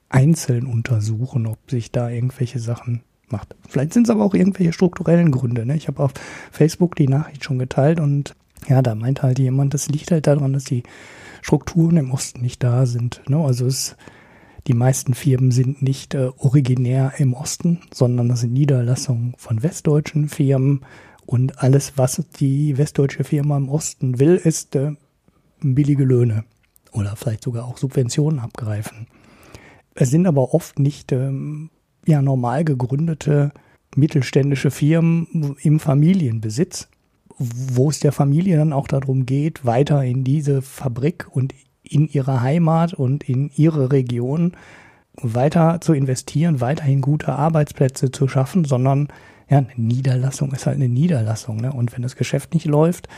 einzeln 0.08 0.66
untersuchen, 0.66 1.46
ob 1.46 1.58
sich 1.70 1.90
da 1.90 2.10
irgendwelche 2.10 2.58
Sachen 2.58 3.02
macht. 3.28 3.54
Vielleicht 3.68 3.92
sind 3.92 4.04
es 4.04 4.10
aber 4.10 4.24
auch 4.24 4.34
irgendwelche 4.34 4.72
strukturellen 4.72 5.30
Gründe. 5.30 5.64
Ne? 5.64 5.76
Ich 5.76 5.88
habe 5.88 6.02
auf 6.02 6.12
Facebook 6.50 6.96
die 6.96 7.08
Nachricht 7.08 7.44
schon 7.44 7.58
geteilt 7.58 8.00
und 8.00 8.34
ja, 8.68 8.82
da 8.82 8.94
meint 8.94 9.22
halt 9.22 9.38
jemand, 9.38 9.72
das 9.72 9.88
liegt 9.88 10.10
halt 10.10 10.26
daran, 10.26 10.52
dass 10.52 10.64
die 10.64 10.82
Strukturen 11.42 11.96
im 11.96 12.10
Osten 12.10 12.42
nicht 12.42 12.62
da 12.62 12.84
sind. 12.84 13.22
Ne? 13.28 13.38
Also 13.38 13.66
es 13.66 13.96
die 14.66 14.74
meisten 14.74 15.14
Firmen 15.14 15.50
sind 15.50 15.82
nicht 15.82 16.14
äh, 16.14 16.30
originär 16.36 17.14
im 17.18 17.34
Osten, 17.34 17.80
sondern 17.92 18.28
das 18.28 18.40
sind 18.40 18.52
Niederlassungen 18.52 19.34
von 19.36 19.62
westdeutschen 19.62 20.28
Firmen. 20.28 20.84
Und 21.26 21.62
alles, 21.62 21.92
was 21.96 22.22
die 22.38 22.76
westdeutsche 22.76 23.24
Firma 23.24 23.56
im 23.56 23.68
Osten 23.68 24.18
will, 24.18 24.36
ist 24.36 24.76
äh, 24.76 24.92
billige 25.60 26.04
Löhne 26.04 26.44
oder 26.92 27.16
vielleicht 27.16 27.44
sogar 27.44 27.66
auch 27.66 27.78
Subventionen 27.78 28.40
abgreifen. 28.40 29.06
Es 29.94 30.10
sind 30.10 30.26
aber 30.26 30.54
oft 30.54 30.78
nicht 30.78 31.12
ähm, 31.12 31.70
ja, 32.06 32.22
normal 32.22 32.64
gegründete 32.64 33.52
mittelständische 33.96 34.70
Firmen 34.70 35.56
im 35.62 35.80
Familienbesitz, 35.80 36.88
wo 37.38 37.90
es 37.90 38.00
der 38.00 38.12
Familie 38.12 38.56
dann 38.56 38.72
auch 38.72 38.86
darum 38.86 39.26
geht, 39.26 39.64
weiter 39.64 40.04
in 40.04 40.24
diese 40.24 40.62
Fabrik 40.62 41.26
und 41.30 41.54
in 41.90 42.08
ihre 42.08 42.40
Heimat 42.40 42.94
und 42.94 43.28
in 43.28 43.50
ihre 43.54 43.92
Region 43.92 44.52
weiter 45.20 45.80
zu 45.80 45.92
investieren, 45.92 46.60
weiterhin 46.60 47.00
gute 47.00 47.32
Arbeitsplätze 47.32 48.10
zu 48.10 48.28
schaffen, 48.28 48.64
sondern 48.64 49.08
ja, 49.48 49.58
eine 49.58 49.68
Niederlassung 49.76 50.52
ist 50.52 50.66
halt 50.66 50.76
eine 50.76 50.88
Niederlassung. 50.88 51.56
Ne? 51.56 51.72
Und 51.72 51.92
wenn 51.92 52.02
das 52.02 52.16
Geschäft 52.16 52.54
nicht 52.54 52.66
läuft, 52.66 53.08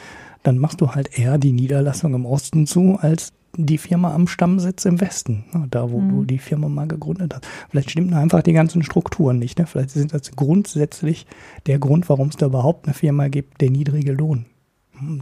dann 0.43 0.59
machst 0.59 0.81
du 0.81 0.93
halt 0.93 1.19
eher 1.19 1.39
die 1.39 1.53
Niederlassung 1.53 2.15
im 2.15 2.27
Osten 2.27 2.67
zu, 2.67 2.99
als 3.01 3.33
die 3.55 3.77
Firma 3.77 4.15
am 4.15 4.27
Stammsitz 4.27 4.87
im 4.87 5.01
Westen, 5.03 5.45
ne? 5.53 5.67
da 5.71 5.91
wo 5.91 6.01
mhm. 6.01 6.09
du 6.09 6.25
die 6.25 6.39
Firma 6.39 6.69
mal 6.69 6.89
gegründet 6.89 7.35
hast. 7.35 7.47
Vielleicht 7.69 7.91
stimmen 7.91 8.15
einfach 8.15 8.43
die 8.43 8.55
ganzen 8.55 8.83
Strukturen 8.83 9.39
nicht. 9.39 9.59
Ne? 9.59 9.67
Vielleicht 9.67 9.91
sind 9.91 10.15
das 10.15 10.33
grundsätzlich 10.33 11.27
der 11.67 11.79
Grund, 11.79 12.09
warum 12.09 12.29
es 12.29 12.37
da 12.37 12.47
überhaupt 12.47 12.87
eine 12.87 12.95
Firma 12.95 13.29
gibt, 13.29 13.61
der 13.61 13.71
niedrige 13.71 14.13
Lohn. 14.13 14.47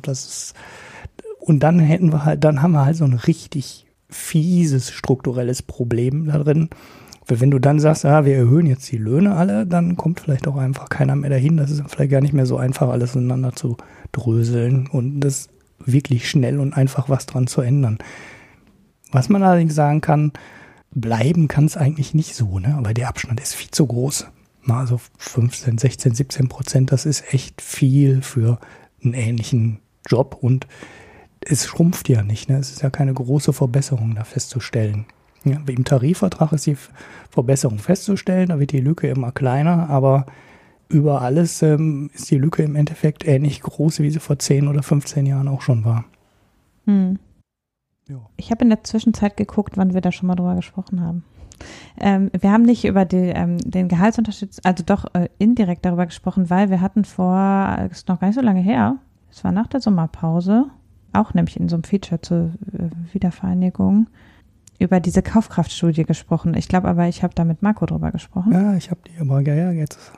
Das 0.03 0.25
ist 0.25 0.55
und 1.41 1.61
dann 1.61 1.81
hätten 1.81 2.13
wir 2.13 2.25
halt, 2.25 2.45
dann 2.45 2.63
haben 2.63 2.73
wir 2.73 2.85
halt 2.85 2.97
so 2.97 3.05
ein 3.05 3.15
richtig 3.15 3.87
fieses 4.09 4.91
strukturelles 4.91 5.63
Problem 5.63 6.27
da 6.27 6.39
drin. 6.39 6.69
Weil 7.27 7.41
wenn 7.41 7.51
du 7.51 7.59
dann 7.59 7.79
sagst, 7.79 8.05
ah, 8.05 8.25
wir 8.25 8.35
erhöhen 8.35 8.67
jetzt 8.67 8.91
die 8.91 8.97
Löhne 8.97 9.37
alle, 9.37 9.67
dann 9.67 9.97
kommt 9.97 10.21
vielleicht 10.21 10.49
auch 10.49 10.57
einfach 10.57 10.89
keiner 10.89 11.15
mehr 11.15 11.31
dahin. 11.31 11.57
Das 11.57 11.71
ist 11.71 11.83
vielleicht 11.89 12.11
gar 12.11 12.21
nicht 12.21 12.35
mehr 12.35 12.47
so 12.47 12.57
einfach, 12.57 12.89
alles 12.89 13.15
ineinander 13.15 13.55
zu 13.55 13.77
dröseln 14.13 14.89
und 14.89 15.21
das 15.21 15.49
wirklich 15.79 16.29
schnell 16.29 16.59
und 16.59 16.75
einfach 16.75 17.09
was 17.09 17.27
dran 17.27 17.47
zu 17.47 17.61
ändern. 17.61 17.99
Was 19.13 19.29
man 19.29 19.43
allerdings 19.43 19.75
sagen 19.75 20.01
kann, 20.01 20.33
bleiben 20.93 21.49
kann 21.49 21.65
es 21.67 21.77
eigentlich 21.77 22.15
nicht 22.15 22.35
so, 22.35 22.59
ne? 22.59 22.75
Aber 22.77 22.95
der 22.95 23.09
Abstand 23.09 23.41
ist 23.41 23.55
viel 23.55 23.71
zu 23.71 23.87
groß. 23.87 24.27
Also 24.69 25.01
15, 25.19 25.79
16, 25.79 26.15
17 26.15 26.49
Prozent, 26.49 26.93
das 26.93 27.07
ist 27.07 27.33
echt 27.33 27.63
viel 27.63 28.23
für 28.23 28.59
einen 29.03 29.15
ähnlichen 29.15 29.81
Job 30.07 30.37
und 30.41 30.67
es 31.41 31.67
schrumpft 31.67 32.09
ja 32.09 32.23
nicht. 32.23 32.49
Ne? 32.49 32.59
Es 32.59 32.71
ist 32.71 32.83
ja 32.83 32.91
keine 32.91 33.15
große 33.15 33.53
Verbesserung 33.53 34.15
da 34.15 34.25
festzustellen. 34.25 35.07
Ja, 35.45 35.59
Im 35.67 35.85
Tarifvertrag 35.85 36.53
ist 36.53 36.67
die 36.67 36.77
Verbesserung 37.31 37.79
festzustellen, 37.79 38.51
da 38.51 38.61
wird 38.61 38.73
die 38.73 38.81
Lücke 38.81 39.09
immer 39.09 39.33
kleiner, 39.33 39.89
aber 39.89 40.27
über 40.89 41.23
alles 41.23 41.63
ähm, 41.63 42.11
ist 42.13 42.31
die 42.31 42.37
Lücke 42.37 42.63
im 42.63 42.77
Endeffekt 42.77 43.27
ähnlich 43.27 43.63
groß, 43.63 44.01
wie 44.01 44.11
sie 44.11 44.19
vor 44.19 44.39
10 44.39 44.69
oder 44.69 44.83
15 44.83 45.25
Jahren 45.25 45.49
auch 45.49 45.63
schon 45.63 45.85
war. 45.85 46.05
Hm. 46.87 47.19
Ich 48.37 48.51
habe 48.51 48.65
in 48.65 48.71
der 48.71 48.83
Zwischenzeit 48.83 49.37
geguckt, 49.37 49.77
wann 49.77 49.95
wir 49.95 50.01
da 50.01 50.11
schon 50.11 50.27
mal 50.27 50.35
drüber 50.35 50.57
gesprochen 50.57 51.01
haben. 51.01 51.25
Ähm, 51.99 52.31
wir 52.39 52.51
haben 52.51 52.65
nicht 52.65 52.85
über 52.85 53.05
die, 53.05 53.17
ähm, 53.17 53.59
den 53.59 53.89
Gehaltsunterschied, 53.89 54.59
also 54.65 54.83
doch 54.85 55.07
äh, 55.15 55.29
indirekt 55.39 55.85
darüber 55.85 56.07
gesprochen, 56.07 56.51
weil 56.51 56.71
wir 56.71 56.81
hatten 56.81 57.05
vor, 57.05 57.77
das 57.89 57.99
ist 57.99 58.09
noch 58.09 58.19
gar 58.19 58.29
nicht 58.29 58.37
so 58.37 58.43
lange 58.43 58.61
her, 58.61 58.97
es 59.31 59.45
war 59.45 59.53
nach 59.53 59.69
der 59.69 59.81
Sommerpause, 59.81 60.67
auch 61.13 61.35
nämlich 61.35 61.59
in 61.59 61.69
so 61.69 61.77
einem 61.77 61.85
Feature 61.85 62.21
zur 62.21 62.53
äh, 62.73 62.91
Wiedervereinigung 63.13 64.09
über 64.79 64.99
diese 64.99 65.23
Kaufkraftstudie 65.23 66.05
gesprochen. 66.05 66.55
Ich 66.55 66.69
glaube 66.69 66.89
aber, 66.89 67.07
ich 67.07 67.23
habe 67.23 67.35
da 67.35 67.45
mit 67.45 67.63
Marco 67.63 67.85
drüber 67.87 68.11
gesprochen. 68.13 68.53
Ja, 68.53 68.75
ich 68.75 68.91
habe 68.91 69.01
die 69.07 69.21
aber 69.21 69.43
ja 69.43 69.71
jetzt. 69.73 70.13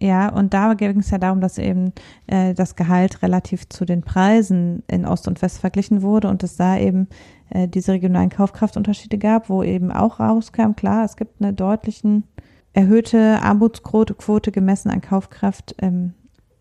Ja, 0.00 0.28
und 0.28 0.52
da 0.54 0.74
ging 0.74 0.98
es 0.98 1.10
ja 1.10 1.18
darum, 1.18 1.40
dass 1.40 1.56
eben 1.56 1.92
äh, 2.26 2.52
das 2.52 2.76
Gehalt 2.76 3.22
relativ 3.22 3.68
zu 3.68 3.84
den 3.84 4.02
Preisen 4.02 4.82
in 4.88 5.06
Ost 5.06 5.28
und 5.28 5.40
West 5.40 5.58
verglichen 5.58 6.02
wurde 6.02 6.28
und 6.28 6.42
es 6.42 6.56
da 6.56 6.76
eben 6.76 7.08
äh, 7.50 7.68
diese 7.68 7.92
regionalen 7.92 8.28
Kaufkraftunterschiede 8.28 9.18
gab, 9.18 9.48
wo 9.48 9.62
eben 9.62 9.92
auch 9.92 10.18
rauskam, 10.20 10.72
klar, 10.72 11.04
es 11.04 11.16
gibt 11.16 11.40
eine 11.40 11.52
deutlichen 11.52 12.24
erhöhte 12.72 13.40
Armutsquote 13.40 14.50
gemessen 14.50 14.90
an 14.90 15.00
Kaufkraft 15.00 15.76
ähm, 15.78 16.14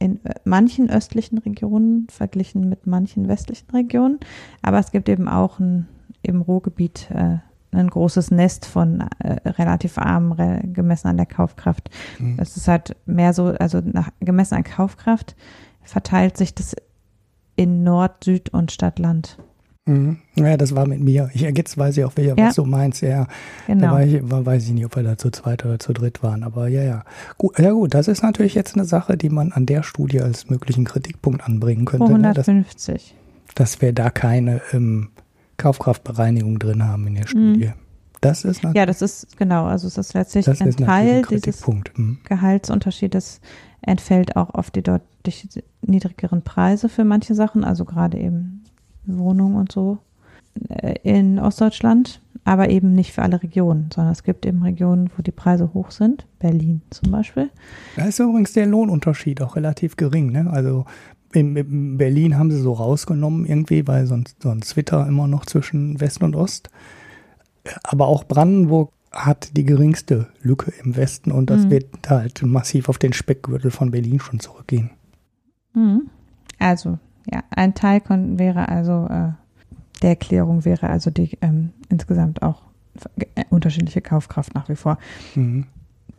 in 0.04 0.20
manchen 0.44 0.90
östlichen 0.90 1.38
Regionen 1.38 2.08
verglichen 2.10 2.68
mit 2.68 2.86
manchen 2.86 3.28
westlichen 3.28 3.72
Regionen. 3.72 4.20
Aber 4.62 4.80
es 4.80 4.92
gibt 4.92 5.08
eben 5.08 5.30
auch 5.30 5.60
ein, 5.60 5.88
im 6.22 6.42
Ruhrgebiet 6.42 7.10
äh, 7.12 7.38
ein 7.72 7.90
großes 7.90 8.32
Nest 8.32 8.66
von 8.66 9.02
äh, 9.20 9.50
relativ 9.50 9.98
armen 9.98 10.34
re, 10.34 10.62
gemessen 10.64 11.08
an 11.08 11.18
der 11.18 11.26
Kaufkraft. 11.26 11.90
Mhm. 12.20 12.38
Das 12.38 12.58
ist 12.58 12.68
halt 12.68 12.96
mehr 13.06 13.34
so, 13.34 13.46
also 13.48 13.80
nach, 13.84 14.10
gemessen 14.20 14.56
an 14.56 14.64
Kaufkraft 14.64 15.36
verteilt 15.82 16.38
sich 16.38 16.54
das 16.54 16.76
in 17.56 17.84
Nord, 17.84 18.24
Süd 18.24 18.50
und 18.50 18.72
Stadt, 18.72 19.00
Land. 19.00 19.38
Mhm. 19.86 20.18
Ja, 20.36 20.56
das 20.56 20.76
war 20.76 20.88
mit 20.88 21.02
mir. 21.02 21.30
Ich, 21.34 21.42
jetzt 21.42 21.78
weiß 21.78 21.98
ich 21.98 22.06
auch, 22.06 22.14
welcher, 22.16 22.38
ja. 22.38 22.48
was 22.48 22.56
du 22.56 22.66
meinst. 22.66 23.02
Ja, 23.02 23.28
genau. 23.68 23.88
Da 23.88 23.92
war 23.92 24.04
ich, 24.04 24.32
war, 24.32 24.46
weiß 24.46 24.66
ich 24.66 24.72
nicht, 24.72 24.86
ob 24.86 24.96
wir 24.96 25.04
da 25.04 25.18
zu 25.18 25.30
zweit 25.30 25.66
oder 25.66 25.80
zu 25.80 25.94
dritt 25.94 26.24
waren. 26.24 26.44
Aber 26.44 26.68
ja, 26.70 26.84
ja. 26.84 27.04
Gut, 27.38 27.60
ja 27.60 27.72
gut, 27.72 27.94
das 27.94 28.08
ist 28.08 28.24
natürlich 28.24 28.56
jetzt 28.56 28.76
eine 28.76 28.86
Sache, 28.86 29.18
die 29.18 29.30
man 29.30 29.52
an 29.52 29.66
der 29.66 29.84
Studie 29.84 30.22
als 30.22 30.50
möglichen 30.50 30.86
Kritikpunkt 30.86 31.44
anbringen 31.44 31.86
könnte. 31.86 32.06
150. 32.06 32.94
Ne? 32.94 33.20
Dass, 33.56 33.72
dass 33.72 33.82
wir 33.82 33.92
da 33.92 34.10
keine 34.10 34.62
ähm, 34.72 35.10
Kaufkraftbereinigung 35.58 36.60
drin 36.60 36.84
haben 36.84 37.08
in 37.08 37.16
der 37.16 37.28
Studie. 37.28 37.68
Mhm. 37.68 37.74
Das 38.22 38.46
ist 38.46 38.64
ja, 38.74 38.86
das 38.86 39.02
ist 39.02 39.38
genau. 39.38 39.66
Also 39.66 39.88
es 39.88 39.98
ist 39.98 40.14
letztlich 40.14 40.46
das 40.46 40.62
ein 40.62 40.70
ist 40.70 40.80
Teil 40.80 41.24
dieses 41.30 41.68
mhm. 41.68 42.20
Gehaltsunterschiedes 42.24 43.42
entfällt 43.82 44.38
auch 44.38 44.52
auf 44.52 44.72
die 44.72 44.82
deutlich 44.82 45.50
niedrigeren 45.82 46.42
Preise 46.42 46.88
für 46.88 47.04
manche 47.04 47.36
Sachen, 47.36 47.66
also 47.66 47.84
gerade 47.84 48.18
eben 48.18 48.63
Wohnungen 49.06 49.56
und 49.56 49.72
so 49.72 50.00
äh, 50.70 50.96
in 51.04 51.40
Ostdeutschland, 51.40 52.22
aber 52.44 52.70
eben 52.70 52.94
nicht 52.94 53.14
für 53.14 53.22
alle 53.22 53.42
Regionen, 53.42 53.90
sondern 53.94 54.12
es 54.12 54.24
gibt 54.24 54.46
eben 54.46 54.62
Regionen, 54.64 55.10
wo 55.16 55.22
die 55.22 55.32
Preise 55.32 55.74
hoch 55.74 55.92
sind, 55.92 56.26
Berlin 56.40 56.82
zum 56.90 57.12
Beispiel. 57.12 57.50
Da 57.96 58.06
ist 58.06 58.20
übrigens 58.20 58.54
der 58.54 58.66
Lohnunterschied 58.66 59.42
auch 59.42 59.56
relativ 59.56 59.96
gering. 59.96 60.32
Ne? 60.32 60.50
Also 60.52 60.86
in, 61.34 61.56
in, 61.56 61.98
Berlin 61.98 62.38
haben 62.38 62.52
sie 62.52 62.60
so 62.60 62.74
rausgenommen 62.74 63.46
irgendwie, 63.46 63.88
weil 63.88 64.06
sonst, 64.06 64.42
sonst 64.42 64.70
Twitter 64.70 65.08
immer 65.08 65.28
noch 65.28 65.46
zwischen 65.46 66.00
West 66.00 66.22
und 66.22 66.36
Ost. 66.36 66.70
Aber 67.84 68.08
auch 68.08 68.26
Brandenburg 68.26 68.92
hat 69.12 69.56
die 69.56 69.64
geringste 69.64 70.28
Lücke 70.42 70.74
im 70.84 70.96
Westen 70.96 71.32
und 71.32 71.50
das 71.50 71.66
mhm. 71.66 71.72
wird 71.72 72.10
halt 72.10 72.42
massiv 72.44 72.90
auf 72.90 72.98
den 72.98 73.14
Speckgürtel 73.14 73.72
von 73.72 73.92
Berlin 73.92 74.20
schon 74.20 74.40
zurückgehen. 74.40 74.90
Mhm. 75.74 76.10
Also 76.60 76.98
ja, 77.32 77.44
ein 77.52 77.74
Teil 77.74 78.02
wäre 78.08 78.70
also, 78.70 79.08
äh, 79.10 79.32
der 80.02 80.10
Erklärung 80.10 80.66
wäre 80.66 80.90
also 80.90 81.10
die 81.10 81.38
ähm, 81.42 81.72
insgesamt 81.90 82.42
auch 82.42 82.64
äh, 83.36 83.46
unterschiedliche 83.50 84.02
Kaufkraft 84.02 84.54
nach 84.56 84.70
wie 84.70 84.76
vor. 84.76 84.98
Mhm. 85.36 85.66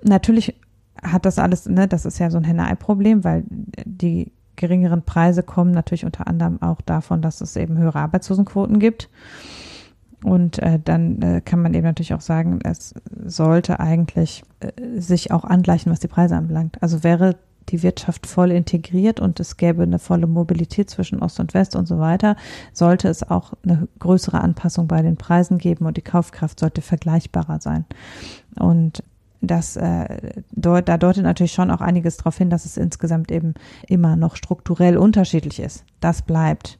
Natürlich 0.02 0.54
hat 1.02 1.26
das 1.26 1.38
alles, 1.38 1.66
ne, 1.66 1.86
das 1.88 2.04
ist 2.04 2.18
ja 2.18 2.30
so 2.30 2.38
ein 2.38 2.44
Henne-Ei-Problem, 2.44 3.24
weil 3.24 3.44
die 3.84 4.32
geringeren 4.56 5.02
Preise 5.02 5.42
kommen 5.42 5.72
natürlich 5.72 6.04
unter 6.04 6.26
anderem 6.26 6.62
auch 6.62 6.80
davon, 6.80 7.22
dass 7.22 7.40
es 7.40 7.56
eben 7.56 7.76
höhere 7.76 7.98
Arbeitslosenquoten 7.98 8.78
gibt. 8.78 9.08
Und 10.22 10.58
äh, 10.60 10.78
dann 10.82 11.20
äh, 11.20 11.42
kann 11.44 11.60
man 11.60 11.74
eben 11.74 11.84
natürlich 11.84 12.14
auch 12.14 12.22
sagen, 12.22 12.60
es 12.64 12.94
sollte 13.26 13.78
eigentlich 13.78 14.42
äh, 14.60 14.98
sich 14.98 15.32
auch 15.32 15.44
angleichen, 15.44 15.92
was 15.92 16.00
die 16.00 16.08
Preise 16.08 16.36
anbelangt. 16.36 16.82
Also 16.82 17.04
wäre 17.04 17.36
die 17.68 17.82
Wirtschaft 17.82 18.26
voll 18.26 18.50
integriert 18.50 19.20
und 19.20 19.40
es 19.40 19.56
gäbe 19.56 19.82
eine 19.82 19.98
volle 19.98 20.26
Mobilität 20.26 20.90
zwischen 20.90 21.22
Ost 21.22 21.40
und 21.40 21.54
West 21.54 21.76
und 21.76 21.86
so 21.86 21.98
weiter, 21.98 22.36
sollte 22.72 23.08
es 23.08 23.28
auch 23.28 23.54
eine 23.64 23.88
größere 23.98 24.40
Anpassung 24.40 24.88
bei 24.88 25.02
den 25.02 25.16
Preisen 25.16 25.58
geben 25.58 25.86
und 25.86 25.96
die 25.96 26.02
Kaufkraft 26.02 26.60
sollte 26.60 26.82
vergleichbarer 26.82 27.60
sein. 27.60 27.84
Und 28.58 29.02
das 29.40 29.76
äh, 29.76 30.42
deut, 30.52 30.88
da 30.88 30.96
deutet 30.96 31.24
natürlich 31.24 31.52
schon 31.52 31.70
auch 31.70 31.80
einiges 31.80 32.16
darauf 32.16 32.38
hin, 32.38 32.50
dass 32.50 32.64
es 32.64 32.76
insgesamt 32.76 33.30
eben 33.30 33.54
immer 33.86 34.16
noch 34.16 34.36
strukturell 34.36 34.96
unterschiedlich 34.96 35.60
ist. 35.60 35.84
Das 36.00 36.22
bleibt. 36.22 36.78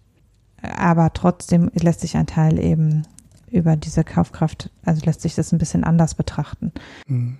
Aber 0.62 1.12
trotzdem 1.12 1.70
lässt 1.74 2.00
sich 2.00 2.16
ein 2.16 2.26
Teil 2.26 2.58
eben 2.58 3.02
über 3.50 3.76
diese 3.76 4.02
Kaufkraft, 4.02 4.70
also 4.84 5.04
lässt 5.04 5.20
sich 5.20 5.34
das 5.34 5.52
ein 5.52 5.58
bisschen 5.58 5.84
anders 5.84 6.14
betrachten. 6.14 6.72
Mhm. 7.06 7.38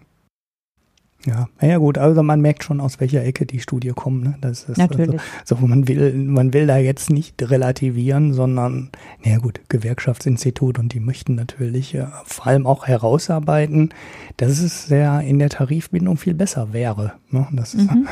Ja, 1.26 1.48
naja 1.60 1.78
gut, 1.78 1.96
also 1.96 2.22
man 2.22 2.40
merkt 2.40 2.64
schon, 2.64 2.80
aus 2.80 3.00
welcher 3.00 3.24
Ecke 3.24 3.46
die 3.46 3.60
Studie 3.60 3.92
kommt. 3.94 4.24
Ne? 4.24 4.34
Das 4.40 4.64
ist 4.64 4.76
Natürlich. 4.76 5.20
Also, 5.40 5.56
so, 5.56 5.66
man 5.66 5.88
will, 5.88 6.12
man 6.14 6.52
will 6.52 6.66
da 6.66 6.76
jetzt 6.76 7.08
nicht 7.10 7.50
relativieren, 7.50 8.34
sondern, 8.34 8.90
naja 9.24 9.38
gut, 9.38 9.60
Gewerkschaftsinstitut 9.68 10.78
und 10.78 10.92
die 10.92 11.00
möchten 11.00 11.34
natürlich 11.34 11.94
äh, 11.94 12.06
vor 12.24 12.48
allem 12.48 12.66
auch 12.66 12.86
herausarbeiten, 12.86 13.90
dass 14.36 14.58
es 14.60 14.88
ja 14.90 15.20
in 15.20 15.38
der 15.38 15.48
Tarifbindung 15.48 16.18
viel 16.18 16.34
besser 16.34 16.72
wäre. 16.72 17.14
Ne? 17.30 17.46
Das 17.52 17.74
ist 17.74 17.90
mhm. 17.90 18.08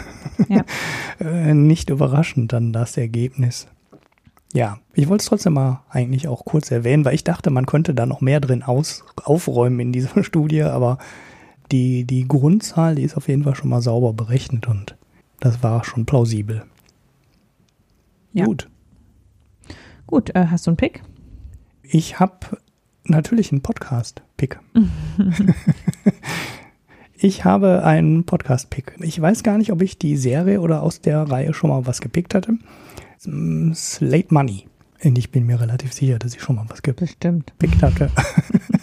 ja. 0.48 0.64
Äh, 1.20 1.54
nicht 1.54 1.90
überraschend 1.90 2.52
dann 2.52 2.72
das 2.72 2.96
Ergebnis. 2.96 3.68
Ja, 4.54 4.78
ich 4.92 5.08
wollte 5.08 5.22
es 5.22 5.28
trotzdem 5.28 5.54
mal 5.54 5.82
eigentlich 5.88 6.28
auch 6.28 6.44
kurz 6.44 6.70
erwähnen, 6.70 7.04
weil 7.04 7.14
ich 7.14 7.24
dachte, 7.24 7.50
man 7.50 7.66
könnte 7.66 7.94
da 7.94 8.06
noch 8.06 8.20
mehr 8.20 8.40
drin 8.40 8.62
aus, 8.62 9.04
aufräumen 9.22 9.80
in 9.80 9.92
dieser 9.92 10.24
Studie, 10.24 10.62
aber 10.62 10.98
die, 11.72 12.04
die 12.04 12.28
Grundzahl, 12.28 12.94
die 12.94 13.02
ist 13.02 13.16
auf 13.16 13.28
jeden 13.28 13.44
Fall 13.44 13.54
schon 13.54 13.70
mal 13.70 13.80
sauber 13.80 14.12
berechnet 14.12 14.68
und 14.68 14.96
das 15.40 15.62
war 15.62 15.84
schon 15.84 16.06
plausibel. 16.06 16.64
Ja. 18.32 18.44
Gut. 18.44 18.68
Gut, 20.06 20.34
äh, 20.34 20.46
hast 20.46 20.66
du 20.66 20.70
einen 20.70 20.76
Pick? 20.76 21.02
Ich 21.82 22.20
habe 22.20 22.58
natürlich 23.04 23.50
einen 23.50 23.62
Podcast-Pick. 23.62 24.60
ich 27.14 27.44
habe 27.44 27.84
einen 27.84 28.24
Podcast-Pick. 28.24 28.94
Ich 29.00 29.20
weiß 29.20 29.42
gar 29.42 29.58
nicht, 29.58 29.72
ob 29.72 29.82
ich 29.82 29.98
die 29.98 30.16
Serie 30.16 30.60
oder 30.60 30.82
aus 30.82 31.00
der 31.00 31.22
Reihe 31.22 31.54
schon 31.54 31.70
mal 31.70 31.86
was 31.86 32.00
gepickt 32.00 32.34
hatte. 32.34 32.58
Slate 33.74 34.32
Money. 34.32 34.66
Und 35.02 35.18
ich 35.18 35.30
bin 35.30 35.46
mir 35.46 35.60
relativ 35.60 35.92
sicher, 35.92 36.18
dass 36.18 36.34
ich 36.34 36.42
schon 36.42 36.56
mal 36.56 36.66
was 36.68 36.82
gepickt 36.82 37.24
hatte. 37.24 38.10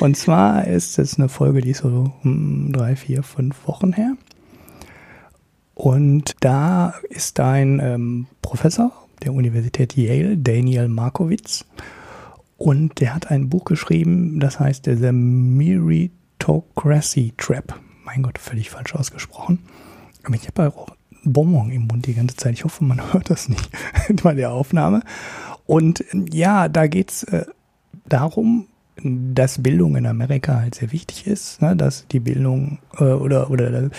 Und 0.00 0.16
zwar 0.16 0.66
ist 0.66 0.98
es 0.98 1.18
eine 1.18 1.28
Folge, 1.28 1.60
die 1.60 1.70
ist 1.70 1.82
so 1.82 2.12
drei, 2.22 2.96
vier, 2.96 3.22
fünf 3.22 3.66
Wochen 3.66 3.92
her. 3.92 4.14
Und 5.74 6.36
da 6.40 6.94
ist 7.08 7.40
ein 7.40 7.80
ähm, 7.82 8.26
Professor 8.42 8.92
der 9.22 9.32
Universität 9.32 9.96
Yale, 9.96 10.36
Daniel 10.36 10.88
Markowitz. 10.88 11.64
Und 12.56 13.00
der 13.00 13.14
hat 13.14 13.30
ein 13.30 13.48
Buch 13.48 13.64
geschrieben, 13.64 14.38
das 14.38 14.60
heißt 14.60 14.84
The 14.84 15.12
Meritocracy 15.12 17.32
Trap. 17.36 17.80
Mein 18.04 18.22
Gott, 18.22 18.38
völlig 18.38 18.70
falsch 18.70 18.94
ausgesprochen. 18.94 19.60
Aber 20.24 20.36
ich 20.36 20.46
habe 20.46 20.68
auch 20.68 20.88
Bonbon 21.24 21.70
im 21.70 21.86
Mund 21.86 22.06
die 22.06 22.14
ganze 22.14 22.36
Zeit. 22.36 22.54
Ich 22.54 22.64
hoffe, 22.64 22.84
man 22.84 23.00
hört 23.12 23.30
das 23.30 23.48
nicht 23.48 23.70
bei 24.22 24.34
der 24.34 24.52
Aufnahme. 24.52 25.02
Und 25.66 26.04
ja, 26.32 26.68
da 26.68 26.86
geht's 26.86 27.24
äh, 27.24 27.46
darum, 28.08 28.68
dass 29.02 29.62
Bildung 29.62 29.96
in 29.96 30.06
Amerika 30.06 30.60
halt 30.60 30.74
sehr 30.74 30.92
wichtig 30.92 31.26
ist, 31.26 31.62
ne? 31.62 31.76
dass 31.76 32.06
die 32.08 32.20
Bildung 32.20 32.78
äh, 32.98 33.04
oder, 33.04 33.50
oder 33.50 33.90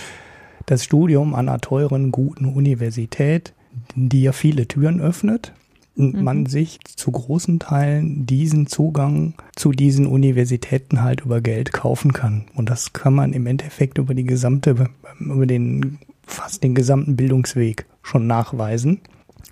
das 0.66 0.84
Studium 0.84 1.36
an 1.36 1.50
einer 1.50 1.60
teuren, 1.60 2.12
guten 2.12 2.46
Universität, 2.46 3.54
die 3.96 4.24
ja 4.24 4.32
viele 4.32 4.68
Türen 4.68 5.02
öffnet, 5.02 5.54
mhm. 5.96 6.24
man 6.24 6.46
sich 6.46 6.80
zu 6.96 7.12
großen 7.12 7.60
Teilen 7.60 8.26
diesen 8.26 8.68
Zugang 8.68 9.34
zu 9.56 9.72
diesen 9.72 10.06
Universitäten 10.06 11.02
halt 11.02 11.22
über 11.22 11.42
Geld 11.42 11.74
kaufen 11.74 12.14
kann. 12.14 12.46
Und 12.56 12.70
das 12.70 12.94
kann 12.94 13.14
man 13.14 13.34
im 13.34 13.48
Endeffekt 13.48 13.98
über 13.98 14.14
die 14.14 14.26
gesamte, 14.26 14.90
über 15.20 15.46
den 15.46 16.00
fast 16.26 16.64
den 16.64 16.76
gesamten 16.76 17.16
Bildungsweg 17.16 17.86
schon 18.02 18.28
nachweisen. 18.28 19.02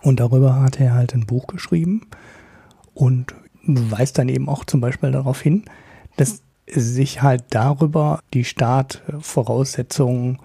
Und 0.01 0.19
darüber 0.19 0.61
hat 0.61 0.79
er 0.79 0.93
halt 0.93 1.13
ein 1.13 1.25
Buch 1.25 1.47
geschrieben 1.47 2.07
und 2.93 3.35
weist 3.63 4.17
dann 4.17 4.29
eben 4.29 4.49
auch 4.49 4.65
zum 4.65 4.81
Beispiel 4.81 5.11
darauf 5.11 5.41
hin, 5.41 5.65
dass 6.17 6.41
sich 6.67 7.21
halt 7.21 7.43
darüber 7.49 8.19
die 8.33 8.43
Startvoraussetzungen 8.43 10.39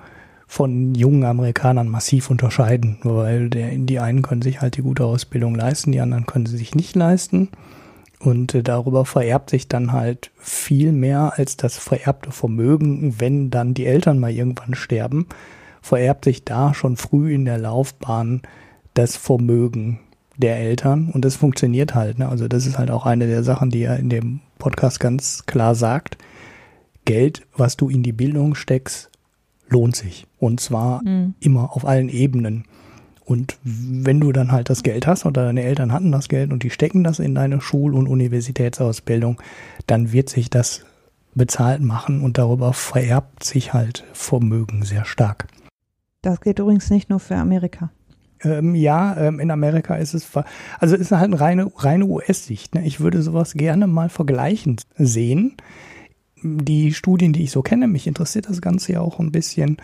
von 0.46 0.94
jungen 0.94 1.24
Amerikanern 1.24 1.88
massiv 1.88 2.30
unterscheiden, 2.30 2.98
weil 3.02 3.50
der, 3.50 3.70
die 3.76 3.98
einen 3.98 4.22
können 4.22 4.42
sich 4.42 4.60
halt 4.60 4.76
die 4.76 4.82
gute 4.82 5.04
Ausbildung 5.04 5.54
leisten, 5.54 5.92
die 5.92 6.00
anderen 6.00 6.26
können 6.26 6.46
sie 6.46 6.56
sich 6.56 6.74
nicht 6.74 6.94
leisten. 6.94 7.48
Und 8.20 8.54
äh, 8.54 8.62
darüber 8.62 9.04
vererbt 9.04 9.50
sich 9.50 9.68
dann 9.68 9.92
halt 9.92 10.30
viel 10.38 10.92
mehr 10.92 11.34
als 11.36 11.56
das 11.56 11.76
vererbte 11.76 12.30
Vermögen, 12.30 13.20
wenn 13.20 13.50
dann 13.50 13.74
die 13.74 13.86
Eltern 13.86 14.18
mal 14.18 14.30
irgendwann 14.30 14.74
sterben, 14.74 15.26
vererbt 15.82 16.24
sich 16.24 16.44
da 16.44 16.74
schon 16.74 16.96
früh 16.96 17.34
in 17.34 17.44
der 17.44 17.58
Laufbahn 17.58 18.42
das 18.94 19.16
Vermögen 19.16 20.00
der 20.36 20.58
Eltern 20.58 21.10
und 21.12 21.24
das 21.24 21.36
funktioniert 21.36 21.94
halt. 21.94 22.18
Ne? 22.18 22.28
Also 22.28 22.48
das 22.48 22.66
ist 22.66 22.78
halt 22.78 22.90
auch 22.90 23.06
eine 23.06 23.26
der 23.26 23.42
Sachen, 23.42 23.70
die 23.70 23.82
er 23.82 23.98
in 23.98 24.08
dem 24.08 24.40
Podcast 24.58 25.00
ganz 25.00 25.44
klar 25.46 25.74
sagt. 25.74 26.18
Geld, 27.04 27.46
was 27.56 27.76
du 27.76 27.88
in 27.88 28.02
die 28.02 28.12
Bildung 28.12 28.54
steckst, 28.54 29.10
lohnt 29.68 29.96
sich. 29.96 30.26
Und 30.38 30.60
zwar 30.60 31.02
mhm. 31.04 31.34
immer 31.40 31.74
auf 31.74 31.86
allen 31.86 32.08
Ebenen. 32.08 32.64
Und 33.24 33.58
wenn 33.62 34.20
du 34.20 34.32
dann 34.32 34.52
halt 34.52 34.70
das 34.70 34.82
Geld 34.82 35.06
hast 35.06 35.26
oder 35.26 35.44
deine 35.44 35.62
Eltern 35.62 35.92
hatten 35.92 36.12
das 36.12 36.28
Geld 36.28 36.52
und 36.52 36.62
die 36.62 36.70
stecken 36.70 37.02
das 37.02 37.18
in 37.18 37.34
deine 37.34 37.60
Schul- 37.60 37.94
und 37.94 38.06
Universitätsausbildung, 38.06 39.40
dann 39.86 40.12
wird 40.12 40.28
sich 40.28 40.48
das 40.48 40.84
bezahlt 41.34 41.82
machen 41.82 42.22
und 42.22 42.38
darüber 42.38 42.72
vererbt 42.72 43.44
sich 43.44 43.72
halt 43.72 44.04
Vermögen 44.12 44.84
sehr 44.84 45.04
stark. 45.04 45.48
Das 46.22 46.40
geht 46.40 46.58
übrigens 46.58 46.88
nicht 46.90 47.10
nur 47.10 47.20
für 47.20 47.36
Amerika. 47.36 47.90
Ähm, 48.46 48.74
ja, 48.74 49.16
ähm, 49.16 49.40
in 49.40 49.50
Amerika 49.50 49.96
ist 49.96 50.14
es, 50.14 50.28
also 50.78 50.96
ist 50.96 51.10
halt 51.10 51.24
eine 51.24 51.40
reine, 51.40 51.70
reine 51.76 52.06
US-Sicht. 52.06 52.74
Ne? 52.74 52.86
Ich 52.86 53.00
würde 53.00 53.22
sowas 53.22 53.54
gerne 53.54 53.86
mal 53.86 54.08
vergleichend 54.08 54.82
sehen. 54.96 55.56
Die 56.42 56.92
Studien, 56.92 57.32
die 57.32 57.44
ich 57.44 57.50
so 57.50 57.62
kenne, 57.62 57.88
mich 57.88 58.06
interessiert 58.06 58.48
das 58.48 58.60
Ganze 58.60 58.92
ja 58.92 59.00
auch 59.00 59.18
ein 59.18 59.32
bisschen. 59.32 59.78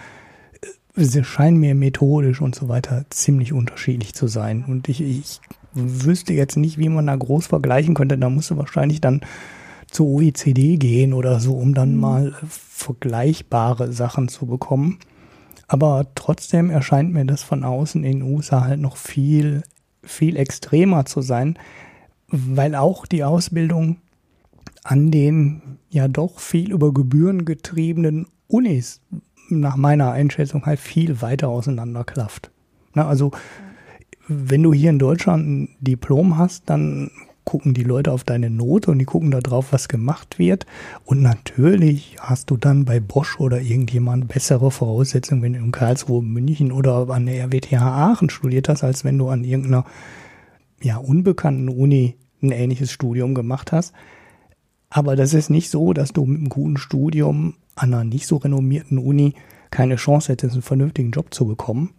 Äh, 0.96 1.04
sie 1.04 1.24
scheinen 1.24 1.56
mir 1.56 1.74
methodisch 1.74 2.40
und 2.40 2.54
so 2.54 2.68
weiter 2.68 3.04
ziemlich 3.10 3.52
unterschiedlich 3.52 4.14
zu 4.14 4.28
sein. 4.28 4.64
Und 4.66 4.88
ich, 4.88 5.00
ich 5.00 5.40
wüsste 5.74 6.32
jetzt 6.32 6.56
nicht, 6.56 6.78
wie 6.78 6.88
man 6.88 7.06
da 7.06 7.16
groß 7.16 7.46
vergleichen 7.46 7.94
könnte. 7.94 8.18
Da 8.18 8.28
musst 8.28 8.50
du 8.50 8.56
wahrscheinlich 8.56 9.00
dann 9.00 9.22
zur 9.90 10.06
OECD 10.06 10.76
gehen 10.76 11.12
oder 11.12 11.40
so, 11.40 11.54
um 11.54 11.74
dann 11.74 11.94
mhm. 11.94 12.00
mal 12.00 12.34
vergleichbare 12.48 13.92
Sachen 13.92 14.28
zu 14.28 14.46
bekommen. 14.46 14.98
Aber 15.72 16.04
trotzdem 16.14 16.68
erscheint 16.68 17.14
mir 17.14 17.24
das 17.24 17.42
von 17.42 17.64
außen 17.64 18.04
in 18.04 18.18
den 18.18 18.34
USA 18.34 18.64
halt 18.64 18.78
noch 18.78 18.98
viel, 18.98 19.62
viel 20.02 20.36
extremer 20.36 21.06
zu 21.06 21.22
sein, 21.22 21.58
weil 22.28 22.74
auch 22.74 23.06
die 23.06 23.24
Ausbildung 23.24 23.96
an 24.84 25.10
den 25.10 25.78
ja 25.88 26.08
doch 26.08 26.40
viel 26.40 26.72
über 26.72 26.92
Gebühren 26.92 27.46
getriebenen 27.46 28.26
Unis 28.48 29.00
nach 29.48 29.76
meiner 29.76 30.12
Einschätzung 30.12 30.66
halt 30.66 30.78
viel 30.78 31.22
weiter 31.22 31.48
auseinanderklafft. 31.48 32.50
Na, 32.92 33.08
also 33.08 33.30
wenn 34.28 34.62
du 34.62 34.74
hier 34.74 34.90
in 34.90 34.98
Deutschland 34.98 35.48
ein 35.48 35.76
Diplom 35.80 36.36
hast, 36.36 36.68
dann 36.68 37.10
gucken 37.44 37.74
die 37.74 37.82
Leute 37.82 38.12
auf 38.12 38.24
deine 38.24 38.50
Note 38.50 38.90
und 38.90 38.98
die 38.98 39.04
gucken 39.04 39.30
da 39.30 39.40
drauf, 39.40 39.72
was 39.72 39.88
gemacht 39.88 40.38
wird. 40.38 40.66
Und 41.04 41.22
natürlich 41.22 42.16
hast 42.20 42.50
du 42.50 42.56
dann 42.56 42.84
bei 42.84 43.00
Bosch 43.00 43.38
oder 43.40 43.60
irgendjemand 43.60 44.28
bessere 44.28 44.70
Voraussetzungen, 44.70 45.42
wenn 45.42 45.54
du 45.54 45.58
in 45.58 45.72
Karlsruhe, 45.72 46.22
München 46.22 46.72
oder 46.72 47.08
an 47.10 47.26
der 47.26 47.44
RWTH 47.44 47.82
Aachen 47.82 48.30
studiert 48.30 48.68
hast, 48.68 48.84
als 48.84 49.04
wenn 49.04 49.18
du 49.18 49.28
an 49.28 49.44
irgendeiner 49.44 49.84
ja, 50.80 50.96
unbekannten 50.96 51.68
Uni 51.68 52.16
ein 52.42 52.50
ähnliches 52.50 52.90
Studium 52.90 53.34
gemacht 53.34 53.72
hast. 53.72 53.92
Aber 54.90 55.16
das 55.16 55.32
ist 55.32 55.48
nicht 55.48 55.70
so, 55.70 55.92
dass 55.92 56.12
du 56.12 56.24
mit 56.24 56.38
einem 56.38 56.48
guten 56.48 56.76
Studium 56.76 57.54
an 57.74 57.94
einer 57.94 58.04
nicht 58.04 58.26
so 58.26 58.36
renommierten 58.36 58.98
Uni 58.98 59.34
keine 59.70 59.96
Chance 59.96 60.32
hättest, 60.32 60.52
einen 60.52 60.62
vernünftigen 60.62 61.12
Job 61.12 61.32
zu 61.32 61.46
bekommen. 61.46 61.90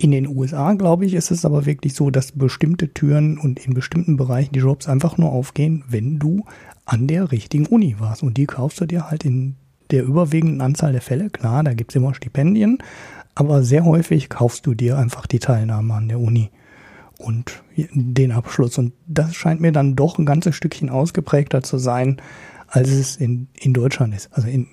In 0.00 0.12
den 0.12 0.26
USA, 0.28 0.72
glaube 0.72 1.04
ich, 1.04 1.12
ist 1.12 1.30
es 1.30 1.44
aber 1.44 1.66
wirklich 1.66 1.92
so, 1.92 2.08
dass 2.10 2.32
bestimmte 2.32 2.94
Türen 2.94 3.36
und 3.36 3.62
in 3.66 3.74
bestimmten 3.74 4.16
Bereichen 4.16 4.54
die 4.54 4.60
Jobs 4.60 4.88
einfach 4.88 5.18
nur 5.18 5.30
aufgehen, 5.30 5.84
wenn 5.88 6.18
du 6.18 6.46
an 6.86 7.06
der 7.06 7.30
richtigen 7.30 7.66
Uni 7.66 7.96
warst. 7.98 8.22
Und 8.22 8.38
die 8.38 8.46
kaufst 8.46 8.80
du 8.80 8.86
dir 8.86 9.10
halt 9.10 9.26
in 9.26 9.56
der 9.90 10.04
überwiegenden 10.04 10.62
Anzahl 10.62 10.92
der 10.92 11.02
Fälle. 11.02 11.28
Klar, 11.28 11.62
da 11.64 11.74
gibt 11.74 11.90
es 11.92 11.96
immer 11.96 12.14
Stipendien, 12.14 12.78
aber 13.34 13.62
sehr 13.62 13.84
häufig 13.84 14.30
kaufst 14.30 14.66
du 14.66 14.72
dir 14.72 14.96
einfach 14.96 15.26
die 15.26 15.38
Teilnahme 15.38 15.92
an 15.92 16.08
der 16.08 16.18
Uni 16.18 16.48
und 17.18 17.62
den 17.76 18.32
Abschluss. 18.32 18.78
Und 18.78 18.94
das 19.06 19.34
scheint 19.34 19.60
mir 19.60 19.70
dann 19.70 19.96
doch 19.96 20.16
ein 20.16 20.24
ganzes 20.24 20.56
Stückchen 20.56 20.88
ausgeprägter 20.88 21.62
zu 21.62 21.76
sein, 21.76 22.22
als 22.68 22.88
es 22.88 23.16
in, 23.16 23.48
in 23.52 23.74
Deutschland 23.74 24.14
ist. 24.14 24.30
Also 24.32 24.48
in, 24.48 24.66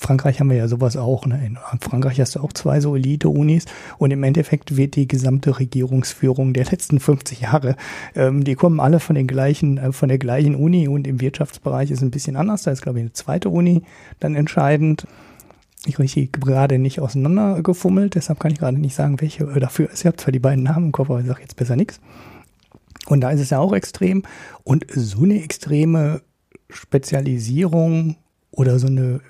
Frankreich 0.00 0.40
haben 0.40 0.50
wir 0.50 0.56
ja 0.56 0.66
sowas 0.66 0.96
auch. 0.96 1.26
Ne? 1.26 1.40
In 1.46 1.58
Frankreich 1.80 2.20
hast 2.20 2.34
du 2.34 2.40
auch 2.40 2.52
zwei 2.52 2.80
so 2.80 2.96
Elite-Unis 2.96 3.66
und 3.98 4.10
im 4.10 4.22
Endeffekt 4.22 4.76
wird 4.76 4.96
die 4.96 5.06
gesamte 5.06 5.58
Regierungsführung 5.58 6.54
der 6.54 6.64
letzten 6.64 6.98
50 6.98 7.40
Jahre, 7.40 7.76
ähm, 8.14 8.42
die 8.42 8.54
kommen 8.54 8.80
alle 8.80 8.98
von 8.98 9.14
den 9.14 9.26
gleichen, 9.26 9.78
äh, 9.78 9.92
von 9.92 10.08
der 10.08 10.18
gleichen 10.18 10.54
Uni 10.54 10.88
und 10.88 11.06
im 11.06 11.20
Wirtschaftsbereich 11.20 11.90
ist 11.90 12.02
ein 12.02 12.10
bisschen 12.10 12.36
anders. 12.36 12.62
Da 12.62 12.70
ist, 12.70 12.82
glaube 12.82 12.98
ich, 12.98 13.02
eine 13.02 13.12
zweite 13.12 13.50
Uni 13.50 13.82
dann 14.18 14.34
entscheidend. 14.34 15.06
Ich 15.86 15.98
richtig 15.98 16.32
gerade 16.32 16.78
nicht 16.78 17.00
auseinandergefummelt, 17.00 18.14
deshalb 18.14 18.40
kann 18.40 18.52
ich 18.52 18.58
gerade 18.58 18.78
nicht 18.78 18.94
sagen, 18.94 19.20
welche 19.20 19.44
äh, 19.44 19.60
dafür 19.60 19.90
ist. 19.90 20.00
Ich 20.00 20.06
habe 20.06 20.16
zwar 20.16 20.32
die 20.32 20.38
beiden 20.38 20.64
Namen 20.64 20.86
im 20.86 20.92
Kopf, 20.92 21.10
aber 21.10 21.20
ich 21.20 21.26
sage 21.26 21.42
jetzt 21.42 21.56
besser 21.56 21.76
nichts. 21.76 22.00
Und 23.06 23.20
da 23.20 23.30
ist 23.30 23.40
es 23.40 23.50
ja 23.50 23.58
auch 23.58 23.74
extrem. 23.74 24.22
Und 24.64 24.86
so 24.88 25.24
eine 25.24 25.42
extreme 25.42 26.22
Spezialisierung 26.70 28.16
oder 28.50 28.78
so 28.78 28.86
eine 28.86 29.20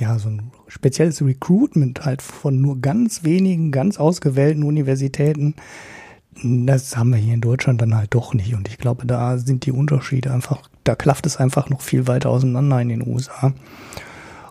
ja, 0.00 0.18
so 0.18 0.30
ein 0.30 0.50
spezielles 0.66 1.22
Recruitment 1.22 2.04
halt 2.04 2.22
von 2.22 2.60
nur 2.60 2.80
ganz 2.80 3.22
wenigen, 3.22 3.70
ganz 3.70 3.98
ausgewählten 3.98 4.62
Universitäten. 4.62 5.54
Das 6.42 6.96
haben 6.96 7.10
wir 7.10 7.18
hier 7.18 7.34
in 7.34 7.40
Deutschland 7.40 7.82
dann 7.82 7.94
halt 7.94 8.14
doch 8.14 8.32
nicht. 8.32 8.54
Und 8.54 8.68
ich 8.68 8.78
glaube, 8.78 9.06
da 9.06 9.36
sind 9.36 9.66
die 9.66 9.72
Unterschiede 9.72 10.32
einfach, 10.32 10.68
da 10.84 10.94
klafft 10.94 11.26
es 11.26 11.36
einfach 11.36 11.68
noch 11.68 11.82
viel 11.82 12.06
weiter 12.06 12.30
auseinander 12.30 12.80
in 12.80 12.88
den 12.88 13.06
USA. 13.06 13.52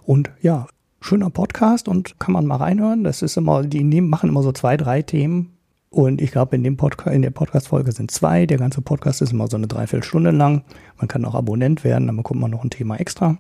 Und 0.06 0.30
ja, 0.42 0.68
schöner 1.02 1.30
Podcast 1.30 1.88
und 1.88 2.20
kann 2.20 2.34
man 2.34 2.46
mal 2.46 2.58
reinhören. 2.58 3.04
Das 3.04 3.22
ist 3.22 3.38
immer, 3.38 3.64
die 3.64 3.84
nehmen, 3.84 4.10
machen 4.10 4.30
immer 4.30 4.44
so 4.44 4.52
zwei, 4.52 4.78
drei 4.78 5.02
Themen. 5.02 5.56
Und 5.90 6.22
ich 6.22 6.32
glaube, 6.32 6.56
in 6.56 6.64
dem 6.64 6.78
Podcast, 6.78 7.16
in 7.16 7.24
der 7.24 7.32
Podcast-Folge 7.32 7.92
sind 7.92 8.12
zwei. 8.12 8.46
Der 8.46 8.60
ganze 8.60 8.82
Podcast 8.82 9.24
ist 9.24 9.34
immer 9.34 9.48
so 9.48 9.58
eine 9.58 9.68
Dreiviertelstunde 9.68 10.30
lang. 10.30 10.64
Man 10.98 11.08
kann 11.08 11.26
auch 11.26 11.34
Abonnent 11.34 11.84
werden, 11.84 12.06
dann 12.06 12.18
bekommt 12.18 12.42
man 12.42 12.52
noch 12.52 12.64
ein 12.64 12.70
Thema 12.70 12.98
extra. 12.98 13.40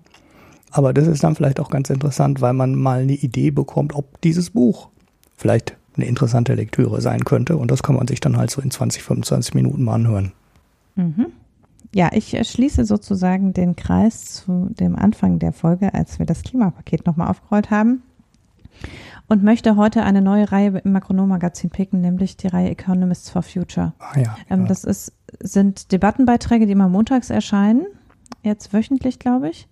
Aber 0.72 0.94
das 0.94 1.08
ist 1.08 1.24
dann 1.24 1.36
vielleicht 1.36 1.60
auch 1.60 1.70
ganz 1.70 1.90
interessant, 1.90 2.42
weil 2.42 2.54
man 2.54 2.76
mal 2.76 3.02
eine 3.02 3.14
Idee 3.14 3.52
bekommt, 3.52 3.96
ob 3.96 4.22
dieses 4.22 4.52
Buch 4.52 4.90
vielleicht 5.36 5.78
eine 5.96 6.06
interessante 6.06 6.54
Lektüre 6.54 7.02
sein 7.02 7.26
könnte. 7.26 7.58
Und 7.58 7.72
das 7.72 7.84
kann 7.84 7.96
man 7.96 8.08
sich 8.08 8.20
dann 8.20 8.38
halt 8.38 8.52
so 8.52 8.62
in 8.62 8.72
20, 8.72 9.04
25 9.04 9.54
Minuten 9.54 9.84
mal 9.84 9.96
anhören. 9.96 10.32
Mhm. 10.96 11.28
Ja, 11.94 12.12
ich 12.14 12.38
schließe 12.48 12.86
sozusagen 12.86 13.54
den 13.54 13.76
Kreis 13.76 14.26
zu 14.26 14.68
dem 14.80 14.96
Anfang 14.96 15.40
der 15.40 15.54
Folge, 15.54 15.94
als 15.94 16.20
wir 16.20 16.26
das 16.26 16.44
Klimapaket 16.44 17.06
nochmal 17.06 17.30
aufgerollt 17.30 17.72
haben. 17.72 18.04
Und 19.28 19.44
möchte 19.44 19.76
heute 19.76 20.04
eine 20.04 20.22
neue 20.22 20.52
Reihe 20.52 20.82
im 20.84 20.92
Makronom-Magazin 20.92 21.70
picken, 21.70 22.02
nämlich 22.02 22.38
die 22.38 22.48
Reihe 22.48 22.70
Economists 22.70 23.30
for 23.30 23.44
Future. 23.44 23.94
Ah, 24.00 24.20
ja, 24.20 24.36
ähm, 24.50 24.66
das 24.66 24.84
ist, 24.84 25.14
sind 25.40 25.92
Debattenbeiträge, 25.92 26.66
die 26.66 26.72
immer 26.72 26.90
montags 26.90 27.30
erscheinen, 27.30 27.86
jetzt 28.44 28.74
wöchentlich, 28.74 29.20
glaube 29.20 29.50
ich 29.50 29.68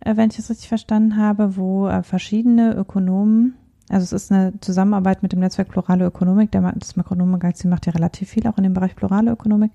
äh, 0.00 0.16
wenn 0.16 0.30
ich 0.30 0.36
das 0.36 0.50
richtig 0.50 0.68
verstanden 0.68 1.16
habe, 1.16 1.56
wo 1.56 1.88
äh, 1.88 2.02
verschiedene 2.02 2.74
Ökonomen, 2.74 3.54
also 3.88 4.04
es 4.04 4.12
ist 4.12 4.32
eine 4.32 4.58
Zusammenarbeit 4.60 5.22
mit 5.22 5.32
dem 5.32 5.40
Netzwerk 5.40 5.68
Plurale 5.68 6.06
Ökonomik, 6.06 6.50
der, 6.50 6.72
das 6.76 6.96
Makronomen-Magazin 6.96 7.70
macht 7.70 7.86
ja 7.86 7.92
relativ 7.92 8.30
viel 8.30 8.46
auch 8.46 8.56
in 8.56 8.64
dem 8.64 8.74
Bereich 8.74 8.96
Plurale 8.96 9.30
Ökonomik 9.30 9.72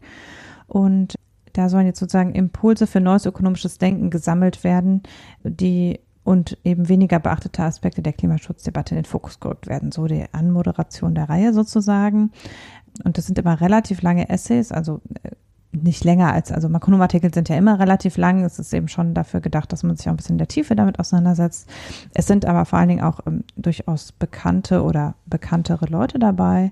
und 0.68 1.16
da 1.54 1.70
sollen 1.70 1.86
jetzt 1.86 2.00
sozusagen 2.00 2.34
Impulse 2.34 2.86
für 2.86 3.00
neues 3.00 3.26
ökonomisches 3.26 3.78
Denken 3.78 4.10
gesammelt 4.10 4.66
werden, 4.66 5.04
die 5.44 6.02
und 6.26 6.58
eben 6.64 6.90
weniger 6.90 7.20
beachtete 7.20 7.64
Aspekte 7.64 8.02
der 8.02 8.12
Klimaschutzdebatte 8.12 8.96
in 8.96 9.04
den 9.04 9.06
Fokus 9.06 9.40
gerückt 9.40 9.68
werden. 9.68 9.92
So 9.92 10.08
die 10.08 10.26
Anmoderation 10.32 11.14
der 11.14 11.30
Reihe 11.30 11.54
sozusagen. 11.54 12.32
Und 13.04 13.18
das 13.18 13.28
sind 13.28 13.38
immer 13.38 13.62
relativ 13.62 14.02
lange 14.02 14.28
Essays, 14.28 14.72
also 14.72 15.02
äh, 15.22 15.30
nicht 15.82 16.04
länger 16.04 16.32
als, 16.34 16.52
also 16.52 16.70
Makronomartikel 16.70 17.34
sind 17.34 17.50
ja 17.50 17.56
immer 17.56 17.80
relativ 17.80 18.18
lang. 18.18 18.44
Es 18.44 18.60
ist 18.60 18.74
eben 18.74 18.88
schon 18.88 19.14
dafür 19.14 19.42
gedacht, 19.42 19.72
dass 19.72 19.84
man 19.84 19.96
sich 19.96 20.08
auch 20.08 20.14
ein 20.14 20.18
bisschen 20.18 20.36
in 20.36 20.40
der 20.40 20.48
Tiefe 20.48 20.76
damit 20.76 21.00
auseinandersetzt. 21.00 21.70
Es 22.14 22.28
sind 22.28 22.46
aber 22.46 22.66
vor 22.66 22.80
allen 22.80 22.90
Dingen 22.90 23.04
auch 23.04 23.20
ähm, 23.26 23.44
durchaus 23.56 24.12
bekannte 24.12 24.84
oder 24.84 25.16
bekanntere 25.26 25.86
Leute 25.86 26.20
dabei. 26.20 26.72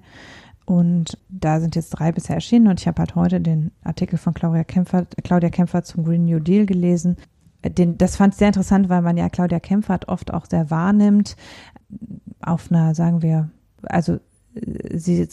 Und 0.65 1.17
da 1.29 1.59
sind 1.59 1.75
jetzt 1.75 1.89
drei 1.89 2.11
bisher 2.11 2.35
erschienen 2.35 2.67
und 2.67 2.79
ich 2.79 2.87
habe 2.87 2.99
halt 2.99 3.15
heute 3.15 3.41
den 3.41 3.71
Artikel 3.83 4.17
von 4.17 4.33
Claudia 4.33 4.63
Kämpfer, 4.63 5.05
Claudia 5.23 5.49
Kämpfer 5.49 5.83
zum 5.83 6.05
Green 6.05 6.25
New 6.25 6.39
Deal 6.39 6.65
gelesen. 6.65 7.17
Den, 7.65 7.97
das 7.97 8.15
fand 8.15 8.33
ich 8.33 8.37
sehr 8.37 8.47
interessant, 8.47 8.89
weil 8.89 9.01
man 9.01 9.17
ja 9.17 9.29
Claudia 9.29 9.59
Kämpfert 9.59 10.07
oft 10.07 10.33
auch 10.33 10.45
sehr 10.45 10.69
wahrnimmt 10.69 11.35
auf 12.41 12.71
einer, 12.71 12.95
sagen 12.95 13.21
wir, 13.21 13.49
also 13.83 14.19
sie 14.93 15.27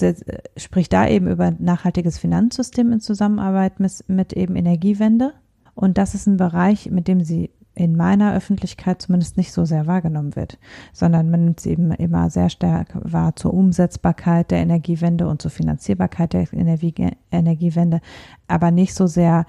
spricht 0.56 0.92
da 0.92 1.08
eben 1.08 1.28
über 1.28 1.50
nachhaltiges 1.58 2.18
Finanzsystem 2.18 2.92
in 2.92 3.00
Zusammenarbeit 3.00 3.80
mit, 3.80 4.04
mit 4.08 4.32
eben 4.32 4.56
Energiewende. 4.56 5.34
Und 5.74 5.98
das 5.98 6.14
ist 6.14 6.26
ein 6.26 6.36
Bereich, 6.36 6.90
mit 6.90 7.08
dem 7.08 7.22
sie 7.22 7.50
in 7.74 7.96
meiner 7.96 8.34
Öffentlichkeit 8.34 9.00
zumindest 9.00 9.36
nicht 9.36 9.52
so 9.52 9.64
sehr 9.64 9.86
wahrgenommen 9.86 10.36
wird, 10.36 10.58
sondern 10.92 11.30
man 11.30 11.44
nimmt 11.44 11.60
es 11.60 11.66
eben 11.66 11.92
immer 11.92 12.28
sehr 12.28 12.50
stark 12.50 12.94
wahr 12.94 13.36
zur 13.36 13.54
Umsetzbarkeit 13.54 14.50
der 14.50 14.58
Energiewende 14.58 15.28
und 15.28 15.40
zur 15.40 15.50
Finanzierbarkeit 15.50 16.32
der 16.32 16.52
Energie 16.52 16.94
Energiewende, 17.30 18.00
aber 18.48 18.70
nicht 18.70 18.94
so 18.94 19.06
sehr 19.06 19.46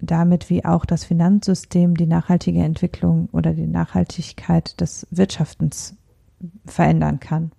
damit, 0.00 0.50
wie 0.50 0.64
auch 0.64 0.84
das 0.84 1.04
Finanzsystem 1.04 1.96
die 1.96 2.06
nachhaltige 2.06 2.62
Entwicklung 2.62 3.28
oder 3.32 3.54
die 3.54 3.66
Nachhaltigkeit 3.66 4.80
des 4.80 5.06
Wirtschaftens 5.10 5.96
verändern 6.66 7.20
kann. 7.20 7.52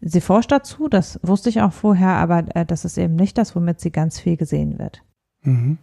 Sie 0.00 0.20
forscht 0.20 0.52
dazu, 0.52 0.88
das 0.88 1.18
wusste 1.22 1.48
ich 1.48 1.62
auch 1.62 1.72
vorher, 1.72 2.16
aber 2.16 2.44
äh, 2.54 2.66
das 2.66 2.84
ist 2.84 2.98
eben 2.98 3.16
nicht 3.16 3.38
das, 3.38 3.56
womit 3.56 3.80
sie 3.80 3.90
ganz 3.90 4.20
viel 4.20 4.36
gesehen 4.36 4.78
wird. 4.78 5.02
Mhm. 5.42 5.78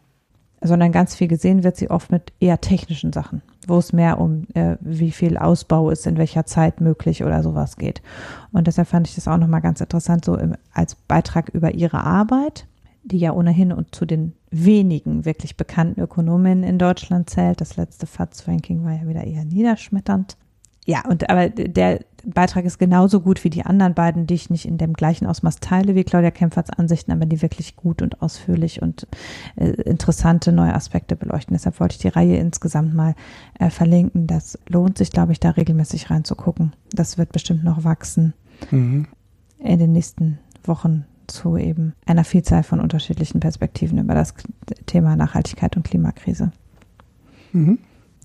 Sondern 0.61 0.91
ganz 0.91 1.15
viel 1.15 1.27
gesehen 1.27 1.63
wird 1.63 1.75
sie 1.75 1.89
oft 1.89 2.11
mit 2.11 2.31
eher 2.39 2.61
technischen 2.61 3.11
Sachen, 3.11 3.41
wo 3.67 3.77
es 3.77 3.91
mehr 3.91 4.19
um 4.19 4.47
äh, 4.53 4.77
wie 4.79 5.11
viel 5.11 5.37
Ausbau 5.37 5.89
ist, 5.89 6.07
in 6.07 6.17
welcher 6.17 6.45
Zeit 6.45 6.79
möglich 6.79 7.23
oder 7.23 7.43
sowas 7.43 7.77
geht. 7.77 8.01
Und 8.51 8.67
deshalb 8.67 8.87
fand 8.87 9.07
ich 9.07 9.15
das 9.15 9.27
auch 9.27 9.37
nochmal 9.37 9.61
ganz 9.61 9.81
interessant, 9.81 10.23
so 10.23 10.37
im, 10.37 10.55
als 10.71 10.95
Beitrag 10.95 11.49
über 11.49 11.73
ihre 11.73 12.03
Arbeit, 12.03 12.67
die 13.03 13.17
ja 13.17 13.33
ohnehin 13.33 13.73
und 13.73 13.93
zu 13.93 14.05
den 14.05 14.33
wenigen 14.51 15.25
wirklich 15.25 15.57
bekannten 15.57 15.99
Ökonomen 15.99 16.63
in 16.63 16.77
Deutschland 16.77 17.29
zählt. 17.29 17.59
Das 17.59 17.75
letzte 17.75 18.05
FATS-Ranking 18.05 18.85
war 18.85 18.93
ja 18.93 19.07
wieder 19.07 19.25
eher 19.25 19.43
niederschmetternd. 19.43 20.37
Ja, 20.85 21.03
und 21.07 21.29
aber 21.29 21.49
der 21.49 22.01
Beitrag 22.25 22.65
ist 22.65 22.77
genauso 22.77 23.21
gut 23.21 23.43
wie 23.43 23.49
die 23.49 23.65
anderen 23.65 23.93
beiden, 23.93 24.27
die 24.27 24.33
ich 24.33 24.49
nicht 24.49 24.65
in 24.65 24.77
dem 24.77 24.93
gleichen 24.93 25.25
Ausmaß 25.25 25.59
teile 25.59 25.95
wie 25.95 26.03
Claudia 26.03 26.31
Kempferts 26.31 26.69
Ansichten, 26.69 27.11
aber 27.11 27.25
die 27.25 27.41
wirklich 27.41 27.75
gut 27.75 28.01
und 28.01 28.21
ausführlich 28.21 28.81
und 28.81 29.07
äh, 29.55 29.69
interessante 29.69 30.51
neue 30.51 30.73
Aspekte 30.73 31.15
beleuchten. 31.15 31.53
Deshalb 31.53 31.79
wollte 31.79 31.95
ich 31.95 32.01
die 32.01 32.07
Reihe 32.09 32.37
insgesamt 32.37 32.93
mal 32.93 33.15
äh, 33.59 33.69
verlinken. 33.69 34.27
Das 34.27 34.57
lohnt 34.67 34.97
sich, 34.97 35.11
glaube 35.11 35.31
ich, 35.31 35.39
da 35.39 35.51
regelmäßig 35.51 36.09
reinzugucken. 36.09 36.73
Das 36.91 37.17
wird 37.17 37.31
bestimmt 37.31 37.63
noch 37.63 37.83
wachsen 37.83 38.33
mhm. 38.71 39.07
in 39.59 39.79
den 39.79 39.91
nächsten 39.91 40.39
Wochen 40.63 41.05
zu 41.27 41.57
eben 41.57 41.93
einer 42.05 42.23
Vielzahl 42.23 42.63
von 42.63 42.79
unterschiedlichen 42.79 43.39
Perspektiven 43.39 43.97
über 43.97 44.13
das 44.13 44.33
Thema 44.85 45.15
Nachhaltigkeit 45.15 45.75
und 45.77 45.83
Klimakrise. 45.83 46.51
Mhm. 47.53 47.79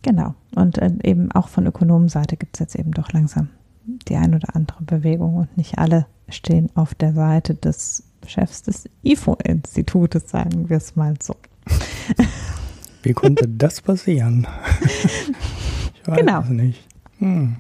Genau. 0.09 0.35
Und 0.55 0.79
äh, 0.79 0.91
eben 1.05 1.31
auch 1.33 1.49
von 1.49 1.67
Ökonomenseite 1.67 2.39
gibt 2.39 2.57
es 2.57 2.61
jetzt 2.61 2.77
eben 2.77 2.93
doch 2.93 3.13
langsam 3.13 3.51
die 3.85 4.17
ein 4.17 4.35
oder 4.35 4.57
andere 4.57 4.83
Bewegung 4.83 5.37
und 5.37 5.55
nicht 5.59 5.77
alle 5.77 6.07
stehen 6.31 6.71
auf 6.75 6.95
der 6.95 7.13
Seite 7.13 7.55
des 7.55 8.05
Chefs 8.27 8.63
des 8.63 8.89
IFO-Institutes, 9.03 10.31
sagen 10.31 10.71
wir 10.71 10.79
es 10.79 10.97
mal 10.97 11.15
so. 11.23 11.37
Wie 13.03 13.13
konnte 13.13 13.47
das 13.49 13.83
passieren? 13.83 14.47
ich 14.81 16.09
weiß 16.09 16.17
genau. 16.21 16.41
es 16.41 16.49
nicht. 16.49 16.89
Hm. 17.19 17.57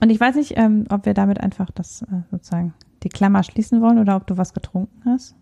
Und 0.00 0.10
ich 0.10 0.18
weiß 0.18 0.36
nicht, 0.36 0.54
ähm, 0.56 0.86
ob 0.88 1.04
wir 1.04 1.12
damit 1.12 1.38
einfach 1.42 1.70
das 1.70 2.00
äh, 2.00 2.06
sozusagen 2.30 2.72
die 3.02 3.10
Klammer 3.10 3.42
schließen 3.42 3.82
wollen 3.82 3.98
oder 3.98 4.16
ob 4.16 4.26
du 4.26 4.38
was 4.38 4.54
getrunken 4.54 5.02
hast. 5.04 5.34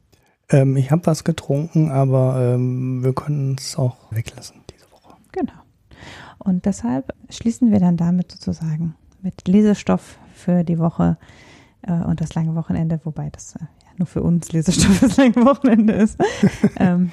Ähm, 0.51 0.77
ich 0.77 0.91
habe 0.91 1.07
was 1.07 1.23
getrunken, 1.23 1.93
aber 1.93 2.55
ähm, 2.55 3.05
wir 3.05 3.13
können 3.13 3.55
es 3.57 3.77
auch 3.77 3.97
weglassen. 4.11 4.62
Und 6.45 6.67
deshalb 6.67 7.15
schließen 7.31 7.71
wir 7.71 7.81
dann 7.81 7.97
damit 7.97 8.33
sozusagen 8.33 8.95
mit 9.23 9.47
Lesestoff 9.47 10.19
für 10.35 10.65
die 10.65 10.79
Woche 10.79 11.17
äh, 11.83 11.93
und 11.93 12.21
das 12.21 12.35
lange 12.35 12.55
Wochenende, 12.55 13.01
wobei 13.05 13.31
das 13.31 13.57
äh, 13.57 13.61
ja, 13.61 13.91
nur 13.97 14.07
für 14.07 14.23
uns 14.23 14.53
Lesestoff 14.53 15.01
das 15.01 15.17
lange 15.17 15.37
Wochenende 15.37 15.93
ist. 15.95 16.19
ähm, 16.77 17.13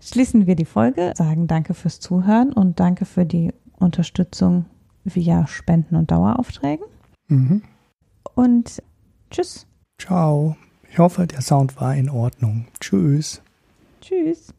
schließen 0.00 0.46
wir 0.46 0.56
die 0.56 0.64
Folge, 0.64 1.12
sagen 1.16 1.46
danke 1.46 1.74
fürs 1.74 2.00
Zuhören 2.00 2.52
und 2.52 2.80
danke 2.80 3.04
für 3.04 3.24
die 3.24 3.52
Unterstützung 3.78 4.66
via 5.04 5.46
Spenden 5.46 5.96
und 5.96 6.10
Daueraufträgen. 6.10 6.86
Mhm. 7.28 7.62
Und 8.34 8.82
tschüss. 9.30 9.66
Ciao. 9.98 10.56
Ich 10.90 10.98
hoffe, 10.98 11.26
der 11.26 11.40
Sound 11.40 11.80
war 11.80 11.94
in 11.94 12.10
Ordnung. 12.10 12.66
Tschüss. 12.80 13.42
Tschüss. 14.00 14.52